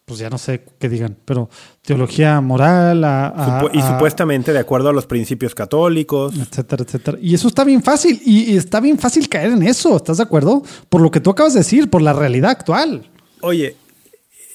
pues 0.06 0.20
ya 0.20 0.30
no 0.30 0.38
sé 0.38 0.64
qué 0.80 0.88
digan, 0.90 1.18
pero 1.26 1.50
teología 1.88 2.42
moral, 2.42 3.04
a, 3.06 3.28
a- 3.28 3.62
Supu- 3.62 3.70
y 3.74 3.80
a- 3.80 3.88
supuestamente 3.94 4.52
de 4.52 4.60
acuerdo 4.60 4.90
a 4.90 4.94
los 4.94 5.06
principios 5.06 5.56
católicos. 5.56 6.36
etcétera, 6.38 6.84
etcétera. 6.84 7.18
Y 7.22 7.34
eso 7.34 7.48
está 7.48 7.64
bien 7.64 7.82
fácil, 7.82 8.22
y, 8.26 8.52
y 8.52 8.58
está 8.58 8.82
bien 8.82 9.00
fácil 9.00 9.30
caer 9.30 9.52
en 9.52 9.64
eso, 9.64 9.96
¿estás 9.96 10.18
de 10.18 10.24
acuerdo? 10.24 10.64
Por 10.90 11.00
lo 11.00 11.12
que 11.12 11.22
tú 11.22 11.30
acabas 11.30 11.54
de 11.54 11.62
decir, 11.62 11.90
por 11.90 12.02
la 12.02 12.12
realidad 12.12 12.52
actual. 12.52 13.10
Oye, 13.40 13.78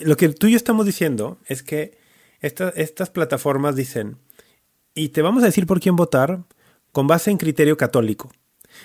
lo 0.00 0.16
que 0.18 0.28
tú 0.28 0.46
y 0.46 0.50
yo 0.52 0.56
estamos 0.58 0.84
diciendo 0.84 1.38
es 1.46 1.62
que 1.62 1.96
esta- 2.40 2.68
estas 2.76 3.08
plataformas 3.08 3.76
dicen, 3.76 4.18
y 4.94 5.08
te 5.08 5.22
vamos 5.22 5.42
a 5.42 5.46
decir 5.46 5.66
por 5.66 5.80
quién 5.80 5.96
votar 5.96 6.40
con 6.92 7.06
base 7.06 7.30
en 7.30 7.38
criterio 7.38 7.78
católico. 7.78 8.30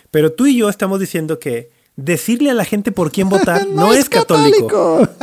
Pero 0.09 0.31
tú 0.31 0.45
y 0.45 0.55
yo 0.57 0.69
estamos 0.69 1.01
diciendo 1.01 1.37
que 1.39 1.69
decirle 1.97 2.49
a 2.51 2.53
la 2.53 2.63
gente 2.63 2.93
por 2.93 3.11
quién 3.11 3.27
votar 3.27 3.67
no, 3.73 3.91
es 3.93 4.07
católico. 4.07 5.05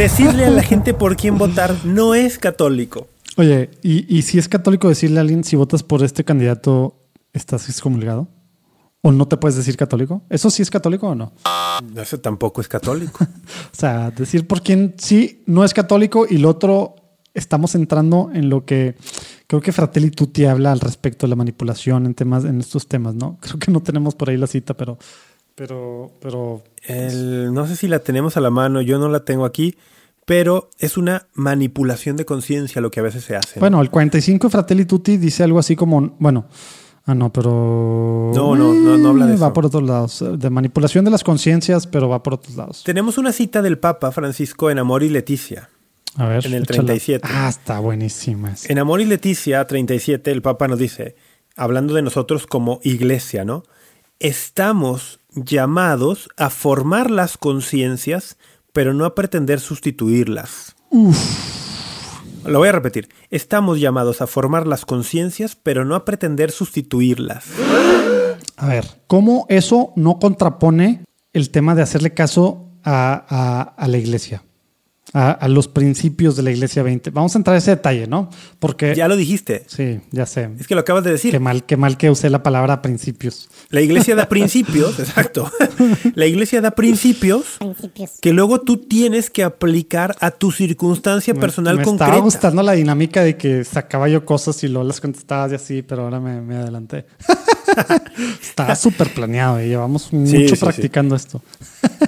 Decirle 0.00 0.46
a 0.46 0.50
la 0.50 0.62
gente 0.70 0.94
por 0.94 1.14
quién 1.14 1.36
votar 1.36 1.84
no 1.84 2.14
es 2.14 2.38
católico. 2.38 3.08
Oye, 3.36 3.68
¿y, 3.82 4.16
¿y 4.16 4.22
si 4.22 4.38
es 4.38 4.48
católico 4.48 4.88
decirle 4.88 5.18
a 5.18 5.20
alguien 5.20 5.44
si 5.44 5.56
votas 5.56 5.82
por 5.82 6.02
este 6.02 6.24
candidato 6.24 6.96
estás 7.34 7.68
excomulgado? 7.68 8.26
¿O 9.02 9.12
no 9.12 9.28
te 9.28 9.36
puedes 9.36 9.58
decir 9.58 9.76
católico? 9.76 10.22
¿Eso 10.30 10.48
sí 10.48 10.62
es 10.62 10.70
católico 10.70 11.08
o 11.08 11.14
no? 11.14 11.34
Eso 11.94 12.18
tampoco 12.18 12.62
es 12.62 12.68
católico. 12.68 13.18
O 13.74 13.76
sea, 13.76 14.10
decir 14.10 14.46
por 14.46 14.62
quién 14.62 14.94
sí 14.96 15.42
no 15.44 15.64
es 15.64 15.74
católico 15.74 16.26
y 16.26 16.38
lo 16.38 16.48
otro 16.48 16.94
estamos 17.34 17.74
entrando 17.74 18.30
en 18.32 18.48
lo 18.48 18.64
que 18.64 18.96
creo 19.48 19.60
que 19.60 19.70
Fratelli 19.70 20.12
Tutti 20.12 20.46
habla 20.46 20.72
al 20.72 20.80
respecto 20.80 21.26
de 21.26 21.30
la 21.30 21.36
manipulación 21.36 22.06
en 22.06 22.14
temas 22.14 22.46
en 22.46 22.58
estos 22.58 22.88
temas, 22.88 23.14
¿no? 23.16 23.36
Creo 23.42 23.58
que 23.58 23.70
no 23.70 23.82
tenemos 23.82 24.14
por 24.14 24.30
ahí 24.30 24.38
la 24.38 24.46
cita, 24.46 24.72
pero 24.74 24.98
pero 25.60 26.10
pero 26.22 26.62
El- 26.86 27.52
no 27.52 27.66
sé 27.66 27.76
si 27.76 27.86
la 27.86 27.98
tenemos 27.98 28.38
a 28.38 28.40
la 28.40 28.48
mano, 28.48 28.80
yo 28.80 28.98
no 28.98 29.10
la 29.10 29.26
tengo 29.26 29.44
aquí, 29.44 29.76
pero 30.24 30.70
es 30.78 30.96
una 30.96 31.26
manipulación 31.34 32.16
de 32.16 32.24
conciencia 32.24 32.80
lo 32.80 32.90
que 32.90 33.00
a 33.00 33.02
veces 33.02 33.24
se 33.24 33.36
hace. 33.36 33.56
¿no? 33.56 33.60
bueno, 33.60 33.82
el 33.82 33.90
45 33.90 34.46
de 34.46 34.50
Fratelli 34.50 34.86
Tutti 34.86 35.18
dice 35.18 35.42
algo 35.44 35.58
así 35.58 35.76
como, 35.76 36.16
bueno, 36.18 36.46
ah 37.04 37.14
no, 37.14 37.30
pero 37.30 38.32
No, 38.34 38.56
no, 38.56 38.72
no, 38.72 38.96
no 38.96 39.08
habla 39.10 39.26
de 39.26 39.34
Eh, 39.34 39.36
Va 39.36 39.48
eso. 39.48 39.52
por 39.52 39.66
otros 39.66 39.82
lados, 39.82 40.24
de 40.38 40.48
manipulación 40.48 41.04
de 41.04 41.10
las 41.10 41.22
conciencias, 41.22 41.86
pero 41.86 42.08
va 42.08 42.22
por 42.22 42.34
otros 42.34 42.56
lados. 42.56 42.82
Tenemos 42.82 43.18
una 43.18 43.30
cita 43.32 43.60
del 43.60 43.76
Papa 43.78 44.12
Francisco 44.12 44.70
en 44.70 44.78
Amor 44.78 45.02
y 45.02 45.10
Leticia. 45.10 45.68
A 46.16 46.26
ver, 46.26 46.46
En 46.46 46.54
el 46.54 46.62
échala. 46.62 46.76
37. 46.86 47.28
Ah, 47.30 47.48
está 47.50 47.80
buenísima. 47.80 48.52
esa. 48.52 48.72
En 48.72 48.78
Amor 48.78 49.02
y 49.02 49.04
Leticia 49.04 49.62
37, 49.66 50.30
el 50.30 50.40
Papa 50.40 50.68
nos 50.68 50.78
dice, 50.78 51.16
hablando 51.54 51.92
de 51.92 52.00
nosotros 52.00 52.46
como 52.46 52.80
iglesia, 52.82 53.44
¿no? 53.44 53.62
Estamos 54.20 55.18
llamados 55.34 56.28
a 56.36 56.50
formar 56.50 57.10
las 57.10 57.38
conciencias, 57.38 58.36
pero 58.74 58.92
no 58.92 59.06
a 59.06 59.14
pretender 59.14 59.60
sustituirlas. 59.60 60.76
Lo 62.44 62.58
voy 62.58 62.68
a 62.68 62.72
repetir. 62.72 63.08
Estamos 63.30 63.80
llamados 63.80 64.20
a 64.20 64.26
formar 64.26 64.66
las 64.66 64.84
conciencias, 64.84 65.56
pero 65.56 65.86
no 65.86 65.94
a 65.94 66.04
pretender 66.04 66.50
sustituirlas. 66.50 67.44
A 68.58 68.66
ver, 68.66 69.00
¿cómo 69.06 69.46
eso 69.48 69.94
no 69.96 70.18
contrapone 70.18 71.02
el 71.32 71.48
tema 71.50 71.74
de 71.74 71.80
hacerle 71.80 72.12
caso 72.12 72.68
a, 72.84 73.24
a- 73.26 73.62
a 73.62 73.88
la 73.88 73.96
iglesia? 73.96 74.44
A, 75.12 75.32
a 75.32 75.48
los 75.48 75.66
principios 75.68 76.36
de 76.36 76.42
la 76.42 76.50
iglesia 76.50 76.82
20. 76.82 77.10
Vamos 77.10 77.34
a 77.34 77.38
entrar 77.38 77.54
a 77.54 77.58
ese 77.58 77.72
detalle, 77.72 78.06
¿no? 78.06 78.30
Porque... 78.58 78.94
Ya 78.94 79.08
lo 79.08 79.16
dijiste. 79.16 79.64
Sí, 79.66 80.00
ya 80.10 80.26
sé. 80.26 80.50
Es 80.58 80.66
que 80.66 80.74
lo 80.74 80.82
acabas 80.82 81.04
de 81.04 81.10
decir. 81.10 81.32
Qué 81.32 81.40
mal, 81.40 81.64
qué 81.64 81.76
mal 81.76 81.96
que 81.96 82.10
usé 82.10 82.30
la 82.30 82.42
palabra 82.42 82.80
principios. 82.82 83.48
La 83.70 83.80
iglesia 83.80 84.14
da 84.14 84.28
principios, 84.28 84.98
exacto. 84.98 85.50
La 86.14 86.26
iglesia 86.26 86.60
da 86.60 86.70
principios 86.72 87.58
que 88.20 88.32
luego 88.32 88.60
tú 88.60 88.76
tienes 88.76 89.30
que 89.30 89.42
aplicar 89.42 90.16
a 90.20 90.30
tu 90.30 90.52
circunstancia 90.52 91.34
personal 91.34 91.76
me 91.76 91.82
concreta. 91.82 92.06
estaba 92.06 92.24
gustando 92.24 92.62
la 92.62 92.72
dinámica 92.72 93.22
de 93.22 93.36
que 93.36 93.64
sacaba 93.64 94.08
yo 94.08 94.24
cosas 94.24 94.62
y 94.64 94.68
luego 94.68 94.86
las 94.86 95.00
contestabas 95.00 95.52
y 95.52 95.54
así, 95.54 95.82
pero 95.82 96.02
ahora 96.02 96.20
me, 96.20 96.40
me 96.40 96.56
adelanté. 96.56 97.06
estaba 98.42 98.74
súper 98.74 99.12
planeado 99.12 99.60
y 99.62 99.68
llevamos 99.68 100.12
mucho 100.12 100.30
sí, 100.30 100.48
sí. 100.48 100.56
practicando 100.56 101.14
esto. 101.14 101.42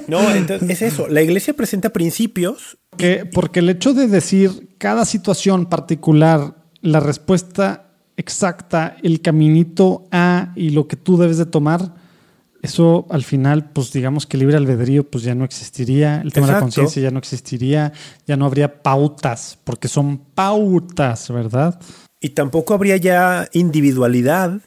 No, 0.08 0.30
entonces 0.34 0.70
es 0.70 0.82
eso. 0.82 1.08
La 1.08 1.22
iglesia 1.22 1.54
presenta 1.54 1.90
principios. 1.90 2.78
Que, 2.96 3.26
porque 3.26 3.60
el 3.60 3.68
hecho 3.68 3.94
de 3.94 4.06
decir 4.06 4.70
cada 4.78 5.04
situación 5.04 5.66
particular, 5.66 6.54
la 6.80 7.00
respuesta 7.00 7.92
exacta, 8.16 8.96
el 9.02 9.20
caminito 9.20 10.04
A 10.10 10.52
y 10.56 10.70
lo 10.70 10.88
que 10.88 10.96
tú 10.96 11.16
debes 11.16 11.38
de 11.38 11.46
tomar, 11.46 11.94
eso 12.62 13.06
al 13.10 13.24
final, 13.24 13.70
pues 13.72 13.92
digamos 13.92 14.26
que 14.26 14.36
libre 14.36 14.56
albedrío, 14.56 15.08
pues 15.08 15.24
ya 15.24 15.34
no 15.34 15.44
existiría, 15.44 16.20
el 16.22 16.32
tema 16.32 16.46
de 16.46 16.52
la 16.52 16.60
conciencia 16.60 17.02
ya 17.02 17.10
no 17.10 17.18
existiría, 17.18 17.92
ya 18.26 18.36
no 18.36 18.46
habría 18.46 18.82
pautas, 18.82 19.58
porque 19.64 19.88
son 19.88 20.18
pautas, 20.18 21.28
¿verdad? 21.30 21.80
Y 22.20 22.30
tampoco 22.30 22.72
habría 22.72 22.96
ya 22.96 23.48
individualidad. 23.52 24.60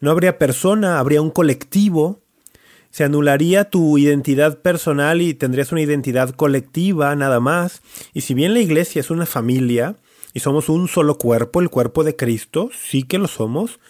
No 0.00 0.10
habría 0.10 0.38
persona, 0.38 0.98
habría 0.98 1.22
un 1.22 1.30
colectivo. 1.30 2.20
Se 2.90 3.04
anularía 3.04 3.68
tu 3.70 3.98
identidad 3.98 4.60
personal 4.60 5.20
y 5.20 5.34
tendrías 5.34 5.72
una 5.72 5.82
identidad 5.82 6.30
colectiva 6.30 7.14
nada 7.14 7.40
más. 7.40 7.82
Y 8.14 8.22
si 8.22 8.34
bien 8.34 8.54
la 8.54 8.60
iglesia 8.60 9.00
es 9.00 9.10
una 9.10 9.26
familia 9.26 9.96
y 10.32 10.40
somos 10.40 10.68
un 10.68 10.88
solo 10.88 11.18
cuerpo, 11.18 11.60
el 11.60 11.70
cuerpo 11.70 12.04
de 12.04 12.16
Cristo, 12.16 12.70
sí 12.72 13.02
que 13.02 13.18
lo 13.18 13.28
somos, 13.28 13.80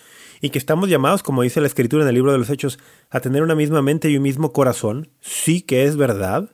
y 0.40 0.50
que 0.50 0.58
estamos 0.58 0.88
llamados, 0.88 1.22
como 1.22 1.42
dice 1.42 1.60
la 1.60 1.66
escritura 1.66 2.02
en 2.02 2.08
el 2.08 2.14
libro 2.14 2.32
de 2.32 2.38
los 2.38 2.50
Hechos, 2.50 2.78
a 3.10 3.20
tener 3.20 3.42
una 3.42 3.54
misma 3.54 3.82
mente 3.82 4.10
y 4.10 4.16
un 4.16 4.22
mismo 4.22 4.52
corazón, 4.52 5.08
sí 5.20 5.62
que 5.62 5.84
es 5.84 5.96
verdad, 5.96 6.50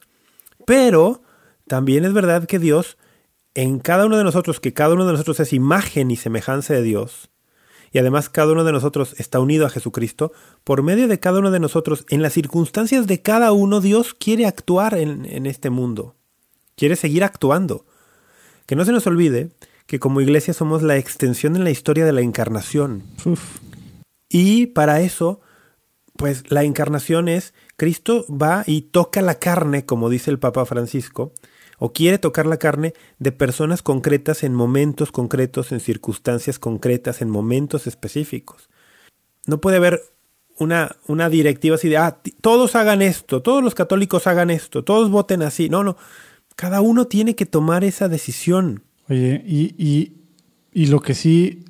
pero 0.67 1.23
también 1.67 2.05
es 2.05 2.13
verdad 2.13 2.47
que 2.47 2.59
Dios, 2.59 2.97
en 3.55 3.79
cada 3.81 4.07
uno 4.07 4.17
de 4.17 4.25
nosotros, 4.25 4.61
que 4.61 4.73
cada 4.73 4.95
uno 4.95 5.05
de 5.05 5.13
nosotros 5.13 5.41
es 5.41 5.53
imagen 5.53 6.11
y 6.11 6.17
semejanza 6.17 6.75
de 6.75 6.83
Dios, 6.83 7.31
y 7.93 7.99
además 7.99 8.29
cada 8.29 8.53
uno 8.53 8.65
de 8.65 8.73
nosotros 8.73 9.15
está 9.19 9.39
unido 9.39 9.67
a 9.67 9.71
Jesucristo, 9.71 10.33
por 10.65 10.83
medio 10.83 11.09
de 11.09 11.21
cada 11.21 11.39
uno 11.39 11.51
de 11.51 11.61
nosotros, 11.61 12.07
en 12.09 12.23
las 12.23 12.33
circunstancias 12.33 13.07
de 13.07 13.23
cada 13.23 13.53
uno, 13.53 13.81
Dios 13.81 14.15
quiere 14.15 14.47
actuar 14.47 14.95
en, 14.95 15.27
en 15.27 15.47
este 15.47 15.71
mundo, 15.71 16.17
quiere 16.77 16.97
seguir 16.97 17.23
actuando. 17.25 17.85
Que 18.67 18.77
no 18.77 18.85
se 18.85 18.93
nos 18.93 19.07
olvide 19.07 19.51
que 19.87 19.99
como 19.99 20.21
iglesia 20.21 20.55
somos 20.55 20.83
la 20.83 20.97
extensión 20.97 21.57
en 21.57 21.65
la 21.65 21.71
historia 21.71 22.07
de 22.07 22.13
la 22.13 22.23
encarnación. 22.23 23.03
Uf. 23.27 23.59
Y 24.29 24.67
para 24.69 25.03
eso, 25.03 25.43
pues 26.17 26.51
la 26.51 26.65
encarnación 26.65 27.29
es, 27.29 27.53
Cristo 27.77 28.25
va 28.29 28.65
y 28.67 28.83
toca 28.83 29.21
la 29.21 29.39
carne, 29.39 29.85
como 29.85 30.09
dice 30.09 30.31
el 30.31 30.39
Papa 30.39 30.65
Francisco, 30.65 31.35
o 31.85 31.93
quiere 31.93 32.19
tocar 32.19 32.47
la 32.47 32.59
carne 32.59 32.95
de 33.19 33.33
personas 33.33 33.83
concretas 33.83 34.45
en 34.45 34.55
momentos 34.55 35.11
concretos, 35.11 35.73
en 35.73 35.81
circunstancias 35.81 36.61
concretas, 36.61 37.23
en 37.23 37.29
momentos 37.29 37.89
específicos. 37.89 38.71
No 39.49 39.61
puede 39.61 39.79
haber 39.79 40.01
una, 40.59 40.95
una 41.09 41.29
directiva 41.29 41.75
así 41.75 41.89
de, 41.89 41.97
ah, 41.97 42.21
todos 42.41 42.77
hagan 42.77 43.03
esto, 43.03 43.43
todos 43.43 43.65
los 43.65 43.75
católicos 43.75 44.29
hagan 44.29 44.51
esto, 44.51 44.85
todos 44.85 45.11
voten 45.11 45.43
así. 45.43 45.69
No, 45.69 45.83
no. 45.83 45.97
Cada 46.55 46.81
uno 46.81 47.09
tiene 47.09 47.35
que 47.35 47.47
tomar 47.47 47.83
esa 47.83 48.09
decisión. 48.09 48.85
Oye, 49.09 49.43
y, 49.45 49.75
y, 49.77 50.13
y 50.73 50.87
lo 50.87 51.01
que 51.01 51.15
sí, 51.15 51.65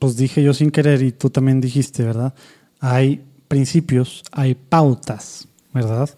pues 0.00 0.16
dije 0.16 0.42
yo 0.42 0.54
sin 0.54 0.72
querer 0.72 1.02
y 1.02 1.12
tú 1.12 1.30
también 1.30 1.60
dijiste, 1.60 2.02
¿verdad? 2.02 2.34
Hay 2.80 3.22
principios, 3.46 4.24
hay 4.32 4.56
pautas, 4.56 5.46
¿verdad? 5.72 6.10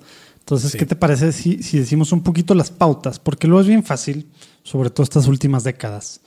Entonces, 0.52 0.72
Sí. 0.72 0.78
¿qué 0.78 0.86
te 0.86 0.96
parece 0.96 1.32
si, 1.32 1.62
si 1.62 1.78
decimos 1.78 2.12
un 2.12 2.22
poquito 2.22 2.54
las 2.54 2.70
pautas? 2.70 3.18
Porque 3.18 3.46
luego 3.46 3.62
es 3.62 3.66
bien 3.68 3.82
fácil, 3.82 4.26
sobre 4.62 4.90
todo 4.90 5.02
estas 5.02 5.26
últimas 5.26 5.64
décadas, 5.64 6.20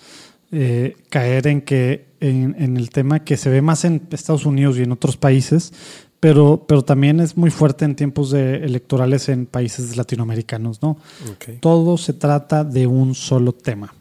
eh, 0.51 0.95
caer 1.09 1.45
en 1.45 1.61
que 1.61 2.07
en, 2.19 2.55
en 2.57 2.77
el 2.77 2.89
tema 2.89 3.23
que 3.23 3.37
se 3.37 3.51
ve 3.51 3.61
más 3.61 3.85
en 3.85 4.01
Estados 4.09 4.47
Unidos 4.47 4.77
y 4.79 4.81
en 4.81 4.91
otros 4.91 5.15
países, 5.15 5.73
pero, 6.19 6.65
pero 6.67 6.83
también 6.83 7.19
es 7.19 7.37
muy 7.37 7.51
fuerte 7.51 7.85
en 7.85 7.95
tiempos 7.95 8.31
de 8.31 8.65
electorales 8.65 9.29
en 9.29 9.45
países 9.45 9.95
latinoamericanos, 9.95 10.81
¿no? 10.81 10.97
Todo 11.59 11.97
se 11.97 12.13
trata 12.13 12.63
de 12.63 12.87
un 12.87 13.13
solo 13.13 13.51
tema. 13.51 13.93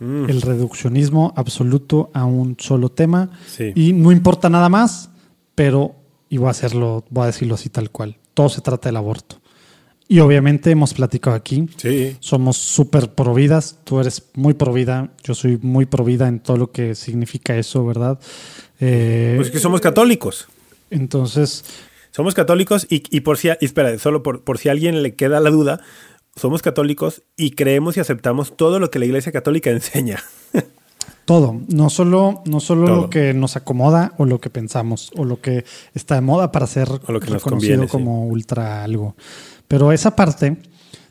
Mm. 0.00 0.30
El 0.30 0.40
reduccionismo 0.40 1.34
absoluto 1.36 2.10
a 2.14 2.24
un 2.24 2.56
solo 2.58 2.88
tema. 2.88 3.30
Sí. 3.46 3.72
Y 3.74 3.92
no 3.92 4.10
importa 4.10 4.48
nada 4.48 4.70
más, 4.70 5.10
pero, 5.54 5.96
y 6.30 6.38
voy 6.38 6.48
a 6.48 6.52
hacerlo, 6.52 7.04
voy 7.10 7.24
a 7.24 7.26
decirlo 7.26 7.56
así 7.56 7.68
tal 7.68 7.90
cual, 7.90 8.16
todo 8.32 8.48
se 8.48 8.62
trata 8.62 8.88
del 8.88 8.96
aborto. 8.96 9.36
Y 10.08 10.20
obviamente 10.20 10.70
hemos 10.70 10.94
platicado 10.94 11.34
aquí, 11.34 11.68
Sí. 11.78 12.16
somos 12.20 12.56
súper 12.56 13.10
providas, 13.10 13.78
tú 13.84 13.98
eres 13.98 14.22
muy 14.34 14.54
provida, 14.54 15.10
yo 15.24 15.34
soy 15.34 15.58
muy 15.60 15.84
provida 15.86 16.28
en 16.28 16.38
todo 16.38 16.56
lo 16.56 16.70
que 16.70 16.94
significa 16.94 17.56
eso, 17.56 17.84
¿verdad? 17.84 18.18
Eh, 18.78 19.34
Pues 19.36 19.50
que 19.50 19.58
somos 19.58 19.80
católicos. 19.80 20.46
entonces, 20.90 21.64
Somos 22.12 22.32
católicos 22.34 22.86
y, 22.88 23.02
y 23.14 23.20
por 23.20 23.36
si, 23.36 23.48
y 23.48 23.64
espera, 23.66 23.98
solo 23.98 24.22
por, 24.22 24.42
por 24.42 24.56
si 24.56 24.70
a 24.70 24.72
alguien 24.72 25.02
le 25.02 25.14
queda 25.16 25.38
la 25.38 25.50
duda, 25.50 25.80
somos 26.34 26.62
católicos 26.62 27.22
y 27.36 27.50
creemos 27.50 27.96
y 27.98 28.00
aceptamos 28.00 28.56
todo 28.56 28.78
lo 28.80 28.90
que 28.90 28.98
la 28.98 29.04
Iglesia 29.04 29.32
Católica 29.32 29.70
enseña. 29.72 30.22
Todo, 31.26 31.60
no 31.68 31.90
solo, 31.90 32.42
no 32.46 32.60
solo 32.60 32.86
Todo. 32.86 32.96
lo 33.02 33.10
que 33.10 33.34
nos 33.34 33.56
acomoda 33.56 34.14
o 34.16 34.24
lo 34.24 34.40
que 34.40 34.48
pensamos 34.48 35.10
o 35.16 35.24
lo 35.24 35.40
que 35.40 35.64
está 35.92 36.14
de 36.14 36.20
moda 36.20 36.52
para 36.52 36.66
ser 36.68 36.88
O 36.88 37.12
lo 37.12 37.18
que 37.20 37.26
nos 37.30 37.42
reconocido 37.42 37.50
conviene, 37.50 37.82
sí. 37.86 37.90
como 37.90 38.26
ultra 38.28 38.84
algo. 38.84 39.16
Pero 39.68 39.92
esa 39.92 40.16
parte 40.16 40.56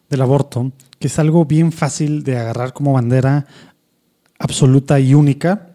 del 0.09 0.21
aborto, 0.21 0.71
que 0.99 1.07
es 1.07 1.19
algo 1.19 1.45
bien 1.45 1.71
fácil 1.71 2.23
de 2.23 2.37
agarrar 2.37 2.73
como 2.73 2.93
bandera 2.93 3.45
absoluta 4.39 4.99
y 4.99 5.13
única, 5.13 5.69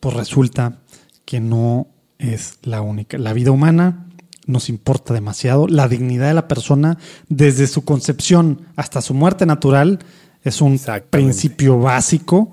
pues 0.00 0.14
resulta 0.14 0.78
que 1.24 1.40
no 1.40 1.88
es 2.18 2.58
la 2.62 2.82
única. 2.82 3.18
La 3.18 3.32
vida 3.32 3.50
humana 3.50 4.06
nos 4.46 4.68
importa 4.68 5.14
demasiado. 5.14 5.68
La 5.68 5.88
dignidad 5.88 6.28
de 6.28 6.34
la 6.34 6.48
persona, 6.48 6.98
desde 7.28 7.66
su 7.66 7.84
concepción 7.84 8.66
hasta 8.76 9.00
su 9.00 9.14
muerte 9.14 9.46
natural, 9.46 10.00
es 10.42 10.60
un 10.60 10.80
principio 11.10 11.78
básico. 11.78 12.52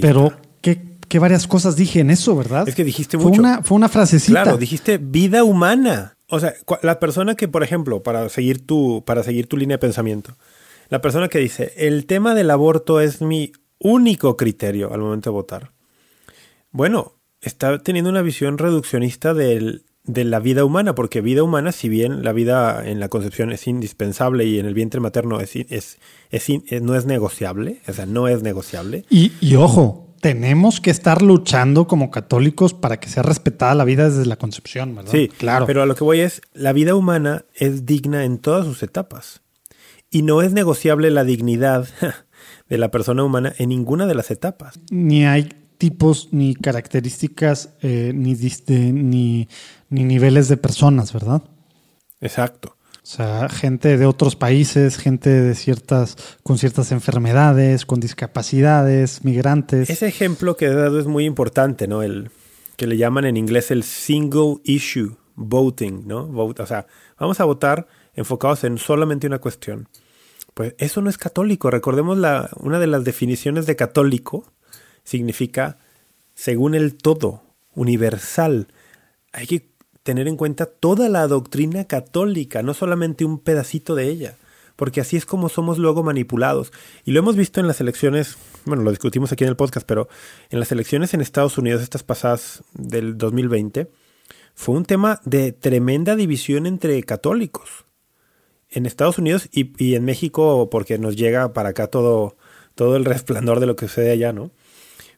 Pero 0.00 0.32
qué, 0.60 0.96
qué 1.08 1.18
varias 1.18 1.46
cosas 1.46 1.76
dije 1.76 2.00
en 2.00 2.10
eso, 2.10 2.36
¿verdad? 2.36 2.68
Es 2.68 2.74
que 2.74 2.84
dijiste 2.84 3.18
fue 3.18 3.30
mucho. 3.30 3.40
Una, 3.40 3.62
fue 3.62 3.76
una 3.76 3.88
frasecita. 3.88 4.42
Claro, 4.42 4.58
dijiste 4.58 4.98
vida 4.98 5.44
humana. 5.44 6.14
O 6.30 6.40
sea, 6.40 6.54
la 6.82 7.00
persona 7.00 7.34
que, 7.34 7.48
por 7.48 7.62
ejemplo, 7.62 8.02
para 8.02 8.28
seguir 8.28 8.66
tu, 8.66 9.04
para 9.04 9.22
seguir 9.22 9.46
tu 9.46 9.56
línea 9.56 9.76
de 9.76 9.80
pensamiento, 9.80 10.36
la 10.88 11.00
persona 11.00 11.28
que 11.28 11.38
dice, 11.38 11.72
el 11.76 12.06
tema 12.06 12.34
del 12.34 12.50
aborto 12.50 13.00
es 13.00 13.20
mi 13.20 13.52
único 13.78 14.36
criterio 14.36 14.92
al 14.92 15.00
momento 15.00 15.30
de 15.30 15.34
votar. 15.34 15.72
Bueno, 16.70 17.16
está 17.40 17.78
teniendo 17.78 18.10
una 18.10 18.22
visión 18.22 18.58
reduccionista 18.58 19.34
del, 19.34 19.84
de 20.04 20.24
la 20.24 20.40
vida 20.40 20.64
humana, 20.64 20.94
porque 20.94 21.20
vida 21.20 21.42
humana, 21.42 21.72
si 21.72 21.88
bien 21.88 22.22
la 22.22 22.32
vida 22.32 22.88
en 22.88 23.00
la 23.00 23.08
concepción 23.08 23.52
es 23.52 23.66
indispensable 23.66 24.44
y 24.44 24.58
en 24.58 24.66
el 24.66 24.74
vientre 24.74 25.00
materno 25.00 25.40
es, 25.40 25.56
es, 25.56 25.98
es, 26.30 26.82
no 26.82 26.96
es 26.96 27.06
negociable, 27.06 27.80
o 27.88 27.92
sea, 27.92 28.06
no 28.06 28.28
es 28.28 28.42
negociable. 28.42 29.04
Y, 29.10 29.32
y, 29.40 29.56
ojo, 29.56 30.09
tenemos 30.20 30.80
que 30.80 30.90
estar 30.90 31.22
luchando 31.22 31.86
como 31.86 32.10
católicos 32.10 32.74
para 32.74 33.00
que 33.00 33.08
sea 33.08 33.22
respetada 33.22 33.74
la 33.74 33.84
vida 33.84 34.08
desde 34.08 34.26
la 34.26 34.36
concepción, 34.36 34.94
¿verdad? 34.94 35.10
Sí, 35.10 35.28
claro. 35.28 35.66
Pero 35.66 35.82
a 35.82 35.86
lo 35.86 35.94
que 35.94 36.04
voy 36.04 36.20
es, 36.20 36.42
la 36.52 36.72
vida 36.72 36.94
humana 36.94 37.44
es 37.54 37.86
digna 37.86 38.24
en 38.24 38.38
todas 38.38 38.66
sus 38.66 38.82
etapas. 38.82 39.40
Y 40.10 40.22
no 40.22 40.42
es 40.42 40.52
negociable 40.52 41.10
la 41.10 41.24
dignidad 41.24 41.88
de 42.68 42.78
la 42.78 42.90
persona 42.90 43.24
humana 43.24 43.54
en 43.58 43.70
ninguna 43.70 44.06
de 44.06 44.14
las 44.14 44.30
etapas. 44.30 44.78
Ni 44.90 45.24
hay 45.24 45.48
tipos, 45.78 46.28
ni 46.32 46.54
características, 46.54 47.70
eh, 47.80 48.12
ni, 48.14 48.34
ni, 48.92 49.48
ni 49.88 50.04
niveles 50.04 50.48
de 50.48 50.58
personas, 50.58 51.12
¿verdad? 51.12 51.42
Exacto. 52.20 52.76
O 53.10 53.12
sea, 53.12 53.48
gente 53.48 53.98
de 53.98 54.06
otros 54.06 54.36
países, 54.36 54.96
gente 54.96 55.30
de 55.30 55.56
ciertas, 55.56 56.16
con 56.44 56.58
ciertas 56.58 56.92
enfermedades, 56.92 57.84
con 57.84 57.98
discapacidades, 57.98 59.24
migrantes. 59.24 59.90
Ese 59.90 60.06
ejemplo 60.06 60.56
que 60.56 60.66
he 60.66 60.72
dado 60.72 61.00
es 61.00 61.08
muy 61.08 61.24
importante, 61.24 61.88
¿no? 61.88 62.04
El 62.04 62.30
que 62.76 62.86
le 62.86 62.96
llaman 62.96 63.24
en 63.24 63.36
inglés 63.36 63.72
el 63.72 63.82
single 63.82 64.58
issue 64.62 65.16
voting, 65.34 66.06
¿no? 66.06 66.28
Vote, 66.28 66.62
o 66.62 66.66
sea, 66.66 66.86
vamos 67.18 67.40
a 67.40 67.44
votar 67.46 67.88
enfocados 68.14 68.62
en 68.62 68.78
solamente 68.78 69.26
una 69.26 69.40
cuestión. 69.40 69.88
Pues 70.54 70.76
eso 70.78 71.02
no 71.02 71.10
es 71.10 71.18
católico. 71.18 71.68
Recordemos 71.68 72.16
la, 72.16 72.48
una 72.60 72.78
de 72.78 72.86
las 72.86 73.02
definiciones 73.02 73.66
de 73.66 73.74
católico 73.74 74.52
significa 75.02 75.78
según 76.36 76.76
el 76.76 76.94
todo, 76.94 77.42
universal. 77.74 78.68
Hay 79.32 79.48
que 79.48 79.69
tener 80.02 80.28
en 80.28 80.36
cuenta 80.36 80.66
toda 80.66 81.08
la 81.08 81.26
doctrina 81.26 81.84
católica, 81.84 82.62
no 82.62 82.74
solamente 82.74 83.24
un 83.24 83.38
pedacito 83.38 83.94
de 83.94 84.08
ella, 84.08 84.36
porque 84.76 85.00
así 85.00 85.16
es 85.16 85.26
como 85.26 85.48
somos 85.48 85.78
luego 85.78 86.02
manipulados. 86.02 86.72
Y 87.04 87.12
lo 87.12 87.18
hemos 87.18 87.36
visto 87.36 87.60
en 87.60 87.66
las 87.66 87.80
elecciones, 87.80 88.36
bueno, 88.64 88.82
lo 88.82 88.90
discutimos 88.90 89.30
aquí 89.30 89.44
en 89.44 89.50
el 89.50 89.56
podcast, 89.56 89.86
pero 89.86 90.08
en 90.48 90.58
las 90.58 90.72
elecciones 90.72 91.12
en 91.12 91.20
Estados 91.20 91.58
Unidos, 91.58 91.82
estas 91.82 92.02
pasadas 92.02 92.62
del 92.74 93.18
2020, 93.18 93.90
fue 94.54 94.76
un 94.76 94.84
tema 94.84 95.20
de 95.24 95.52
tremenda 95.52 96.16
división 96.16 96.66
entre 96.66 97.02
católicos. 97.02 97.86
En 98.68 98.86
Estados 98.86 99.18
Unidos 99.18 99.48
y, 99.52 99.94
en 99.94 100.04
México, 100.04 100.70
porque 100.70 100.98
nos 100.98 101.16
llega 101.16 101.52
para 101.52 101.70
acá 101.70 101.88
todo, 101.88 102.36
todo 102.74 102.96
el 102.96 103.04
resplandor 103.06 103.60
de 103.60 103.66
lo 103.66 103.76
que 103.76 103.88
sucede 103.88 104.12
allá, 104.12 104.32
¿no? 104.32 104.50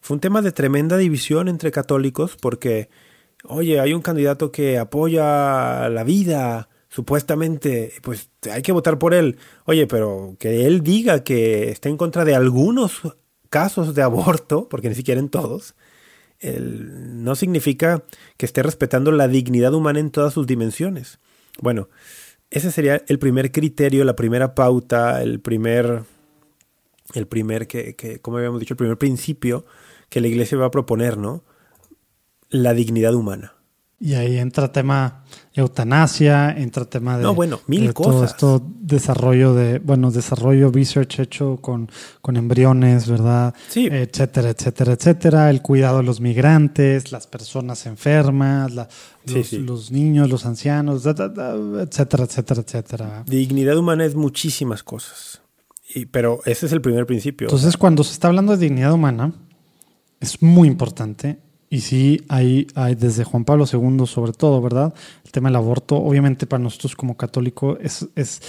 Fue 0.00 0.14
un 0.16 0.20
tema 0.20 0.42
de 0.42 0.52
tremenda 0.52 0.96
división 0.96 1.48
entre 1.48 1.70
católicos 1.70 2.36
porque, 2.40 2.88
oye, 3.44 3.80
hay 3.80 3.94
un 3.94 4.02
candidato 4.02 4.52
que 4.52 4.78
apoya 4.78 5.88
la 5.88 6.04
vida, 6.04 6.68
supuestamente, 6.88 7.94
pues 8.02 8.30
hay 8.50 8.62
que 8.62 8.72
votar 8.72 8.98
por 8.98 9.14
él. 9.14 9.38
Oye, 9.64 9.86
pero 9.86 10.36
que 10.38 10.66
él 10.66 10.82
diga 10.82 11.24
que 11.24 11.70
está 11.70 11.88
en 11.88 11.96
contra 11.96 12.24
de 12.24 12.34
algunos 12.34 13.00
casos 13.48 13.94
de 13.94 14.02
aborto, 14.02 14.68
porque 14.68 14.88
ni 14.88 14.94
siquiera 14.94 15.20
en 15.20 15.28
todos, 15.28 15.74
no 16.42 17.34
significa 17.34 18.02
que 18.36 18.46
esté 18.46 18.62
respetando 18.62 19.12
la 19.12 19.28
dignidad 19.28 19.74
humana 19.74 20.00
en 20.00 20.10
todas 20.10 20.34
sus 20.34 20.46
dimensiones. 20.46 21.18
Bueno, 21.60 21.88
ese 22.50 22.70
sería 22.70 23.02
el 23.06 23.18
primer 23.18 23.52
criterio, 23.52 24.04
la 24.04 24.16
primera 24.16 24.54
pauta, 24.54 25.22
el 25.22 25.40
primer, 25.40 26.02
el 27.14 27.26
primer 27.26 27.66
que, 27.66 27.94
que 27.96 28.18
como 28.20 28.36
habíamos 28.38 28.60
dicho, 28.60 28.74
el 28.74 28.78
primer 28.78 28.98
principio 28.98 29.64
que 30.10 30.20
la 30.20 30.28
iglesia 30.28 30.58
va 30.58 30.66
a 30.66 30.70
proponer, 30.70 31.16
¿no? 31.16 31.44
La 32.52 32.74
dignidad 32.74 33.14
humana. 33.14 33.54
Y 34.02 34.14
ahí 34.14 34.36
entra 34.38 34.72
tema 34.72 35.22
eutanasia, 35.54 36.50
entra 36.50 36.84
tema 36.84 37.18
de. 37.18 37.22
No, 37.22 37.36
bueno, 37.36 37.60
mil 37.68 37.94
cosas. 37.94 38.36
Todo 38.36 38.58
esto, 38.58 38.72
desarrollo 38.80 39.54
de. 39.54 39.78
Bueno, 39.78 40.10
desarrollo, 40.10 40.72
research 40.72 41.20
hecho 41.20 41.58
con, 41.58 41.88
con 42.20 42.36
embriones, 42.36 43.08
¿verdad? 43.08 43.54
Sí. 43.68 43.86
Etcétera, 43.86 44.50
etcétera, 44.50 44.94
etcétera. 44.94 45.50
El 45.50 45.62
cuidado 45.62 45.98
de 45.98 46.02
los 46.02 46.20
migrantes, 46.20 47.12
las 47.12 47.28
personas 47.28 47.86
enfermas, 47.86 48.72
los, 49.24 49.92
niños, 49.92 50.28
los 50.28 50.46
ancianos, 50.46 51.06
etcétera, 51.06 52.24
etcétera, 52.24 52.62
etcétera. 52.62 53.22
Dignidad 53.24 53.76
humana 53.76 54.04
es 54.04 54.16
muchísimas 54.16 54.82
cosas. 54.82 55.42
Y, 55.94 56.06
pero 56.06 56.40
ese 56.44 56.66
es 56.66 56.72
el 56.72 56.80
primer 56.80 57.06
principio. 57.06 57.46
Entonces, 57.46 57.76
cuando 57.76 58.02
se 58.02 58.14
está 58.14 58.26
hablando 58.26 58.56
de 58.56 58.66
dignidad 58.66 58.92
humana, 58.92 59.32
es 60.18 60.42
muy 60.42 60.66
importante. 60.66 61.38
Y 61.72 61.80
sí, 61.80 62.20
hay, 62.28 62.66
hay 62.74 62.94
desde 62.96 63.24
Juan 63.24 63.46
Pablo 63.46 63.64
II 63.64 64.06
sobre 64.06 64.34
todo, 64.34 64.60
¿verdad? 64.60 64.92
El 65.24 65.32
tema 65.32 65.48
del 65.48 65.56
aborto, 65.56 65.96
obviamente 65.96 66.46
para 66.46 66.62
nosotros 66.62 66.94
como 66.94 67.16
católicos 67.16 67.78
es, 67.80 68.06
es, 68.14 68.42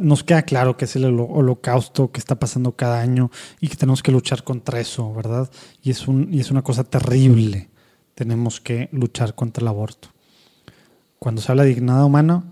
nos 0.00 0.24
queda 0.24 0.44
claro 0.44 0.78
que 0.78 0.86
es 0.86 0.96
el 0.96 1.04
holocausto 1.04 2.10
que 2.10 2.18
está 2.18 2.36
pasando 2.36 2.72
cada 2.72 3.02
año 3.02 3.30
y 3.60 3.68
que 3.68 3.76
tenemos 3.76 4.02
que 4.02 4.12
luchar 4.12 4.44
contra 4.44 4.80
eso, 4.80 5.12
¿verdad? 5.12 5.50
Y 5.82 5.90
es, 5.90 6.08
un, 6.08 6.32
y 6.32 6.40
es 6.40 6.50
una 6.50 6.62
cosa 6.62 6.82
terrible. 6.82 7.68
Tenemos 8.14 8.62
que 8.62 8.88
luchar 8.92 9.34
contra 9.34 9.60
el 9.60 9.68
aborto. 9.68 10.08
Cuando 11.18 11.42
se 11.42 11.52
habla 11.52 11.64
de 11.64 11.74
dignidad 11.74 12.02
humana, 12.02 12.44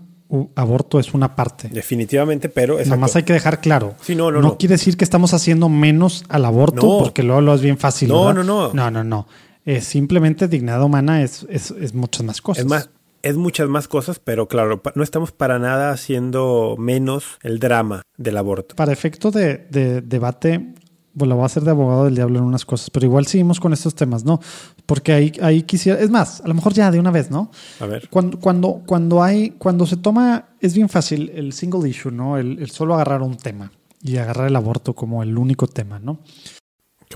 aborto 0.53 0.99
es 0.99 1.15
una 1.15 1.35
parte. 1.35 1.69
Definitivamente, 1.69 2.49
pero... 2.49 2.77
Nada 2.77 2.97
más 2.97 3.15
hay 3.15 3.23
que 3.23 3.33
dejar 3.33 3.61
claro. 3.61 3.95
Sí, 4.03 4.13
no, 4.13 4.31
no, 4.31 4.41
no, 4.41 4.59
quiere 4.59 4.75
decir 4.75 4.95
que 4.95 5.05
estamos 5.05 5.33
haciendo 5.33 5.69
menos 5.69 6.23
al 6.29 6.45
aborto 6.45 6.99
porque 6.99 7.23
luego 7.23 7.41
lo 7.41 7.55
es 7.55 7.61
bien 7.61 7.79
fácil. 7.79 8.09
No, 8.09 8.31
no, 8.31 8.43
no. 8.43 8.71
No, 8.73 8.91
no, 8.91 9.03
no. 9.03 9.25
Es 9.69 9.83
simplemente 9.83 10.47
dignidad 10.47 10.81
humana 10.81 11.21
es, 11.21 11.45
es, 11.47 11.69
es, 11.69 11.93
muchas 11.93 12.25
más 12.25 12.41
cosas. 12.41 12.63
Es 12.63 12.67
más, 12.67 12.89
es 13.21 13.37
muchas 13.37 13.69
más 13.69 13.87
cosas, 13.87 14.17
pero 14.17 14.47
claro, 14.47 14.81
no 14.95 15.03
estamos 15.03 15.31
para 15.31 15.59
nada 15.59 15.91
haciendo 15.91 16.75
menos 16.79 17.37
el 17.43 17.59
drama 17.59 18.01
del 18.17 18.37
aborto. 18.37 18.75
Para 18.75 18.91
efecto 18.91 19.29
de, 19.29 19.67
de 19.69 20.01
debate, 20.01 20.73
bueno, 21.13 21.35
voy 21.35 21.43
a 21.43 21.45
hacer 21.45 21.61
de 21.61 21.69
abogado 21.69 22.05
del 22.05 22.15
diablo 22.15 22.39
en 22.39 22.45
unas 22.45 22.65
cosas, 22.65 22.89
pero 22.89 23.05
igual 23.05 23.27
seguimos 23.27 23.59
con 23.59 23.71
estos 23.71 23.93
temas, 23.93 24.25
¿no? 24.25 24.39
Porque 24.87 25.13
ahí, 25.13 25.33
ahí 25.39 25.61
quisiera, 25.61 25.99
es 25.99 26.09
más, 26.09 26.41
a 26.41 26.47
lo 26.47 26.55
mejor 26.55 26.73
ya 26.73 26.89
de 26.89 26.99
una 26.99 27.11
vez, 27.11 27.29
¿no? 27.29 27.51
A 27.79 27.85
ver. 27.85 28.09
Cuando, 28.09 28.39
cuando, 28.39 28.81
cuando 28.87 29.21
hay, 29.21 29.51
cuando 29.51 29.85
se 29.85 29.97
toma, 29.97 30.49
es 30.59 30.73
bien 30.73 30.89
fácil 30.89 31.31
el 31.35 31.53
single 31.53 31.87
issue, 31.87 32.11
¿no? 32.11 32.39
El, 32.39 32.67
solo 32.71 32.95
agarrar 32.95 33.21
un 33.21 33.37
tema 33.37 33.71
y 34.01 34.17
agarrar 34.17 34.47
el 34.47 34.55
aborto 34.55 34.95
como 34.95 35.21
el 35.21 35.37
único 35.37 35.67
tema, 35.67 35.99
¿no? 35.99 36.21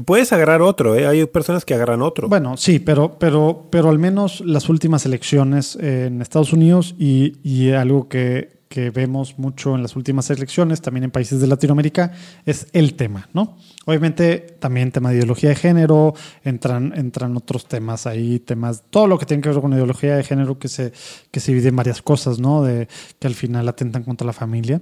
Puedes 0.02 0.34
agarrar 0.34 0.64
otro, 0.64 0.96
¿eh? 0.96 1.06
Hay 1.06 1.24
personas 1.28 1.66
que 1.66 1.76
agarran 1.76 2.02
otro. 2.02 2.28
Bueno, 2.28 2.58
sí, 2.58 2.80
pero, 2.80 3.20
pero, 3.20 3.68
pero 3.70 3.90
al 3.90 4.00
menos 4.00 4.42
las 4.42 4.68
últimas 4.68 5.06
elecciones 5.06 5.76
en 5.76 6.20
Estados 6.20 6.52
Unidos 6.52 6.96
y, 6.98 7.38
y 7.44 7.72
algo 7.74 8.10
que, 8.10 8.64
que 8.74 8.90
vemos 8.90 9.38
mucho 9.38 9.76
en 9.76 9.84
las 9.84 9.96
últimas 9.96 10.32
elecciones, 10.32 10.82
también 10.82 11.04
en 11.04 11.12
países 11.12 11.40
de 11.40 11.46
Latinoamérica, 11.46 12.12
es 12.44 12.66
el 12.74 12.96
tema, 12.96 13.30
¿no? 13.32 13.56
Obviamente 13.86 14.40
también 14.60 14.92
tema 14.92 15.12
de 15.12 15.18
ideología 15.18 15.50
de 15.50 15.56
género, 15.56 16.16
entran, 16.44 16.92
entran 16.96 17.38
otros 17.38 17.68
temas 17.68 18.08
ahí, 18.08 18.40
temas, 18.40 18.82
todo 18.90 19.06
lo 19.06 19.20
que 19.20 19.28
tiene 19.28 19.44
que 19.44 19.50
ver 19.50 19.62
con 19.62 19.74
ideología 19.74 20.16
de 20.16 20.24
género 20.24 20.58
que 20.58 20.70
se, 20.70 20.92
que 21.30 21.40
se 21.40 21.52
divide 21.52 21.70
en 21.70 21.76
varias 21.76 22.02
cosas, 22.02 22.40
¿no? 22.40 22.64
De 22.64 22.88
que 23.20 23.28
al 23.28 23.36
final 23.36 23.70
atentan 23.70 24.02
contra 24.02 24.26
la 24.26 24.34
familia. 24.34 24.82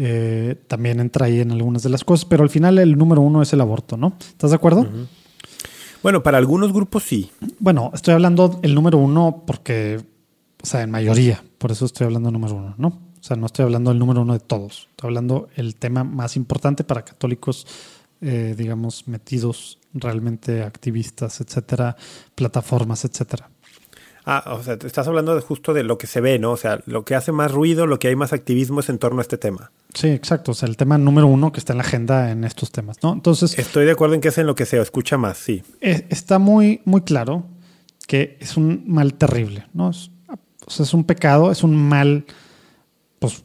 Eh, 0.00 0.54
también 0.68 1.00
entra 1.00 1.26
ahí 1.26 1.40
en 1.40 1.50
algunas 1.50 1.82
de 1.82 1.88
las 1.88 2.04
cosas, 2.04 2.24
pero 2.24 2.44
al 2.44 2.50
final 2.50 2.78
el 2.78 2.96
número 2.96 3.20
uno 3.20 3.42
es 3.42 3.52
el 3.52 3.60
aborto, 3.60 3.96
¿no? 3.96 4.14
¿Estás 4.20 4.50
de 4.50 4.56
acuerdo? 4.56 4.86
Bueno, 6.02 6.22
para 6.22 6.38
algunos 6.38 6.72
grupos 6.72 7.02
sí. 7.02 7.30
Bueno, 7.58 7.90
estoy 7.92 8.14
hablando 8.14 8.60
el 8.62 8.74
número 8.74 8.98
uno 8.98 9.42
porque, 9.44 10.00
o 10.62 10.66
sea, 10.66 10.82
en 10.82 10.92
mayoría, 10.92 11.42
por 11.58 11.72
eso 11.72 11.84
estoy 11.84 12.06
hablando 12.06 12.30
número 12.30 12.54
uno, 12.54 12.74
¿no? 12.78 12.88
O 12.88 13.22
sea, 13.22 13.36
no 13.36 13.46
estoy 13.46 13.64
hablando 13.64 13.90
del 13.90 13.98
número 13.98 14.22
uno 14.22 14.34
de 14.34 14.40
todos. 14.40 14.86
Estoy 14.90 15.08
hablando 15.08 15.48
el 15.56 15.74
tema 15.74 16.04
más 16.04 16.36
importante 16.36 16.84
para 16.84 17.04
católicos, 17.04 17.66
eh, 18.20 18.54
digamos, 18.56 19.08
metidos 19.08 19.78
realmente 19.92 20.62
activistas, 20.62 21.40
etcétera, 21.40 21.96
plataformas, 22.36 23.04
etcétera. 23.04 23.50
Ah, 24.30 24.44
o 24.52 24.62
sea, 24.62 24.74
estás 24.74 25.08
hablando 25.08 25.34
de 25.34 25.40
justo 25.40 25.72
de 25.72 25.82
lo 25.84 25.96
que 25.96 26.06
se 26.06 26.20
ve, 26.20 26.38
¿no? 26.38 26.52
O 26.52 26.56
sea, 26.58 26.80
lo 26.84 27.02
que 27.06 27.14
hace 27.14 27.32
más 27.32 27.50
ruido, 27.50 27.86
lo 27.86 27.98
que 27.98 28.08
hay 28.08 28.14
más 28.14 28.34
activismo 28.34 28.80
es 28.80 28.90
en 28.90 28.98
torno 28.98 29.20
a 29.20 29.22
este 29.22 29.38
tema. 29.38 29.72
Sí, 29.94 30.08
exacto. 30.08 30.50
O 30.50 30.54
sea, 30.54 30.68
el 30.68 30.76
tema 30.76 30.98
número 30.98 31.26
uno 31.26 31.50
que 31.50 31.58
está 31.58 31.72
en 31.72 31.78
la 31.78 31.84
agenda 31.84 32.30
en 32.30 32.44
estos 32.44 32.70
temas, 32.70 32.98
¿no? 33.02 33.14
Entonces. 33.14 33.58
Estoy 33.58 33.86
de 33.86 33.92
acuerdo 33.92 34.14
en 34.16 34.20
que 34.20 34.28
es 34.28 34.36
en 34.36 34.46
lo 34.46 34.54
que 34.54 34.66
se 34.66 34.78
escucha 34.78 35.16
más, 35.16 35.38
sí. 35.38 35.62
Eh, 35.80 36.06
está 36.10 36.38
muy, 36.38 36.82
muy 36.84 37.00
claro 37.00 37.46
que 38.06 38.36
es 38.40 38.58
un 38.58 38.84
mal 38.86 39.14
terrible, 39.14 39.66
¿no? 39.72 39.88
o 39.88 40.70
sea, 40.70 40.84
es 40.84 40.92
un 40.92 41.04
pecado, 41.04 41.50
es 41.50 41.62
un 41.62 41.76
mal 41.76 42.26
pues, 43.18 43.44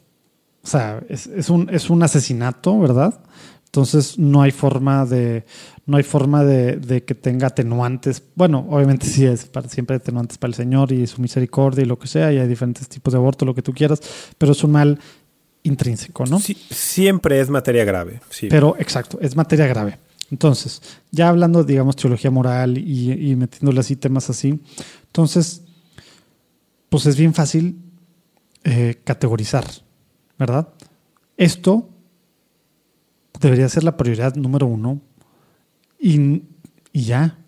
o 0.62 0.66
sea, 0.66 1.02
es, 1.08 1.50
un, 1.50 1.68
es 1.70 1.90
un 1.90 2.02
asesinato, 2.02 2.78
¿verdad? 2.78 3.20
Entonces 3.74 4.20
no 4.20 4.40
hay 4.40 4.52
forma 4.52 5.04
de, 5.04 5.44
no 5.84 5.96
hay 5.96 6.04
forma 6.04 6.44
de, 6.44 7.02
que 7.04 7.16
tenga 7.16 7.48
atenuantes. 7.48 8.22
Bueno, 8.36 8.64
obviamente 8.70 9.04
sí 9.04 9.26
es 9.26 9.46
para, 9.46 9.68
siempre 9.68 9.96
atenuantes 9.96 10.38
para 10.38 10.50
el 10.50 10.54
Señor 10.54 10.92
y 10.92 11.04
su 11.08 11.20
misericordia 11.20 11.82
y 11.82 11.86
lo 11.86 11.98
que 11.98 12.06
sea, 12.06 12.32
y 12.32 12.38
hay 12.38 12.46
diferentes 12.46 12.88
tipos 12.88 13.12
de 13.12 13.18
aborto, 13.18 13.44
lo 13.44 13.52
que 13.52 13.62
tú 13.62 13.72
quieras, 13.72 14.00
pero 14.38 14.52
es 14.52 14.62
un 14.62 14.70
mal 14.70 15.00
intrínseco, 15.64 16.24
¿no? 16.24 16.38
Sí, 16.38 16.56
siempre 16.70 17.40
es 17.40 17.50
materia 17.50 17.84
grave. 17.84 18.20
Sí. 18.30 18.46
Pero 18.48 18.76
exacto, 18.78 19.18
es 19.20 19.34
materia 19.34 19.66
grave. 19.66 19.98
Entonces, 20.30 20.80
ya 21.10 21.28
hablando, 21.28 21.64
digamos, 21.64 21.96
teología 21.96 22.30
moral 22.30 22.78
y, 22.78 23.10
y 23.10 23.34
metiéndole 23.34 23.80
así 23.80 23.96
temas 23.96 24.30
así, 24.30 24.60
entonces, 25.06 25.62
pues 26.90 27.06
es 27.06 27.16
bien 27.16 27.34
fácil 27.34 27.76
eh, 28.62 29.00
categorizar, 29.02 29.64
¿verdad? 30.38 30.68
Esto 31.36 31.88
debería 33.48 33.68
ser 33.68 33.84
la 33.84 33.96
prioridad 33.96 34.34
número 34.36 34.66
uno 34.66 35.00
y, 35.98 36.42
y 36.92 37.02
ya. 37.04 37.38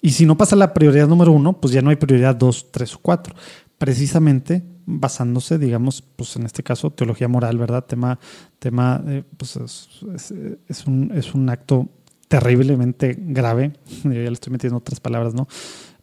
Y 0.00 0.10
si 0.10 0.26
no 0.26 0.36
pasa 0.36 0.56
la 0.56 0.72
prioridad 0.74 1.08
número 1.08 1.32
uno, 1.32 1.60
pues 1.60 1.72
ya 1.72 1.82
no 1.82 1.90
hay 1.90 1.96
prioridad 1.96 2.36
dos, 2.36 2.70
tres 2.70 2.94
o 2.94 2.98
cuatro. 3.00 3.34
Precisamente 3.78 4.62
basándose, 4.86 5.58
digamos, 5.58 6.02
pues 6.02 6.36
en 6.36 6.46
este 6.46 6.62
caso, 6.62 6.90
teología 6.90 7.26
moral, 7.28 7.58
¿verdad? 7.58 7.84
Tema, 7.84 8.18
tema 8.58 9.02
eh, 9.08 9.24
pues 9.36 9.56
es, 9.56 10.86
un, 10.86 11.12
es 11.14 11.34
un 11.34 11.50
acto 11.50 11.88
terriblemente 12.28 13.16
grave. 13.18 13.72
Yo 14.04 14.12
ya 14.12 14.30
le 14.30 14.32
estoy 14.32 14.52
metiendo 14.52 14.78
otras 14.78 15.00
palabras, 15.00 15.34
¿no? 15.34 15.48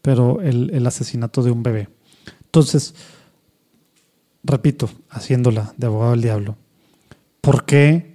Pero 0.01 0.41
el, 0.41 0.69
el 0.73 0.85
asesinato 0.85 1.41
de 1.41 1.51
un 1.51 1.63
bebé. 1.63 1.87
Entonces, 2.43 2.93
repito, 4.43 4.89
haciéndola 5.09 5.73
de 5.77 5.87
abogado 5.87 6.11
del 6.11 6.21
diablo, 6.21 6.57
¿por 7.39 7.65
qué 7.65 8.12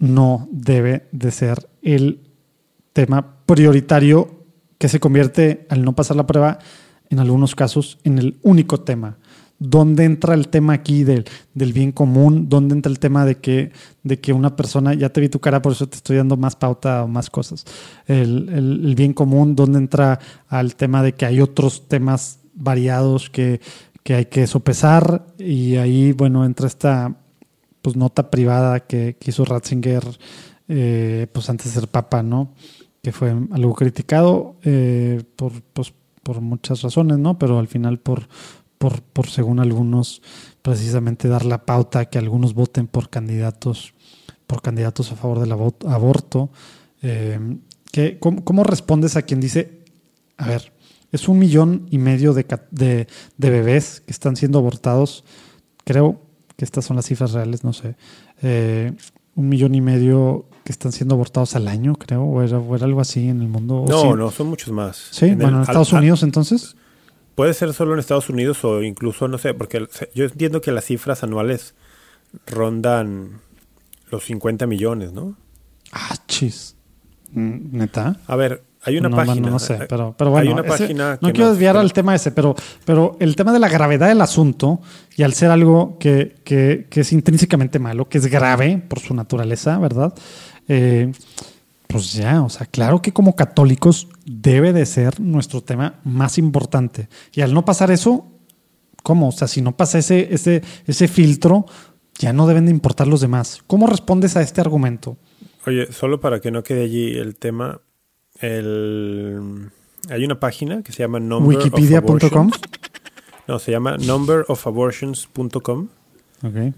no 0.00 0.48
debe 0.50 1.06
de 1.12 1.30
ser 1.30 1.68
el 1.82 2.20
tema 2.92 3.36
prioritario 3.46 4.40
que 4.78 4.88
se 4.88 4.98
convierte, 4.98 5.66
al 5.68 5.84
no 5.84 5.94
pasar 5.94 6.16
la 6.16 6.26
prueba, 6.26 6.58
en 7.10 7.20
algunos 7.20 7.54
casos, 7.54 7.98
en 8.02 8.18
el 8.18 8.38
único 8.42 8.80
tema? 8.80 9.18
¿Dónde 9.58 10.04
entra 10.04 10.32
el 10.32 10.48
tema 10.48 10.72
aquí 10.72 11.04
del, 11.04 11.26
del, 11.52 11.74
bien 11.74 11.92
común? 11.92 12.48
¿Dónde 12.48 12.74
entra 12.74 12.90
el 12.90 12.98
tema 12.98 13.26
de 13.26 13.36
que, 13.36 13.72
de 14.02 14.18
que 14.18 14.32
una 14.32 14.56
persona, 14.56 14.94
ya 14.94 15.10
te 15.10 15.20
vi 15.20 15.28
tu 15.28 15.38
cara, 15.38 15.60
por 15.60 15.72
eso 15.72 15.86
te 15.86 15.96
estoy 15.96 16.16
dando 16.16 16.38
más 16.38 16.56
pauta 16.56 17.04
o 17.04 17.08
más 17.08 17.28
cosas? 17.28 17.66
El, 18.06 18.48
el, 18.48 18.94
bien 18.94 19.12
común, 19.12 19.54
¿dónde 19.54 19.78
entra 19.78 20.18
al 20.48 20.76
tema 20.76 21.02
de 21.02 21.12
que 21.12 21.26
hay 21.26 21.42
otros 21.42 21.88
temas 21.88 22.38
variados 22.54 23.28
que, 23.28 23.60
que 24.02 24.14
hay 24.14 24.24
que 24.26 24.46
sopesar? 24.46 25.26
Y 25.38 25.76
ahí, 25.76 26.12
bueno, 26.12 26.46
entra 26.46 26.66
esta 26.66 27.19
pues, 27.82 27.96
nota 27.96 28.30
privada 28.30 28.80
que, 28.80 29.16
que 29.18 29.30
hizo 29.30 29.44
Ratzinger 29.44 30.04
eh, 30.68 31.26
pues 31.32 31.50
antes 31.50 31.66
de 31.66 31.80
ser 31.80 31.88
papa, 31.88 32.22
¿no? 32.22 32.54
Que 33.02 33.12
fue 33.12 33.34
algo 33.50 33.74
criticado 33.74 34.56
eh, 34.62 35.22
por, 35.36 35.62
pues, 35.72 35.92
por 36.22 36.40
muchas 36.40 36.82
razones, 36.82 37.18
¿no? 37.18 37.38
Pero 37.38 37.58
al 37.58 37.68
final 37.68 37.98
por 37.98 38.28
por, 38.80 39.02
por, 39.02 39.28
según 39.28 39.60
algunos, 39.60 40.22
precisamente 40.62 41.28
dar 41.28 41.44
la 41.44 41.66
pauta 41.66 42.06
que 42.06 42.16
algunos 42.16 42.54
voten 42.54 42.86
por 42.86 43.10
candidatos, 43.10 43.92
por 44.46 44.62
candidatos 44.62 45.12
a 45.12 45.16
favor 45.16 45.38
del 45.38 45.52
aborto. 45.52 46.48
Eh, 47.02 47.58
¿qué, 47.92 48.18
cómo, 48.18 48.42
cómo, 48.42 48.64
respondes 48.64 49.16
a 49.16 49.22
quien 49.22 49.38
dice, 49.38 49.82
a 50.38 50.46
ver, 50.46 50.72
es 51.12 51.28
un 51.28 51.38
millón 51.38 51.88
y 51.90 51.98
medio 51.98 52.32
de, 52.32 52.46
de, 52.70 53.06
bebés 53.50 54.00
que 54.00 54.12
están 54.12 54.34
siendo 54.34 54.60
abortados? 54.60 55.24
Creo 55.84 56.22
que 56.60 56.66
estas 56.66 56.84
son 56.84 56.96
las 56.96 57.06
cifras 57.06 57.32
reales, 57.32 57.64
no 57.64 57.72
sé. 57.72 57.96
Eh, 58.42 58.92
un 59.34 59.48
millón 59.48 59.74
y 59.74 59.80
medio 59.80 60.44
que 60.62 60.72
están 60.72 60.92
siendo 60.92 61.14
abortados 61.14 61.56
al 61.56 61.68
año, 61.68 61.94
creo, 61.94 62.22
o 62.22 62.42
era, 62.42 62.58
o 62.58 62.76
era 62.76 62.84
algo 62.84 63.00
así 63.00 63.30
en 63.30 63.40
el 63.40 63.48
mundo. 63.48 63.86
No, 63.88 64.02
sí? 64.02 64.08
no, 64.10 64.30
son 64.30 64.48
muchos 64.48 64.70
más. 64.70 65.08
Sí, 65.10 65.24
en 65.24 65.38
bueno, 65.38 65.48
el, 65.48 65.54
en 65.54 65.60
Estados 65.62 65.94
al, 65.94 66.00
Unidos 66.00 66.22
entonces. 66.22 66.76
Puede 67.34 67.54
ser 67.54 67.72
solo 67.72 67.94
en 67.94 67.98
Estados 67.98 68.28
Unidos 68.28 68.62
o 68.66 68.82
incluso, 68.82 69.26
no 69.26 69.38
sé, 69.38 69.54
porque 69.54 69.88
yo 70.14 70.26
entiendo 70.26 70.60
que 70.60 70.70
las 70.70 70.84
cifras 70.84 71.22
anuales 71.22 71.74
rondan 72.46 73.40
los 74.10 74.22
50 74.24 74.66
millones, 74.66 75.14
¿no? 75.14 75.38
Ah, 75.92 76.14
chis. 76.28 76.76
¿Neta? 77.32 78.20
A 78.26 78.36
ver, 78.36 78.64
hay 78.82 78.98
una 78.98 79.08
no, 79.08 79.16
página. 79.16 79.46
No, 79.46 79.50
no, 79.50 79.58
sé, 79.58 79.78
pero, 79.88 80.14
pero 80.16 80.30
bueno. 80.30 80.48
Hay 80.48 80.52
una 80.52 80.62
ese, 80.62 80.84
página 80.84 81.18
no 81.20 81.32
quiero 81.32 81.50
desviar 81.50 81.76
al 81.76 81.92
tema 81.92 82.14
ese, 82.14 82.32
pero, 82.32 82.54
pero 82.84 83.16
el 83.20 83.36
tema 83.36 83.52
de 83.52 83.58
la 83.58 83.68
gravedad 83.68 84.08
del 84.08 84.20
asunto 84.20 84.80
y 85.16 85.22
al 85.22 85.34
ser 85.34 85.50
algo 85.50 85.98
que, 85.98 86.36
que, 86.44 86.86
que 86.88 87.00
es 87.00 87.12
intrínsecamente 87.12 87.78
malo, 87.78 88.08
que 88.08 88.18
es 88.18 88.26
grave 88.26 88.82
por 88.88 89.00
su 89.00 89.14
naturaleza, 89.14 89.78
¿verdad? 89.78 90.14
Eh, 90.68 91.12
pues 91.86 92.12
ya, 92.12 92.42
o 92.42 92.48
sea, 92.48 92.66
claro 92.66 93.02
que 93.02 93.12
como 93.12 93.34
católicos 93.34 94.08
debe 94.24 94.72
de 94.72 94.86
ser 94.86 95.20
nuestro 95.20 95.60
tema 95.60 95.96
más 96.04 96.38
importante. 96.38 97.08
Y 97.34 97.40
al 97.40 97.52
no 97.52 97.64
pasar 97.64 97.90
eso, 97.90 98.26
¿cómo? 99.02 99.28
O 99.28 99.32
sea, 99.32 99.48
si 99.48 99.60
no 99.60 99.76
pasa 99.76 99.98
ese, 99.98 100.32
ese, 100.32 100.62
ese 100.86 101.08
filtro, 101.08 101.66
ya 102.18 102.32
no 102.32 102.46
deben 102.46 102.66
de 102.66 102.70
importar 102.70 103.08
los 103.08 103.20
demás. 103.20 103.62
¿Cómo 103.66 103.86
respondes 103.86 104.36
a 104.36 104.42
este 104.42 104.60
argumento? 104.60 105.16
Oye, 105.66 105.92
solo 105.92 106.20
para 106.20 106.40
que 106.40 106.50
no 106.50 106.62
quede 106.62 106.84
allí 106.84 107.18
el 107.18 107.36
tema, 107.36 107.80
el... 108.40 109.70
hay 110.08 110.24
una 110.24 110.40
página 110.40 110.82
que 110.82 110.92
se 110.92 111.02
llama 111.02 111.18
wikipedia.com. 111.18 112.50
No, 113.48 113.58
se 113.58 113.72
llama 113.72 113.96
numberofabortions.com. 113.96 115.88
Okay. 116.42 116.74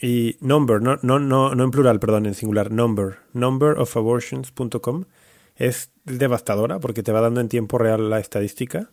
Y 0.00 0.36
number, 0.40 0.82
no, 0.82 0.98
no, 1.02 1.18
no, 1.18 1.54
no 1.54 1.64
en 1.64 1.70
plural, 1.70 1.98
perdón, 1.98 2.26
en 2.26 2.34
singular, 2.34 2.70
number, 2.70 3.18
numberofabortions.com 3.32 5.04
es 5.56 5.90
devastadora 6.04 6.80
porque 6.80 7.02
te 7.02 7.12
va 7.12 7.20
dando 7.20 7.40
en 7.40 7.48
tiempo 7.48 7.78
real 7.78 8.10
la 8.10 8.18
estadística. 8.18 8.90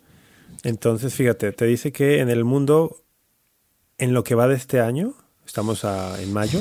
Entonces, 0.63 1.13
fíjate, 1.13 1.51
te 1.51 1.65
dice 1.65 1.91
que 1.91 2.19
en 2.19 2.29
el 2.29 2.43
mundo, 2.43 3.03
en 3.97 4.13
lo 4.13 4.23
que 4.23 4.35
va 4.35 4.47
de 4.47 4.55
este 4.55 4.79
año, 4.79 5.13
estamos 5.45 5.85
a, 5.85 6.21
en 6.21 6.31
mayo, 6.31 6.59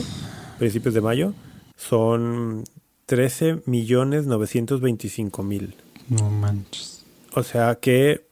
principios 0.58 0.94
de 0.94 1.00
mayo, 1.00 1.34
son 1.76 2.64
13 3.10 3.62
millones 3.66 4.26
925 4.26 5.42
mil. 5.42 5.74
No 6.08 6.30
manches. 6.30 7.04
O 7.34 7.42
sea 7.42 7.74
que 7.74 8.24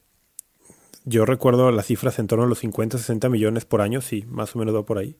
yo 1.03 1.25
recuerdo 1.25 1.69
las 1.71 1.87
cifras 1.87 2.17
en 2.17 2.27
torno 2.27 2.45
a 2.45 2.47
los 2.47 2.59
50, 2.59 2.97
60 2.97 3.27
millones 3.27 3.65
por 3.65 3.81
año, 3.81 3.99
sí, 3.99 4.23
más 4.29 4.55
o 4.55 4.59
menos 4.59 4.73
va 4.73 4.85
por 4.85 4.97
ahí. 4.97 5.17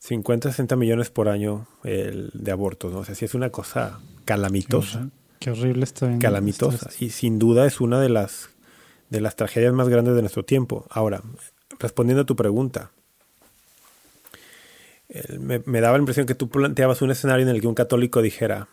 50, 0.00 0.50
60 0.50 0.76
millones 0.76 1.08
por 1.08 1.30
año 1.30 1.66
el 1.84 2.32
de 2.34 2.52
abortos, 2.52 2.92
¿no? 2.92 2.98
O 2.98 3.04
sea, 3.06 3.14
sí 3.14 3.24
es 3.24 3.34
una 3.34 3.48
cosa 3.48 3.98
calamitosa. 4.26 5.08
Qué 5.38 5.50
horrible 5.50 5.84
está 5.84 6.06
bien. 6.08 6.18
Calamitosa. 6.18 6.90
Y 7.00 7.08
sin 7.08 7.38
duda 7.38 7.64
es 7.64 7.80
una 7.80 7.98
de 7.98 8.10
las, 8.10 8.50
de 9.08 9.22
las 9.22 9.36
tragedias 9.36 9.72
más 9.72 9.88
grandes 9.88 10.14
de 10.16 10.20
nuestro 10.20 10.44
tiempo. 10.44 10.84
Ahora, 10.90 11.22
respondiendo 11.78 12.24
a 12.24 12.26
tu 12.26 12.36
pregunta, 12.36 12.90
me, 15.38 15.62
me, 15.64 15.80
daba 15.80 15.96
la 15.96 16.02
impresión 16.02 16.26
que 16.26 16.34
tú 16.34 16.48
planteabas 16.48 17.02
un 17.02 17.10
escenario 17.10 17.44
en 17.46 17.54
el 17.54 17.60
que 17.60 17.66
un 17.66 17.74
católico 17.74 18.22
dijera, 18.22 18.68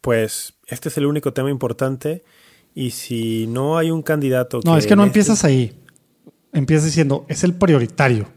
pues 0.00 0.54
este 0.66 0.88
es 0.88 0.96
el 0.96 1.06
único 1.06 1.32
tema 1.32 1.50
importante 1.50 2.24
y 2.74 2.90
si 2.92 3.46
no 3.48 3.76
hay 3.76 3.90
un 3.90 4.02
candidato... 4.02 4.60
No, 4.64 4.74
que 4.74 4.78
es 4.78 4.86
que 4.86 4.96
no 4.96 5.02
este... 5.02 5.08
empiezas 5.08 5.44
ahí. 5.44 5.78
Empiezas 6.52 6.86
diciendo, 6.86 7.26
es 7.28 7.44
el 7.44 7.54
prioritario. 7.54 8.28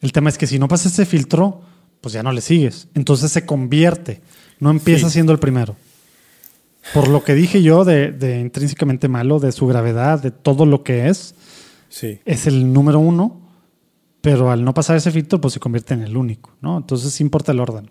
El 0.00 0.12
tema 0.12 0.28
es 0.28 0.38
que 0.38 0.46
si 0.46 0.58
no 0.58 0.68
pasa 0.68 0.88
ese 0.88 1.06
filtro, 1.06 1.60
pues 2.00 2.14
ya 2.14 2.22
no 2.22 2.32
le 2.32 2.40
sigues. 2.40 2.88
Entonces 2.94 3.32
se 3.32 3.44
convierte. 3.44 4.20
No 4.60 4.70
empieza 4.70 5.08
sí. 5.08 5.14
siendo 5.14 5.32
el 5.32 5.38
primero. 5.38 5.76
Por 6.92 7.08
lo 7.08 7.24
que 7.24 7.34
dije 7.34 7.62
yo 7.62 7.84
de, 7.84 8.12
de, 8.12 8.40
intrínsecamente 8.40 9.08
malo, 9.08 9.40
de 9.40 9.52
su 9.52 9.66
gravedad, 9.66 10.22
de 10.22 10.30
todo 10.30 10.66
lo 10.66 10.84
que 10.84 11.08
es, 11.08 11.34
sí. 11.88 12.20
es 12.26 12.46
el 12.46 12.72
número 12.72 12.98
uno, 12.98 13.40
pero 14.24 14.50
al 14.50 14.64
no 14.64 14.72
pasar 14.72 14.96
ese 14.96 15.10
filtro, 15.10 15.38
pues 15.38 15.52
se 15.52 15.60
convierte 15.60 15.92
en 15.92 16.00
el 16.00 16.16
único, 16.16 16.56
¿no? 16.62 16.78
Entonces 16.78 17.20
importa 17.20 17.52
el 17.52 17.60
orden. 17.60 17.90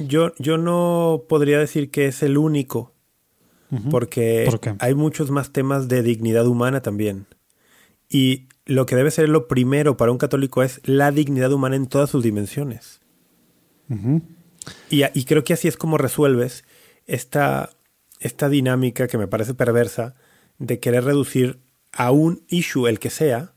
Yo, 0.00 0.32
yo 0.40 0.58
no 0.58 1.22
podría 1.28 1.60
decir 1.60 1.92
que 1.92 2.06
es 2.06 2.24
el 2.24 2.36
único, 2.36 2.94
uh 3.70 3.76
-huh. 3.76 3.88
porque 3.88 4.44
¿Por 4.50 4.74
hay 4.80 4.96
muchos 4.96 5.30
más 5.30 5.52
temas 5.52 5.86
de 5.86 6.02
dignidad 6.02 6.48
humana 6.48 6.82
también. 6.82 7.26
Y 8.10 8.48
lo 8.66 8.86
que 8.86 8.96
debe 8.96 9.12
ser 9.12 9.28
lo 9.28 9.46
primero 9.46 9.96
para 9.96 10.10
un 10.10 10.18
católico 10.18 10.64
es 10.64 10.80
la 10.82 11.12
dignidad 11.12 11.52
humana 11.52 11.76
en 11.76 11.86
todas 11.86 12.10
sus 12.10 12.24
dimensiones. 12.24 12.98
Uh 13.88 13.94
-huh. 13.94 14.22
y, 14.90 15.04
y, 15.14 15.24
creo 15.26 15.44
que 15.44 15.52
así 15.52 15.68
es 15.68 15.76
como 15.76 15.96
resuelves 15.96 16.64
esta, 17.06 17.70
esta 18.18 18.48
dinámica 18.48 19.06
que 19.06 19.16
me 19.16 19.28
parece 19.28 19.54
perversa 19.54 20.16
de 20.58 20.80
querer 20.80 21.04
reducir 21.04 21.60
a 21.92 22.10
un 22.10 22.42
issue, 22.48 22.88
el 22.88 22.98
que 22.98 23.10
sea, 23.10 23.54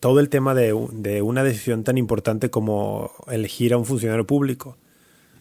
todo 0.00 0.20
el 0.20 0.28
tema 0.28 0.54
de, 0.54 0.72
de, 0.92 1.22
una 1.22 1.42
decisión 1.42 1.82
tan 1.82 1.98
importante 1.98 2.48
como 2.48 3.10
elegir 3.28 3.72
a 3.72 3.78
un 3.78 3.84
funcionario 3.84 4.26
público. 4.26 4.78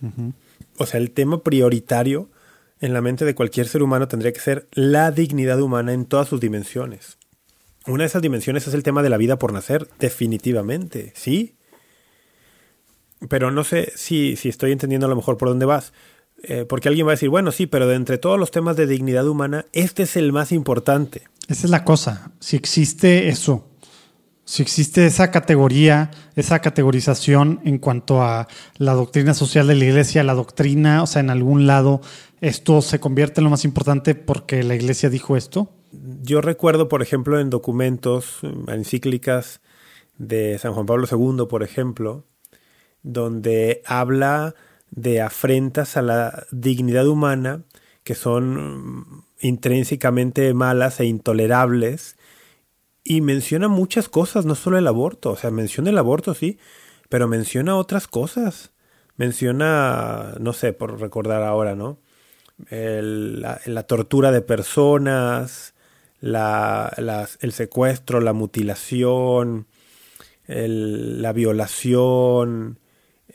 Uh 0.02 0.08
-huh. 0.08 0.34
O 0.78 0.86
sea, 0.86 1.00
el 1.00 1.12
tema 1.12 1.44
prioritario 1.44 2.30
en 2.82 2.94
la 2.94 3.02
mente 3.02 3.26
de 3.26 3.36
cualquier 3.36 3.68
ser 3.68 3.84
humano 3.84 4.08
tendría 4.08 4.34
que 4.34 4.40
ser 4.40 4.68
la 4.72 5.12
dignidad 5.12 5.62
humana 5.62 5.94
en 5.94 6.06
todas 6.06 6.28
sus 6.28 6.40
dimensiones. 6.40 7.18
Una 7.88 8.04
de 8.04 8.08
esas 8.08 8.22
dimensiones 8.22 8.68
es 8.68 8.74
el 8.74 8.84
tema 8.84 9.04
de 9.04 9.10
la 9.10 9.18
vida 9.18 9.38
por 9.38 9.54
nacer, 9.54 9.88
definitivamente, 10.00 11.14
¿sí? 11.16 11.56
Pero 13.30 13.52
no 13.52 13.64
sé 13.64 13.94
si, 13.96 14.36
si 14.36 14.50
estoy 14.50 14.72
entendiendo 14.72 15.06
a 15.06 15.10
lo 15.10 15.16
mejor 15.16 15.38
por 15.38 15.50
dónde 15.50 15.66
vas. 15.66 15.94
Eh, 16.44 16.66
porque 16.68 16.90
alguien 16.90 17.08
va 17.08 17.12
a 17.12 17.16
decir, 17.16 17.30
bueno, 17.30 17.52
sí, 17.52 17.66
pero 17.66 17.88
de 17.88 17.96
entre 17.96 18.18
todos 18.18 18.40
los 18.40 18.52
temas 18.52 18.76
de 18.76 18.88
dignidad 18.88 19.28
humana, 19.28 19.66
este 19.72 20.04
es 20.04 20.16
el 20.16 20.32
más 20.34 20.52
importante. 20.52 21.24
Esa 21.48 21.68
es 21.68 21.70
la 21.70 21.84
cosa. 21.84 22.32
Si 22.40 22.56
existe 22.56 23.30
eso, 23.30 23.68
Si 24.46 24.62
existe 24.62 25.08
esa 25.08 25.32
categoría, 25.32 26.12
esa 26.36 26.60
categorización 26.60 27.62
en 27.66 27.80
cuanto 27.80 28.22
a 28.22 28.48
la 28.78 28.94
doctrina 28.94 29.34
social 29.34 29.66
de 29.66 29.76
la 29.76 29.86
iglesia, 29.86 30.24
la 30.24 30.36
doctrina, 30.36 31.02
o 31.02 31.08
sea, 31.08 31.22
en 31.22 31.32
algún 31.32 31.66
lado, 31.66 32.02
esto 32.42 32.84
se 32.84 33.00
convierte 33.00 33.42
en 33.42 33.46
lo 33.46 33.50
más 33.50 33.66
importante 33.66 34.14
porque 34.14 34.62
la 34.64 34.76
iglesia 34.76 35.10
dijo 35.10 35.36
esto. 35.36 35.72
Yo 36.22 36.42
recuerdo, 36.42 36.90
por 36.90 37.02
ejemplo, 37.02 37.40
en 37.40 37.50
documentos, 37.50 38.42
encíclicas 38.68 39.62
de 40.20 40.60
San 40.60 40.74
Juan 40.74 40.86
Pablo 40.86 41.08
II, 41.12 41.48
por 41.50 41.64
ejemplo, 41.64 42.24
donde 43.02 43.82
habla 43.86 44.54
de 44.92 45.22
afrentas 45.22 45.98
a 45.98 46.04
la 46.04 46.46
dignidad 46.52 47.08
humana 47.08 47.64
que 48.04 48.14
son 48.14 49.26
intrínsecamente 49.40 50.54
malas 50.54 51.00
e 51.00 51.06
intolerables 51.06 52.16
y 53.06 53.22
menciona 53.22 53.68
muchas 53.70 54.10
cosas, 54.10 54.46
no 54.46 54.56
solo 54.56 54.80
el 54.80 54.88
aborto, 54.88 55.32
o 55.32 55.36
sea, 55.38 55.52
menciona 55.52 55.92
el 55.92 55.98
aborto, 55.98 56.34
sí, 56.34 56.58
pero 57.08 57.28
menciona 57.28 57.78
otras 57.78 58.08
cosas. 58.08 58.72
Menciona, 59.16 60.34
no 60.40 60.52
sé, 60.52 60.74
por 60.74 61.00
recordar 61.00 61.44
ahora, 61.44 61.76
¿no? 61.76 62.00
la, 62.70 63.84
tortura 63.84 64.32
de 64.32 64.42
personas, 64.42 65.74
la, 66.20 66.92
el 67.40 67.52
secuestro, 67.52 68.20
la 68.20 68.34
mutilación, 68.34 69.68
la 70.48 71.32
violación, 71.32 72.80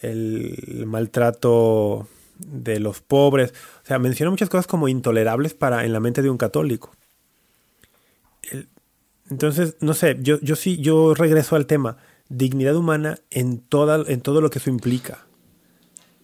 el 0.02 0.84
maltrato 0.86 2.08
de 2.38 2.80
los 2.80 3.00
pobres. 3.00 3.54
O 3.84 3.86
sea, 3.86 3.98
menciona 3.98 4.30
muchas 4.30 4.48
cosas 4.48 4.66
como 4.66 4.88
intolerables 4.88 5.54
para 5.54 5.84
en 5.84 5.92
la 5.92 6.00
mente 6.00 6.22
de 6.22 6.30
un 6.30 6.38
católico. 6.38 6.92
Entonces, 9.30 9.76
no 9.80 9.94
sé, 9.94 10.18
yo, 10.20 10.40
yo 10.40 10.56
sí, 10.56 10.78
yo 10.78 11.14
regreso 11.14 11.56
al 11.56 11.66
tema. 11.66 11.96
Dignidad 12.28 12.76
humana 12.76 13.18
en, 13.30 13.58
toda, 13.58 14.04
en 14.06 14.20
todo 14.20 14.40
lo 14.40 14.50
que 14.50 14.58
eso 14.58 14.70
implica. 14.70 15.26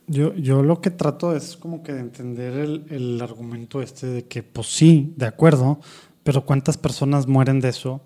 Yo, 0.09 0.35
yo 0.35 0.63
lo 0.63 0.81
que 0.81 0.91
trato 0.91 1.35
es 1.35 1.57
como 1.57 1.83
que 1.83 1.93
de 1.93 2.01
entender 2.01 2.55
el, 2.55 2.85
el 2.91 3.21
argumento 3.21 3.83
este 3.83 4.07
de 4.07 4.25
que, 4.25 4.43
pues 4.43 4.69
sí, 4.69 5.15
de 5.17 5.27
acuerdo, 5.27 5.81
pero 6.23 6.45
cuántas 6.45 6.77
personas 6.77 7.27
mueren 7.27 7.61
de 7.61 7.71
eso 7.71 8.01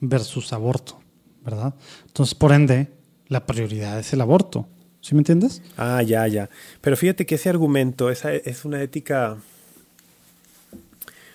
versus 0.00 0.52
aborto, 0.52 1.00
¿verdad? 1.44 1.74
Entonces, 2.06 2.34
por 2.34 2.52
ende, 2.52 2.88
la 3.28 3.46
prioridad 3.46 3.98
es 3.98 4.12
el 4.12 4.20
aborto. 4.20 4.66
¿Sí 5.00 5.16
me 5.16 5.20
entiendes? 5.20 5.62
Ah, 5.76 6.00
ya, 6.02 6.26
ya. 6.28 6.48
Pero 6.80 6.96
fíjate 6.96 7.26
que 7.26 7.34
ese 7.34 7.48
argumento 7.48 8.10
esa 8.10 8.32
es 8.32 8.64
una 8.64 8.80
ética 8.82 9.36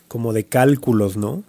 como 0.07 0.31
de 0.31 0.45
cálculos, 0.45 1.17
¿no? 1.17 1.43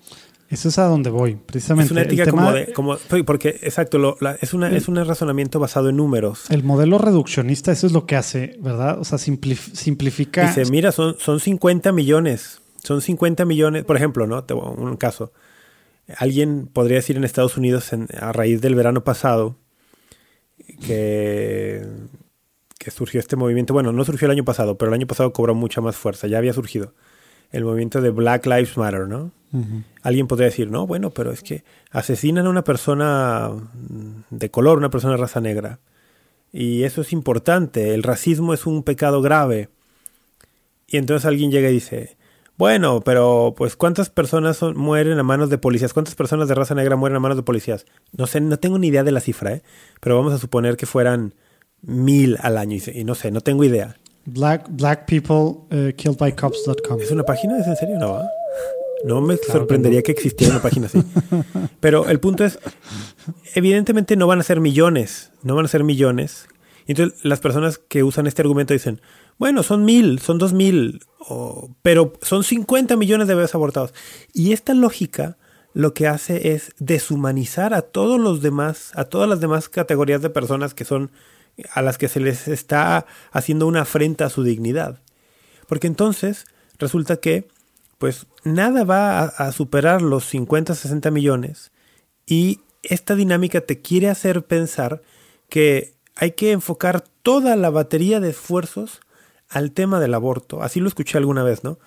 Eso 0.51 0.71
es 0.71 0.79
a 0.79 0.85
donde 0.85 1.11
voy, 1.11 1.35
precisamente. 1.35 1.87
Es 1.87 1.91
una 1.93 2.03
ética 2.03 2.31
como 2.31 2.53
de. 2.53 2.73
Como, 2.73 2.97
porque, 3.27 3.61
exacto, 3.63 3.99
lo, 3.99 4.17
es, 4.41 4.55
una, 4.55 4.75
es 4.75 4.89
un 4.89 4.97
razonamiento 4.97 5.61
basado 5.61 5.91
en 5.91 5.97
números. 5.97 6.51
El 6.51 6.65
modelo 6.65 6.97
reduccionista, 6.97 7.71
eso 7.71 7.87
es 7.87 7.93
lo 7.93 8.07
que 8.07 8.17
hace, 8.17 8.57
¿verdad? 8.61 8.99
O 8.99 9.05
sea, 9.05 9.19
simplifica. 9.19 10.47
Dice, 10.47 10.71
mira, 10.71 10.91
son, 10.91 11.17
son 11.19 11.41
50 11.41 11.93
millones. 11.93 12.63
Son 12.83 13.03
50 13.03 13.45
millones. 13.45 13.85
Por 13.85 13.97
ejemplo, 13.97 14.27
¿no? 14.27 14.45
Te, 14.45 14.55
un 14.55 14.97
caso. 14.97 15.33
Alguien 16.17 16.67
podría 16.73 16.97
decir 16.97 17.19
en 17.19 17.25
Estados 17.25 17.59
Unidos, 17.59 17.91
a 18.19 18.33
raíz 18.33 18.63
del 18.63 18.75
verano 18.75 19.05
pasado, 19.05 19.57
que, 20.87 21.87
que 22.79 22.91
surgió 22.91 23.21
este 23.21 23.37
movimiento. 23.37 23.75
Bueno, 23.75 23.93
no 23.93 24.03
surgió 24.03 24.25
el 24.25 24.33
año 24.33 24.45
pasado, 24.45 24.79
pero 24.79 24.89
el 24.89 24.95
año 24.95 25.07
pasado 25.07 25.31
cobró 25.35 25.55
mucha 25.55 25.83
más 25.83 25.97
fuerza. 25.97 26.27
Ya 26.27 26.39
había 26.39 26.55
surgido 26.55 26.95
el 27.51 27.65
movimiento 27.65 28.01
de 28.01 28.11
Black 28.11 28.47
Lives 28.47 28.77
Matter, 28.77 29.09
¿no? 29.09 29.33
Alguien 30.03 30.27
podría 30.27 30.47
decir, 30.47 30.71
no, 30.71 30.87
bueno, 30.87 31.11
pero 31.11 31.33
es 31.33 31.43
que 31.43 31.65
asesinan 31.91 32.47
a 32.47 32.51
una 32.51 32.65
persona 32.65 33.51
de 34.31 34.51
color, 34.51 34.79
una 34.79 34.91
persona 34.91 35.15
de 35.15 35.21
raza 35.21 35.41
negra. 35.41 35.81
Y 36.53 36.85
eso 36.85 37.01
es 37.01 37.13
importante, 37.13 37.95
el 37.95 38.03
racismo 38.03 38.55
es 38.55 38.67
un 38.67 38.83
pecado 38.83 39.23
grave. 39.23 39.71
Y 40.87 40.97
entonces 40.97 41.27
alguien 41.27 41.51
llega 41.51 41.71
y 41.71 41.75
dice, 41.75 42.17
bueno, 42.59 43.03
pero 43.03 43.55
pues 43.57 43.77
¿cuántas 43.77 44.11
personas 44.11 44.63
mueren 44.75 45.19
a 45.19 45.23
manos 45.23 45.49
de 45.49 45.59
policías? 45.59 45.93
¿Cuántas 45.93 46.15
personas 46.15 46.49
de 46.49 46.55
raza 46.55 46.75
negra 46.75 46.97
mueren 46.97 47.17
a 47.17 47.21
manos 47.21 47.37
de 47.37 47.45
policías? 47.45 47.87
No 48.13 48.27
sé, 48.27 48.41
no 48.41 48.59
tengo 48.59 48.79
ni 48.79 48.89
idea 48.89 49.05
de 49.05 49.13
la 49.13 49.21
cifra, 49.21 49.53
¿eh? 49.53 49.63
Pero 50.01 50.17
vamos 50.17 50.33
a 50.33 50.39
suponer 50.39 50.77
que 50.77 50.87
fueran 50.87 51.35
mil 51.83 52.37
al 52.41 52.59
año 52.59 52.77
y, 52.93 53.05
no 53.05 53.15
sé, 53.15 53.31
no 53.31 53.43
tengo 53.43 53.63
idea. 53.65 53.97
Black, 54.31 54.69
black 54.69 55.07
people 55.07 55.67
uh, 55.71 55.93
killed 55.97 56.19
by 56.19 56.33
cops.com. 56.33 57.01
¿Es 57.01 57.11
una 57.11 57.23
página? 57.23 57.59
¿Es 57.59 57.67
en 57.67 57.77
serio? 57.77 57.99
No, 57.99 58.21
No 59.05 59.21
me 59.23 59.37
sorprendería 59.37 60.03
que, 60.03 60.13
existiera 60.13 60.53
una 60.55 60.63
página 60.63 60.87
así. 60.87 61.03
Pero 61.81 62.07
el 62.09 62.21
punto 62.21 62.45
es, 62.45 62.59
evidentemente 63.55 64.17
no 64.17 64.27
van 64.27 64.41
a 64.41 64.43
ser 64.43 64.61
millones, 64.61 65.31
no 65.43 65.55
van 65.55 65.65
a 65.65 65.69
ser 65.69 65.83
millones. 65.83 66.47
Entonces 66.87 67.25
las 67.25 67.41
personas 67.41 67.79
que 67.79 68.03
usan 68.03 68.27
este 68.27 68.43
argumento 68.43 68.75
dicen, 68.75 69.01
bueno, 69.39 69.63
son 69.63 69.87
mil, 69.87 70.19
son 70.19 70.39
dos 70.39 70.53
mil, 70.53 71.01
pero 71.83 72.13
son 72.23 72.45
50 72.45 72.97
millones 72.97 73.29
de 73.29 73.35
bebés 73.35 73.55
abortados. 73.55 73.95
Y 74.35 74.53
esta 74.53 74.75
lógica 74.75 75.39
lo 75.73 75.95
que 75.95 76.07
hace 76.07 76.53
es 76.53 76.73
deshumanizar 76.79 77.73
a 77.73 77.83
todos 77.83 78.21
los 78.21 78.43
demás, 78.43 78.91
a 78.95 79.05
todas 79.05 79.29
las 79.29 79.41
demás 79.41 79.69
categorías 79.69 80.23
de 80.23 80.31
personas 80.31 80.75
que 80.75 80.85
son 80.85 81.13
a 81.73 81.83
las 81.83 81.99
que 81.99 82.09
se 82.09 82.21
les 82.21 82.49
está 82.49 83.07
haciendo 83.31 83.67
una 83.67 83.83
afrenta 83.83 84.27
a 84.27 84.31
su 84.31 84.43
dignidad. 84.43 85.01
Porque 85.67 85.87
entonces 85.87 86.47
resulta 86.79 87.17
que 87.17 87.49
pues 87.99 88.27
nada 88.45 88.85
va 88.85 89.23
a, 89.25 89.53
superar 89.53 90.03
los 90.03 90.25
50, 90.27 90.75
60 90.75 91.11
millones 91.11 91.73
y 92.27 92.61
esta 92.83 93.17
dinámica 93.17 93.61
te 93.61 93.81
quiere 93.81 94.09
hacer 94.09 94.45
pensar 94.45 95.03
que 95.49 95.95
hay 96.15 96.33
que 96.33 96.53
enfocar 96.53 97.03
toda 97.23 97.57
la 97.57 97.71
batería 97.71 98.21
de 98.21 98.31
esfuerzos 98.31 99.01
al 99.49 99.73
tema 99.73 99.99
del 99.99 100.15
aborto. 100.15 100.63
Así 100.63 100.79
lo 100.79 100.89
escuché 100.89 101.19
alguna 101.19 101.43
vez, 101.43 101.65
¿no? 101.65 101.79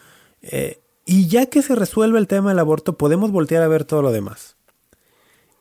Eh, 0.41 0.81
y 1.05 1.27
ya 1.27 1.45
que 1.45 1.61
se 1.61 1.75
resuelve 1.75 2.19
el 2.19 2.27
tema 2.27 2.49
del 2.49 2.59
aborto, 2.59 2.97
podemos 2.97 3.31
voltear 3.31 3.63
a 3.63 3.67
ver 3.67 3.85
todo 3.85 4.01
lo 4.01 4.11
demás. 4.11 4.57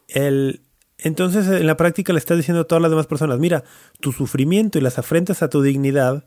El, 0.09 0.63
entonces, 1.03 1.47
en 1.47 1.67
la 1.67 1.77
práctica 1.77 2.13
le 2.13 2.19
está 2.19 2.37
diciendo 2.37 2.63
a 2.63 2.65
todas 2.65 2.83
las 2.83 2.91
demás 2.91 3.07
personas, 3.07 3.39
mira, 3.39 3.65
tu 4.01 4.13
sufrimiento 4.13 4.79
y 4.79 4.83
las 4.83 4.99
afrentas 4.99 5.43
a 5.43 5.49
tu 5.49 5.63
dignidad 5.63 6.25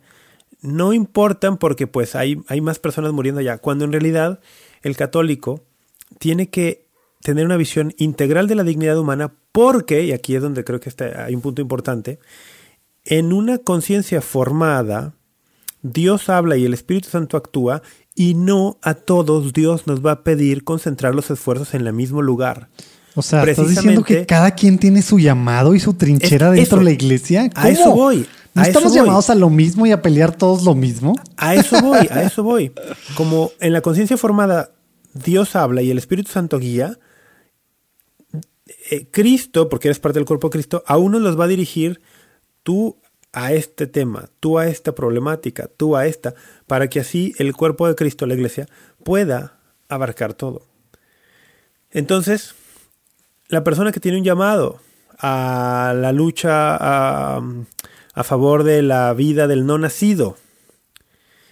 no 0.61 0.93
importan 0.93 1.57
porque 1.57 1.87
pues 1.87 2.15
hay, 2.15 2.41
hay 2.47 2.61
más 2.61 2.79
personas 2.79 3.11
muriendo 3.11 3.41
allá, 3.41 3.57
cuando 3.57 3.85
en 3.85 3.91
realidad 3.91 4.39
el 4.81 4.95
católico 4.95 5.63
tiene 6.19 6.49
que 6.49 6.87
tener 7.21 7.45
una 7.45 7.57
visión 7.57 7.93
integral 7.97 8.47
de 8.47 8.55
la 8.55 8.63
dignidad 8.63 8.97
humana 8.97 9.33
porque, 9.51 10.03
y 10.03 10.11
aquí 10.11 10.35
es 10.35 10.41
donde 10.41 10.63
creo 10.63 10.79
que 10.79 10.89
está, 10.89 11.25
hay 11.25 11.35
un 11.35 11.41
punto 11.41 11.61
importante, 11.61 12.19
en 13.05 13.33
una 13.33 13.57
conciencia 13.57 14.21
formada, 14.21 15.15
Dios 15.81 16.29
habla 16.29 16.55
y 16.55 16.65
el 16.65 16.73
Espíritu 16.73 17.09
Santo 17.09 17.35
actúa 17.35 17.81
y 18.15 18.35
no 18.35 18.77
a 18.81 18.93
todos 18.93 19.53
Dios 19.53 19.87
nos 19.87 20.05
va 20.05 20.11
a 20.11 20.23
pedir 20.23 20.63
concentrar 20.63 21.13
los 21.13 21.29
esfuerzos 21.29 21.73
en 21.73 21.85
el 21.85 21.93
mismo 21.93 22.21
lugar. 22.21 22.69
O 23.15 23.21
sea, 23.21 23.43
estás 23.43 23.69
diciendo 23.69 24.03
que 24.03 24.25
cada 24.25 24.51
quien 24.51 24.77
tiene 24.79 25.01
su 25.01 25.19
llamado 25.19 25.75
y 25.75 25.79
su 25.79 25.93
trinchera 25.93 26.51
dentro 26.51 26.79
de 26.79 26.85
la 26.85 26.91
iglesia. 26.91 27.49
A 27.55 27.69
eso 27.69 27.91
voy. 27.91 28.27
¿No 28.53 28.61
estamos 28.61 28.93
llamados 28.93 29.29
a 29.29 29.35
lo 29.35 29.49
mismo 29.49 29.85
y 29.85 29.91
a 29.91 30.01
pelear 30.01 30.35
todos 30.35 30.63
lo 30.63 30.75
mismo? 30.75 31.15
A 31.37 31.55
eso 31.55 31.81
voy, 31.81 32.07
a 32.09 32.23
eso 32.23 32.43
voy. 32.43 32.71
Como 33.15 33.51
en 33.59 33.73
la 33.73 33.81
conciencia 33.81 34.15
formada 34.15 34.71
Dios 35.13 35.55
habla 35.55 35.81
y 35.81 35.91
el 35.91 35.97
Espíritu 35.97 36.31
Santo 36.31 36.59
guía, 36.59 36.99
eh, 38.91 39.07
Cristo, 39.11 39.69
porque 39.69 39.87
eres 39.87 39.99
parte 39.99 40.19
del 40.19 40.25
cuerpo 40.25 40.47
de 40.47 40.53
Cristo, 40.53 40.83
a 40.85 40.97
uno 40.97 41.19
los 41.19 41.39
va 41.39 41.45
a 41.45 41.47
dirigir 41.47 42.01
tú 42.63 42.97
a 43.31 43.53
este 43.53 43.87
tema, 43.87 44.29
tú 44.39 44.59
a 44.59 44.67
esta 44.67 44.93
problemática, 44.93 45.67
tú 45.75 45.95
a 45.95 46.05
esta, 46.05 46.35
para 46.67 46.87
que 46.89 46.99
así 46.99 47.33
el 47.39 47.53
cuerpo 47.53 47.87
de 47.87 47.95
Cristo, 47.95 48.27
la 48.27 48.35
iglesia, 48.35 48.67
pueda 49.03 49.57
abarcar 49.89 50.33
todo. 50.33 50.67
Entonces, 51.91 52.53
la 53.49 53.63
persona 53.63 53.91
que 53.91 53.99
tiene 53.99 54.17
un 54.17 54.23
llamado 54.23 54.79
a 55.19 55.93
la 55.95 56.11
lucha 56.11 56.75
a, 56.75 57.41
favor 58.23 58.63
de 58.63 58.81
la 58.81 59.13
vida 59.13 59.47
del 59.47 59.65
no 59.65 59.77
nacido, 59.77 60.37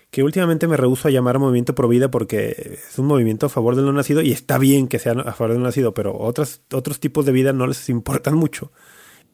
que 0.09 0.23
últimamente 0.23 0.67
me 0.67 0.77
rehuso 0.77 1.07
a 1.07 1.11
llamar 1.11 1.39
movimiento 1.39 1.73
pro 1.73 1.87
vida 1.87 2.11
porque 2.11 2.79
es 2.89 2.99
un 2.99 3.07
movimiento 3.07 3.45
a 3.45 3.49
favor 3.49 3.75
del 3.75 3.85
no 3.85 3.93
nacido 3.93 4.21
y 4.21 4.31
está 4.31 4.57
bien 4.57 4.87
que 4.87 4.99
sea 4.99 5.13
a 5.13 5.33
favor 5.33 5.51
del 5.51 5.59
no 5.59 5.65
nacido, 5.65 5.93
pero 5.93 6.17
otros, 6.17 6.61
otros 6.71 6.99
tipos 6.99 7.25
de 7.25 7.31
vida 7.31 7.53
no 7.53 7.65
les 7.67 7.87
importan 7.89 8.35
mucho. 8.35 8.71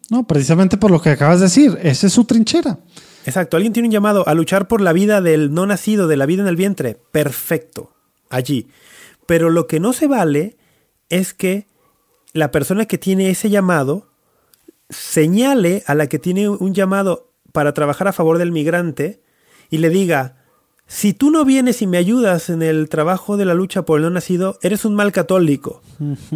No, 0.10 0.26
precisamente 0.26 0.78
por 0.78 0.92
lo 0.92 1.02
que 1.02 1.10
acabas 1.10 1.40
de 1.40 1.46
decir, 1.46 1.78
esa 1.82 2.08
es 2.08 2.14
su 2.14 2.26
trinchera. 2.26 2.80
Exacto, 3.26 3.58
alguien 3.58 3.74
tiene 3.74 3.90
un 3.90 3.92
llamado 3.92 4.26
a 4.28 4.34
luchar 4.34 4.70
por 4.70 4.80
la 4.80 4.94
vida 4.94 5.20
del 5.20 5.54
no 5.54 5.66
nacido, 5.66 6.08
de 6.08 6.16
la 6.16 6.26
vida 6.26 6.44
en 6.44 6.48
el 6.48 6.56
vientre. 6.56 6.98
Perfecto, 7.12 7.94
allí. 8.30 8.70
Pero 9.26 9.50
lo 9.50 9.68
que 9.68 9.82
no 9.82 9.92
se 9.92 10.08
vale 10.08 10.56
es 11.10 11.34
que 11.34 11.68
la 12.38 12.52
persona 12.52 12.86
que 12.86 12.98
tiene 12.98 13.30
ese 13.30 13.50
llamado 13.50 14.10
señale 14.90 15.84
a 15.88 15.96
la 15.96 16.08
que 16.08 16.20
tiene 16.20 16.48
un 16.48 16.74
llamado 16.74 17.32
para 17.52 17.74
trabajar 17.74 18.08
a 18.08 18.14
favor 18.14 18.38
del 18.38 18.52
migrante 18.52 19.22
y 19.70 19.80
le 19.80 19.90
diga, 19.90 20.38
si 20.86 21.14
tú 21.14 21.32
no 21.32 21.44
vienes 21.44 21.82
y 21.82 21.88
me 21.88 21.98
ayudas 21.98 22.50
en 22.50 22.62
el 22.62 22.88
trabajo 22.88 23.36
de 23.36 23.46
la 23.46 23.54
lucha 23.54 23.84
por 23.84 23.98
el 23.98 24.04
no 24.04 24.10
nacido, 24.12 24.58
eres 24.62 24.86
un 24.86 24.96
mal 24.96 25.12
católico, 25.12 25.82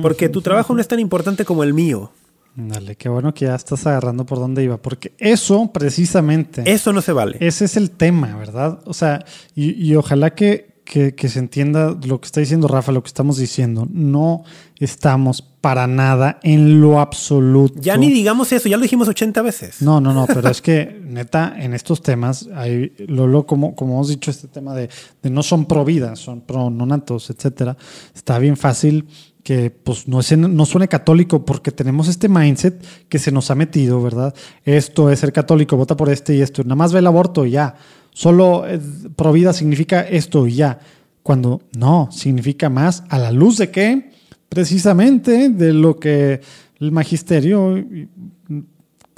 porque 0.02 0.28
tu 0.28 0.42
trabajo 0.42 0.74
no 0.74 0.82
es 0.82 0.88
tan 0.88 1.00
importante 1.00 1.46
como 1.46 1.64
el 1.64 1.74
mío. 1.74 2.12
Dale, 2.56 2.98
qué 2.98 3.08
bueno 3.08 3.34
que 3.34 3.46
ya 3.46 3.56
estás 3.56 3.88
agarrando 3.88 4.26
por 4.26 4.40
dónde 4.40 4.62
iba, 4.62 4.76
porque 4.76 5.14
eso 5.20 5.72
precisamente... 5.72 6.64
Eso 6.66 6.92
no 6.92 7.02
se 7.02 7.14
vale. 7.14 7.38
Ese 7.40 7.64
es 7.64 7.78
el 7.78 7.92
tema, 7.92 8.36
¿verdad? 8.36 8.80
O 8.86 8.94
sea, 8.94 9.24
y, 9.56 9.72
y 9.82 9.96
ojalá 9.96 10.32
que, 10.32 10.71
que, 10.84 11.16
que, 11.16 11.30
se 11.30 11.40
entienda 11.40 11.98
lo 12.06 12.20
que 12.20 12.26
está 12.26 12.40
diciendo 12.40 12.68
Rafa, 12.68 12.92
lo 12.92 13.02
que 13.04 13.08
estamos 13.08 13.38
diciendo. 13.38 13.88
No 13.90 14.44
estamos 14.80 15.42
para 15.42 15.86
nada 15.86 16.40
en 16.42 16.82
lo 16.82 17.00
absoluto. 17.00 17.80
Ya 17.80 17.96
ni 17.98 18.10
digamos 18.12 18.52
eso, 18.52 18.68
ya 18.68 18.78
lo 18.78 18.84
dijimos 18.84 19.08
80 19.08 19.42
veces. 19.44 19.82
No, 19.82 20.02
no, 20.02 20.14
no, 20.14 20.26
pero 20.26 20.50
es 20.50 20.62
que 20.62 21.00
neta, 21.06 21.54
en 21.58 21.74
estos 21.74 22.02
temas, 22.02 22.50
hay, 22.56 22.94
Lolo, 23.08 23.46
como, 23.46 23.76
como 23.76 23.94
hemos 23.94 24.10
dicho, 24.10 24.32
este 24.32 24.48
tema 24.48 24.74
de, 24.74 24.90
de 25.22 25.30
no 25.30 25.44
son 25.44 25.66
pro 25.66 25.86
vida, 25.86 26.16
son 26.16 26.42
pro 26.42 26.70
nonatos, 26.70 27.30
etcétera, 27.30 27.78
está 28.16 28.40
bien 28.40 28.58
fácil 28.58 29.08
que 29.44 29.72
pues 29.72 30.08
no, 30.08 30.20
es, 30.20 30.38
no 30.38 30.66
suene 30.66 30.88
católico 30.88 31.46
porque 31.46 31.72
tenemos 31.72 32.08
este 32.08 32.30
mindset 32.30 32.86
que 33.10 33.20
se 33.20 33.32
nos 33.32 33.50
ha 33.52 33.56
metido, 33.56 34.02
¿verdad? 34.02 34.34
Esto 34.66 35.10
es 35.10 35.20
ser 35.20 35.34
católico, 35.34 35.78
vota 35.78 35.98
por 35.98 36.10
este 36.10 36.36
y 36.36 36.42
esto. 36.42 36.64
Nada 36.64 36.76
más 36.76 36.94
ve 36.94 37.00
el 37.00 37.08
aborto 37.08 37.46
y 37.46 37.52
ya. 37.52 37.76
Solo 38.12 38.68
eh, 38.68 38.80
pro 39.16 39.32
vida 39.32 39.54
significa 39.54 40.02
esto 40.02 40.48
y 40.48 40.56
ya. 40.56 40.80
Cuando 41.24 41.62
no, 41.78 42.10
significa 42.12 42.70
más 42.70 43.04
a 43.10 43.20
la 43.20 43.32
luz 43.32 43.58
de 43.58 43.72
qué? 43.72 44.12
Precisamente 44.50 45.50
de 45.50 45.74
lo 45.74 45.98
que 45.98 46.42
el 46.80 46.92
magisterio, 46.92 47.84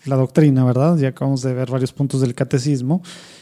la 0.05 0.15
doctrina, 0.15 0.65
¿verdad? 0.65 0.97
Ya 0.97 1.09
acabamos 1.09 1.41
de 1.41 1.53
ver 1.53 1.71
varios 1.71 1.93
puntos 1.93 2.21
del 2.21 2.35
catecismo. 2.35 3.01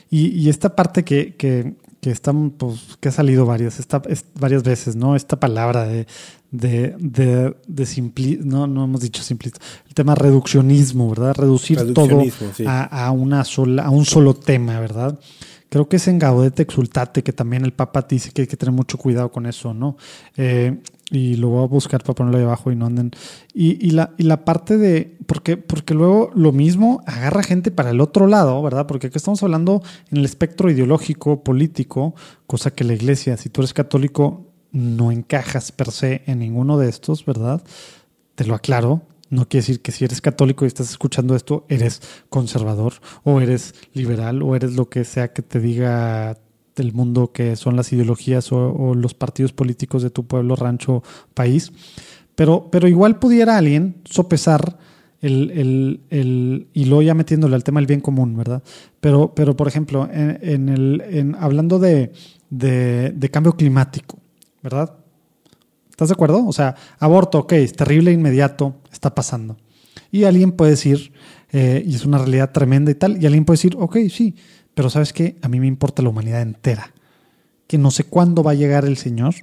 Y, 0.10 0.28
y 0.28 0.50
esta 0.50 0.76
parte 0.76 1.04
que, 1.04 1.36
que, 1.36 1.74
que 2.02 2.10
están, 2.10 2.50
pues, 2.50 2.98
que 3.00 3.10
ha 3.10 3.12
salido 3.12 3.46
varias, 3.46 3.80
esta, 3.80 4.02
es, 4.10 4.26
varias 4.40 4.64
veces, 4.64 4.96
¿no? 4.96 5.16
Esta 5.16 5.40
palabra 5.40 5.88
de, 5.88 6.08
de, 6.50 6.96
de, 6.98 7.56
de 7.68 7.86
simpli, 7.86 8.40
no, 8.44 8.66
no 8.66 8.86
hemos 8.86 9.02
dicho 9.02 9.22
simplista, 9.22 9.60
el 9.88 9.94
tema 9.94 10.16
reduccionismo, 10.16 11.10
¿verdad? 11.10 11.36
Reducir 11.38 11.94
todo 11.94 12.24
sí. 12.56 12.66
a, 12.68 13.06
a, 13.06 13.12
una 13.12 13.44
sola, 13.44 13.86
a 13.86 13.90
un 13.92 14.06
solo 14.06 14.34
tema, 14.34 14.80
¿verdad? 14.80 15.20
Creo 15.70 15.88
que 15.88 15.96
es 15.98 16.08
en 16.08 16.20
Gaudete 16.20 16.64
Exultate 16.64 17.24
que 17.24 17.32
también 17.32 17.64
el 17.64 17.72
Papa 17.72 18.06
dice 18.10 18.32
que 18.32 18.42
hay 18.42 18.48
que 18.48 18.58
tener 18.58 18.74
mucho 18.74 18.98
cuidado 18.98 19.32
con 19.32 19.46
eso, 19.46 19.74
¿no? 19.74 19.96
Eh, 20.36 20.82
y 21.12 21.36
lo 21.36 21.50
voy 21.50 21.64
a 21.66 21.68
buscar 21.68 22.02
para 22.02 22.16
ponerlo 22.16 22.40
ahí 22.40 22.46
abajo 22.46 22.72
y 22.72 22.76
no 22.78 22.86
anden. 22.86 23.12
Y, 23.54 23.86
y, 23.86 23.92
la, 23.92 24.16
y 24.18 24.24
la 24.24 24.46
parte 24.46 24.78
de. 24.78 25.18
Porque, 25.26 25.58
porque 25.58 25.94
luego 25.94 26.32
lo 26.34 26.54
mismo 26.54 27.04
agarra 27.06 27.44
gente 27.44 27.70
para 27.70 27.90
el 27.90 28.00
otro 28.00 28.28
lado, 28.28 28.62
¿verdad? 28.64 28.88
Porque 28.88 29.08
aquí 29.08 29.18
estamos 29.18 29.44
hablando 29.44 29.84
en 30.10 30.20
el 30.20 30.26
espectro 30.26 30.72
ideológico, 30.72 31.44
político, 31.44 32.16
cosa 32.48 32.72
que 32.72 32.86
la 32.86 32.94
iglesia, 32.94 33.36
si 33.36 33.50
tú 33.50 33.60
eres 33.62 33.74
católico, 33.74 34.48
no 34.72 35.12
encajas 35.12 35.74
per 35.74 35.92
se 35.92 36.22
en 36.28 36.40
ninguno 36.40 36.78
de 36.78 36.88
estos, 36.88 37.26
¿verdad? 37.26 37.62
Te 38.36 38.46
lo 38.46 38.56
aclaro. 38.56 39.02
No 39.30 39.48
quiere 39.48 39.62
decir 39.62 39.82
que 39.82 39.92
si 39.92 40.06
eres 40.06 40.22
católico 40.22 40.64
y 40.64 40.68
estás 40.68 40.90
escuchando 40.90 41.36
esto, 41.36 41.66
eres 41.68 42.02
conservador 42.30 42.94
o 43.24 43.42
eres 43.42 43.76
liberal 43.94 44.42
o 44.44 44.56
eres 44.56 44.76
lo 44.76 44.90
que 44.90 45.04
sea 45.04 45.34
que 45.34 45.42
te 45.42 45.60
diga 45.60 46.38
del 46.76 46.94
mundo 46.94 47.32
que 47.32 47.56
son 47.56 47.76
las 47.76 47.92
ideologías 47.94 48.52
o, 48.52 48.94
los 48.96 49.14
partidos 49.14 49.54
políticos 49.54 50.04
de 50.04 50.10
tu 50.10 50.26
pueblo, 50.26 50.56
rancho, 50.56 51.04
país. 51.34 51.72
Pero, 52.36 52.70
pero 52.72 52.88
igual 52.88 53.20
pudiera 53.20 53.58
alguien 53.58 53.96
sopesar 54.06 54.78
el, 55.22 55.52
el, 55.52 56.02
el, 56.10 56.68
y 56.74 56.86
luego 56.86 57.04
ya 57.04 57.14
metiéndole 57.14 57.56
al 57.56 57.64
tema 57.64 57.80
del 57.80 57.88
bien 57.88 58.02
común, 58.02 58.36
¿verdad? 58.36 58.64
Pero, 59.00 59.34
pero 59.36 59.56
por 59.56 59.68
ejemplo, 59.68 60.10
en, 60.12 60.70
el, 60.70 61.02
en, 61.06 61.36
hablando 61.36 61.78
de, 61.78 62.12
de, 62.50 63.12
de, 63.12 63.30
cambio 63.30 63.54
climático, 63.54 64.18
¿verdad? 64.64 64.96
¿Estás 65.92 66.10
de 66.10 66.14
acuerdo? 66.14 66.48
O 66.48 66.54
sea, 66.54 66.76
aborto, 66.98 67.40
ok, 67.40 67.54
es 67.54 67.74
terrible, 67.74 68.12
inmediato, 68.12 68.76
está 68.92 69.14
pasando. 69.14 69.58
Y 70.12 70.24
alguien 70.24 70.54
puede 70.54 70.72
decir, 70.72 71.14
eh, 71.52 71.84
y 71.86 71.96
es 71.96 72.06
una 72.06 72.18
realidad 72.18 72.52
tremenda 72.52 72.92
y 72.92 72.96
tal, 72.96 73.22
y 73.22 73.26
alguien 73.26 73.46
puede 73.46 73.58
decir, 73.58 73.76
ok, 73.78 73.98
sí, 74.10 74.36
pero 74.74 74.90
sabes 74.90 75.14
que 75.14 75.38
a 75.42 75.48
mí 75.48 75.60
me 75.60 75.68
importa 75.68 76.02
la 76.02 76.10
humanidad 76.10 76.42
entera, 76.42 76.92
que 77.68 77.78
no 77.78 77.92
sé 77.92 78.04
cuándo 78.04 78.44
va 78.44 78.52
a 78.52 78.56
llegar 78.56 78.86
el 78.86 78.98
Señor, 78.98 79.36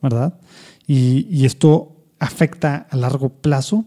¿verdad? 0.00 0.38
Y, 0.86 1.44
esto 1.44 1.92
afecta 2.18 2.86
a 2.90 2.96
largo 2.96 3.28
plazo. 3.28 3.84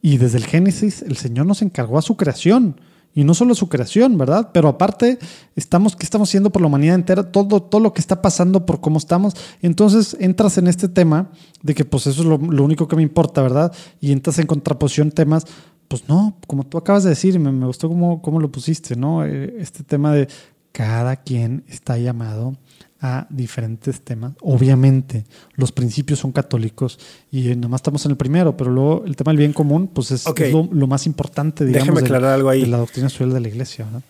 Y 0.00 0.18
desde 0.18 0.38
el 0.38 0.46
Génesis 0.46 1.02
el 1.02 1.16
Señor 1.16 1.46
nos 1.46 1.62
encargó 1.62 1.98
a 1.98 2.02
su 2.02 2.16
creación. 2.16 2.80
Y 3.16 3.22
no 3.22 3.32
solo 3.34 3.52
a 3.52 3.54
su 3.54 3.68
creación, 3.68 4.18
¿verdad? 4.18 4.50
Pero 4.52 4.68
aparte, 4.68 5.18
estamos, 5.54 5.94
¿qué 5.94 6.04
estamos 6.04 6.28
haciendo 6.28 6.50
por 6.50 6.62
la 6.62 6.66
humanidad 6.66 6.96
entera? 6.96 7.30
Todo, 7.30 7.62
todo 7.62 7.80
lo 7.80 7.92
que 7.92 8.00
está 8.00 8.20
pasando 8.20 8.66
por 8.66 8.80
cómo 8.80 8.98
estamos. 8.98 9.34
Entonces 9.62 10.16
entras 10.18 10.58
en 10.58 10.66
este 10.66 10.88
tema 10.88 11.30
de 11.62 11.74
que 11.74 11.84
pues 11.84 12.08
eso 12.08 12.22
es 12.22 12.26
lo 12.26 12.64
único 12.64 12.88
que 12.88 12.96
me 12.96 13.02
importa, 13.02 13.40
¿verdad? 13.40 13.72
Y 14.00 14.10
entras 14.10 14.40
en 14.40 14.46
contraposición 14.46 15.12
temas 15.12 15.46
pues 15.88 16.08
no, 16.08 16.36
como 16.46 16.64
tú 16.64 16.78
acabas 16.78 17.04
de 17.04 17.10
decir, 17.10 17.38
me, 17.38 17.52
me 17.52 17.66
gustó 17.66 17.88
cómo, 17.88 18.22
cómo, 18.22 18.40
lo 18.40 18.50
pusiste, 18.50 18.96
¿no? 18.96 19.24
Este 19.24 19.82
tema 19.82 20.12
de 20.12 20.28
cada 20.72 21.16
quien 21.16 21.64
está 21.68 21.98
llamado 21.98 22.56
a 23.00 23.26
diferentes 23.28 24.00
temas. 24.00 24.32
Obviamente, 24.40 25.24
los 25.56 25.72
principios 25.72 26.18
son 26.18 26.32
católicos 26.32 26.98
y 27.30 27.54
nada 27.54 27.68
más 27.68 27.80
estamos 27.80 28.04
en 28.06 28.12
el 28.12 28.16
primero, 28.16 28.56
pero 28.56 28.70
luego 28.70 29.04
el 29.06 29.14
tema 29.14 29.32
del 29.32 29.38
bien 29.38 29.52
común, 29.52 29.88
pues 29.88 30.10
es, 30.10 30.26
okay. 30.26 30.48
es 30.48 30.52
lo, 30.52 30.68
lo, 30.72 30.86
más 30.86 31.06
importante, 31.06 31.66
digamos, 31.66 31.86
Déjeme 31.86 32.00
aclarar 32.00 32.30
de, 32.30 32.34
algo 32.34 32.48
ahí. 32.48 32.62
de 32.62 32.66
la 32.68 32.78
doctrina 32.78 33.08
social 33.08 33.32
de 33.32 33.40
la 33.40 33.48
iglesia, 33.48 33.86
¿no? 33.92 34.02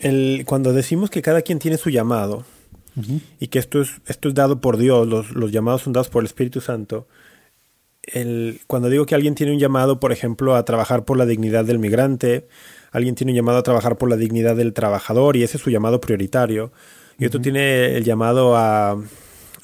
El, 0.00 0.44
cuando 0.44 0.72
decimos 0.72 1.08
que 1.08 1.22
cada 1.22 1.40
quien 1.42 1.58
tiene 1.58 1.78
su 1.78 1.88
llamado 1.88 2.44
uh 2.96 3.00
-huh. 3.00 3.20
y 3.40 3.46
que 3.46 3.58
esto 3.58 3.80
es, 3.80 3.90
esto 4.06 4.28
es 4.28 4.34
dado 4.34 4.60
por 4.60 4.76
Dios, 4.76 5.06
los, 5.06 5.30
los 5.30 5.52
llamados 5.52 5.82
son 5.82 5.92
dados 5.92 6.08
por 6.08 6.22
el 6.22 6.26
Espíritu 6.26 6.60
Santo, 6.60 7.06
el, 8.06 8.60
cuando 8.66 8.88
digo 8.88 9.06
que 9.06 9.14
alguien 9.14 9.34
tiene 9.34 9.52
un 9.52 9.58
llamado, 9.58 10.00
por 10.00 10.12
ejemplo, 10.12 10.54
a 10.54 10.64
trabajar 10.64 11.04
por 11.04 11.16
la 11.16 11.26
dignidad 11.26 11.64
del 11.64 11.78
migrante, 11.78 12.48
alguien 12.92 13.14
tiene 13.14 13.32
un 13.32 13.36
llamado 13.36 13.58
a 13.58 13.62
trabajar 13.62 13.98
por 13.98 14.08
la 14.08 14.16
dignidad 14.16 14.56
del 14.56 14.72
trabajador 14.72 15.36
y 15.36 15.42
ese 15.42 15.56
es 15.56 15.62
su 15.62 15.70
llamado 15.70 16.00
prioritario, 16.00 16.72
y 17.18 17.26
otro 17.26 17.38
uh 17.38 17.40
-huh. 17.40 17.44
tiene 17.44 17.96
el 17.96 18.04
llamado 18.04 18.56
a, 18.56 18.92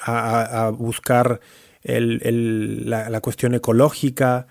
a, 0.01 0.67
a 0.67 0.71
buscar 0.71 1.41
el, 1.83 2.21
el, 2.25 2.91
la, 2.91 3.11
la, 3.11 3.21
cuestión 3.21 3.55
ecológica, 3.55 4.47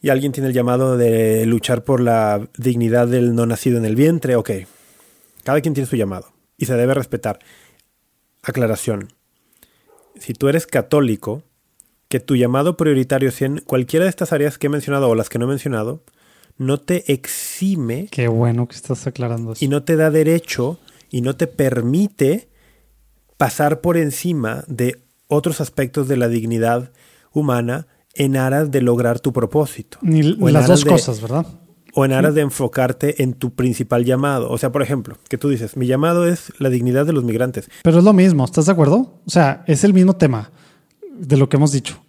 y 0.00 0.10
alguien 0.10 0.32
tiene 0.32 0.48
el 0.48 0.54
llamado 0.54 0.96
de 0.96 1.44
luchar 1.46 1.82
por 1.82 2.00
la 2.00 2.48
dignidad 2.56 3.08
del 3.08 3.34
no 3.34 3.46
nacido 3.46 3.78
en 3.78 3.84
el 3.84 3.96
vientre, 3.96 4.36
ok, 4.36 4.50
cada 5.44 5.60
quien 5.60 5.74
tiene 5.74 5.88
su 5.88 5.96
llamado 5.96 6.32
y 6.56 6.66
se 6.66 6.74
debe 6.74 6.94
respetar. 6.94 7.38
Aclaración, 8.42 9.08
si 10.16 10.34
tú 10.34 10.48
eres 10.48 10.66
católico, 10.66 11.42
que 12.08 12.20
tu 12.20 12.36
llamado 12.36 12.76
prioritario 12.76 13.30
sea 13.30 13.46
en 13.46 13.58
cualquiera 13.58 14.04
de 14.04 14.10
estas 14.10 14.32
áreas 14.32 14.58
que 14.58 14.66
he 14.66 14.70
mencionado 14.70 15.08
o 15.08 15.14
las 15.14 15.28
que 15.28 15.38
no 15.38 15.44
he 15.44 15.48
mencionado, 15.48 16.02
no 16.56 16.78
te 16.78 17.12
exime. 17.12 18.08
Qué 18.10 18.28
bueno 18.28 18.66
que 18.66 18.76
estás 18.76 19.06
aclarando 19.06 19.52
eso. 19.52 19.64
Y 19.64 19.68
no 19.68 19.82
te 19.82 19.96
da 19.96 20.10
derecho 20.10 20.78
y 21.10 21.20
no 21.20 21.36
te 21.36 21.46
permite 21.46 22.48
pasar 23.36 23.80
por 23.80 23.96
encima 23.96 24.64
de 24.66 25.00
otros 25.28 25.60
aspectos 25.60 26.08
de 26.08 26.16
la 26.16 26.28
dignidad 26.28 26.90
humana 27.32 27.86
en 28.14 28.36
aras 28.36 28.70
de 28.70 28.80
lograr 28.80 29.20
tu 29.20 29.32
propósito. 29.32 29.98
Ni 30.00 30.22
las 30.22 30.66
dos 30.66 30.84
de, 30.84 30.90
cosas, 30.90 31.20
¿verdad? 31.20 31.46
O 31.94 32.04
en 32.04 32.12
aras 32.12 32.34
de 32.34 32.40
enfocarte 32.40 33.22
en 33.22 33.34
tu 33.34 33.54
principal 33.54 34.04
llamado. 34.04 34.50
O 34.50 34.58
sea, 34.58 34.72
por 34.72 34.82
ejemplo, 34.82 35.18
que 35.28 35.38
tú 35.38 35.50
dices, 35.50 35.76
mi 35.76 35.86
llamado 35.86 36.26
es 36.26 36.52
la 36.58 36.70
dignidad 36.70 37.06
de 37.06 37.12
los 37.12 37.22
migrantes. 37.22 37.70
Pero 37.82 37.98
es 37.98 38.04
lo 38.04 38.12
mismo, 38.14 38.44
¿estás 38.44 38.66
de 38.66 38.72
acuerdo? 38.72 39.20
O 39.24 39.30
sea, 39.30 39.62
es 39.66 39.84
el 39.84 39.92
mismo 39.94 40.16
tema 40.16 40.50
de 41.18 41.36
lo 41.36 41.48
que 41.48 41.56
hemos 41.56 41.72
dicho. 41.72 42.02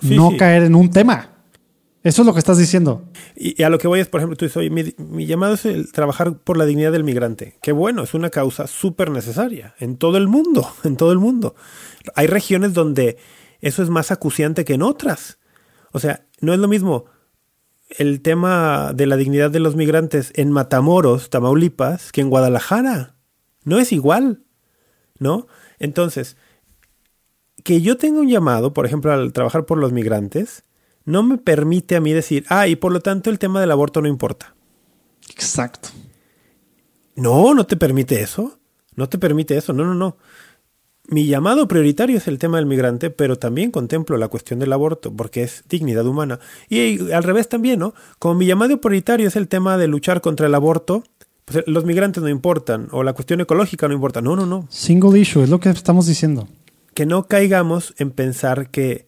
Sí, 0.00 0.16
no 0.16 0.30
sí. 0.30 0.36
caer 0.36 0.64
en 0.64 0.74
un 0.74 0.90
tema. 0.90 1.32
Eso 2.02 2.22
es 2.22 2.26
lo 2.26 2.32
que 2.32 2.38
estás 2.38 2.58
diciendo. 2.58 3.04
Y, 3.34 3.60
y, 3.60 3.64
a 3.64 3.68
lo 3.70 3.78
que 3.78 3.88
voy 3.88 4.00
es, 4.00 4.08
por 4.08 4.20
ejemplo, 4.20 4.36
tú 4.36 4.44
dices, 4.44 4.56
oye, 4.58 4.70
mi, 4.70 4.94
mi 4.98 5.26
llamado 5.26 5.54
es 5.54 5.64
el 5.64 5.90
trabajar 5.90 6.38
por 6.38 6.56
la 6.56 6.64
dignidad 6.64 6.92
del 6.92 7.02
migrante. 7.02 7.58
Qué 7.62 7.72
bueno, 7.72 8.04
es 8.04 8.14
una 8.14 8.30
causa 8.30 8.68
súper 8.68 9.10
necesaria 9.10 9.74
en 9.80 9.96
todo 9.96 10.16
el 10.16 10.28
mundo, 10.28 10.70
en 10.84 10.96
todo 10.96 11.12
el 11.12 11.18
mundo. 11.18 11.56
Hay 12.14 12.28
regiones 12.28 12.74
donde 12.74 13.16
eso 13.60 13.82
es 13.82 13.90
más 13.90 14.12
acuciante 14.12 14.64
que 14.64 14.74
en 14.74 14.82
otras. 14.82 15.38
O 15.92 15.98
sea, 15.98 16.26
no 16.40 16.52
es 16.52 16.60
lo 16.60 16.68
mismo 16.68 17.06
el 17.88 18.20
tema 18.20 18.92
de 18.94 19.06
la 19.06 19.16
dignidad 19.16 19.50
de 19.50 19.60
los 19.60 19.76
migrantes 19.76 20.32
en 20.34 20.50
Matamoros, 20.50 21.30
Tamaulipas, 21.30 22.12
que 22.12 22.20
en 22.20 22.30
Guadalajara. 22.30 23.16
No 23.64 23.78
es 23.78 23.92
igual, 23.92 24.44
¿no? 25.18 25.46
Entonces, 25.78 26.36
que 27.66 27.80
yo 27.80 27.96
tenga 27.96 28.20
un 28.20 28.28
llamado, 28.28 28.72
por 28.72 28.86
ejemplo, 28.86 29.12
al 29.12 29.32
trabajar 29.32 29.66
por 29.66 29.76
los 29.76 29.90
migrantes, 29.90 30.62
no 31.04 31.24
me 31.24 31.36
permite 31.36 31.96
a 31.96 32.00
mí 32.00 32.12
decir, 32.12 32.44
ah, 32.48 32.68
y 32.68 32.76
por 32.76 32.92
lo 32.92 33.00
tanto 33.00 33.28
el 33.28 33.40
tema 33.40 33.60
del 33.60 33.72
aborto 33.72 34.00
no 34.00 34.06
importa. 34.06 34.54
Exacto. 35.30 35.88
No, 37.16 37.54
no 37.54 37.66
te 37.66 37.76
permite 37.76 38.20
eso. 38.20 38.60
No 38.94 39.08
te 39.08 39.18
permite 39.18 39.56
eso. 39.56 39.72
No, 39.72 39.84
no, 39.84 39.94
no. 39.96 40.16
Mi 41.08 41.26
llamado 41.26 41.66
prioritario 41.66 42.18
es 42.18 42.28
el 42.28 42.38
tema 42.38 42.58
del 42.58 42.66
migrante, 42.66 43.10
pero 43.10 43.36
también 43.36 43.72
contemplo 43.72 44.16
la 44.16 44.28
cuestión 44.28 44.60
del 44.60 44.72
aborto, 44.72 45.12
porque 45.12 45.42
es 45.42 45.64
dignidad 45.68 46.06
humana. 46.06 46.38
Y 46.68 47.10
al 47.10 47.24
revés 47.24 47.48
también, 47.48 47.80
¿no? 47.80 47.94
Como 48.20 48.36
mi 48.36 48.46
llamado 48.46 48.80
prioritario 48.80 49.26
es 49.26 49.34
el 49.34 49.48
tema 49.48 49.76
de 49.76 49.88
luchar 49.88 50.20
contra 50.20 50.46
el 50.46 50.54
aborto, 50.54 51.02
pues 51.44 51.64
los 51.66 51.84
migrantes 51.84 52.22
no 52.22 52.28
importan, 52.28 52.86
o 52.92 53.02
la 53.02 53.12
cuestión 53.12 53.40
ecológica 53.40 53.88
no 53.88 53.94
importa. 53.94 54.20
No, 54.20 54.36
no, 54.36 54.46
no. 54.46 54.68
Single 54.70 55.18
issue, 55.18 55.42
es 55.42 55.50
lo 55.50 55.58
que 55.58 55.70
estamos 55.70 56.06
diciendo. 56.06 56.46
Que 56.96 57.06
no 57.06 57.28
caigamos 57.28 57.94
en 57.98 58.10
pensar 58.10 58.70
que 58.70 59.06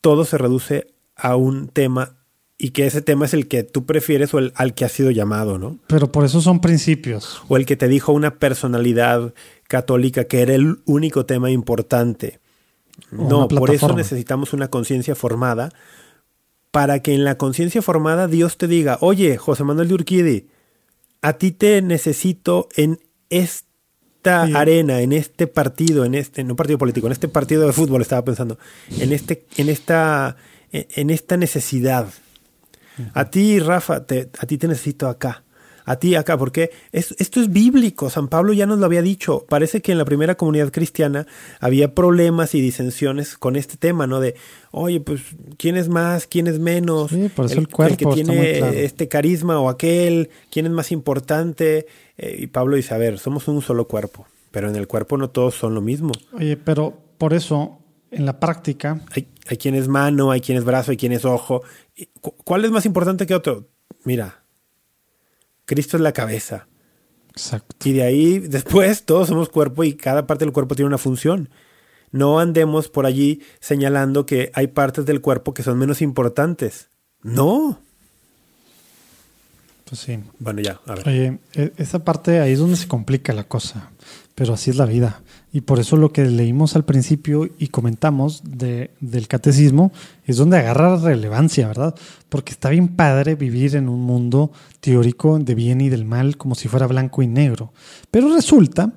todo 0.00 0.24
se 0.24 0.38
reduce 0.38 0.92
a 1.16 1.34
un 1.34 1.68
tema 1.68 2.18
y 2.58 2.70
que 2.70 2.86
ese 2.86 3.00
tema 3.00 3.24
es 3.24 3.32
el 3.32 3.48
que 3.48 3.62
tú 3.62 3.86
prefieres 3.86 4.34
o 4.34 4.38
el 4.38 4.52
al 4.54 4.74
que 4.74 4.84
has 4.84 4.92
sido 4.92 5.10
llamado, 5.10 5.58
¿no? 5.58 5.78
Pero 5.86 6.12
por 6.12 6.26
eso 6.26 6.42
son 6.42 6.60
principios. 6.60 7.42
O 7.48 7.56
el 7.56 7.64
que 7.64 7.76
te 7.76 7.88
dijo 7.88 8.12
una 8.12 8.38
personalidad 8.38 9.32
católica 9.66 10.24
que 10.24 10.42
era 10.42 10.54
el 10.54 10.76
único 10.84 11.24
tema 11.24 11.50
importante. 11.50 12.38
no, 13.10 13.48
por 13.48 13.70
eso 13.70 13.94
necesitamos 13.94 14.52
una 14.52 14.68
conciencia 14.68 15.14
formada 15.14 15.70
para 16.70 17.00
que 17.00 17.14
en 17.14 17.24
la 17.24 17.38
conciencia 17.38 17.80
formada 17.80 18.28
Dios 18.28 18.58
te 18.58 18.66
diga, 18.66 18.98
oye, 19.00 19.38
José 19.38 19.64
Manuel 19.64 19.88
de 19.88 19.94
Urquidi, 19.94 20.48
a 21.22 21.32
ti 21.34 21.52
te 21.52 21.80
necesito 21.80 22.68
en 22.76 23.00
esta 24.20 24.42
arena, 24.42 25.00
en 25.00 25.14
este 25.14 25.46
partido, 25.46 26.04
en 26.04 26.14
este, 26.14 26.44
no 26.44 26.54
partido 26.54 26.76
político, 26.76 27.06
en 27.06 27.12
este 27.12 27.26
partido 27.26 27.66
de 27.66 27.72
fútbol 27.72 28.02
estaba 28.02 28.22
pensando, 28.22 28.58
en 28.98 29.14
este, 29.14 29.46
en 29.56 29.70
esta, 29.70 30.36
en 30.72 31.08
esta 31.08 31.38
necesidad. 31.38 32.06
A 33.14 33.30
ti, 33.30 33.58
Rafa, 33.60 33.94
a 33.94 34.46
ti 34.46 34.58
te 34.58 34.68
necesito 34.68 35.08
acá 35.08 35.42
a 35.84 35.96
ti 35.96 36.14
acá, 36.14 36.38
porque 36.38 36.70
esto 36.92 37.40
es 37.40 37.50
bíblico, 37.50 38.10
San 38.10 38.28
Pablo 38.28 38.52
ya 38.52 38.66
nos 38.66 38.78
lo 38.78 38.86
había 38.86 39.02
dicho, 39.02 39.44
parece 39.48 39.80
que 39.80 39.92
en 39.92 39.98
la 39.98 40.04
primera 40.04 40.34
comunidad 40.36 40.70
cristiana 40.70 41.26
había 41.60 41.94
problemas 41.94 42.54
y 42.54 42.60
disensiones 42.60 43.36
con 43.36 43.56
este 43.56 43.76
tema, 43.76 44.06
¿no? 44.06 44.20
De, 44.20 44.34
oye, 44.70 45.00
pues, 45.00 45.22
¿quién 45.56 45.76
es 45.76 45.88
más? 45.88 46.26
¿quién 46.26 46.46
es 46.46 46.58
menos? 46.58 47.10
Sí, 47.10 47.28
por 47.28 47.46
eso 47.46 47.58
el, 47.58 47.68
cuerpo 47.68 48.10
que 48.10 48.22
tiene 48.22 48.84
este 48.84 49.08
carisma 49.08 49.60
o 49.60 49.68
aquel, 49.68 50.30
¿quién 50.50 50.66
es 50.66 50.72
más 50.72 50.92
importante? 50.92 51.86
Eh, 52.16 52.36
y 52.40 52.46
Pablo 52.46 52.76
dice, 52.76 52.94
a 52.94 52.98
ver, 52.98 53.18
somos 53.18 53.48
un 53.48 53.62
solo 53.62 53.86
cuerpo, 53.86 54.26
pero 54.50 54.68
en 54.68 54.76
el 54.76 54.86
cuerpo 54.86 55.16
no 55.16 55.30
todos 55.30 55.54
son 55.54 55.74
lo 55.74 55.80
mismo. 55.80 56.12
Oye, 56.32 56.56
pero 56.56 56.96
por 57.18 57.34
eso, 57.34 57.78
en 58.10 58.26
la 58.26 58.40
práctica... 58.40 59.00
Hay, 59.14 59.28
hay 59.48 59.56
quien 59.56 59.74
es 59.74 59.88
mano, 59.88 60.30
hay 60.30 60.40
quien 60.40 60.56
es 60.56 60.64
brazo, 60.64 60.92
hay 60.92 60.96
quien 60.96 61.12
es 61.12 61.24
ojo. 61.24 61.62
¿Cuál 62.20 62.64
es 62.64 62.70
más 62.70 62.86
importante 62.86 63.26
que 63.26 63.34
otro? 63.34 63.68
Mira, 64.04 64.44
Cristo 65.70 65.96
es 65.96 66.02
la 66.02 66.12
cabeza. 66.12 66.66
Exacto. 67.28 67.88
Y 67.88 67.92
de 67.92 68.02
ahí, 68.02 68.40
después, 68.40 69.04
todos 69.04 69.28
somos 69.28 69.48
cuerpo 69.48 69.84
y 69.84 69.94
cada 69.94 70.26
parte 70.26 70.44
del 70.44 70.52
cuerpo 70.52 70.74
tiene 70.74 70.88
una 70.88 70.98
función. 70.98 71.48
No 72.10 72.40
andemos 72.40 72.88
por 72.88 73.06
allí 73.06 73.40
señalando 73.60 74.26
que 74.26 74.50
hay 74.54 74.66
partes 74.66 75.06
del 75.06 75.20
cuerpo 75.20 75.54
que 75.54 75.62
son 75.62 75.78
menos 75.78 76.02
importantes. 76.02 76.90
No. 77.22 77.78
Pues 79.84 80.00
sí. 80.00 80.18
Bueno, 80.40 80.60
ya, 80.60 80.80
a 80.86 80.94
ver. 80.96 81.08
Oye, 81.08 81.38
e, 81.54 81.72
esa 81.76 82.00
parte 82.00 82.40
ahí 82.40 82.54
es 82.54 82.58
donde 82.58 82.76
se 82.76 82.88
complica 82.88 83.32
la 83.32 83.44
cosa. 83.44 83.92
Pero 84.34 84.54
así 84.54 84.70
es 84.70 84.76
la 84.76 84.86
vida. 84.86 85.20
Y 85.52 85.62
por 85.62 85.80
eso 85.80 85.96
lo 85.96 86.12
que 86.12 86.24
leímos 86.24 86.76
al 86.76 86.84
principio 86.84 87.48
y 87.58 87.68
comentamos 87.68 88.42
de, 88.44 88.92
del 89.00 89.26
catecismo 89.26 89.90
es 90.24 90.36
donde 90.36 90.58
agarra 90.58 90.96
relevancia, 90.96 91.66
¿verdad? 91.66 91.94
Porque 92.28 92.52
está 92.52 92.70
bien 92.70 92.88
padre 92.88 93.34
vivir 93.34 93.74
en 93.74 93.88
un 93.88 94.00
mundo 94.00 94.52
teórico 94.80 95.38
de 95.40 95.54
bien 95.56 95.80
y 95.80 95.88
del 95.88 96.04
mal 96.04 96.36
como 96.36 96.54
si 96.54 96.68
fuera 96.68 96.86
blanco 96.86 97.22
y 97.22 97.26
negro. 97.26 97.72
Pero 98.12 98.32
resulta 98.32 98.92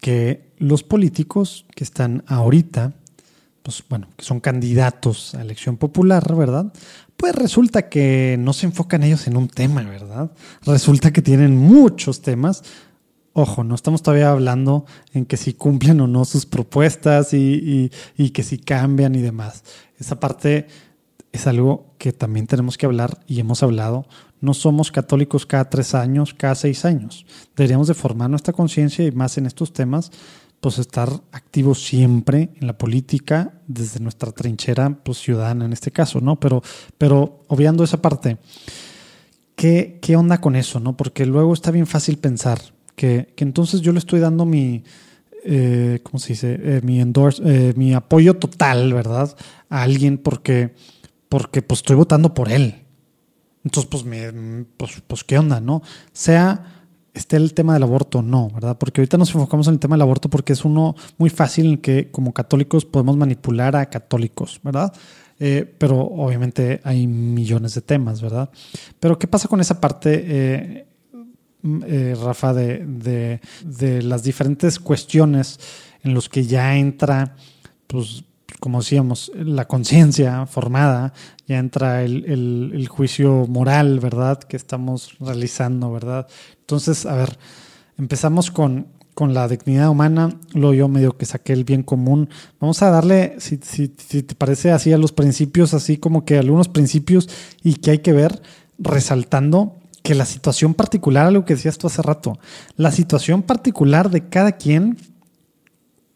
que 0.00 0.52
los 0.58 0.82
políticos 0.82 1.66
que 1.74 1.84
están 1.84 2.24
ahorita, 2.26 2.94
pues 3.62 3.84
bueno, 3.88 4.08
que 4.16 4.24
son 4.24 4.40
candidatos 4.40 5.34
a 5.34 5.42
elección 5.42 5.76
popular, 5.76 6.34
¿verdad? 6.34 6.72
Pues 7.18 7.34
resulta 7.34 7.88
que 7.90 8.36
no 8.38 8.52
se 8.52 8.66
enfocan 8.66 9.02
ellos 9.02 9.26
en 9.26 9.36
un 9.36 9.48
tema, 9.48 9.82
¿verdad? 9.82 10.32
Resulta 10.64 11.12
que 11.12 11.22
tienen 11.22 11.56
muchos 11.56 12.22
temas 12.22 12.64
Ojo, 13.34 13.64
no 13.64 13.74
estamos 13.74 14.02
todavía 14.02 14.30
hablando 14.30 14.84
en 15.14 15.24
que 15.24 15.38
si 15.38 15.54
cumplen 15.54 16.02
o 16.02 16.06
no 16.06 16.26
sus 16.26 16.44
propuestas 16.44 17.32
y, 17.32 17.90
que 18.32 18.42
si 18.42 18.58
cambian 18.58 19.14
y 19.14 19.22
demás. 19.22 19.64
Esa 19.98 20.20
parte 20.20 20.66
es 21.32 21.46
algo 21.46 21.94
que 21.96 22.12
también 22.12 22.46
tenemos 22.46 22.76
que 22.76 22.84
hablar 22.84 23.20
y 23.26 23.40
hemos 23.40 23.62
hablado. 23.62 24.06
No 24.42 24.52
somos 24.52 24.92
católicos 24.92 25.46
cada 25.46 25.70
tres 25.70 25.94
años, 25.94 26.34
cada 26.34 26.54
seis 26.54 26.84
años. 26.84 27.24
Deberíamos 27.56 27.88
de 27.88 27.94
formar 27.94 28.28
nuestra 28.28 28.52
conciencia 28.52 29.06
y 29.06 29.12
más 29.12 29.38
en 29.38 29.46
estos 29.46 29.72
temas, 29.72 30.12
pues 30.60 30.78
estar 30.78 31.08
activos 31.32 31.82
siempre 31.82 32.50
en 32.60 32.66
la 32.66 32.76
política 32.76 33.54
desde 33.66 34.00
nuestra 34.00 34.30
trinchera 34.32 34.90
pues, 35.02 35.18
ciudadana 35.18 35.64
en 35.64 35.72
este 35.72 35.90
caso, 35.90 36.20
¿no? 36.20 36.38
Pero, 36.38 36.62
pero 36.98 37.44
obviando 37.48 37.82
esa 37.82 38.02
parte, 38.02 38.36
¿qué, 39.56 39.98
¿qué 40.02 40.16
onda 40.16 40.38
con 40.38 40.54
eso, 40.54 40.80
no? 40.80 40.98
Porque 40.98 41.24
luego 41.24 41.54
está 41.54 41.70
bien 41.70 41.86
fácil 41.86 42.18
pensar, 42.18 42.60
que, 42.94 43.34
entonces 43.36 43.80
yo 43.80 43.92
le 43.92 43.98
estoy 43.98 44.20
dando 44.20 44.44
mi, 44.44 44.84
eh, 45.44 46.00
¿cómo 46.02 46.18
se 46.18 46.28
dice? 46.28 46.58
Eh, 46.62 46.80
mi 46.82 47.00
endorse, 47.00 47.42
eh, 47.44 47.72
mi 47.76 47.94
apoyo 47.94 48.34
total, 48.34 48.92
¿verdad? 48.92 49.36
A 49.68 49.82
alguien 49.82 50.18
porque, 50.18 50.74
porque 51.28 51.62
pues 51.62 51.80
estoy 51.80 51.96
votando 51.96 52.34
por 52.34 52.50
él. 52.50 52.76
Entonces, 53.64 53.88
pues, 53.90 54.04
me, 54.04 54.64
pues, 54.76 55.02
pues, 55.06 55.24
¿qué 55.24 55.38
onda, 55.38 55.60
no? 55.60 55.82
Sea 56.12 56.78
esté 57.14 57.36
el 57.36 57.52
tema 57.52 57.74
del 57.74 57.82
aborto 57.82 58.20
o 58.20 58.22
no, 58.22 58.48
¿verdad? 58.54 58.78
Porque 58.78 59.02
ahorita 59.02 59.18
nos 59.18 59.34
enfocamos 59.34 59.66
en 59.66 59.74
el 59.74 59.80
tema 59.80 59.96
del 59.96 60.02
aborto 60.02 60.30
porque 60.30 60.54
es 60.54 60.64
uno 60.64 60.94
muy 61.18 61.28
fácil 61.28 61.72
en 61.72 61.78
que 61.78 62.10
como 62.10 62.32
católicos 62.32 62.86
podemos 62.86 63.18
manipular 63.18 63.76
a 63.76 63.84
católicos, 63.90 64.60
¿verdad? 64.62 64.92
pero 65.78 65.98
obviamente 65.98 66.80
hay 66.84 67.08
millones 67.08 67.74
de 67.74 67.80
temas, 67.80 68.22
¿verdad? 68.22 68.48
Pero 69.00 69.18
¿qué 69.18 69.26
pasa 69.26 69.48
con 69.48 69.60
esa 69.60 69.80
parte? 69.80 70.86
Eh, 71.86 72.16
Rafa, 72.20 72.52
de, 72.52 73.40
de, 73.64 74.02
las 74.02 74.24
diferentes 74.24 74.80
cuestiones 74.80 75.60
en 76.02 76.12
los 76.12 76.28
que 76.28 76.44
ya 76.44 76.76
entra, 76.76 77.36
pues, 77.86 78.24
como 78.58 78.80
decíamos, 78.80 79.30
la 79.34 79.68
conciencia 79.68 80.46
formada, 80.46 81.12
ya 81.46 81.58
entra 81.58 82.02
el, 82.02 82.24
el, 82.72 82.88
juicio 82.88 83.46
moral, 83.46 84.00
¿verdad? 84.00 84.40
Que 84.40 84.56
estamos 84.56 85.16
realizando, 85.20 85.92
¿verdad? 85.92 86.26
Entonces, 86.60 87.06
a 87.06 87.14
ver, 87.14 87.38
empezamos 87.96 88.50
con, 88.50 88.88
con 89.14 89.32
la 89.32 89.46
dignidad 89.46 89.88
humana, 89.88 90.36
luego 90.54 90.74
yo 90.74 90.88
medio 90.88 91.16
que 91.16 91.26
saqué 91.26 91.52
el 91.52 91.62
bien 91.62 91.84
común. 91.84 92.28
Vamos 92.58 92.82
a 92.82 92.90
darle, 92.90 93.36
si, 93.38 93.58
si, 93.62 93.94
si, 93.96 94.22
te 94.24 94.34
parece 94.34 94.72
así, 94.72 94.92
a 94.92 94.98
los 94.98 95.12
principios, 95.12 95.74
así 95.74 95.96
como 95.96 96.24
que 96.24 96.38
algunos 96.38 96.68
principios 96.68 97.28
y 97.62 97.74
que 97.74 97.92
hay 97.92 97.98
que 97.98 98.12
ver, 98.12 98.42
resaltando 98.78 99.81
que 100.02 100.14
la 100.14 100.26
situación 100.26 100.74
particular, 100.74 101.26
algo 101.26 101.44
que 101.44 101.54
decías 101.54 101.78
tú 101.78 101.86
hace 101.86 102.02
rato, 102.02 102.38
la 102.76 102.90
situación 102.90 103.42
particular 103.42 104.10
de 104.10 104.28
cada 104.28 104.52
quien, 104.52 104.98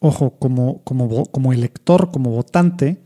ojo, 0.01 0.35
como, 0.39 0.83
como, 0.83 1.27
como 1.27 1.53
elector, 1.53 2.11
como 2.11 2.31
votante, 2.31 3.01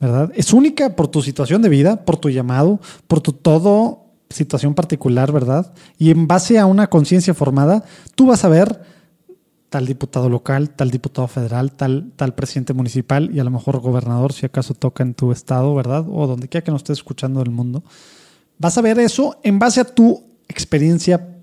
¿verdad? 0.00 0.30
Es 0.34 0.52
única 0.52 0.96
por 0.96 1.08
tu 1.08 1.22
situación 1.22 1.62
de 1.62 1.68
vida, 1.68 2.04
por 2.04 2.16
tu 2.16 2.30
llamado, 2.30 2.80
por 3.06 3.20
tu 3.20 3.32
todo 3.32 4.06
situación 4.28 4.74
particular, 4.74 5.32
¿verdad? 5.32 5.72
Y 5.98 6.10
en 6.10 6.26
base 6.26 6.58
a 6.58 6.66
una 6.66 6.88
conciencia 6.88 7.32
formada, 7.32 7.84
tú 8.14 8.26
vas 8.26 8.44
a 8.44 8.48
ver 8.48 8.82
tal 9.68 9.86
diputado 9.86 10.28
local, 10.28 10.70
tal 10.70 10.90
diputado 10.90 11.28
federal, 11.28 11.72
tal, 11.72 12.12
tal 12.16 12.34
presidente 12.34 12.72
municipal 12.72 13.30
y 13.32 13.40
a 13.40 13.44
lo 13.44 13.50
mejor 13.50 13.80
gobernador, 13.80 14.32
si 14.32 14.46
acaso 14.46 14.74
toca 14.74 15.02
en 15.02 15.14
tu 15.14 15.32
estado, 15.32 15.74
¿verdad? 15.74 16.04
O 16.08 16.26
donde 16.26 16.48
quiera 16.48 16.64
que 16.64 16.70
nos 16.70 16.80
estés 16.80 16.98
escuchando 16.98 17.40
del 17.40 17.50
mundo. 17.50 17.82
Vas 18.58 18.78
a 18.78 18.82
ver 18.82 18.98
eso 18.98 19.38
en 19.42 19.58
base 19.58 19.80
a 19.80 19.84
tu 19.84 20.22
experiencia 20.48 21.36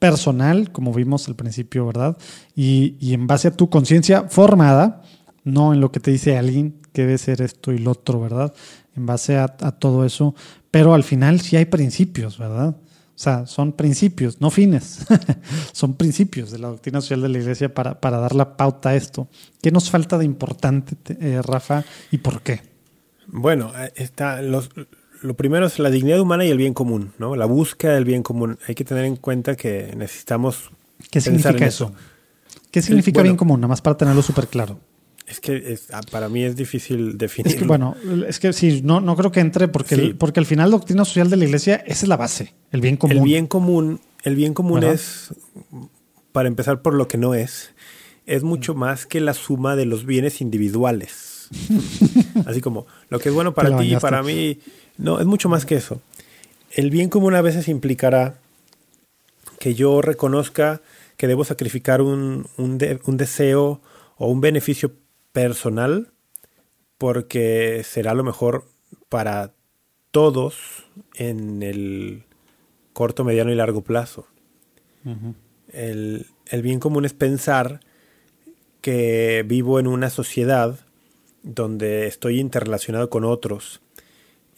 personal, 0.00 0.72
como 0.72 0.92
vimos 0.92 1.28
al 1.28 1.36
principio, 1.36 1.86
¿verdad? 1.86 2.16
Y, 2.56 2.96
en 3.14 3.26
base 3.26 3.48
a 3.48 3.56
tu 3.56 3.70
conciencia 3.70 4.24
formada, 4.28 5.02
no 5.44 5.72
en 5.72 5.80
lo 5.80 5.92
que 5.92 6.00
te 6.00 6.10
dice 6.10 6.36
alguien 6.36 6.74
que 6.92 7.02
debe 7.02 7.18
ser 7.18 7.42
esto 7.42 7.70
y 7.72 7.78
lo 7.78 7.92
otro, 7.92 8.20
¿verdad? 8.20 8.52
En 8.96 9.06
base 9.06 9.38
a, 9.38 9.48
todo 9.48 10.04
eso. 10.04 10.34
Pero 10.70 10.94
al 10.94 11.04
final 11.04 11.40
sí 11.40 11.56
hay 11.56 11.66
principios, 11.66 12.38
¿verdad? 12.38 12.70
O 12.70 13.22
sea, 13.22 13.46
son 13.46 13.72
principios, 13.72 14.40
no 14.40 14.50
fines. 14.50 15.06
son 15.72 15.94
principios 15.94 16.50
de 16.50 16.58
la 16.58 16.68
doctrina 16.68 17.00
social 17.00 17.20
de 17.20 17.28
la 17.28 17.38
iglesia 17.38 17.72
para, 17.72 17.94
dar 18.00 18.34
la 18.34 18.56
pauta 18.56 18.90
a 18.90 18.96
esto. 18.96 19.28
¿Qué 19.62 19.70
nos 19.70 19.90
falta 19.90 20.16
de 20.16 20.24
importante, 20.24 20.96
eh, 21.20 21.42
Rafa, 21.42 21.84
y 22.10 22.18
por 22.18 22.40
qué? 22.40 22.62
Bueno, 23.26 23.72
eh, 23.78 23.92
está, 23.96 24.40
los, 24.40 24.70
lo 25.22 25.34
primero 25.34 25.66
es 25.66 25.78
la 25.78 25.90
dignidad 25.90 26.20
humana 26.20 26.44
y 26.44 26.50
el 26.50 26.58
bien 26.58 26.74
común, 26.74 27.12
¿no? 27.18 27.36
La 27.36 27.46
búsqueda 27.46 27.94
del 27.94 28.04
bien 28.04 28.22
común. 28.22 28.58
Hay 28.66 28.74
que 28.74 28.84
tener 28.84 29.04
en 29.04 29.16
cuenta 29.16 29.56
que 29.56 29.94
necesitamos. 29.96 30.70
¿Qué 31.10 31.20
significa 31.20 31.66
eso? 31.66 31.92
¿Qué 32.70 32.82
significa 32.82 33.22
bien 33.22 33.36
común? 33.36 33.60
Nada 33.60 33.68
más 33.68 33.80
para 33.80 33.96
tenerlo 33.96 34.22
súper 34.22 34.46
claro. 34.46 34.78
Es 35.26 35.38
que 35.38 35.78
ah, 35.92 36.00
para 36.10 36.28
mí 36.28 36.42
es 36.42 36.56
difícil 36.56 37.16
definir. 37.16 37.52
Es 37.52 37.58
que 37.58 37.64
bueno, 37.64 37.94
es 38.26 38.40
que 38.40 38.52
sí, 38.52 38.80
no, 38.82 39.00
no 39.00 39.14
creo 39.16 39.30
que 39.30 39.38
entre 39.38 39.68
porque, 39.68 40.14
porque 40.18 40.40
al 40.40 40.46
final 40.46 40.70
la 40.70 40.76
doctrina 40.76 41.04
social 41.04 41.30
de 41.30 41.36
la 41.36 41.44
iglesia, 41.44 41.76
esa 41.86 42.04
es 42.04 42.08
la 42.08 42.16
base, 42.16 42.52
el 42.72 42.80
bien 42.80 42.96
común. 42.96 43.16
El 43.16 43.22
bien 43.22 43.46
común, 43.46 44.00
el 44.24 44.34
bien 44.34 44.54
común 44.54 44.82
es, 44.82 45.32
para 46.32 46.48
empezar 46.48 46.82
por 46.82 46.94
lo 46.94 47.06
que 47.06 47.16
no 47.16 47.34
es, 47.34 47.72
es 48.26 48.42
mucho 48.42 48.74
más 48.74 49.06
que 49.06 49.20
la 49.20 49.34
suma 49.34 49.76
de 49.76 49.86
los 49.86 50.04
bienes 50.04 50.40
individuales. 50.40 51.48
Así 52.46 52.60
como 52.60 52.86
lo 53.08 53.20
que 53.20 53.28
es 53.28 53.34
bueno 53.34 53.54
para 53.54 53.76
ti 53.78 53.94
y 53.94 53.96
para 53.96 54.24
mí 54.24 54.58
no, 55.00 55.18
es 55.18 55.26
mucho 55.26 55.48
más 55.48 55.64
que 55.64 55.76
eso. 55.76 56.02
El 56.70 56.90
bien 56.90 57.08
común 57.08 57.34
a 57.34 57.40
veces 57.40 57.68
implicará 57.68 58.34
que 59.58 59.74
yo 59.74 60.02
reconozca 60.02 60.82
que 61.16 61.26
debo 61.26 61.44
sacrificar 61.44 62.02
un, 62.02 62.46
un, 62.56 62.78
deseo 63.16 63.80
o 64.16 64.28
un 64.28 64.40
beneficio 64.40 64.92
personal 65.32 66.08
porque 66.98 67.82
será 67.84 68.14
lo 68.14 68.24
mejor 68.24 68.66
para 69.08 69.52
todos 70.10 70.84
en 71.14 71.62
el 71.62 72.24
corto, 72.92 73.24
mediano 73.24 73.52
y 73.52 73.54
largo 73.54 73.82
plazo. 73.82 74.26
el, 75.72 76.26
el 76.46 76.62
bien 76.62 76.78
común 76.78 77.06
es 77.06 77.14
pensar 77.14 77.80
que 78.82 79.44
vivo 79.46 79.78
en 79.78 79.86
una 79.86 80.10
sociedad 80.10 80.78
donde 81.42 82.06
estoy 82.06 82.38
interrelacionado 82.38 83.08
con 83.08 83.24
otros 83.24 83.80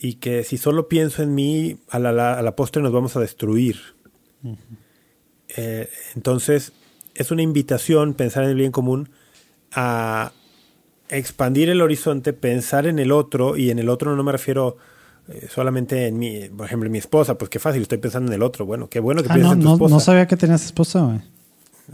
y 0.02 0.14
que 0.14 0.42
si 0.44 0.58
solo 0.58 0.88
pienso 0.88 1.22
en 1.22 1.34
mí, 1.34 1.78
a 1.88 1.98
la, 1.98 2.34
a 2.34 2.42
la 2.42 2.56
postre 2.56 2.82
nos 2.82 2.92
vamos 2.92 3.16
a 3.16 3.20
destruir. 3.20 3.76
Eh, 5.56 5.88
entonces, 6.16 6.72
es 7.14 7.30
una 7.30 7.42
invitación 7.42 8.14
pensar 8.14 8.44
en 8.44 8.50
el 8.50 8.56
bien 8.56 8.72
común 8.72 9.10
a 9.72 10.32
expandir 11.08 11.68
el 11.70 11.80
horizonte, 11.82 12.32
pensar 12.32 12.86
en 12.86 12.98
el 12.98 13.12
otro, 13.12 13.56
y 13.56 13.70
en 13.70 13.78
el 13.78 13.88
otro 13.88 14.16
no 14.16 14.22
me 14.24 14.32
refiero 14.32 14.76
eh, 15.28 15.46
solamente 15.50 16.06
en 16.08 16.18
mi, 16.18 16.48
por 16.48 16.66
ejemplo, 16.66 16.86
en 16.86 16.92
mi 16.92 16.98
esposa, 16.98 17.36
pues 17.38 17.48
qué 17.50 17.58
fácil, 17.58 17.82
estoy 17.82 17.98
pensando 17.98 18.32
en 18.32 18.34
el 18.36 18.42
otro. 18.42 18.66
Bueno, 18.66 18.88
qué 18.88 18.98
bueno 18.98 19.22
que 19.22 19.28
Ah, 19.30 19.34
piensas 19.34 19.50
no, 19.50 19.54
en 19.56 19.60
tu 19.60 19.68
no, 19.68 19.74
esposa. 19.74 19.94
no 19.94 20.00
sabía 20.00 20.26
que 20.26 20.36
tenías 20.36 20.64
esposa, 20.64 21.02
güey. 21.02 21.20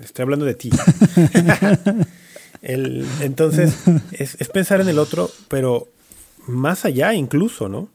Estoy 0.03 0.23
hablando 0.23 0.45
de 0.47 0.55
ti. 0.55 0.71
El- 2.63 3.07
entonces, 3.21 3.77
es, 4.13 4.37
es 4.41 4.49
pensar 4.49 4.81
en 4.81 4.89
el 4.89 4.99
otro, 4.99 5.31
pero 5.49 5.89
más 6.47 6.85
allá 6.85 7.13
incluso, 7.15 7.69
¿no? 7.69 7.89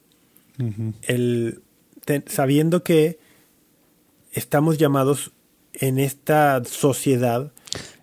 El, 1.08 1.62
te- 2.06 2.24
sabiendo 2.28 2.84
que 2.84 3.20
estamos 4.32 4.78
llamados 4.78 5.32
en 5.74 6.00
esta 6.00 6.62
sociedad, 6.66 7.52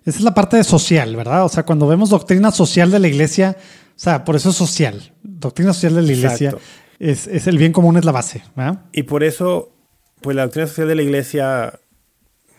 Esa 0.05 0.17
es 0.17 0.23
la 0.23 0.33
parte 0.33 0.61
social, 0.63 1.15
¿verdad? 1.15 1.45
O 1.45 1.49
sea, 1.49 1.63
cuando 1.65 1.87
vemos 1.87 2.09
doctrina 2.09 2.51
social 2.51 2.91
de 2.91 2.99
la 2.99 3.07
iglesia, 3.07 3.55
o 3.95 3.99
sea, 3.99 4.25
por 4.25 4.35
eso 4.35 4.49
es 4.49 4.55
social. 4.55 5.13
Doctrina 5.23 5.73
social 5.73 5.95
de 5.95 6.01
la 6.01 6.11
iglesia 6.11 6.49
es, 6.99 7.27
es 7.27 7.47
el 7.47 7.57
bien 7.57 7.71
común, 7.71 7.97
es 7.97 8.05
la 8.05 8.11
base, 8.11 8.43
¿verdad? 8.55 8.81
y 8.91 9.03
por 9.03 9.23
eso, 9.23 9.71
pues 10.21 10.35
la 10.35 10.43
doctrina 10.43 10.67
social 10.67 10.87
de 10.87 10.95
la 10.95 11.01
iglesia 11.03 11.79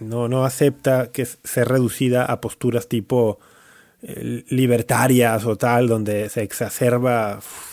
no, 0.01 0.29
no 0.29 0.45
acepta 0.45 1.11
que 1.13 1.23
s- 1.23 1.37
ser 1.45 1.69
reducida 1.69 2.25
a 2.25 2.41
posturas 2.41 2.89
tipo 2.89 3.39
eh, 4.03 4.45
libertarias 4.49 5.45
o 5.45 5.57
tal, 5.57 5.89
donde 5.89 6.29
se 6.29 6.43
exacerba 6.43 7.39
uf, 7.39 7.72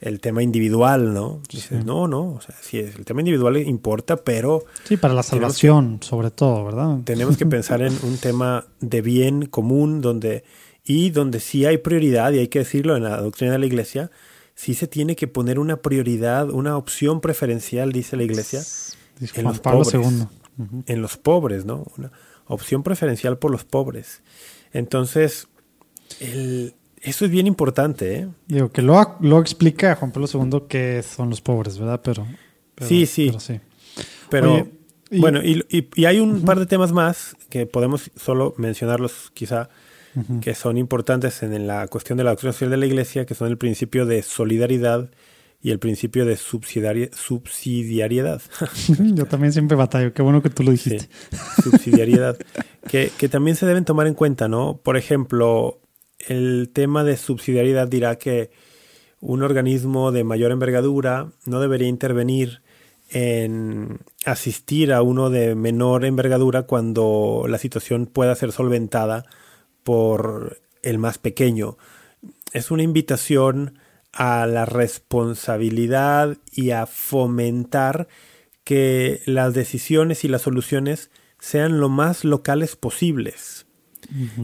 el 0.00 0.18
tema 0.20 0.42
individual, 0.42 1.12
¿no? 1.12 1.42
Dices, 1.50 1.84
no, 1.84 2.08
no, 2.08 2.32
o 2.34 2.40
sea, 2.40 2.54
sí, 2.60 2.78
el 2.78 3.04
tema 3.04 3.20
individual 3.20 3.56
importa, 3.58 4.16
pero 4.16 4.64
Sí, 4.84 4.96
para 4.96 5.12
la 5.14 5.22
salvación, 5.22 5.98
sobre 6.02 6.30
todo, 6.30 6.64
¿verdad? 6.64 6.98
tenemos 7.04 7.36
que 7.36 7.44
pensar 7.46 7.82
en 7.82 7.92
un 8.02 8.16
tema 8.16 8.64
de 8.80 9.02
bien 9.02 9.46
común 9.46 10.00
donde 10.00 10.42
y 10.84 11.10
donde 11.10 11.40
sí 11.40 11.66
hay 11.66 11.76
prioridad 11.78 12.32
y 12.32 12.38
hay 12.38 12.48
que 12.48 12.60
decirlo 12.60 12.96
en 12.96 13.02
la 13.04 13.20
doctrina 13.20 13.52
de 13.52 13.58
la 13.58 13.66
iglesia 13.66 14.10
sí 14.54 14.74
se 14.74 14.86
tiene 14.86 15.14
que 15.16 15.28
poner 15.28 15.58
una 15.58 15.76
prioridad 15.76 16.48
una 16.50 16.76
opción 16.78 17.20
preferencial 17.20 17.92
dice 17.92 18.16
la 18.16 18.22
iglesia 18.24 18.60
Dice 19.18 19.40
en 19.40 19.44
los 19.46 19.60
Pablo 19.60 19.82
pobres. 19.84 20.10
II. 20.58 20.82
En 20.86 21.02
los 21.02 21.16
pobres 21.18 21.66
no 21.66 21.86
una 21.98 22.10
opción 22.46 22.82
preferencial 22.82 23.36
por 23.38 23.50
los 23.50 23.64
pobres 23.64 24.22
entonces 24.72 25.48
el- 26.20 26.74
eso 27.00 27.24
es 27.24 27.30
bien 27.30 27.46
importante 27.46 28.14
¿eh? 28.20 28.28
Digo, 28.46 28.70
que 28.70 28.82
luego, 28.82 29.16
luego 29.20 29.40
explica 29.40 29.94
Juan 29.96 30.12
Pablo 30.12 30.28
II 30.32 30.64
qué 30.68 31.02
son 31.02 31.30
los 31.30 31.40
pobres, 31.40 31.78
¿verdad? 31.78 32.00
Pero, 32.04 32.26
pero- 32.74 32.88
Sí, 32.88 33.06
sí. 33.06 33.26
pero 33.28 33.40
sí. 33.40 33.60
Pero 34.30 34.52
Oye, 34.54 34.66
y- 35.10 35.20
bueno, 35.20 35.40
y, 35.42 35.64
y- 35.70 35.88
y 35.94 36.04
hay 36.04 36.20
un 36.20 36.42
par 36.42 36.58
de 36.58 36.66
temas 36.66 36.92
más 36.92 37.36
que 37.48 37.66
podemos 37.66 38.10
solo 38.16 38.54
mencionarlos 38.58 39.30
quizá, 39.34 39.68
que 40.40 40.54
son 40.54 40.76
importantes 40.76 41.42
en 41.44 41.66
la 41.68 41.86
cuestión 41.86 42.18
de 42.18 42.24
la 42.24 42.30
doctrina 42.30 42.52
social 42.52 42.70
de 42.70 42.76
la 42.76 42.86
Iglesia, 42.86 43.26
que 43.26 43.34
son 43.34 43.46
el 43.48 43.58
principio 43.58 44.06
de 44.06 44.22
solidaridad 44.22 45.08
y 45.62 45.70
el 45.70 45.78
principio 45.78 46.24
de 46.24 46.36
subsidiari- 46.36 47.12
subsidiariedad. 47.14 48.42
Yo 49.14 49.26
también 49.26 49.52
siempre 49.52 49.76
batallo. 49.76 50.12
Qué 50.12 50.22
bueno 50.22 50.42
que 50.42 50.50
tú 50.50 50.62
lo 50.64 50.74
Sí, 50.76 50.90
dijiste. 50.90 51.08
subsidiariedad. 51.62 52.36
que, 52.88 53.10
que 53.18 53.28
también 53.28 53.56
se 53.56 53.66
deben 53.66 53.84
tomar 53.84 54.06
en 54.06 54.14
cuenta, 54.14 54.48
¿no? 54.48 54.78
Por 54.82 54.96
ejemplo, 54.96 55.80
el 56.28 56.70
tema 56.72 57.04
de 57.04 57.16
subsidiariedad 57.16 57.88
dirá 57.88 58.16
que 58.16 58.50
un 59.20 59.42
organismo 59.42 60.12
de 60.12 60.24
mayor 60.24 60.50
envergadura 60.52 61.32
no 61.44 61.60
debería 61.60 61.88
intervenir 61.88 62.62
en 63.10 63.98
asistir 64.24 64.92
a 64.92 65.02
uno 65.02 65.30
de 65.30 65.54
menor 65.54 66.04
envergadura 66.04 66.62
cuando 66.62 67.44
la 67.48 67.58
situación 67.58 68.06
pueda 68.06 68.34
ser 68.34 68.52
solventada 68.52 69.24
por 69.82 70.60
el 70.82 70.98
más 70.98 71.18
pequeño. 71.18 71.76
Es 72.52 72.70
una 72.70 72.82
invitación 72.82 73.78
a 74.12 74.46
la 74.46 74.64
responsabilidad 74.64 76.36
y 76.52 76.70
a 76.70 76.86
fomentar 76.86 78.08
que 78.64 79.20
las 79.26 79.54
decisiones 79.54 80.24
y 80.24 80.28
las 80.28 80.42
soluciones 80.42 81.10
sean 81.38 81.80
lo 81.80 81.88
más 81.88 82.24
locales 82.24 82.76
posibles. 82.76 83.59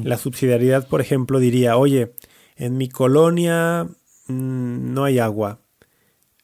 La 0.03 0.19
subsidiariedad, 0.19 0.89
por 0.89 1.01
ejemplo, 1.01 1.39
diría, 1.39 1.77
oye, 1.77 2.13
en 2.57 2.77
mi 2.77 2.89
colonia 2.89 3.89
mm, 4.29 4.95
no 4.95 5.05
hay 5.05 5.19
agua. 5.19 5.61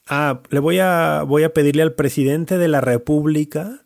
Ah, 0.08 0.40
le 0.50 0.60
voy 0.60 0.78
a, 0.78 1.22
voy 1.26 1.44
a 1.44 1.52
pedirle 1.52 1.82
al 1.82 1.94
presidente 1.94 2.58
de 2.58 2.68
la 2.68 2.80
República 2.80 3.82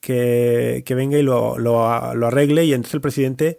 que, 0.00 0.82
que 0.84 0.94
venga 0.94 1.18
y 1.18 1.22
lo, 1.22 1.58
lo, 1.58 2.14
lo 2.14 2.26
arregle 2.26 2.64
y 2.64 2.72
entonces 2.72 2.94
el 2.94 3.00
presidente 3.00 3.58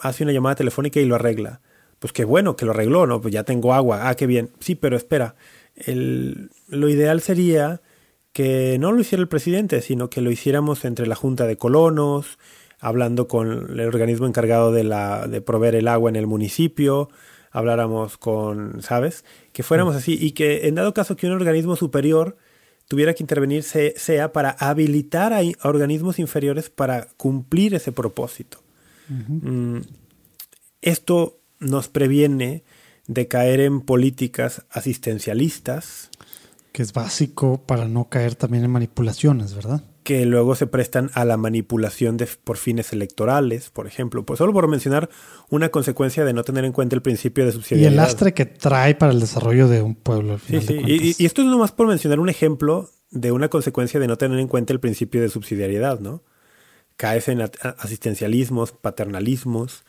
hace 0.00 0.24
una 0.24 0.32
llamada 0.32 0.56
telefónica 0.56 1.00
y 1.00 1.06
lo 1.06 1.14
arregla. 1.14 1.60
Pues 1.98 2.12
qué 2.12 2.24
bueno 2.24 2.56
que 2.56 2.64
lo 2.64 2.72
arregló, 2.72 3.06
¿no? 3.06 3.20
Pues 3.20 3.34
ya 3.34 3.44
tengo 3.44 3.74
agua. 3.74 4.08
Ah, 4.08 4.14
qué 4.14 4.26
bien. 4.26 4.50
Sí, 4.60 4.74
pero 4.74 4.96
espera. 4.96 5.34
El, 5.74 6.50
lo 6.68 6.88
ideal 6.88 7.20
sería 7.20 7.80
que 8.32 8.76
no 8.78 8.92
lo 8.92 9.00
hiciera 9.00 9.20
el 9.20 9.28
presidente, 9.28 9.80
sino 9.82 10.10
que 10.10 10.20
lo 10.20 10.30
hiciéramos 10.30 10.84
entre 10.84 11.06
la 11.06 11.16
Junta 11.16 11.46
de 11.46 11.56
Colonos, 11.56 12.38
hablando 12.80 13.28
con 13.28 13.48
el 13.78 13.80
organismo 13.80 14.26
encargado 14.26 14.72
de, 14.72 14.84
la, 14.84 15.26
de 15.26 15.40
proveer 15.40 15.74
el 15.74 15.88
agua 15.88 16.10
en 16.10 16.16
el 16.16 16.26
municipio, 16.26 17.08
habláramos 17.50 18.16
con, 18.18 18.82
¿sabes? 18.82 19.24
Que 19.52 19.62
fuéramos 19.62 19.96
así 19.96 20.16
y 20.20 20.32
que 20.32 20.68
en 20.68 20.74
dado 20.76 20.94
caso 20.94 21.16
que 21.16 21.26
un 21.26 21.32
organismo 21.32 21.76
superior 21.76 22.36
tuviera 22.86 23.14
que 23.14 23.22
intervenir 23.22 23.62
se- 23.64 23.94
sea 23.98 24.32
para 24.32 24.50
habilitar 24.50 25.32
a 25.32 25.40
organismos 25.62 26.18
inferiores 26.18 26.70
para 26.70 27.08
cumplir 27.16 27.74
ese 27.74 27.92
propósito. 27.92 28.58
Mm, 29.08 29.78
esto 30.82 31.40
nos 31.60 31.88
previene 31.88 32.62
de 33.06 33.26
caer 33.26 33.60
en 33.60 33.80
políticas 33.80 34.64
asistencialistas 34.70 36.10
Que 36.72 36.82
es 36.82 36.92
básico 36.92 37.62
para 37.66 37.88
no 37.88 38.08
caer 38.08 38.34
también 38.34 38.64
en 38.64 38.70
manipulaciones, 38.70 39.54
¿verdad? 39.54 39.82
Que 40.08 40.24
luego 40.24 40.54
se 40.54 40.66
prestan 40.66 41.10
a 41.12 41.26
la 41.26 41.36
manipulación 41.36 42.16
de, 42.16 42.26
por 42.42 42.56
fines 42.56 42.94
electorales, 42.94 43.68
por 43.68 43.86
ejemplo. 43.86 44.24
Pues 44.24 44.38
solo 44.38 44.54
por 44.54 44.66
mencionar 44.66 45.10
una 45.50 45.68
consecuencia 45.68 46.24
de 46.24 46.32
no 46.32 46.44
tener 46.44 46.64
en 46.64 46.72
cuenta 46.72 46.94
el 46.96 47.02
principio 47.02 47.44
de 47.44 47.50
Y 47.50 47.52
subsidiariedad. 47.52 47.92
el 47.92 47.96
lastre 47.98 48.32
que 48.32 48.46
trae 48.46 48.94
para 48.94 49.12
el 49.12 49.20
desarrollo 49.20 49.68
de 49.68 49.82
un 49.82 49.94
pueblo. 49.94 50.32
Al 50.32 50.40
Sí, 50.40 50.46
final 50.46 50.62
sí. 50.66 50.74
de 50.74 50.80
Y, 50.80 51.08
y- 51.10 51.14
y 51.18 51.26
esto 51.26 51.42
es 51.42 51.48
nomás 51.48 51.72
por 51.72 51.88
mencionar 51.88 52.20
un 52.20 52.30
ejemplo 52.30 52.88
de 53.10 53.32
una 53.32 53.48
consecuencia 53.50 54.00
de 54.00 54.06
no 54.06 54.16
tener 54.16 54.38
en 54.38 54.48
cuenta 54.48 54.72
el 54.72 54.80
principio 54.80 55.20
de 55.20 55.28
subsidiariedad, 55.28 56.00
¿no? 56.00 56.22
Caes 56.96 57.28
en 57.28 57.42
asistencialismos, 57.42 58.72
paternalismos. 58.72 59.84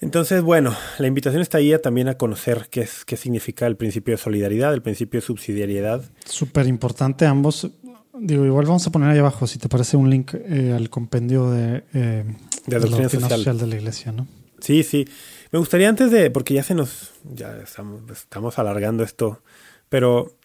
Entonces, 0.00 0.42
bueno, 0.42 0.74
la 0.98 1.06
invitación 1.06 1.40
está 1.40 1.58
ahí 1.58 1.72
a 1.72 1.80
también 1.80 2.08
a 2.08 2.18
conocer 2.18 2.66
qué, 2.68 2.80
es, 2.80 3.04
qué 3.04 3.16
significa 3.16 3.66
el 3.68 3.76
principio 3.76 4.12
de 4.14 4.18
solidaridad, 4.18 4.74
el 4.74 4.82
principio 4.82 5.20
de 5.20 5.26
subsidiariedad. 5.26 6.02
Súper 6.26 6.66
importante 6.66 7.26
ambos. 7.26 7.70
Digo, 8.18 8.44
igual 8.44 8.66
vamos 8.66 8.86
a 8.86 8.90
poner 8.90 9.10
ahí 9.10 9.18
abajo, 9.18 9.46
si 9.46 9.58
te 9.58 9.68
parece, 9.68 9.96
un 9.96 10.08
link 10.08 10.34
eh, 10.34 10.72
al 10.76 10.88
compendio 10.88 11.50
de, 11.50 11.84
eh, 11.94 12.24
De 12.66 12.78
la 12.78 12.86
doctrina 12.86 13.08
social. 13.08 13.58
de 13.58 13.66
la 13.66 13.74
iglesia, 13.76 14.12
¿no? 14.12 14.26
Sí, 14.60 14.82
sí. 14.82 15.06
Me 15.50 15.58
gustaría 15.58 15.88
antes 15.88 16.10
de, 16.10 16.30
porque 16.30 16.54
ya 16.54 16.62
se 16.62 16.74
nos, 16.74 17.12
ya 17.24 17.56
estamos, 17.58 18.02
estamos 18.10 18.58
alargando 18.58 19.02
esto, 19.02 19.42
pero 19.88 20.36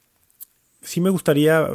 sí 0.81 0.99
me 0.99 1.09
gustaría, 1.09 1.67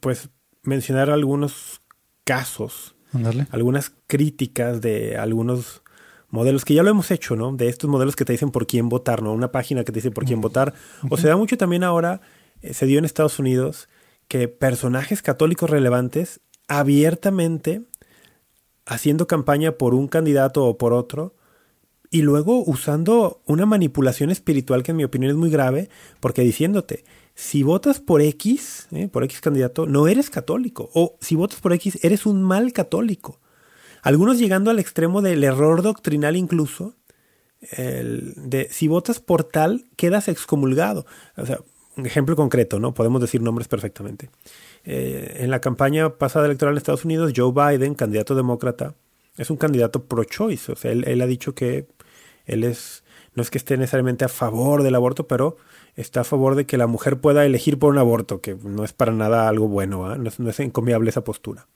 pues, 0.00 0.28
mencionar 0.62 1.10
algunos 1.10 1.80
casos, 2.24 2.94
Ándale. 3.12 3.46
algunas 3.52 3.92
críticas 4.08 4.80
de 4.80 5.16
algunos 5.16 5.82
modelos 6.30 6.64
que 6.64 6.74
ya 6.74 6.82
lo 6.82 6.90
hemos 6.90 7.10
hecho, 7.12 7.36
¿no? 7.36 7.52
De 7.52 7.68
estos 7.68 7.88
modelos 7.88 8.16
que 8.16 8.24
te 8.24 8.32
dicen 8.32 8.50
por 8.50 8.66
quién 8.66 8.88
votar, 8.88 9.22
¿no? 9.22 9.32
Una 9.32 9.52
página 9.52 9.84
que 9.84 9.92
te 9.92 9.98
dice 10.00 10.10
por 10.10 10.24
quién 10.24 10.40
votar. 10.40 10.74
O 11.08 11.16
se 11.16 11.28
da 11.28 11.36
mucho 11.36 11.56
también 11.56 11.84
ahora, 11.84 12.20
eh, 12.62 12.74
se 12.74 12.86
dio 12.86 12.98
en 12.98 13.04
Estados 13.04 13.38
Unidos, 13.38 13.88
que 14.28 14.48
personajes 14.48 15.22
católicos 15.22 15.70
relevantes 15.70 16.40
abiertamente 16.68 17.82
haciendo 18.84 19.26
campaña 19.26 19.72
por 19.72 19.94
un 19.94 20.08
candidato 20.08 20.64
o 20.64 20.78
por 20.78 20.92
otro 20.92 21.34
y 22.10 22.22
luego 22.22 22.62
usando 22.64 23.40
una 23.46 23.66
manipulación 23.66 24.30
espiritual 24.30 24.82
que 24.82 24.92
en 24.92 24.96
mi 24.96 25.04
opinión 25.04 25.30
es 25.30 25.36
muy 25.36 25.50
grave 25.50 25.88
porque 26.20 26.42
diciéndote 26.42 27.04
si 27.36 27.62
votas 27.62 28.00
por 28.00 28.22
X, 28.22 28.88
eh, 28.92 29.08
por 29.08 29.22
X 29.22 29.42
candidato, 29.42 29.86
no 29.86 30.08
eres 30.08 30.30
católico. 30.30 30.90
O 30.94 31.18
si 31.20 31.34
votas 31.36 31.60
por 31.60 31.74
X, 31.74 31.98
eres 32.02 32.24
un 32.24 32.42
mal 32.42 32.72
católico. 32.72 33.40
Algunos 34.02 34.38
llegando 34.38 34.70
al 34.70 34.78
extremo 34.78 35.20
del 35.20 35.44
error 35.44 35.82
doctrinal 35.82 36.34
incluso, 36.34 36.94
el 37.72 38.32
de 38.36 38.68
si 38.70 38.88
votas 38.88 39.20
por 39.20 39.44
tal, 39.44 39.84
quedas 39.96 40.28
excomulgado. 40.28 41.04
O 41.36 41.44
sea, 41.44 41.60
ejemplo 42.04 42.36
concreto, 42.36 42.78
¿no? 42.78 42.92
Podemos 42.92 43.20
decir 43.20 43.40
nombres 43.40 43.68
perfectamente. 43.68 44.28
Eh, 44.84 45.38
en 45.40 45.50
la 45.50 45.60
campaña 45.60 46.18
pasada 46.18 46.46
electoral 46.46 46.74
en 46.74 46.78
Estados 46.78 47.04
Unidos, 47.04 47.32
Joe 47.34 47.52
Biden, 47.52 47.94
candidato 47.94 48.34
demócrata, 48.34 48.94
es 49.36 49.50
un 49.50 49.56
candidato 49.56 50.04
pro-choice. 50.04 50.72
O 50.72 50.76
sea, 50.76 50.92
él, 50.92 51.22
ha 51.22 51.26
dicho 51.26 51.54
que 51.54 51.86
él 52.44 52.64
es, 52.64 53.04
no 53.34 53.42
es 53.42 53.50
que 53.50 53.58
esté 53.58 53.76
necesariamente 53.76 54.24
a 54.24 54.28
favor 54.28 54.82
del 54.82 54.94
aborto, 54.94 55.26
pero 55.26 55.56
está 55.94 56.20
a 56.20 56.24
favor 56.24 56.54
de 56.54 56.66
que 56.66 56.76
la 56.76 56.86
mujer 56.86 57.20
pueda 57.20 57.46
elegir 57.46 57.78
por 57.78 57.92
un 57.92 57.98
aborto, 57.98 58.40
que 58.40 58.54
no 58.54 58.84
es 58.84 58.92
para 58.92 59.12
nada 59.12 59.48
algo 59.48 59.68
bueno, 59.68 60.12
¿eh? 60.12 60.18
no, 60.18 60.28
es, 60.28 60.38
no 60.38 60.50
es 60.50 60.60
encomiable 60.60 61.08
esa 61.08 61.24
postura. 61.24 61.68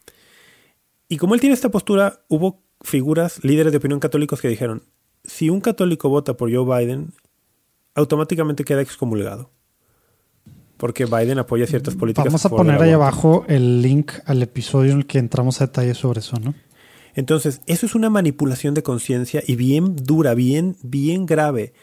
Y 1.09 1.17
como 1.17 1.35
él 1.35 1.41
tiene 1.41 1.55
esta 1.55 1.71
postura, 1.71 2.21
hubo 2.29 2.63
figuras, 2.83 3.43
líderes 3.43 3.73
de 3.73 3.79
opinión 3.79 4.01
católicos 4.01 4.41
que 4.41 4.49
dijeron, 4.49 4.85
si 5.25 5.51
un 5.51 5.61
católico 5.61 6.09
vota 6.09 6.37
por 6.37 6.55
Joe 6.55 6.65
Biden, 6.65 7.13
automáticamente 7.95 8.65
queda 8.65 8.83
excomulgado. 8.83 9.51
Porque 10.81 11.05
Biden 11.05 11.39
apoya 11.39 11.67
ciertas 11.67 11.95
políticas. 11.95 12.25
Vamos 12.25 12.47
a 12.47 12.49
poner 12.49 12.81
ahí 12.81 12.93
abajo 12.93 13.45
el 13.49 13.83
link 13.83 14.13
al 14.25 14.43
episodio 14.43 14.93
en 14.93 14.99
el 15.01 15.07
que 15.07 15.19
entramos 15.19 15.61
a 15.61 15.67
detalle 15.67 15.93
sobre 15.93 16.21
eso, 16.21 16.39
¿no? 16.41 16.55
Entonces, 17.15 17.61
eso 17.67 17.85
es 17.85 17.95
una 17.95 18.09
manipulación 18.09 18.73
de 18.73 18.83
conciencia 18.83 19.43
y 19.47 19.57
bien 19.57 19.95
dura, 19.95 20.33
bien, 20.33 20.79
bien 20.83 21.27
grave. 21.27 21.75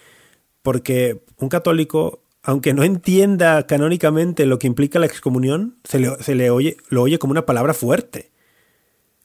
Porque 0.64 1.22
un 1.38 1.48
católico, 1.48 2.24
aunque 2.41 2.74
no 2.74 2.84
entienda 2.84 3.68
canónicamente 3.68 4.48
lo 4.48 4.57
que 4.57 4.65
implica 4.65 4.98
la 4.98 5.06
excomunión, 5.06 5.78
se 5.84 5.99
le, 5.99 6.15
se 6.24 6.34
le 6.34 6.49
oye, 6.49 6.78
lo 6.90 7.03
oye 7.03 7.19
como 7.19 7.32
una 7.32 7.45
palabra 7.45 7.76
fuerte. 7.76 8.32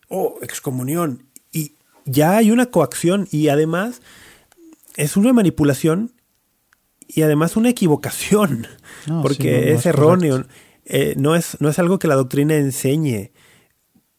Oh, 0.09 0.37
excomunión. 0.43 1.29
Y 1.51 1.77
ya 2.05 2.37
hay 2.37 2.51
una 2.51 2.67
coacción 2.67 3.27
y 3.31 3.49
además 3.49 4.03
es 4.97 5.17
una 5.17 5.33
manipulación 5.33 6.13
y 7.09 7.23
además 7.23 7.57
una 7.57 7.71
equivocación, 7.71 8.67
no, 9.07 9.23
porque 9.23 9.43
sí, 9.43 9.49
no, 9.49 9.57
no 9.57 9.73
es, 9.73 9.81
es 9.81 9.87
erróneo. 9.87 10.45
Eh, 10.85 11.15
no, 11.17 11.35
es, 11.37 11.57
no 11.61 11.69
es 11.69 11.79
algo 11.79 11.99
que 11.99 12.09
la 12.09 12.15
doctrina 12.15 12.57
enseñe. 12.57 13.33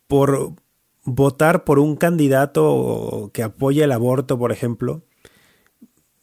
Por 0.07 0.53
votar 1.03 1.63
por 1.63 1.79
un 1.79 1.95
candidato 1.95 3.31
que 3.33 3.43
apoya 3.43 3.85
el 3.85 3.91
aborto, 3.91 4.37
por 4.37 4.51
ejemplo, 4.51 5.03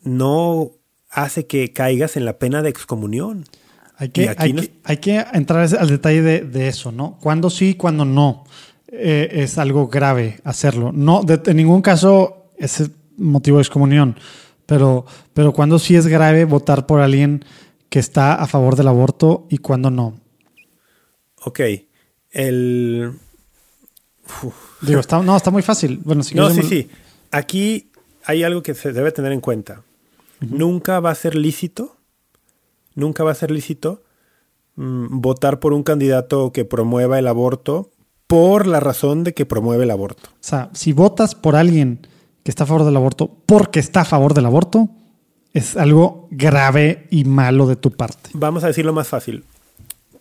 no 0.03 0.73
hace 1.11 1.47
que 1.47 1.73
caigas 1.73 2.17
en 2.17 2.25
la 2.25 2.39
pena 2.39 2.63
de 2.63 2.71
excomunión. 2.71 3.45
Hay 3.97 4.11
que, 4.11 4.35
hay, 4.39 4.55
que, 4.55 4.81
hay 4.85 4.97
que, 4.97 5.27
entrar 5.35 5.69
al 5.79 5.89
detalle 5.89 6.23
de, 6.23 6.41
de 6.41 6.69
eso, 6.69 6.91
¿no? 6.91 7.19
Cuándo 7.21 7.51
sí, 7.51 7.75
cuándo 7.75 8.05
no. 8.05 8.45
Eh, 8.93 9.43
es 9.43 9.59
algo 9.59 9.89
grave 9.89 10.41
hacerlo. 10.43 10.91
No, 10.93 11.23
de, 11.23 11.41
en 11.47 11.57
ningún 11.57 11.83
caso 11.83 12.51
es 12.57 12.91
motivo 13.17 13.59
de 13.59 13.63
excomunión. 13.63 14.17
Pero, 14.67 15.05
pero 15.35 15.53
cuando 15.53 15.79
sí 15.79 15.97
es 15.97 16.07
grave 16.07 16.45
votar 16.45 16.87
por 16.87 17.01
alguien 17.01 17.45
que 17.91 17.99
está 17.99 18.35
a 18.35 18.47
favor 18.47 18.77
del 18.77 18.89
aborto 18.89 19.47
y 19.51 19.59
cuando 19.59 19.91
no. 19.91 20.19
Ok. 21.45 21.61
El. 22.31 23.13
Uf. 24.43 24.55
Digo, 24.81 25.01
está, 25.01 25.21
no, 25.23 25.37
está 25.37 25.51
muy 25.51 25.63
fácil. 25.63 26.01
Bueno, 26.05 26.23
si 26.23 26.35
no, 26.35 26.49
sí, 26.51 26.63
sí. 26.63 26.89
Aquí 27.33 27.91
hay 28.25 28.45
algo 28.45 28.63
que 28.63 28.75
se 28.75 28.93
debe 28.93 29.13
tener 29.13 29.33
en 29.33 29.41
cuenta. 29.41 29.83
Uh 30.41 30.47
-huh. 30.47 30.51
Nunca 30.51 31.01
va 31.01 31.11
a 31.11 31.15
ser 31.15 31.35
lícito. 31.35 31.97
Nunca 32.95 33.25
va 33.25 33.33
a 33.33 33.35
ser 33.35 33.51
lícito 33.51 34.03
mmm, 34.77 35.21
votar 35.21 35.59
por 35.59 35.73
un 35.73 35.83
candidato 35.83 36.53
que 36.53 36.65
promueva 36.65 37.19
el 37.19 37.27
aborto 37.27 37.91
por 38.27 38.67
la 38.67 38.79
razón 38.79 39.25
de 39.25 39.35
que 39.35 39.47
promueve 39.47 39.85
el 39.85 39.91
aborto. 39.91 40.29
O 40.31 40.43
sea, 40.43 40.71
si 40.73 40.93
votas 40.93 41.35
por 41.35 41.57
alguien 41.57 42.07
que 42.45 42.51
está 42.51 42.65
a 42.65 42.67
favor 42.67 42.85
del 42.85 42.97
aborto 42.97 43.37
porque 43.47 43.81
está 43.81 44.03
a 44.03 44.05
favor 44.05 44.35
del 44.35 44.47
aborto, 44.47 44.89
es 45.53 45.77
algo 45.77 46.29
grave 46.31 47.07
y 47.11 47.25
malo 47.25 47.67
de 47.67 47.77
tu 47.77 47.91
parte. 47.91 48.31
Vamos 48.35 48.65
a 48.65 48.69
decirlo 48.69 48.93
más 48.93 49.09
fácil. 49.09 49.45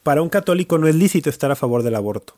Para 0.03 0.21
un 0.21 0.29
católico 0.29 0.77
no 0.77 0.87
es 0.87 0.95
lícito 0.95 1.29
estar 1.29 1.51
a 1.51 1.55
favor 1.55 1.83
del 1.83 1.95
aborto. 1.95 2.35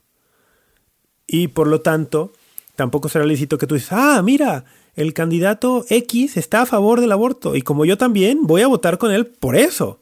Y 1.27 1.47
por 1.47 1.67
lo 1.67 1.81
tanto, 1.81 2.33
tampoco 2.75 3.07
será 3.07 3.25
lícito 3.25 3.57
que 3.57 3.67
tú 3.67 3.75
dices, 3.75 3.93
ah, 3.93 4.21
mira, 4.23 4.65
el 4.95 5.13
candidato 5.13 5.85
X 5.89 6.35
está 6.35 6.63
a 6.63 6.65
favor 6.65 6.99
del 6.99 7.11
aborto 7.11 7.55
y 7.55 7.61
como 7.61 7.85
yo 7.85 7.97
también 7.97 8.39
voy 8.43 8.61
a 8.61 8.67
votar 8.67 8.97
con 8.97 9.11
él 9.11 9.25
por 9.25 9.55
eso. 9.55 9.99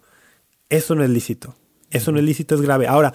Eso 0.69 0.95
no 0.95 1.03
es 1.03 1.09
lícito. 1.09 1.55
Eso 1.91 2.11
no 2.11 2.19
es 2.19 2.23
lícito, 2.25 2.55
es 2.55 2.61
grave. 2.61 2.87
Ahora, 2.87 3.13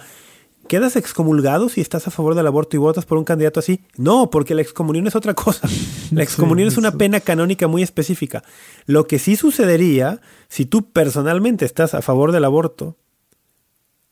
¿Quedas 0.67 0.95
excomulgado 0.95 1.69
si 1.69 1.81
estás 1.81 2.07
a 2.07 2.11
favor 2.11 2.33
del 2.33 2.47
aborto 2.47 2.75
y 2.75 2.79
votas 2.79 3.05
por 3.05 3.17
un 3.17 3.23
candidato 3.23 3.59
así? 3.59 3.81
No, 3.97 4.31
porque 4.31 4.55
la 4.55 4.61
excomunión 4.61 5.05
es 5.05 5.15
otra 5.15 5.33
cosa. 5.33 5.67
La 6.11 6.23
excomunión 6.23 6.69
sí, 6.69 6.73
es 6.73 6.77
una 6.77 6.91
pena 6.91 7.19
canónica 7.19 7.67
muy 7.67 7.83
específica. 7.83 8.43
Lo 8.85 9.07
que 9.07 9.19
sí 9.19 9.35
sucedería 9.35 10.21
si 10.47 10.65
tú 10.65 10.91
personalmente 10.91 11.65
estás 11.65 11.93
a 11.93 12.01
favor 12.01 12.31
del 12.31 12.45
aborto 12.45 12.97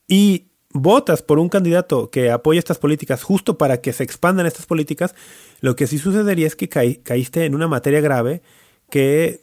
y 0.08 0.48
votas 0.72 1.22
por 1.22 1.40
un 1.40 1.50
candidato 1.50 2.10
que 2.10 2.32
apoya 2.32 2.60
estas 2.60 2.80
políticas 2.80 3.24
justo 3.24 3.58
para 3.58 3.82
que 3.82 3.94
se 3.94 4.04
expandan 4.04 4.46
estas 4.46 4.66
políticas, 4.66 5.16
lo 5.62 5.76
que 5.76 5.88
sí 5.88 5.98
sucedería 5.98 6.48
es 6.48 6.56
que 6.56 6.70
ca 6.70 6.82
caíste 7.04 7.46
en 7.46 7.56
una 7.56 7.68
materia 7.68 8.02
grave 8.02 8.42
que 8.90 9.42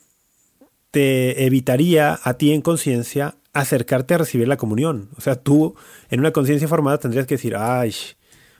te 0.91 1.47
evitaría 1.47 2.19
a 2.23 2.35
ti 2.35 2.53
en 2.53 2.63
conciencia 2.63 3.37
acercarte 3.53 4.15
a 4.15 4.19
recibir 4.19 4.49
la 4.49 4.57
comunión. 4.57 5.09
O 5.17 5.21
sea, 5.21 5.37
tú 5.37 5.75
en 6.09 6.21
una 6.21 6.33
conciencia 6.33 6.69
formada 6.69 6.99
tendrías 6.99 7.27
que 7.27 7.35
decir, 7.35 7.57
ay, 7.57 7.95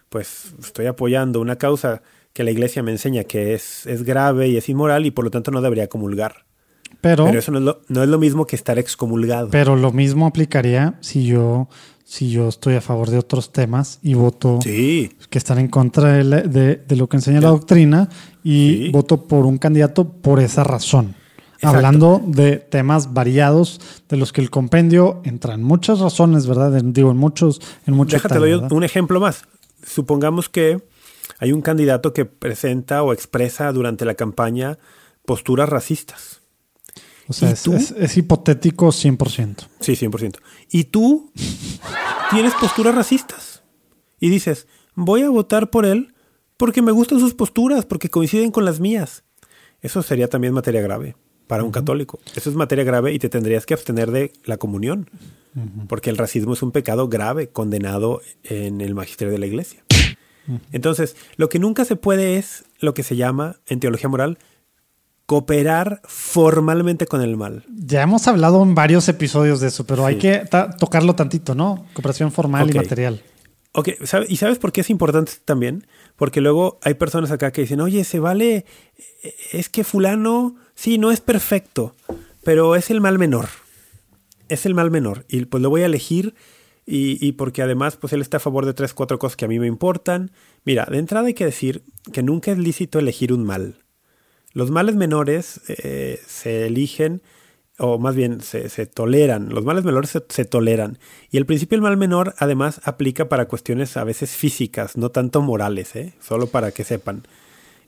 pues 0.09 0.55
estoy 0.61 0.87
apoyando 0.87 1.41
una 1.41 1.57
causa 1.57 2.03
que 2.33 2.45
la 2.45 2.51
iglesia 2.51 2.83
me 2.83 2.93
enseña 2.93 3.25
que 3.25 3.55
es, 3.55 3.87
es 3.87 4.03
grave 4.05 4.49
y 4.49 4.57
es 4.57 4.69
inmoral 4.69 5.07
y 5.07 5.11
por 5.11 5.25
lo 5.25 5.31
tanto 5.31 5.51
no 5.51 5.61
debería 5.61 5.89
comulgar. 5.89 6.45
Pero, 7.01 7.25
pero 7.25 7.39
eso 7.39 7.53
no 7.53 7.59
es, 7.59 7.65
lo, 7.65 7.81
no 7.89 8.03
es 8.03 8.09
lo 8.09 8.19
mismo 8.19 8.47
que 8.47 8.57
estar 8.57 8.79
excomulgado. 8.79 9.49
Pero 9.51 9.77
lo 9.77 9.93
mismo 9.93 10.27
aplicaría 10.27 10.99
si 11.01 11.25
yo 11.25 11.69
si 12.05 12.29
yo 12.29 12.49
estoy 12.49 12.75
a 12.75 12.81
favor 12.81 13.09
de 13.09 13.19
otros 13.19 13.53
temas 13.53 14.01
y 14.03 14.15
voto 14.15 14.59
sí. 14.65 15.13
que 15.31 15.39
están 15.39 15.61
en 15.61 15.69
contra 15.69 16.15
de, 16.15 16.43
de, 16.43 16.77
de 16.77 16.97
lo 16.97 17.09
que 17.09 17.19
enseña 17.19 17.39
sí. 17.39 17.45
la 17.45 17.51
doctrina 17.51 18.09
y 18.43 18.87
sí. 18.87 18.91
voto 18.91 19.29
por 19.29 19.47
un 19.47 19.59
candidato 19.59 20.11
por 20.11 20.41
esa 20.41 20.65
razón. 20.65 21.15
Exacto. 21.61 21.77
hablando 21.77 22.23
de 22.25 22.57
temas 22.57 23.13
variados 23.13 23.83
de 24.09 24.17
los 24.17 24.33
que 24.33 24.41
el 24.41 24.49
compendio 24.49 25.21
entra 25.25 25.53
en 25.53 25.63
muchas 25.63 25.99
razones, 25.99 26.47
¿verdad? 26.47 26.75
En, 26.79 26.95
digo, 26.95 27.11
en 27.11 27.19
muchos, 27.19 27.61
en 27.87 27.93
muchos. 27.93 28.23
Déjate 28.23 28.39
doy 28.39 28.55
un 28.55 28.83
ejemplo 28.83 29.21
más. 29.21 29.45
Supongamos 29.85 30.49
que 30.49 30.83
hay 31.39 31.53
un 31.53 31.61
candidato 31.61 32.15
que 32.15 32.25
presenta 32.25 33.03
o 33.03 33.13
expresa 33.13 33.71
durante 33.73 34.07
la 34.07 34.15
campaña 34.15 34.79
posturas 35.27 35.69
racistas. 35.69 36.41
O 37.29 37.35
sea, 37.35 37.51
es, 37.51 37.67
es, 37.67 37.91
es, 37.91 38.17
hipotético 38.17 38.89
100%. 38.89 39.69
Sí, 39.81 39.93
100%. 39.93 40.39
Y 40.71 40.85
tú 40.85 41.31
tienes 42.31 42.55
posturas 42.55 42.95
racistas. 42.95 43.63
Y 44.19 44.31
dices, 44.31 44.67
voy 44.95 45.23
a 45.23 45.29
votar 45.29 45.69
por 45.69 45.85
él 45.85 46.15
porque 46.57 46.81
me 46.81 46.91
gustan 46.91 47.21
sus 47.21 47.35
posturas, 47.35 47.85
porque 47.85 48.09
coinciden 48.09 48.51
con 48.51 48.65
las 48.65 48.81
mías. 48.81 49.25
Eso 49.83 50.03
sería 50.03 50.29
también 50.29 50.55
materia 50.55 50.81
grave 50.81 51.17
para 51.51 51.65
un 51.65 51.73
católico. 51.73 52.21
Eso 52.37 52.49
es 52.49 52.55
materia 52.55 52.85
grave 52.85 53.13
y 53.13 53.19
te 53.19 53.29
tendrías 53.29 53.67
que 53.67 53.75
abstener 53.75 54.13
de 54.13 54.33
la 54.45 54.57
comunión, 54.57 55.11
uh 55.57 55.59
-huh. 55.59 55.87
porque 55.89 56.09
el 56.09 56.17
racismo 56.17 56.53
es 56.53 56.63
un 56.63 56.71
pecado 56.71 57.09
grave 57.09 57.49
condenado 57.49 58.23
en 58.45 58.81
el 58.81 58.95
magisterio 58.95 59.33
de 59.33 59.39
la 59.41 59.47
iglesia. 59.47 59.83
Uh 59.91 60.53
-huh. 60.53 60.61
Entonces, 60.71 61.17
lo 61.35 61.49
que 61.49 61.59
nunca 61.59 61.85
se 61.85 61.97
puede 61.97 62.39
es 62.39 62.67
lo 62.79 62.95
que 62.95 63.03
se 63.03 63.17
llama 63.17 63.57
en 63.67 63.81
teología 63.81 64.09
moral 64.09 64.39
cooperar 65.27 66.01
formalmente 66.05 67.07
con 67.07 67.21
el 67.21 67.37
mal. 67.37 67.65
Ya 67.69 68.03
hemos 68.03 68.29
hablado 68.29 68.63
en 68.63 68.77
varios 68.77 69.09
episodios 69.09 69.59
de 69.59 69.69
eso, 69.69 69.85
pero 69.85 70.03
sí. 70.03 70.09
hay 70.09 70.19
que 70.19 70.49
tocarlo 70.79 71.17
tantito, 71.17 71.57
¿no? 71.57 71.85
Cooperación 71.95 72.31
formal 72.31 72.69
okay. 72.69 72.77
y 72.77 72.79
material. 72.79 73.23
Ok, 73.73 73.89
¿y 74.29 74.37
sabes 74.37 74.59
por 74.59 74.71
qué 74.71 74.83
es 74.83 74.91
importante 74.91 75.33
también? 75.45 75.87
Porque 76.15 76.41
luego 76.41 76.79
hay 76.83 76.95
personas 76.95 77.31
acá 77.33 77.51
que 77.51 77.63
dicen, 77.63 77.81
oye, 77.81 78.05
se 78.05 78.21
vale, 78.21 78.67
es 79.53 79.69
que 79.69 79.83
fulano 79.85 80.57
sí, 80.81 80.97
no 80.97 81.11
es 81.11 81.21
perfecto, 81.21 81.95
pero 82.43 82.75
es 82.75 82.91
el 82.91 83.03
mal 83.03 83.19
menor. 83.19 83.49
Es 84.49 84.65
el 84.65 84.75
mal 84.75 84.91
menor. 84.91 85.27
Y 85.29 85.45
pues 85.45 85.63
lo 85.63 85.69
voy 85.69 85.83
a 85.83 85.87
elegir 85.87 86.35
y, 86.87 87.25
y, 87.25 87.33
porque 87.33 87.61
además 87.61 87.97
pues 87.97 88.15
él 88.15 88.23
está 88.23 88.39
a 88.39 88.41
favor 88.41 88.65
de 88.65 88.73
tres, 88.73 88.95
cuatro 88.95 89.19
cosas 89.19 89.37
que 89.37 89.45
a 89.45 89.49
mí 89.49 89.59
me 89.59 89.67
importan. 89.67 90.31
Mira, 90.65 90.87
de 90.91 90.99
entrada 90.99 91.27
hay 91.27 91.35
que 91.35 91.45
decir 91.45 91.83
que 92.13 92.23
nunca 92.23 92.51
es 92.51 92.59
lícito 92.59 92.99
elegir 92.99 93.33
un 93.33 93.45
mal. 93.45 93.77
Los 94.53 94.71
males 94.71 94.97
menores 94.97 95.61
eh, 95.69 96.19
se 96.27 96.67
eligen, 96.67 97.23
o 97.79 97.99
más 97.99 98.17
bien 98.17 98.41
se, 98.41 98.71
se 98.71 98.87
toleran. 98.87 99.51
Los 99.51 99.65
males 99.65 99.85
menores 99.85 100.11
se, 100.11 100.25
se, 100.29 100.45
toleran. 100.47 100.99
Y 101.31 101.37
el 101.37 101.47
principio 101.47 101.77
del 101.77 101.83
mal 101.83 101.97
menor 101.99 102.35
además 102.39 102.81
aplica 102.85 103.29
para 103.29 103.47
cuestiones 103.47 103.97
a 103.99 104.05
veces 104.05 104.31
físicas, 104.31 104.97
no 104.97 105.11
tanto 105.11 105.43
morales, 105.43 105.95
¿eh? 105.95 106.15
solo 106.21 106.47
para 106.47 106.73
que 106.73 106.85
sepan. 106.85 107.23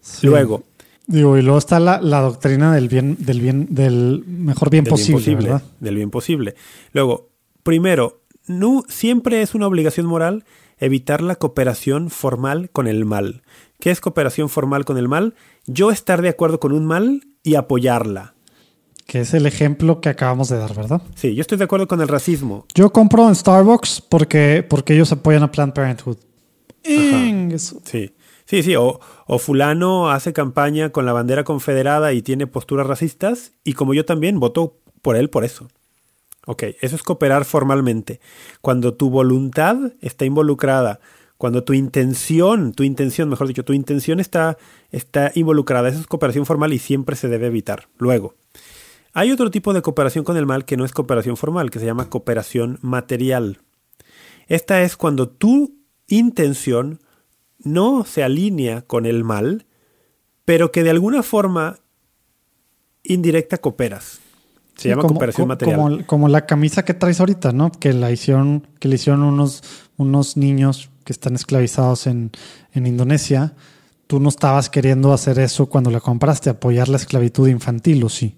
Sí. 0.02 0.27
Luego, 0.27 0.64
Digo, 1.12 1.36
y 1.36 1.43
luego 1.43 1.59
está 1.59 1.78
la, 1.78 2.01
la, 2.01 2.22
doctrina 2.22 2.74
del 2.74 2.89
bien, 2.89 3.16
del 3.18 3.40
bien, 3.43 3.66
del 3.68 4.24
mejor 4.26 4.70
bien 4.70 4.84
del 4.84 4.93
posible, 4.93 5.18
bien 5.18 5.36
posible 5.36 5.60
Del 5.78 5.94
bien 5.94 6.10
posible. 6.10 6.55
Luego, 6.93 7.28
primero, 7.62 8.22
no 8.47 8.82
siempre 8.89 9.43
es 9.43 9.55
una 9.55 9.66
obligación 9.66 10.06
moral 10.06 10.44
evitar 10.78 11.20
la 11.20 11.36
cooperación 11.36 12.09
formal 12.09 12.70
con 12.70 12.86
el 12.89 13.05
mal. 13.05 13.43
¿Qué 13.78 13.90
es 13.90 14.01
cooperación 14.01 14.48
formal 14.48 14.86
con 14.86 14.97
el 14.97 15.06
mal? 15.06 15.34
Yo 15.66 15.90
estar 15.90 16.22
de 16.22 16.30
acuerdo 16.30 16.60
con 16.60 16.72
un 16.72 16.86
mal 16.86 17.26
y 17.43 17.56
apoyarla. 17.56 18.34
Que 19.06 19.20
es 19.20 19.34
el 19.34 19.44
ejemplo 19.44 20.01
que 20.01 20.09
acabamos 20.09 20.48
de 20.48 20.56
dar, 20.56 20.74
¿verdad? 20.74 21.02
Sí, 21.14 21.34
yo 21.34 21.43
estoy 21.43 21.59
de 21.59 21.64
acuerdo 21.64 21.86
con 21.89 22.01
el 22.01 22.09
racismo. 22.09 22.64
Yo 22.74 22.90
compro 22.90 23.28
en 23.28 23.34
Starbucks 23.34 24.01
porque, 24.01 24.64
porque 24.66 24.94
ellos 24.94 25.12
apoyan 25.12 25.43
a 25.43 25.52
Planned 25.52 25.74
Parenthood. 25.74 26.16
Ingues. 26.84 27.76
Sí, 27.84 28.12
sí, 28.53 28.62
sí. 28.62 28.77
O, 28.77 29.01
fulano 29.39 30.11
hace 30.11 30.35
campaña 30.35 30.91
con 30.91 31.07
la 31.07 31.15
bandera 31.15 31.43
confederada 31.43 32.12
y 32.12 32.20
tiene 32.20 32.47
posturas 32.47 32.87
racistas 32.87 33.53
y 33.65 33.73
como 33.73 33.95
yo 33.95 34.05
también 34.05 34.39
voto 34.39 34.77
por 35.01 35.16
él 35.16 35.31
por 35.31 35.45
eso. 35.45 35.69
Ok, 36.45 36.65
eso 36.83 36.97
es 36.97 37.03
cooperar 37.03 37.47
formalmente. 37.47 38.20
Cuando 38.61 38.93
tu 38.93 39.09
voluntad 39.09 39.77
está 40.03 40.27
involucrada, 40.27 41.01
cuando 41.39 41.65
tu 41.65 41.73
intención, 41.73 42.74
tu 42.74 42.83
intención, 42.83 43.31
mejor 43.31 43.49
dicho, 43.49 43.65
tu 43.65 43.73
intención 43.73 44.20
está, 44.20 44.59
está 44.91 45.33
involucrada, 45.35 45.89
eso 45.89 46.01
es 46.01 46.07
cooperación 46.07 46.45
formal 46.45 46.74
y 46.74 46.79
siempre 46.79 47.16
se 47.16 47.29
debe 47.29 47.47
evitar. 47.47 47.89
Luego, 47.97 48.35
hay 49.15 49.31
otro 49.31 49.51
tipo 49.51 49.73
de 49.73 49.81
cooperación 49.81 50.24
con 50.24 50.37
el 50.37 50.45
mal 50.45 50.66
que 50.66 50.77
no 50.77 50.85
es 50.85 50.93
cooperación 50.93 51.39
formal, 51.39 51.70
que 51.70 51.79
se 51.79 51.87
llama 51.87 52.11
cooperación 52.11 52.79
material. 52.83 53.61
Esta 54.47 54.83
es 54.83 54.99
cuando 54.99 55.31
tu 55.31 55.74
intención 56.07 57.01
no 57.64 58.05
se 58.05 58.22
alinea 58.22 58.82
con 58.82 59.06
el 59.06 59.24
mal, 59.24 59.66
pero 60.44 60.72
que 60.72 60.82
de 60.82 60.90
alguna 60.90 61.22
forma 61.22 61.78
indirecta 63.02 63.59
cooperas. 63.59 64.20
Se 64.76 64.82
Sí, 64.84 64.89
llama 64.89 65.02
como- 65.02 65.14
cooperación 65.14 65.44
co- 65.44 65.48
material. 65.48 65.78
Como, 65.80 66.06
como 66.06 66.28
la 66.28 66.47
camisa 66.47 66.84
que 66.84 66.94
traes 66.94 67.20
ahorita, 67.20 67.52
¿no? 67.52 67.70
Que 67.70 67.93
la 67.93 68.10
hicieron, 68.10 68.66
que 68.78 68.89
le 68.89 68.94
hicieron 68.97 69.22
unos, 69.22 69.62
unos 69.97 70.36
niños 70.36 70.90
que 71.05 71.12
están 71.12 71.34
esclavizados 71.34 72.06
en, 72.06 72.30
en 72.72 72.86
Indonesia. 72.86 73.55
Tú 74.06 74.18
no 74.20 74.28
estabas 74.28 74.70
queriendo 74.70 75.12
hacer 75.12 75.39
eso 75.39 75.66
cuando 75.66 75.90
la 75.90 76.01
compraste, 76.01 76.51
apoyar 76.51 76.89
la 76.89 76.97
esclavitud 76.97 77.48
infantil, 77.48 78.02
¿o 78.05 78.09
sí? 78.09 78.36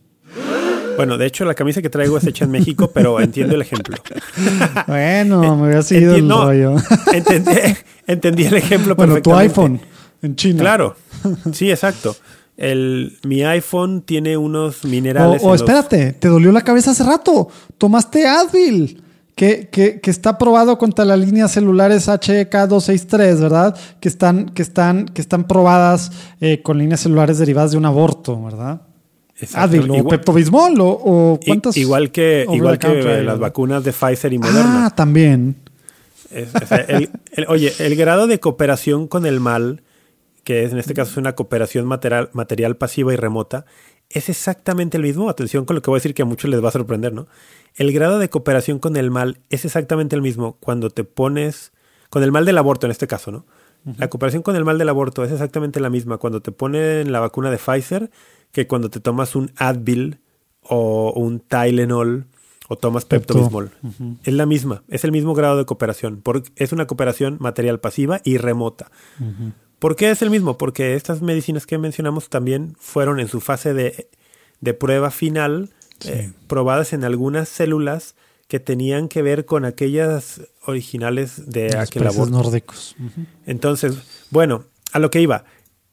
Bueno, 0.97 1.19
de 1.19 1.27
hecho 1.27 1.45
la 1.45 1.55
camisa 1.55 1.83
que 1.83 1.91
traigo 1.91 2.17
es 2.19 2.27
hecha 2.27 2.45
en 2.45 2.51
México, 2.51 2.91
pero 2.93 3.21
entiendo 3.21 3.55
el 3.55 3.63
ejemplo. 3.63 3.97
Bueno, 4.87 5.57
me 5.57 5.63
hubiera 5.65 5.83
seguido 5.83 6.15
el 6.15 6.29
rollo. 6.29 6.77
Entendí, 7.13 7.51
entendí 8.07 8.45
el 8.47 8.55
ejemplo 8.55 8.95
bueno, 8.95 9.15
tu 9.21 9.31
perfectamente. 9.31 9.61
iPhone 9.61 9.81
en 10.23 10.37
China. 10.37 10.61
Claro, 10.61 10.97
sí, 11.53 11.71
exacto. 11.71 12.17
El, 12.57 13.19
mi 13.25 13.43
iPhone 13.43 14.03
tiene 14.03 14.37
unos 14.37 14.85
minerales. 14.85 15.43
o 15.43 15.53
los- 15.53 15.61
espérate, 15.61 16.13
te 16.13 16.29
dolió 16.29 16.53
la 16.53 16.61
cabeza 16.63 16.93
hace 16.93 17.03
rato. 17.05 17.49
Tomaste 17.79 18.27
Advil, 18.27 19.03
que, 19.35 19.69
que, 19.73 20.01
que 20.01 20.11
está 20.11 20.39
probado 20.39 20.79
contra 20.79 21.05
las 21.05 21.19
líneas 21.19 21.51
celulares 21.51 22.09
HK263, 22.09 23.41
¿verdad? 23.41 23.77
Que 24.01 24.09
están, 24.09 24.51
que 24.51 24.63
están, 24.63 25.07
que 25.07 25.21
están 25.21 25.45
probadas 25.49 26.13
eh, 26.41 26.63
con 26.63 26.79
líneas 26.79 27.01
celulares 27.01 27.39
derivadas 27.39 27.73
de 27.73 27.79
un 27.79 27.87
aborto, 27.87 28.41
¿verdad? 28.45 28.83
Exacto. 29.39 29.77
O 29.81 29.85
Igual- 29.97 30.07
Pepto-Bismol 30.09 30.75
o, 30.81 31.41
cuántas. 31.45 31.77
igual 31.77 32.11
que, 32.13 32.47
igual 32.53 32.79
que 32.79 33.23
las 33.23 33.39
vacunas 33.39 33.83
de 33.85 33.93
Pfizer 33.93 34.33
y 34.33 34.39
Moderna. 34.39 34.87
Ah, 34.87 34.91
también. 34.95 35.57
Es- 36.31 36.51
el- 37.33 37.47
oye, 37.49 37.73
el 37.79 37.97
grado 37.97 38.27
de 38.27 38.41
cooperación 38.41 39.09
con 39.09 39.27
el 39.27 39.41
mal, 39.41 39.83
que 40.45 40.65
es, 40.65 40.73
en 40.73 40.79
este 40.79 40.95
caso 40.95 41.11
es 41.13 41.17
una 41.17 41.35
cooperación 41.35 41.87
material, 41.87 42.31
material 42.33 42.77
pasiva 42.77 43.13
y 43.13 43.17
remota, 43.17 43.65
es 44.11 44.29
exactamente 44.29 44.97
el 44.97 45.03
mismo. 45.03 45.29
Atención 45.29 45.65
con 45.65 45.75
lo 45.77 45.83
que 45.83 45.91
voy 45.91 45.97
a 45.97 46.01
decir 46.01 46.15
que 46.15 46.23
a 46.23 46.27
muchos 46.27 46.51
les 46.51 46.63
va 46.63 46.69
a 46.69 46.73
sorprender, 46.73 47.13
¿no? 47.13 47.27
El 47.77 47.93
grado 47.93 48.19
de 48.21 48.29
cooperación 48.29 48.79
con 48.79 48.97
el 48.97 49.11
mal 49.11 49.39
es 49.51 49.65
exactamente 49.65 50.15
el 50.15 50.23
mismo 50.23 50.57
cuando 50.61 50.91
te 50.91 51.03
pones, 51.03 51.73
con 52.11 52.23
el 52.23 52.31
mal 52.31 52.45
del 52.45 52.59
aborto 52.59 52.87
en 52.87 52.93
este 52.93 53.07
caso, 53.09 53.33
¿no? 53.33 53.47
La 53.99 54.09
cooperación 54.09 54.43
con 54.43 54.57
el 54.57 54.65
mal 54.65 54.79
del 54.79 54.89
aborto 54.89 55.25
es 55.25 55.33
exactamente 55.33 55.79
la 55.79 55.91
misma 55.91 56.17
cuando 56.17 56.41
te 56.41 56.53
ponen 56.53 57.13
la 57.13 57.21
vacuna 57.21 57.51
de 57.51 57.59
Pfizer 57.59 58.11
que 58.55 58.67
cuando 58.67 58.89
te 58.89 59.01
tomas 59.01 59.35
un 59.37 59.51
Advil 59.57 60.21
o 60.63 61.13
un 61.15 61.41
Tylenol 61.41 62.25
o 62.69 62.77
tomas 62.77 63.05
Pepto. 63.05 63.35
Pepto-Bismol. 63.35 63.71
Es 64.25 64.33
la 64.33 64.47
misma, 64.47 64.83
es 64.89 65.05
el 65.05 65.13
mismo 65.13 65.35
grado 65.35 65.59
de 65.59 65.67
cooperación. 65.67 66.21
porque 66.23 66.51
es 66.57 66.73
una 66.73 66.87
cooperación 66.87 67.37
material 67.41 67.81
pasiva 67.81 68.21
y 68.25 68.39
remota. 68.39 68.91
¿Por 69.79 69.97
qué 69.97 70.11
es 70.11 70.23
el 70.23 70.31
mismo? 70.31 70.57
Porque 70.57 70.95
estas 70.95 71.21
medicinas 71.21 71.67
que 71.67 71.77
mencionamos 71.77 72.31
también 72.31 72.75
fueron 72.79 73.21
en 73.21 73.29
su 73.29 73.41
fase 73.41 73.75
de, 73.75 74.09
de 74.61 74.73
prueba 74.73 75.11
final 75.11 75.71
eh, 76.07 76.33
probadas 76.47 76.93
en 76.95 77.05
algunas 77.05 77.49
células 77.49 78.15
que 78.49 78.61
tenían 78.61 79.09
que 79.09 79.21
ver 79.23 79.45
con 79.47 79.65
aquellas 79.65 80.41
originales 80.65 81.51
de 81.51 81.71
Los 81.71 81.89
aquel 81.89 82.07
aborto. 82.07 82.31
nórdicos. 82.35 82.95
Entonces, 83.47 83.97
bueno, 84.31 84.65
a 84.93 84.99
lo 85.01 85.11
que 85.11 85.21
iba. 85.21 85.45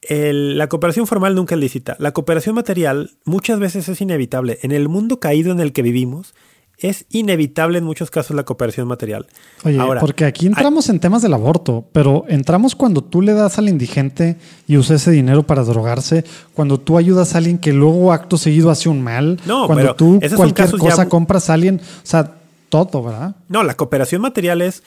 El- 0.01 0.57
la 0.57 0.67
cooperación 0.67 1.05
formal 1.07 1.35
nunca 1.35 1.55
es 1.55 1.61
lícita. 1.61 1.95
La 1.99 2.11
cooperación 2.11 2.55
material 2.55 3.11
muchas 3.25 3.59
veces 3.59 3.87
es 3.89 4.01
inevitable. 4.01 4.57
En 4.63 4.71
el 4.71 4.89
mundo 4.89 5.19
caído 5.19 5.51
en 5.51 5.59
el 5.59 5.73
que 5.73 5.81
vivimos, 5.83 6.33
es 6.79 7.05
inevitable 7.11 7.77
en 7.77 7.83
muchos 7.83 8.09
casos 8.09 8.35
la 8.35 8.41
cooperación 8.43 8.87
material. 8.87 9.27
Oye, 9.63 9.79
Ahora, 9.79 9.99
porque 10.01 10.25
aquí 10.25 10.47
entramos 10.47 10.89
en 10.89 10.99
temas 10.99 11.21
del 11.21 11.35
aborto, 11.35 11.85
pero 11.93 12.25
entramos 12.27 12.73
cuando 12.73 13.03
tú 13.03 13.21
le 13.21 13.33
das 13.33 13.59
al 13.59 13.69
indigente 13.69 14.37
y 14.67 14.77
usa 14.77 14.95
ese 14.95 15.11
dinero 15.11 15.43
para 15.43 15.63
drogarse, 15.63 16.23
cuando 16.55 16.79
tú 16.79 16.97
ayudas 16.97 17.35
a 17.35 17.37
alguien 17.37 17.59
que 17.59 17.71
luego 17.71 18.11
acto 18.11 18.35
seguido 18.37 18.71
hace 18.71 18.89
un 18.89 18.99
mal, 19.03 19.39
No, 19.45 19.67
cuando 19.67 19.83
pero 19.83 19.95
tú 19.95 20.19
cualquier 20.35 20.69
ya 20.71 20.77
cosa 20.79 21.07
compras 21.07 21.51
a 21.51 21.53
alguien, 21.53 21.79
o 21.79 22.05
sea, 22.05 22.33
todo, 22.69 23.03
¿verdad? 23.03 23.35
No, 23.47 23.61
la 23.63 23.75
cooperación 23.75 24.21
material 24.23 24.63
es, 24.63 24.81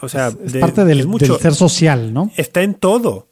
o 0.00 0.08
sea, 0.08 0.28
es 0.28 0.52
de- 0.54 0.60
parte 0.60 0.86
del, 0.86 1.00
es 1.00 1.06
mucho- 1.06 1.30
del 1.34 1.42
ser 1.42 1.54
social, 1.54 2.14
¿no? 2.14 2.30
está 2.38 2.62
en 2.62 2.72
todo. 2.72 3.28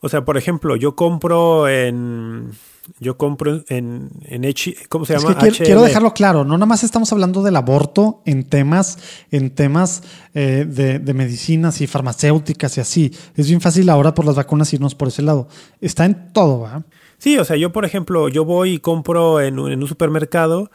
O 0.00 0.08
sea, 0.08 0.24
por 0.24 0.36
ejemplo, 0.36 0.76
yo 0.76 0.94
compro 0.94 1.68
en, 1.68 2.52
yo 3.00 3.16
compro 3.16 3.62
en, 3.68 4.10
en 4.24 4.44
H, 4.44 4.76
¿cómo 4.88 5.04
se 5.04 5.14
Es 5.14 5.22
llama? 5.22 5.38
que 5.38 5.50
quiero, 5.50 5.82
dejarlo 5.82 6.12
claro, 6.12 6.44
no 6.44 6.54
nada 6.54 6.66
más 6.66 6.84
estamos 6.84 7.12
hablando 7.12 7.42
del 7.42 7.56
aborto 7.56 8.22
en 8.26 8.44
temas, 8.44 8.98
en 9.30 9.50
temas 9.50 10.02
eh, 10.34 10.66
de, 10.68 10.98
de 10.98 11.14
medicinas 11.14 11.80
y 11.80 11.86
farmacéuticas 11.86 12.76
y 12.76 12.80
así. 12.80 13.12
Es 13.34 13.48
bien 13.48 13.60
fácil 13.60 13.88
ahora 13.88 14.14
por 14.14 14.24
las 14.26 14.36
vacunas 14.36 14.72
irnos 14.72 14.94
por 14.94 15.08
ese 15.08 15.22
lado. 15.22 15.48
Está 15.80 16.04
en 16.04 16.32
todo, 16.32 16.62
¿verdad? 16.62 16.84
Sí, 17.18 17.38
o 17.38 17.44
sea, 17.44 17.56
yo 17.56 17.72
por 17.72 17.84
ejemplo, 17.84 18.28
yo 18.28 18.44
voy 18.44 18.74
y 18.74 18.78
compro 18.78 19.40
en 19.40 19.58
un 19.58 19.88
supermercado, 19.88 20.70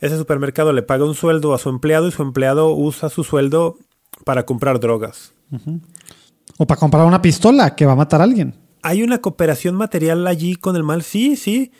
ese 0.00 0.18
supermercado 0.18 0.72
le 0.72 0.82
paga 0.82 1.04
un 1.04 1.14
sueldo 1.14 1.54
a 1.54 1.58
su 1.58 1.70
empleado 1.70 2.06
y 2.08 2.12
su 2.12 2.22
empleado 2.22 2.74
usa 2.74 3.08
su 3.08 3.24
sueldo 3.24 3.78
para 4.24 4.44
comprar 4.44 4.78
drogas. 4.80 5.32
O 6.58 6.66
para 6.66 6.78
comprar 6.78 7.06
una 7.06 7.22
pistola 7.22 7.74
que 7.74 7.86
va 7.86 7.92
a 7.92 7.96
matar 7.96 8.20
a 8.20 8.24
alguien. 8.24 8.54
¿Hay 8.82 9.02
una 9.02 9.18
cooperación 9.18 9.74
material 9.74 10.26
allí 10.26 10.56
con 10.56 10.76
el 10.76 10.82
mal? 10.84 11.02
Sí, 11.02 11.36
sí, 11.36 11.72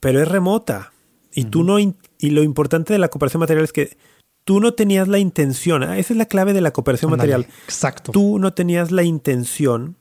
pero 0.00 0.20
es 0.22 0.28
remota. 0.28 0.92
Y 1.32 1.44
tú 1.44 1.62
no, 1.62 1.78
y 1.78 1.94
lo 2.30 2.42
importante 2.42 2.92
de 2.92 2.98
la 2.98 3.08
cooperación 3.08 3.40
material 3.40 3.64
es 3.64 3.72
que 3.72 3.96
tú 4.44 4.58
no 4.60 4.74
tenías 4.74 5.06
la 5.06 5.18
intención, 5.18 5.82
ah, 5.84 5.98
esa 5.98 6.12
es 6.12 6.16
la 6.16 6.24
clave 6.26 6.52
de 6.52 6.60
la 6.60 6.72
cooperación 6.72 7.10
material. 7.10 7.46
Exacto. 7.64 8.10
Tú 8.10 8.38
no 8.38 8.52
tenías 8.52 8.90
la 8.90 9.04
intención 9.04 9.96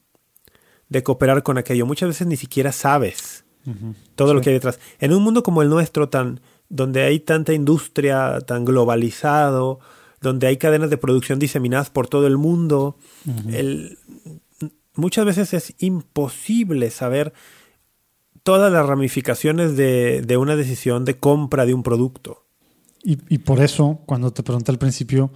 de 0.88 1.04
cooperar 1.04 1.44
con 1.44 1.58
aquello. 1.60 1.86
Muchas 1.86 2.10
veces 2.10 2.26
ni 2.28 2.36
siquiera 2.38 2.72
sabes 2.72 3.46
todo 4.16 4.34
lo 4.34 4.42
que 4.42 4.50
hay 4.50 4.56
detrás. 4.56 4.80
En 5.00 5.14
un 5.14 5.22
mundo 5.22 5.44
como 5.44 5.62
el 5.62 5.70
nuestro, 5.70 6.10
tan, 6.10 6.40
donde 6.70 7.04
hay 7.04 7.20
tanta 7.20 7.54
industria, 7.54 8.40
tan 8.42 8.66
globalizado, 8.66 9.80
donde 10.22 10.48
hay 10.48 10.58
cadenas 10.58 10.90
de 10.90 10.98
producción 10.98 11.38
diseminadas 11.38 11.92
por 11.92 12.08
todo 12.08 12.26
el 12.26 12.38
mundo, 12.38 12.98
el- 13.50 14.00
muchas 15.00 15.26
veces 15.26 15.54
es 15.54 15.74
imposible 15.80 16.92
saber 16.92 17.34
todas 18.44 18.72
las 18.72 18.86
ramificaciones 18.86 19.76
de, 19.76 20.22
de 20.22 20.38
una 20.38 20.56
decisión 20.56 21.06
de 21.06 21.18
compra 21.18 21.66
de 21.66 21.74
un 21.74 21.84
producto. 21.84 22.46
Y, 23.04 23.18
y 23.34 23.40
por 23.40 23.62
eso, 23.62 24.02
cuando 24.06 24.32
te 24.32 24.44
pregunté 24.44 24.72
al 24.72 24.78
principio, 24.78 25.32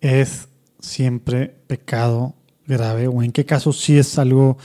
es 0.00 0.48
siempre 0.80 1.54
pecado 1.66 2.34
grave 2.66 3.08
o 3.08 3.22
en 3.22 3.32
qué 3.32 3.44
caso 3.44 3.72
sí 3.72 3.98
es 3.98 4.18
algo 4.18 4.56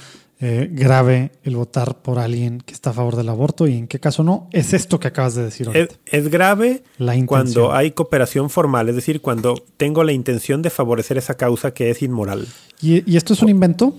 eh, 0.41 0.69
grave 0.71 1.31
el 1.43 1.57
votar 1.57 2.01
por 2.01 2.17
alguien 2.17 2.61
que 2.61 2.73
está 2.73 2.91
a 2.91 2.93
favor 2.93 3.17
del 3.17 3.27
aborto 3.27 3.67
y 3.67 3.75
en 3.75 3.87
qué 3.87 3.99
caso 3.99 4.23
no. 4.23 4.47
Es 4.51 4.71
esto 4.71 4.97
que 4.97 5.09
acabas 5.09 5.35
de 5.35 5.43
decir 5.43 5.67
ahorita. 5.67 5.95
Es, 6.05 6.25
es 6.25 6.29
grave 6.29 6.83
La 6.97 7.13
cuando 7.25 7.73
hay 7.73 7.91
cooperación 7.91 8.49
formal, 8.49 8.87
es 8.87 8.95
decir, 8.95 9.19
cuando 9.19 9.55
tengo 9.75 10.03
la 10.05 10.13
intención 10.13 10.61
de 10.61 10.69
favorecer 10.69 11.17
esa 11.17 11.35
causa 11.35 11.73
que 11.73 11.89
es 11.89 12.01
inmoral. 12.01 12.47
¿Y, 12.81 13.09
y 13.11 13.17
esto 13.17 13.33
es 13.33 13.41
un 13.41 13.49
invento? 13.49 13.93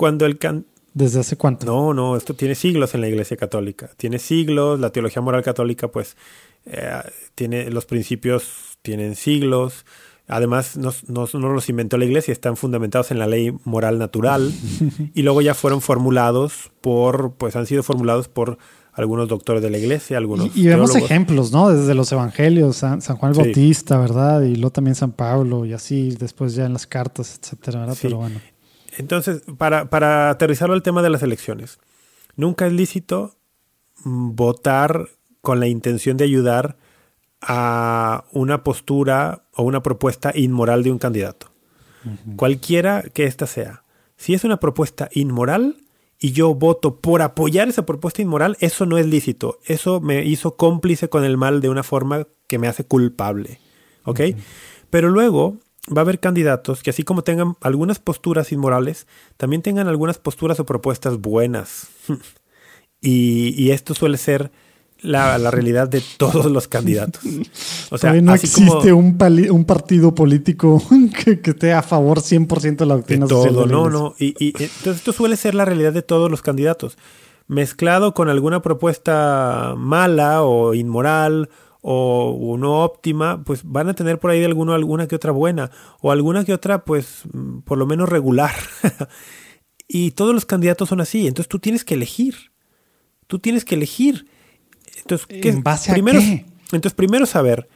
Cuando 0.00 0.24
el 0.26 0.38
can... 0.38 0.64
¿Desde 0.94 1.20
hace 1.20 1.36
cuánto? 1.36 1.66
No, 1.66 1.94
no, 1.94 2.16
esto 2.16 2.34
tiene 2.34 2.54
siglos 2.54 2.94
en 2.94 3.02
la 3.02 3.08
Iglesia 3.08 3.36
Católica. 3.36 3.90
Tiene 3.96 4.18
siglos, 4.18 4.80
la 4.80 4.90
teología 4.90 5.22
moral 5.22 5.42
católica, 5.44 5.88
pues, 5.88 6.16
eh, 6.64 6.90
tiene 7.36 7.70
los 7.70 7.84
principios, 7.86 8.78
tienen 8.82 9.14
siglos. 9.14 9.84
Además, 10.26 10.76
no, 10.76 10.92
no- 11.06 11.28
no 11.32 11.52
los 11.52 11.68
inventó 11.68 11.96
la 11.98 12.06
Iglesia, 12.06 12.32
están 12.32 12.56
fundamentados 12.56 13.10
en 13.12 13.18
la 13.20 13.26
ley 13.28 13.54
moral 13.64 13.98
natural. 13.98 14.52
y 15.14 15.22
luego 15.22 15.42
ya 15.42 15.54
fueron 15.54 15.80
formulados 15.80 16.70
por, 16.80 17.34
pues, 17.34 17.54
han 17.56 17.66
sido 17.66 17.82
formulados 17.82 18.28
por 18.28 18.58
algunos 18.92 19.28
doctores 19.28 19.62
de 19.62 19.70
la 19.70 19.78
Iglesia, 19.78 20.16
algunos 20.18 20.46
Y, 20.56 20.62
y 20.62 20.66
vemos 20.66 20.90
teólogos. 20.90 21.10
ejemplos, 21.10 21.52
¿no? 21.52 21.68
Desde 21.70 21.94
los 21.94 22.10
evangelios, 22.10 22.76
San, 22.78 23.00
San 23.00 23.16
Juan 23.16 23.30
el 23.30 23.36
Sí. 23.36 23.42
Bautista, 23.42 23.96
¿verdad? 23.98 24.42
Y 24.42 24.56
luego 24.56 24.70
también 24.72 24.96
San 24.96 25.12
Pablo 25.12 25.64
y 25.66 25.72
así, 25.72 26.16
después 26.18 26.54
ya 26.56 26.66
en 26.66 26.72
las 26.72 26.88
cartas, 26.88 27.38
etcétera, 27.40 27.80
¿verdad? 27.80 27.94
Sí. 27.94 28.00
Pero 28.02 28.16
bueno. 28.18 28.40
Entonces, 28.98 29.42
para, 29.58 29.90
para 29.90 30.30
aterrizarlo 30.30 30.74
al 30.74 30.82
tema 30.82 31.02
de 31.02 31.10
las 31.10 31.22
elecciones, 31.22 31.78
nunca 32.36 32.66
es 32.66 32.72
lícito 32.72 33.36
mm, 34.04 34.34
votar 34.34 35.08
con 35.40 35.60
la 35.60 35.68
intención 35.68 36.16
de 36.16 36.24
ayudar 36.24 36.76
a 37.40 38.24
una 38.32 38.62
postura 38.62 39.44
o 39.54 39.62
una 39.62 39.82
propuesta 39.82 40.32
inmoral 40.34 40.82
de 40.82 40.92
un 40.92 40.98
candidato. 40.98 41.50
Cualquiera 42.36 43.02
que 43.02 43.24
ésta 43.24 43.46
sea. 43.46 43.84
Si 44.16 44.32
es 44.32 44.44
una 44.44 44.58
propuesta 44.58 45.08
inmoral 45.12 45.76
y 46.18 46.32
yo 46.32 46.54
voto 46.54 46.96
por 46.96 47.20
apoyar 47.22 47.68
esa 47.68 47.84
propuesta 47.84 48.22
inmoral, 48.22 48.56
eso 48.60 48.86
no 48.86 48.96
es 48.98 49.06
lícito. 49.06 49.58
Eso 49.64 50.00
me 50.00 50.24
hizo 50.24 50.56
cómplice 50.56 51.08
con 51.08 51.24
el 51.24 51.36
mal 51.36 51.60
de 51.60 51.68
una 51.68 51.82
forma 51.82 52.26
que 52.46 52.58
me 52.58 52.68
hace 52.68 52.84
culpable. 52.84 53.60
¿Ok? 54.04 54.20
Pero 54.88 55.10
luego 55.10 55.58
va 55.88 56.00
a 56.00 56.04
haber 56.04 56.20
candidatos 56.20 56.82
que 56.82 56.90
así 56.90 57.02
como 57.02 57.22
tengan 57.22 57.56
algunas 57.60 57.98
posturas 57.98 58.52
inmorales, 58.52 59.06
también 59.36 59.62
tengan 59.62 59.88
algunas 59.88 60.18
posturas 60.18 60.60
o 60.60 60.66
propuestas 60.66 61.18
buenas. 61.18 61.88
y, 63.00 63.70
esto 63.70 63.94
suele 63.94 64.18
ser 64.18 64.50
la, 65.02 65.50
realidad 65.50 65.88
de 65.88 66.02
todos 66.18 66.46
los 66.46 66.68
candidatos. 66.68 67.22
O 67.90 67.98
sea, 67.98 68.12
no 68.12 68.34
existe 68.34 68.92
un, 68.92 69.16
un, 69.50 69.64
partido 69.64 70.14
político 70.14 70.82
que, 71.24 71.40
que, 71.40 71.50
esté 71.50 71.72
a 71.72 71.82
favor 71.82 72.18
100% 72.18 72.76
de 72.76 72.86
la 72.86 72.96
doctrina 72.96 73.26
de 73.26 73.30
todo, 73.30 73.66
no, 73.66 73.88
no. 73.88 74.14
Y, 74.18 74.34
y, 74.38 74.48
entonces 74.48 74.96
esto 74.96 75.12
suele 75.12 75.36
ser 75.36 75.54
la 75.54 75.64
realidad 75.64 75.92
de 75.92 76.02
todos 76.02 76.30
los 76.30 76.42
candidatos. 76.42 76.98
Mezclado 77.46 78.14
con 78.14 78.28
alguna 78.28 78.62
propuesta 78.62 79.74
mala 79.76 80.42
o 80.42 80.74
inmoral 80.74 81.48
o 81.82 82.56
no 82.58 82.84
óptima, 82.84 83.42
pues 83.44 83.62
van 83.64 83.88
a 83.88 83.94
tener 83.94 84.18
por 84.18 84.30
ahí 84.30 84.44
alguno, 84.44 84.74
alguna 84.74 85.08
que 85.08 85.16
otra 85.16 85.32
buena 85.32 85.70
o 86.00 86.10
alguna 86.10 86.44
que 86.44 86.52
otra, 86.52 86.84
pues 86.84 87.22
mm, 87.32 87.60
por 87.60 87.78
lo 87.78 87.86
menos 87.86 88.08
regular. 88.08 88.54
y 89.88 90.12
todos 90.12 90.34
los 90.34 90.44
candidatos 90.44 90.88
son 90.88 91.00
así, 91.00 91.26
entonces 91.26 91.48
tú 91.48 91.58
tienes 91.58 91.84
que 91.84 91.94
elegir. 91.94 92.52
Tú 93.26 93.38
tienes 93.38 93.64
que 93.64 93.76
elegir. 93.76 94.26
Entonces, 94.98 95.26
¿En 95.30 95.62
base 95.62 95.92
primero, 95.92 96.18
a 96.18 96.22
qué? 96.22 96.46
Entonces, 96.72 96.94
primero 96.94 97.26
saber, 97.26 97.68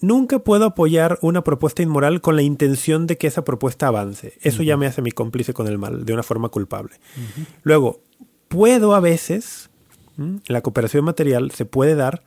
nunca 0.00 0.40
puedo 0.40 0.64
apoyar 0.66 1.18
una 1.22 1.44
propuesta 1.44 1.82
inmoral 1.82 2.20
con 2.20 2.36
la 2.36 2.42
intención 2.42 3.06
de 3.06 3.16
que 3.16 3.26
esa 3.26 3.44
propuesta 3.44 3.86
avance. 3.86 4.34
Eso 4.42 4.62
ya 4.62 4.76
me 4.76 4.86
hace 4.86 5.02
mi 5.02 5.12
cómplice 5.12 5.54
con 5.54 5.68
el 5.68 5.78
mal, 5.78 6.04
de 6.04 6.12
una 6.12 6.22
forma 6.22 6.48
culpable. 6.48 6.96
Luego, 7.62 8.02
puedo 8.48 8.94
a 8.94 9.00
veces, 9.00 9.70
la 10.46 10.62
cooperación 10.62 11.04
material 11.04 11.50
se 11.52 11.64
puede 11.64 11.94
dar 11.94 12.24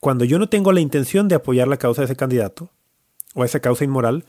cuando 0.00 0.24
yo 0.24 0.38
no 0.38 0.48
tengo 0.48 0.72
la 0.72 0.80
intención 0.80 1.28
de 1.28 1.34
apoyar 1.34 1.68
la 1.68 1.76
causa 1.76 2.02
de 2.02 2.06
ese 2.06 2.16
candidato 2.16 2.70
o 3.34 3.44
esa 3.44 3.60
causa 3.60 3.84
inmoral, 3.84 4.24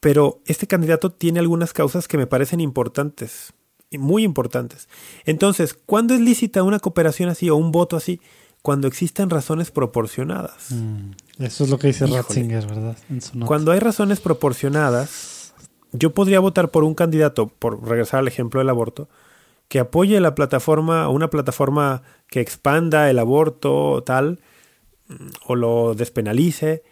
pero 0.00 0.40
este 0.46 0.66
candidato 0.66 1.12
tiene 1.12 1.40
algunas 1.40 1.72
causas 1.72 2.08
que 2.08 2.18
me 2.18 2.26
parecen 2.26 2.60
importantes, 2.60 3.52
muy 3.92 4.24
importantes. 4.24 4.88
Entonces, 5.24 5.74
¿cuándo 5.74 6.14
es 6.14 6.20
lícita 6.20 6.62
una 6.62 6.80
cooperación 6.80 7.28
así 7.28 7.50
o 7.50 7.56
un 7.56 7.72
voto 7.72 7.96
así? 7.96 8.20
Cuando 8.62 8.88
existen 8.88 9.30
razones 9.30 9.70
proporcionadas. 9.70 10.70
Mm, 10.70 11.12
eso 11.38 11.64
es 11.64 11.70
lo 11.70 11.78
que 11.78 11.88
dice 11.88 12.06
Ratzinger, 12.06 12.66
¿verdad? 12.66 12.96
Cuando 13.44 13.72
hay 13.72 13.80
razones 13.80 14.20
proporcionadas, 14.20 15.54
yo 15.92 16.12
podría 16.14 16.40
votar 16.40 16.70
por 16.70 16.84
un 16.84 16.94
candidato, 16.94 17.48
por 17.48 17.86
regresar 17.86 18.20
al 18.20 18.28
ejemplo 18.28 18.60
del 18.60 18.70
aborto, 18.70 19.08
que 19.68 19.78
apoye 19.78 20.20
la 20.20 20.34
plataforma, 20.34 21.08
una 21.08 21.30
plataforma 21.30 22.02
que 22.28 22.40
expanda 22.40 23.08
el 23.10 23.18
aborto, 23.18 24.02
tal, 24.04 24.40
o 25.46 25.54
lo 25.54 25.94
despenalice, 25.94 26.82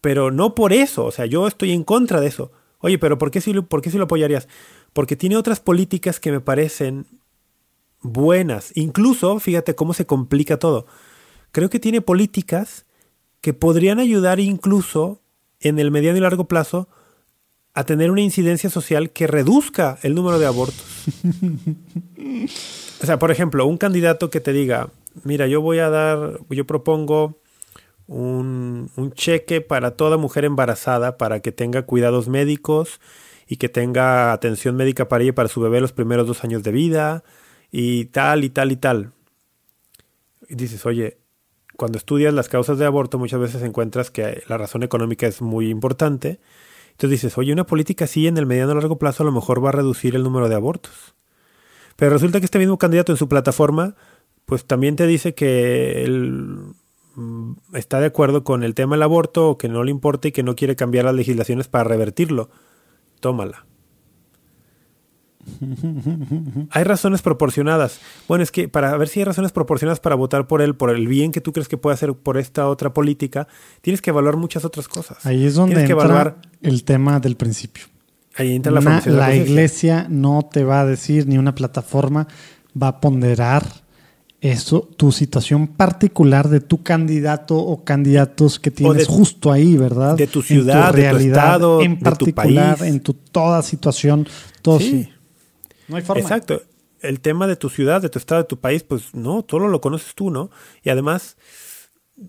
pero 0.00 0.30
no 0.30 0.54
por 0.54 0.72
eso, 0.72 1.04
o 1.04 1.10
sea, 1.10 1.26
yo 1.26 1.46
estoy 1.46 1.72
en 1.72 1.84
contra 1.84 2.20
de 2.20 2.28
eso. 2.28 2.52
Oye, 2.78 2.98
pero 2.98 3.18
¿por 3.18 3.30
qué 3.30 3.40
si, 3.40 3.52
por 3.60 3.82
qué 3.82 3.90
si 3.90 3.98
lo 3.98 4.04
apoyarías? 4.04 4.48
Porque 4.92 5.16
tiene 5.16 5.36
otras 5.36 5.60
políticas 5.60 6.18
que 6.18 6.32
me 6.32 6.40
parecen 6.40 7.06
buenas. 8.00 8.72
Incluso, 8.74 9.38
fíjate 9.38 9.74
cómo 9.74 9.92
se 9.92 10.06
complica 10.06 10.58
todo. 10.58 10.86
Creo 11.52 11.68
que 11.68 11.80
tiene 11.80 12.00
políticas 12.00 12.86
que 13.40 13.52
podrían 13.52 13.98
ayudar 13.98 14.40
incluso 14.40 15.20
en 15.60 15.78
el 15.78 15.90
mediano 15.90 16.18
y 16.18 16.20
largo 16.20 16.48
plazo 16.48 16.88
a 17.74 17.84
tener 17.84 18.10
una 18.10 18.22
incidencia 18.22 18.70
social 18.70 19.10
que 19.10 19.26
reduzca 19.26 19.98
el 20.02 20.14
número 20.14 20.38
de 20.38 20.46
abortos. 20.46 20.84
o 23.02 23.06
sea, 23.06 23.18
por 23.18 23.30
ejemplo, 23.30 23.66
un 23.66 23.78
candidato 23.78 24.30
que 24.30 24.40
te 24.40 24.52
diga, 24.52 24.90
mira, 25.24 25.46
yo 25.46 25.60
voy 25.60 25.78
a 25.78 25.90
dar, 25.90 26.40
yo 26.50 26.66
propongo 26.66 27.40
un, 28.10 29.12
cheque 29.14 29.60
para 29.60 29.92
toda 29.92 30.16
mujer 30.16 30.44
embarazada 30.44 31.16
para 31.16 31.40
que 31.40 31.52
tenga 31.52 31.82
cuidados 31.82 32.28
médicos 32.28 33.00
y 33.46 33.56
que 33.56 33.68
tenga 33.68 34.32
atención 34.32 34.76
médica 34.76 35.08
para 35.08 35.22
ella 35.22 35.30
y 35.30 35.32
para 35.32 35.48
su 35.48 35.60
bebé 35.60 35.80
los 35.80 35.92
primeros 35.92 36.26
dos 36.26 36.44
años 36.44 36.62
de 36.62 36.72
vida 36.72 37.24
y 37.70 38.06
tal 38.06 38.44
y 38.44 38.50
tal 38.50 38.72
y 38.72 38.76
tal. 38.76 39.12
Y 40.48 40.56
dices, 40.56 40.84
oye, 40.86 41.18
cuando 41.76 41.98
estudias 41.98 42.34
las 42.34 42.48
causas 42.48 42.78
de 42.78 42.86
aborto 42.86 43.18
muchas 43.18 43.40
veces 43.40 43.62
encuentras 43.62 44.10
que 44.10 44.42
la 44.48 44.58
razón 44.58 44.82
económica 44.82 45.26
es 45.26 45.40
muy 45.40 45.70
importante. 45.70 46.40
Entonces 46.90 47.22
dices, 47.22 47.38
oye, 47.38 47.52
una 47.52 47.64
política 47.64 48.04
así 48.04 48.26
en 48.26 48.36
el 48.36 48.46
mediano 48.46 48.72
a 48.72 48.74
largo 48.74 48.98
plazo 48.98 49.22
a 49.22 49.26
lo 49.26 49.32
mejor 49.32 49.64
va 49.64 49.70
a 49.70 49.72
reducir 49.72 50.16
el 50.16 50.24
número 50.24 50.48
de 50.48 50.56
abortos. 50.56 51.14
Pero 51.96 52.10
resulta 52.10 52.40
que 52.40 52.44
este 52.44 52.58
mismo 52.58 52.76
candidato 52.76 53.12
en 53.12 53.18
su 53.18 53.28
plataforma 53.28 53.94
pues 54.46 54.64
también 54.64 54.96
te 54.96 55.06
dice 55.06 55.34
que 55.34 56.04
él 56.04 56.74
mm, 57.14 57.52
está 57.74 58.00
de 58.00 58.06
acuerdo 58.06 58.44
con 58.44 58.62
el 58.62 58.74
tema 58.74 58.96
del 58.96 59.02
aborto 59.02 59.50
o 59.50 59.58
que 59.58 59.68
no 59.68 59.84
le 59.84 59.90
importa 59.90 60.28
y 60.28 60.32
que 60.32 60.42
no 60.42 60.56
quiere 60.56 60.76
cambiar 60.76 61.04
las 61.04 61.14
legislaciones 61.14 61.68
para 61.68 61.84
revertirlo. 61.84 62.50
Tómala. 63.20 63.66
hay 66.70 66.84
razones 66.84 67.22
proporcionadas. 67.22 68.00
Bueno, 68.28 68.42
es 68.42 68.50
que 68.50 68.68
para 68.68 68.96
ver 68.96 69.08
si 69.08 69.20
hay 69.20 69.24
razones 69.24 69.52
proporcionadas 69.52 70.00
para 70.00 70.14
votar 70.14 70.46
por 70.46 70.62
él, 70.62 70.74
por 70.74 70.90
el 70.90 71.08
bien 71.08 71.32
que 71.32 71.40
tú 71.40 71.52
crees 71.52 71.68
que 71.68 71.76
puede 71.76 71.94
hacer 71.94 72.14
por 72.14 72.36
esta 72.36 72.68
otra 72.68 72.92
política, 72.92 73.48
tienes 73.80 74.02
que 74.02 74.10
evaluar 74.10 74.36
muchas 74.36 74.64
otras 74.64 74.88
cosas. 74.88 75.24
Ahí 75.24 75.44
es 75.44 75.54
donde 75.54 75.80
entra 75.80 75.92
evaluar... 75.92 76.36
el 76.62 76.84
tema 76.84 77.20
del 77.20 77.36
principio. 77.36 77.84
Ahí 78.36 78.54
entra 78.54 78.72
la, 78.72 79.02
la 79.06 79.34
iglesia 79.34 80.06
no 80.08 80.48
te 80.50 80.64
va 80.64 80.80
a 80.80 80.86
decir, 80.86 81.26
ni 81.26 81.36
una 81.36 81.54
plataforma 81.54 82.28
va 82.80 82.88
a 82.88 83.00
ponderar 83.00 83.64
eso, 84.40 84.88
tu 84.96 85.12
situación 85.12 85.66
particular 85.66 86.48
de 86.48 86.60
tu 86.60 86.82
candidato 86.82 87.56
o 87.56 87.84
candidatos 87.84 88.58
que 88.58 88.70
tienes 88.70 89.06
justo 89.06 89.52
ahí, 89.52 89.76
¿verdad? 89.76 90.16
De 90.16 90.26
tu 90.26 90.40
ciudad, 90.40 90.94
de 90.94 91.10
tu 91.10 91.16
estado, 91.16 91.82
en 91.82 91.98
particular, 91.98 92.74
tu 92.76 92.80
país. 92.80 92.94
en 92.94 93.00
tu 93.00 93.12
toda 93.12 93.62
situación, 93.62 94.26
todo 94.62 94.80
sí. 94.80 95.08
No 95.88 95.96
hay 95.96 96.02
forma. 96.02 96.22
Exacto. 96.22 96.62
El 97.00 97.20
tema 97.20 97.46
de 97.46 97.56
tu 97.56 97.68
ciudad, 97.68 98.00
de 98.00 98.08
tu 98.08 98.18
estado, 98.18 98.42
de 98.42 98.48
tu 98.48 98.58
país, 98.58 98.82
pues 98.82 99.14
no, 99.14 99.42
todo 99.42 99.68
lo 99.68 99.80
conoces 99.80 100.14
tú, 100.14 100.30
¿no? 100.30 100.50
Y 100.82 100.90
además 100.90 101.36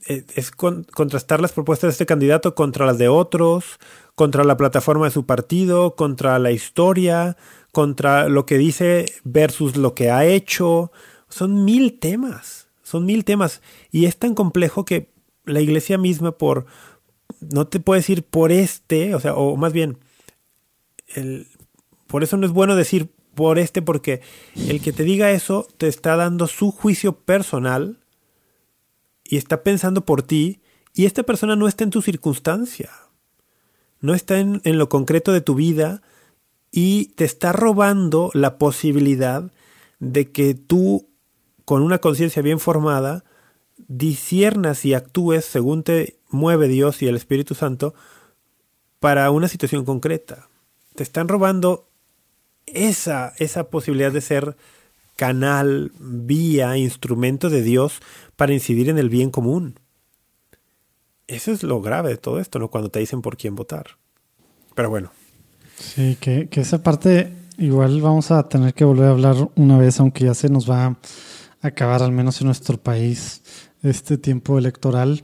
eh, 0.08 0.26
es 0.36 0.52
contrastar 0.52 1.42
las 1.42 1.52
propuestas 1.54 1.90
de 1.90 1.92
este 1.92 2.06
candidato 2.06 2.56
contra 2.56 2.86
las 2.86 2.98
de 2.98 3.08
otros, 3.08 3.80
contra 4.16 4.44
la 4.44 4.58
plataforma 4.58 5.06
de 5.06 5.12
su 5.12 5.26
partido, 5.26 5.96
contra 5.96 6.40
la 6.40 6.52
historia, 6.52 7.38
contra 7.72 8.28
lo 8.28 8.46
que 8.46 8.58
dice 8.58 9.06
versus 9.24 9.78
lo 9.78 9.94
que 9.94 10.10
ha 10.12 10.26
hecho 10.26 10.92
son 11.32 11.66
mil 11.66 11.98
temas, 12.00 12.68
son 12.84 13.06
mil 13.06 13.26
temas. 13.26 13.62
Y 13.92 14.06
es 14.06 14.18
tan 14.18 14.36
complejo 14.36 14.86
que 14.86 15.12
la 15.46 15.62
iglesia 15.62 15.98
misma 15.98 16.38
por, 16.38 16.68
no 17.40 17.68
te 17.68 17.80
puede 17.80 18.02
decir 18.02 18.24
por 18.24 18.52
este, 18.52 19.16
o 19.16 19.20
sea, 19.20 19.34
o 19.34 19.58
más 19.58 19.74
bien, 19.74 19.98
el, 21.16 21.48
por 22.08 22.24
eso 22.24 22.38
no 22.38 22.46
es 22.46 22.52
bueno 22.52 22.76
decir 22.76 23.10
por 23.34 23.58
este, 23.58 23.82
porque 23.82 24.22
el 24.56 24.82
que 24.82 24.94
te 24.94 25.04
diga 25.04 25.32
eso 25.32 25.68
te 25.78 25.88
está 25.88 26.16
dando 26.16 26.48
su 26.48 26.72
juicio 26.72 27.14
personal 27.14 28.00
y 29.24 29.38
está 29.38 29.64
pensando 29.64 30.06
por 30.06 30.22
ti, 30.22 30.60
y 30.94 31.06
esta 31.06 31.24
persona 31.24 31.56
no 31.56 31.70
está 31.70 31.86
en 31.86 31.90
tu 31.90 32.02
circunstancia, 32.02 32.92
no 34.02 34.14
está 34.14 34.40
en, 34.40 34.62
en 34.66 34.78
lo 34.78 34.90
concreto 34.90 35.32
de 35.32 35.40
tu 35.40 35.56
vida, 35.56 36.02
y 36.72 37.06
te 37.16 37.26
está 37.26 37.54
robando 37.54 38.32
la 38.34 38.58
posibilidad 38.58 39.52
de 40.00 40.32
que 40.32 40.54
tú 40.54 41.11
con 41.66 41.82
una 41.82 42.00
conciencia 42.00 42.42
bien 42.42 42.60
formada, 42.60 43.24
disiernas 43.88 44.86
y 44.86 44.94
actúes 44.94 45.46
según 45.46 45.84
te 45.84 46.18
mueve 46.30 46.68
Dios 46.68 47.02
y 47.02 47.08
el 47.08 47.16
Espíritu 47.16 47.56
Santo 47.56 47.94
para 49.00 49.30
una 49.32 49.48
situación 49.48 49.86
concreta. 49.86 50.48
Te 50.96 51.04
están 51.04 51.28
robando 51.28 51.88
esa, 52.68 53.34
esa 53.38 53.70
posibilidad 53.70 54.12
de 54.12 54.22
ser 54.22 54.56
canal, 55.16 55.92
vía, 56.00 56.78
instrumento 56.78 57.50
de 57.50 57.62
Dios 57.62 58.00
para 58.36 58.54
incidir 58.54 58.90
en 58.90 58.98
el 58.98 59.10
bien 59.10 59.30
común. 59.30 59.80
Eso 61.28 61.52
es 61.52 61.64
lo 61.64 61.82
grave 61.82 62.10
de 62.10 62.18
todo 62.18 62.40
esto, 62.40 62.60
¿no? 62.60 62.70
Cuando 62.70 62.90
te 62.90 63.00
dicen 63.00 63.22
por 63.22 63.38
quién 63.38 63.56
votar. 63.56 63.98
Pero 64.76 64.90
bueno. 64.90 65.12
Sí, 65.78 66.18
que, 66.20 66.50
que 66.50 66.62
esa 66.62 66.84
parte 66.84 67.34
igual 67.58 68.02
vamos 68.02 68.32
a 68.32 68.48
tener 68.50 68.74
que 68.74 68.84
volver 68.84 69.06
a 69.06 69.12
hablar 69.12 69.50
una 69.56 69.78
vez, 69.78 70.00
aunque 70.00 70.26
ya 70.26 70.34
se 70.34 70.50
nos 70.50 70.70
va 70.70 70.98
acabar, 71.62 72.04
al 72.04 72.12
menos 72.12 72.42
en 72.42 72.48
nuestro 72.48 72.78
país, 72.82 73.44
este 73.84 74.18
tiempo 74.18 74.58
electoral. 74.58 75.24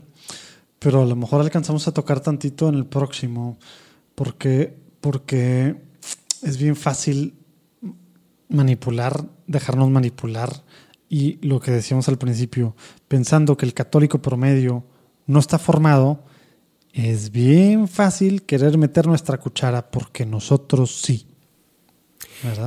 Pero 0.78 1.02
a 1.02 1.06
lo 1.06 1.16
mejor 1.16 1.40
alcanzamos 1.40 1.88
a 1.88 1.92
tocar 1.92 2.20
tantito 2.20 2.68
en 2.68 2.76
el 2.76 2.86
próximo, 2.86 3.58
porque, 4.14 4.76
porque 5.00 5.76
es 6.42 6.56
bien 6.56 6.76
fácil 6.76 7.34
manipular, 8.48 9.24
dejarnos 9.46 9.90
manipular 9.90 10.64
Y 11.10 11.38
lo 11.46 11.60
que 11.60 11.70
decíamos 11.70 12.08
al 12.08 12.18
principio, 12.18 12.76
pensando 13.08 13.56
que 13.56 13.66
el 13.66 13.74
católico 13.74 14.20
promedio 14.20 14.84
no 15.26 15.40
está 15.40 15.58
formado, 15.58 16.24
es 16.92 17.30
bien 17.30 17.88
fácil 17.88 18.42
querer 18.42 18.76
meter 18.76 19.06
nuestra 19.06 19.38
cuchara 19.38 19.90
porque 19.90 20.26
nosotros 20.26 21.00
sí. 21.00 21.26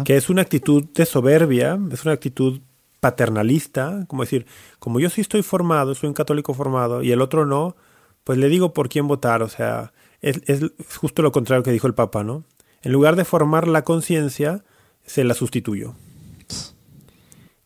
Que 0.06 0.18
es 0.18 0.30
una 0.30 0.42
actitud 0.42 0.86
de 0.94 1.06
soberbia, 1.06 1.80
es 1.92 2.04
una 2.04 2.14
actitud 2.14 2.62
paternalista, 3.02 4.06
como 4.08 4.24
decir, 4.24 4.46
como 4.80 5.02
yo 5.02 5.10
sí 5.10 5.20
estoy 5.20 5.42
formado, 5.44 5.94
soy 5.96 6.08
un 6.08 6.14
católico 6.14 6.54
formado 6.54 7.04
y 7.04 7.12
el 7.12 7.20
otro 7.22 7.46
no, 7.46 7.76
pues 8.24 8.38
le 8.38 8.48
digo 8.48 8.72
por 8.72 8.88
quién 8.88 9.08
votar. 9.10 9.44
O 9.44 9.50
sea, 9.50 9.92
es, 10.22 10.42
es 10.46 10.72
justo 10.96 11.22
lo 11.22 11.34
contrario 11.34 11.64
que 11.64 11.72
dijo 11.72 11.88
el 11.88 11.94
Papa, 11.96 12.24
¿no? 12.24 12.46
En 12.84 12.94
lugar 12.94 13.16
de 13.18 13.26
formar 13.26 13.68
la 13.68 13.84
conciencia, 13.84 14.64
se 15.06 15.24
la 15.24 15.34
sustituyó. 15.34 15.96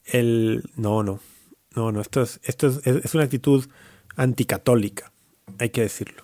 El, 0.06 0.64
no, 0.76 1.04
no, 1.04 1.20
no, 1.76 1.92
no, 1.92 2.02
esto 2.02 2.22
es, 2.22 2.40
esto 2.44 2.68
es, 2.68 2.86
es 2.86 3.14
una 3.14 3.24
actitud 3.24 3.66
anticatólica, 4.16 5.12
hay 5.60 5.70
que 5.70 5.82
decirlo. 5.82 6.24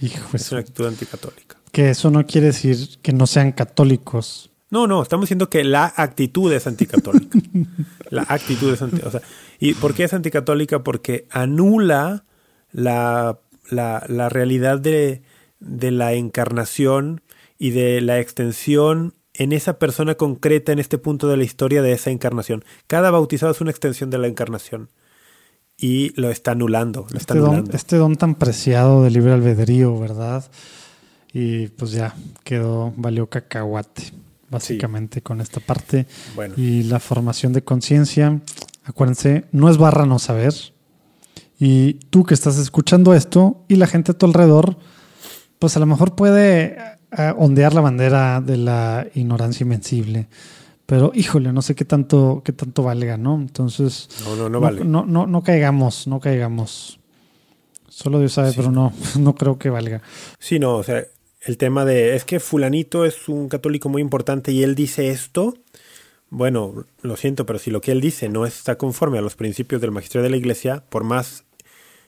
Hijo, 0.00 0.30
Es 0.34 0.50
una 0.52 0.60
actitud 0.60 0.86
anticatólica. 0.86 1.56
que 1.70 1.90
eso 1.90 2.10
no 2.10 2.24
quiere 2.26 2.48
decir 2.48 2.98
que 3.02 3.12
no 3.12 3.26
sean 3.26 3.52
católicos. 3.52 4.50
No, 4.72 4.86
no, 4.88 5.02
estamos 5.02 5.24
diciendo 5.26 5.48
que 5.50 5.62
la 5.64 5.92
actitud 5.96 6.52
es 6.52 6.66
anticatólica. 6.66 7.38
la 8.10 8.22
actitud 8.22 8.72
es 8.72 8.82
anticatólica. 8.82 9.18
O 9.18 9.20
sea, 9.20 9.28
¿Y 9.60 9.74
por 9.74 9.94
qué 9.94 10.04
es 10.04 10.14
anticatólica? 10.14 10.82
Porque 10.82 11.26
anula 11.30 12.24
la, 12.72 13.38
la, 13.70 14.04
la 14.08 14.28
realidad 14.30 14.80
de, 14.80 15.22
de 15.60 15.90
la 15.90 16.14
encarnación 16.14 17.20
y 17.58 17.70
de 17.70 18.00
la 18.00 18.18
extensión 18.18 19.14
en 19.34 19.52
esa 19.52 19.78
persona 19.78 20.14
concreta 20.16 20.72
en 20.72 20.78
este 20.78 20.96
punto 20.98 21.28
de 21.28 21.36
la 21.36 21.44
historia 21.44 21.82
de 21.82 21.92
esa 21.92 22.10
encarnación. 22.10 22.64
Cada 22.86 23.10
bautizado 23.10 23.52
es 23.52 23.60
una 23.60 23.70
extensión 23.70 24.08
de 24.10 24.18
la 24.18 24.26
encarnación. 24.26 24.88
Y 25.76 26.18
lo 26.20 26.30
está 26.30 26.52
anulando. 26.52 27.06
Lo 27.10 27.18
está 27.18 27.34
Este 27.34 27.38
don, 27.38 27.48
anulando. 27.50 27.76
este 27.76 27.96
don 27.96 28.16
tan 28.16 28.34
preciado 28.36 29.02
de 29.04 29.10
libre 29.10 29.32
albedrío, 29.32 29.98
¿verdad? 29.98 30.50
Y 31.32 31.68
pues 31.68 31.92
ya 31.92 32.14
quedó, 32.44 32.92
valió 32.96 33.28
cacahuate, 33.28 34.12
básicamente 34.52 35.20
con 35.22 35.40
esta 35.40 35.58
parte. 35.58 36.06
Bueno. 36.36 36.54
Y 36.56 36.84
la 36.84 37.00
formación 37.00 37.52
de 37.52 37.64
conciencia, 37.64 38.40
acuérdense, 38.84 39.46
no 39.50 39.68
es 39.68 39.78
barra 39.78 40.06
no 40.06 40.20
saber. 40.20 40.54
Y 41.58 41.94
tú 42.10 42.24
que 42.24 42.34
estás 42.34 42.58
escuchando 42.58 43.14
esto 43.14 43.64
y 43.68 43.76
la 43.76 43.86
gente 43.88 44.12
a 44.12 44.18
tu 44.18 44.26
alrededor, 44.26 44.76
pues 45.58 45.76
a 45.76 45.80
lo 45.80 45.86
mejor 45.86 46.14
puede 46.14 46.76
eh, 47.16 47.32
ondear 47.36 47.74
la 47.74 47.80
bandera 47.80 48.40
de 48.40 48.56
la 48.56 49.06
ignorancia 49.14 49.64
invencible. 49.64 50.28
Pero 50.86 51.12
híjole, 51.14 51.52
no 51.52 51.62
sé 51.62 51.74
qué 51.74 51.84
tanto, 51.84 52.42
qué 52.44 52.52
tanto 52.52 52.82
valga, 52.82 53.16
¿no? 53.16 53.36
Entonces, 53.36 54.08
No, 54.24 54.36
no, 54.36 54.48
no 54.48 54.60
vale. 54.60 54.84
no, 54.84 55.06
no, 55.06 55.26
no 55.26 55.42
caigamos, 55.42 56.06
no 56.06 56.20
caigamos. 56.20 56.98
Solo 57.88 58.18
Dios 58.18 58.32
sabe, 58.32 58.52
pero 58.54 58.70
no, 58.72 58.92
no 59.18 59.34
creo 59.34 59.58
que 59.58 59.70
valga. 59.70 60.02
Sí, 60.38 60.58
no, 60.58 60.76
o 60.76 60.82
sea, 60.82 61.04
el 61.44 61.56
tema 61.58 61.84
de 61.84 62.14
es 62.14 62.24
que 62.24 62.40
fulanito 62.40 63.04
es 63.04 63.28
un 63.28 63.48
católico 63.48 63.88
muy 63.88 64.00
importante 64.02 64.52
y 64.52 64.62
él 64.62 64.74
dice 64.74 65.10
esto, 65.10 65.54
bueno, 66.30 66.86
lo 67.02 67.16
siento, 67.16 67.44
pero 67.46 67.58
si 67.58 67.70
lo 67.70 67.80
que 67.80 67.92
él 67.92 68.00
dice 68.00 68.28
no 68.28 68.46
está 68.46 68.76
conforme 68.76 69.18
a 69.18 69.22
los 69.22 69.34
principios 69.36 69.80
del 69.80 69.90
magisterio 69.90 70.22
de 70.22 70.30
la 70.30 70.36
iglesia, 70.36 70.84
por 70.88 71.04
más 71.04 71.44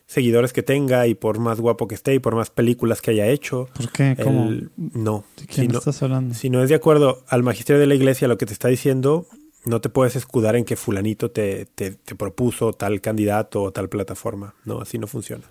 seguidores 0.07 0.53
que 0.53 0.63
tenga 0.63 1.07
y 1.07 1.15
por 1.15 1.39
más 1.39 1.61
guapo 1.61 1.89
que 1.89 1.95
esté 1.95 2.15
y 2.15 2.19
por 2.19 2.35
más 2.35 2.51
películas 2.51 3.01
que 3.01 3.11
haya 3.11 3.27
hecho, 3.29 3.69
¿Por 3.75 3.91
qué? 3.91 4.17
¿Cómo? 4.23 4.49
él- 4.51 4.71
no. 4.77 5.25
¿De 5.39 5.47
quién 5.47 5.67
Si 5.67 5.69
no, 5.73 5.79
estás 5.79 6.03
hablando? 6.03 6.35
si 6.35 6.51
no 6.51 6.63
es 6.63 6.69
de 6.69 6.75
acuerdo 6.75 7.25
al 7.29 7.43
magisterio 7.43 7.81
de 7.81 7.87
la 7.87 7.95
iglesia 7.95 8.29
lo 8.29 8.37
que 8.39 8.47
te 8.47 8.53
está 8.53 8.69
diciendo, 8.69 9.27
no 9.65 9.81
te 9.81 9.89
puedes 9.89 10.15
escudar 10.15 10.57
en 10.57 10.65
que 10.67 10.77
fulanito 10.77 11.31
te, 11.31 11.65
te, 11.67 11.93
te 11.93 12.15
propuso 12.15 12.75
tal 12.75 13.01
candidato 13.01 13.63
o 13.63 13.73
tal 13.73 13.89
plataforma. 13.89 14.55
No, 14.67 14.81
así 14.83 14.99
no 14.99 15.07
funciona. 15.07 15.45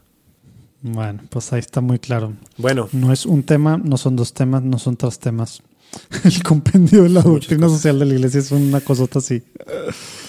Bueno, 0.84 1.22
pues 1.30 1.54
ahí 1.54 1.60
está 1.62 1.80
muy 1.80 1.98
claro. 1.98 2.34
Bueno, 2.58 2.90
No 2.92 3.14
es 3.14 3.26
un 3.26 3.44
tema, 3.44 3.78
no 3.82 3.98
son 3.98 4.18
dos 4.18 4.34
temas, 4.34 4.64
no 4.64 4.78
son 4.78 4.98
tres 4.98 5.18
temas. 5.18 5.64
El 6.26 6.44
compendio 6.44 7.04
de 7.04 7.10
la 7.10 7.22
doctrina 7.22 7.70
social 7.70 8.00
de 8.00 8.06
la 8.06 8.14
iglesia 8.16 8.42
es 8.42 8.52
una 8.52 8.82
cosota 8.82 9.20
así. 9.20 9.42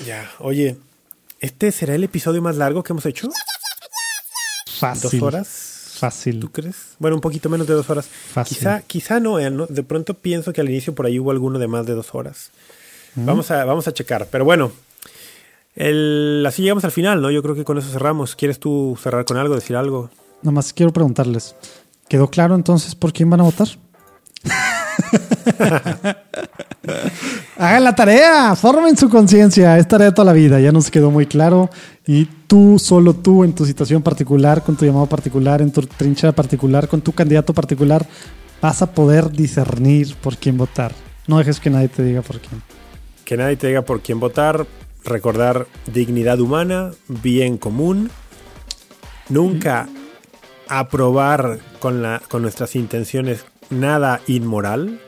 ya, 0.07 0.31
oye, 0.39 0.77
¿este 1.41 1.73
será 1.73 1.95
el 1.97 2.05
episodio 2.05 2.41
más 2.41 2.57
largo 2.57 2.85
que 2.85 2.93
hemos 2.93 3.05
hecho? 3.05 3.31
Fácil. 4.79 5.21
¿Dos 5.21 5.23
horas? 5.23 5.75
Fácil. 5.99 6.39
¿Tú 6.39 6.53
crees? 6.53 6.95
Bueno, 7.01 7.17
un 7.17 7.21
poquito 7.21 7.49
menos 7.49 7.67
de 7.67 7.75
dos 7.75 7.91
horas. 7.91 8.07
Fácil. 8.07 8.57
Quizá, 8.57 8.83
quizá 8.83 9.21
no, 9.21 9.41
eh, 9.41 9.51
no, 9.51 9.67
De 9.67 9.83
pronto 9.83 10.15
pienso 10.15 10.53
que 10.53 10.61
al 10.61 10.69
inicio 10.69 10.95
por 10.95 11.07
ahí 11.07 11.19
hubo 11.19 11.33
alguno 11.33 11.59
de 11.59 11.67
más 11.67 11.85
de 11.87 11.95
dos 11.95 12.15
horas. 12.15 12.53
Mm. 13.17 13.27
Vamos, 13.27 13.51
a, 13.51 13.65
vamos 13.65 13.89
a 13.89 13.93
checar. 13.93 14.29
Pero 14.31 14.45
bueno, 14.45 14.71
el, 15.75 16.45
así 16.47 16.63
llegamos 16.63 16.85
al 16.85 16.93
final, 16.93 17.21
¿no? 17.23 17.31
Yo 17.31 17.43
creo 17.43 17.55
que 17.57 17.65
con 17.65 17.79
eso 17.79 17.89
cerramos. 17.89 18.37
¿Quieres 18.37 18.61
tú 18.61 18.97
cerrar 19.03 19.25
con 19.25 19.37
algo, 19.37 19.55
decir 19.57 19.77
algo? 19.77 20.11
Nada 20.45 20.53
más 20.53 20.73
quiero 20.75 20.93
preguntarles. 20.93 21.57
¿Quedó 22.07 22.29
claro 22.29 22.55
entonces 22.55 22.95
por 22.95 23.15
quién 23.15 23.31
van 23.31 23.41
a 23.41 23.45
votar? 23.45 23.67
Hagan 27.57 27.85
la 27.85 27.95
tarea, 27.95 28.55
formen 28.55 28.95
su 28.95 29.09
conciencia, 29.09 29.79
es 29.79 29.89
tarea 29.89 30.09
de 30.09 30.13
toda 30.13 30.27
la 30.27 30.35
vida, 30.35 30.61
ya 30.61 30.71
nos 30.71 30.91
quedó 30.91 31.11
muy 31.11 31.25
claro. 31.25 31.71
Y 32.07 32.27
tú, 32.47 32.79
solo 32.79 33.15
tú, 33.15 33.43
en 33.43 33.55
tu 33.55 33.65
situación 33.65 34.03
particular, 34.03 34.63
con 34.63 34.77
tu 34.77 34.85
llamado 34.85 35.07
particular, 35.07 35.63
en 35.63 35.73
tu 35.73 35.81
trinchera 35.81 36.33
particular, 36.33 36.89
con 36.89 37.01
tu 37.01 37.13
candidato 37.13 37.55
particular, 37.55 38.07
vas 38.61 38.83
a 38.83 38.93
poder 38.93 39.31
discernir 39.31 40.15
por 40.17 40.37
quién 40.37 40.59
votar. 40.59 40.93
No 41.27 41.39
dejes 41.39 41.59
que 41.59 41.71
nadie 41.71 41.89
te 41.89 42.05
diga 42.05 42.21
por 42.21 42.39
quién. 42.39 42.63
Que 43.25 43.39
nadie 43.39 43.57
te 43.57 43.69
diga 43.69 43.81
por 43.81 44.03
quién 44.03 44.21
votar. 44.21 44.67
Recordar 45.05 45.67
dignidad 45.91 46.39
humana, 46.39 46.91
bien 47.09 47.57
común. 47.57 48.11
Nunca 49.31 49.89
aprobar 50.79 51.61
con, 51.79 52.03
la, 52.03 52.21
con 52.29 52.43
nuestras 52.43 52.77
intenciones 52.77 53.45
nada 53.71 54.21
inmoral. 54.27 55.01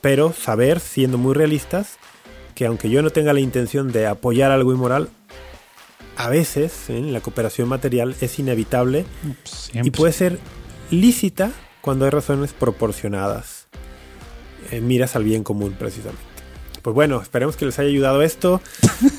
Pero 0.00 0.32
saber, 0.32 0.80
siendo 0.80 1.18
muy 1.18 1.34
realistas, 1.34 1.98
que 2.54 2.66
aunque 2.66 2.90
yo 2.90 3.02
no 3.02 3.10
tenga 3.10 3.32
la 3.32 3.40
intención 3.40 3.92
de 3.92 4.06
apoyar 4.06 4.50
algo 4.50 4.72
inmoral, 4.72 5.08
a 6.16 6.28
veces 6.28 6.88
en 6.88 7.12
la 7.12 7.20
cooperación 7.20 7.68
material 7.68 8.14
es 8.20 8.38
inevitable 8.38 9.04
siempre. 9.44 9.88
y 9.88 9.90
puede 9.90 10.12
ser 10.12 10.38
lícita 10.90 11.50
cuando 11.80 12.04
hay 12.04 12.10
razones 12.10 12.52
proporcionadas. 12.52 13.66
Eh, 14.70 14.80
miras 14.80 15.16
al 15.16 15.24
bien 15.24 15.44
común, 15.44 15.76
precisamente. 15.78 16.35
Pues 16.86 16.94
bueno, 16.94 17.20
esperemos 17.20 17.56
que 17.56 17.64
les 17.66 17.76
haya 17.80 17.88
ayudado 17.88 18.22
esto. 18.22 18.60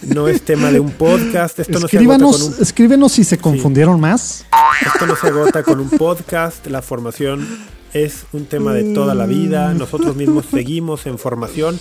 No 0.04 0.30
es 0.30 0.42
tema 0.44 0.72
de 0.72 0.80
un 0.80 0.92
podcast. 0.92 1.60
Esto 1.60 1.82
no 1.82 1.90
se 1.90 1.98
agota 1.98 2.14
escríbanos, 2.14 2.42
con 2.42 2.54
un, 2.54 2.62
escríbenos 2.62 3.12
si 3.12 3.26
se 3.26 3.38
confundieron 3.40 4.00
más. 4.00 4.46
esto 4.86 5.06
no 5.06 5.18
se 5.18 5.28
agota 5.28 5.64
con 5.64 5.82
un 5.82 5.90
podcast. 5.90 6.66
La 6.68 6.82
formación 6.82 7.46
es 7.92 8.26
un 8.32 8.46
tema 8.46 8.72
de 8.72 8.94
toda 8.94 9.16
la 9.16 9.26
vida. 9.26 9.74
Nosotros 9.74 10.16
mismos 10.16 10.46
seguimos 10.50 11.08
en 11.08 11.20
formación. 11.20 11.78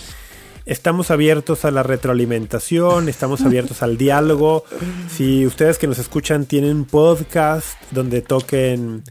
Estamos 0.65 1.13
abiertos 1.13 1.65
a 1.65 1.71
la 1.71 1.85
retroalimentación, 1.85 3.09
estamos 3.09 3.43
abiertos 3.43 3.81
al 3.85 3.97
diálogo. 3.97 4.65
Si 5.09 5.47
ustedes 5.47 5.79
que 5.79 5.87
nos 5.87 6.01
escuchan 6.01 6.47
tienen 6.47 6.79
un 6.79 6.85
podcast 6.85 7.81
donde 7.93 8.23
toquen 8.23 9.05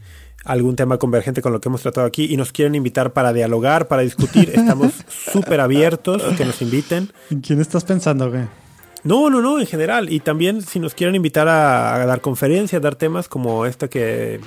algún 0.46 0.76
tema 0.76 0.98
convergente 0.98 1.42
con 1.42 1.52
lo 1.52 1.60
que 1.60 1.68
hemos 1.68 1.82
tratado 1.82 2.06
aquí 2.06 2.26
y 2.32 2.36
nos 2.36 2.52
quieren 2.52 2.74
invitar 2.74 3.12
para 3.12 3.32
dialogar, 3.32 3.88
para 3.88 4.02
discutir, 4.02 4.50
estamos 4.54 4.92
súper 5.32 5.60
abiertos, 5.60 6.22
que 6.36 6.44
nos 6.44 6.62
inviten. 6.62 7.10
¿En 7.30 7.40
quién 7.40 7.60
estás 7.60 7.84
pensando, 7.84 8.30
güey? 8.30 8.44
No, 9.04 9.30
no, 9.30 9.40
no, 9.40 9.60
en 9.60 9.66
general. 9.66 10.10
Y 10.12 10.20
también 10.20 10.62
si 10.62 10.80
nos 10.80 10.94
quieren 10.94 11.14
invitar 11.14 11.48
a, 11.48 11.94
a 11.94 12.06
dar 12.06 12.20
conferencias, 12.20 12.80
dar 12.82 12.96
temas 12.96 13.28
como 13.28 13.66
esta 13.66 13.88
que 13.88 14.40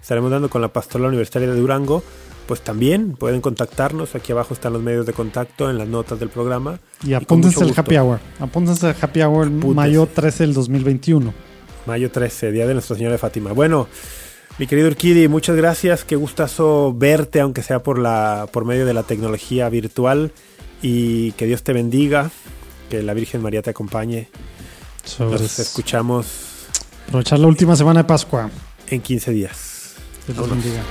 estaremos 0.00 0.30
dando 0.30 0.48
con 0.50 0.60
la 0.60 0.68
Pastoral 0.68 1.08
Universitaria 1.08 1.48
de 1.48 1.58
Durango, 1.58 2.02
pues 2.46 2.60
también 2.60 3.12
pueden 3.12 3.40
contactarnos. 3.40 4.14
Aquí 4.14 4.32
abajo 4.32 4.54
están 4.54 4.72
los 4.72 4.82
medios 4.82 5.06
de 5.06 5.12
contacto 5.12 5.70
en 5.70 5.78
las 5.78 5.88
notas 5.88 6.20
del 6.20 6.28
programa. 6.28 6.78
Y 7.02 7.14
apúntense 7.14 7.64
al 7.64 7.72
happy 7.76 7.96
hour. 7.96 8.20
Apúntense 8.38 8.86
al 8.86 8.96
happy 9.00 9.22
hour 9.22 9.46
Apúntense. 9.46 9.74
mayo 9.74 10.06
13 10.06 10.44
del 10.44 10.54
2021. 10.54 11.34
Mayo 11.86 12.10
13, 12.10 12.52
Día 12.52 12.66
de 12.66 12.74
Nuestra 12.74 12.96
Señora 12.96 13.12
de 13.12 13.18
Fátima. 13.18 13.52
Bueno, 13.52 13.88
mi 14.58 14.66
querido 14.66 14.88
Urquidi, 14.88 15.28
muchas 15.28 15.56
gracias. 15.56 16.04
Qué 16.04 16.16
gustazo 16.16 16.94
verte, 16.94 17.40
aunque 17.40 17.62
sea 17.62 17.82
por, 17.82 17.98
la, 17.98 18.46
por 18.52 18.64
medio 18.64 18.86
de 18.86 18.94
la 18.94 19.02
tecnología 19.02 19.68
virtual. 19.68 20.32
Y 20.82 21.32
que 21.32 21.46
Dios 21.46 21.62
te 21.62 21.72
bendiga. 21.72 22.30
Que 22.90 23.02
la 23.02 23.14
Virgen 23.14 23.42
María 23.42 23.62
te 23.62 23.70
acompañe. 23.70 24.28
Sobres. 25.04 25.40
Nos 25.40 25.58
escuchamos 25.58 26.26
Aprovechar 27.08 27.38
la 27.38 27.46
última 27.46 27.76
semana 27.76 28.00
de 28.00 28.04
Pascua. 28.04 28.50
en 28.88 29.00
15 29.00 29.30
días. 29.32 29.94
Dios 30.26 30.48
bendiga. 30.48 30.82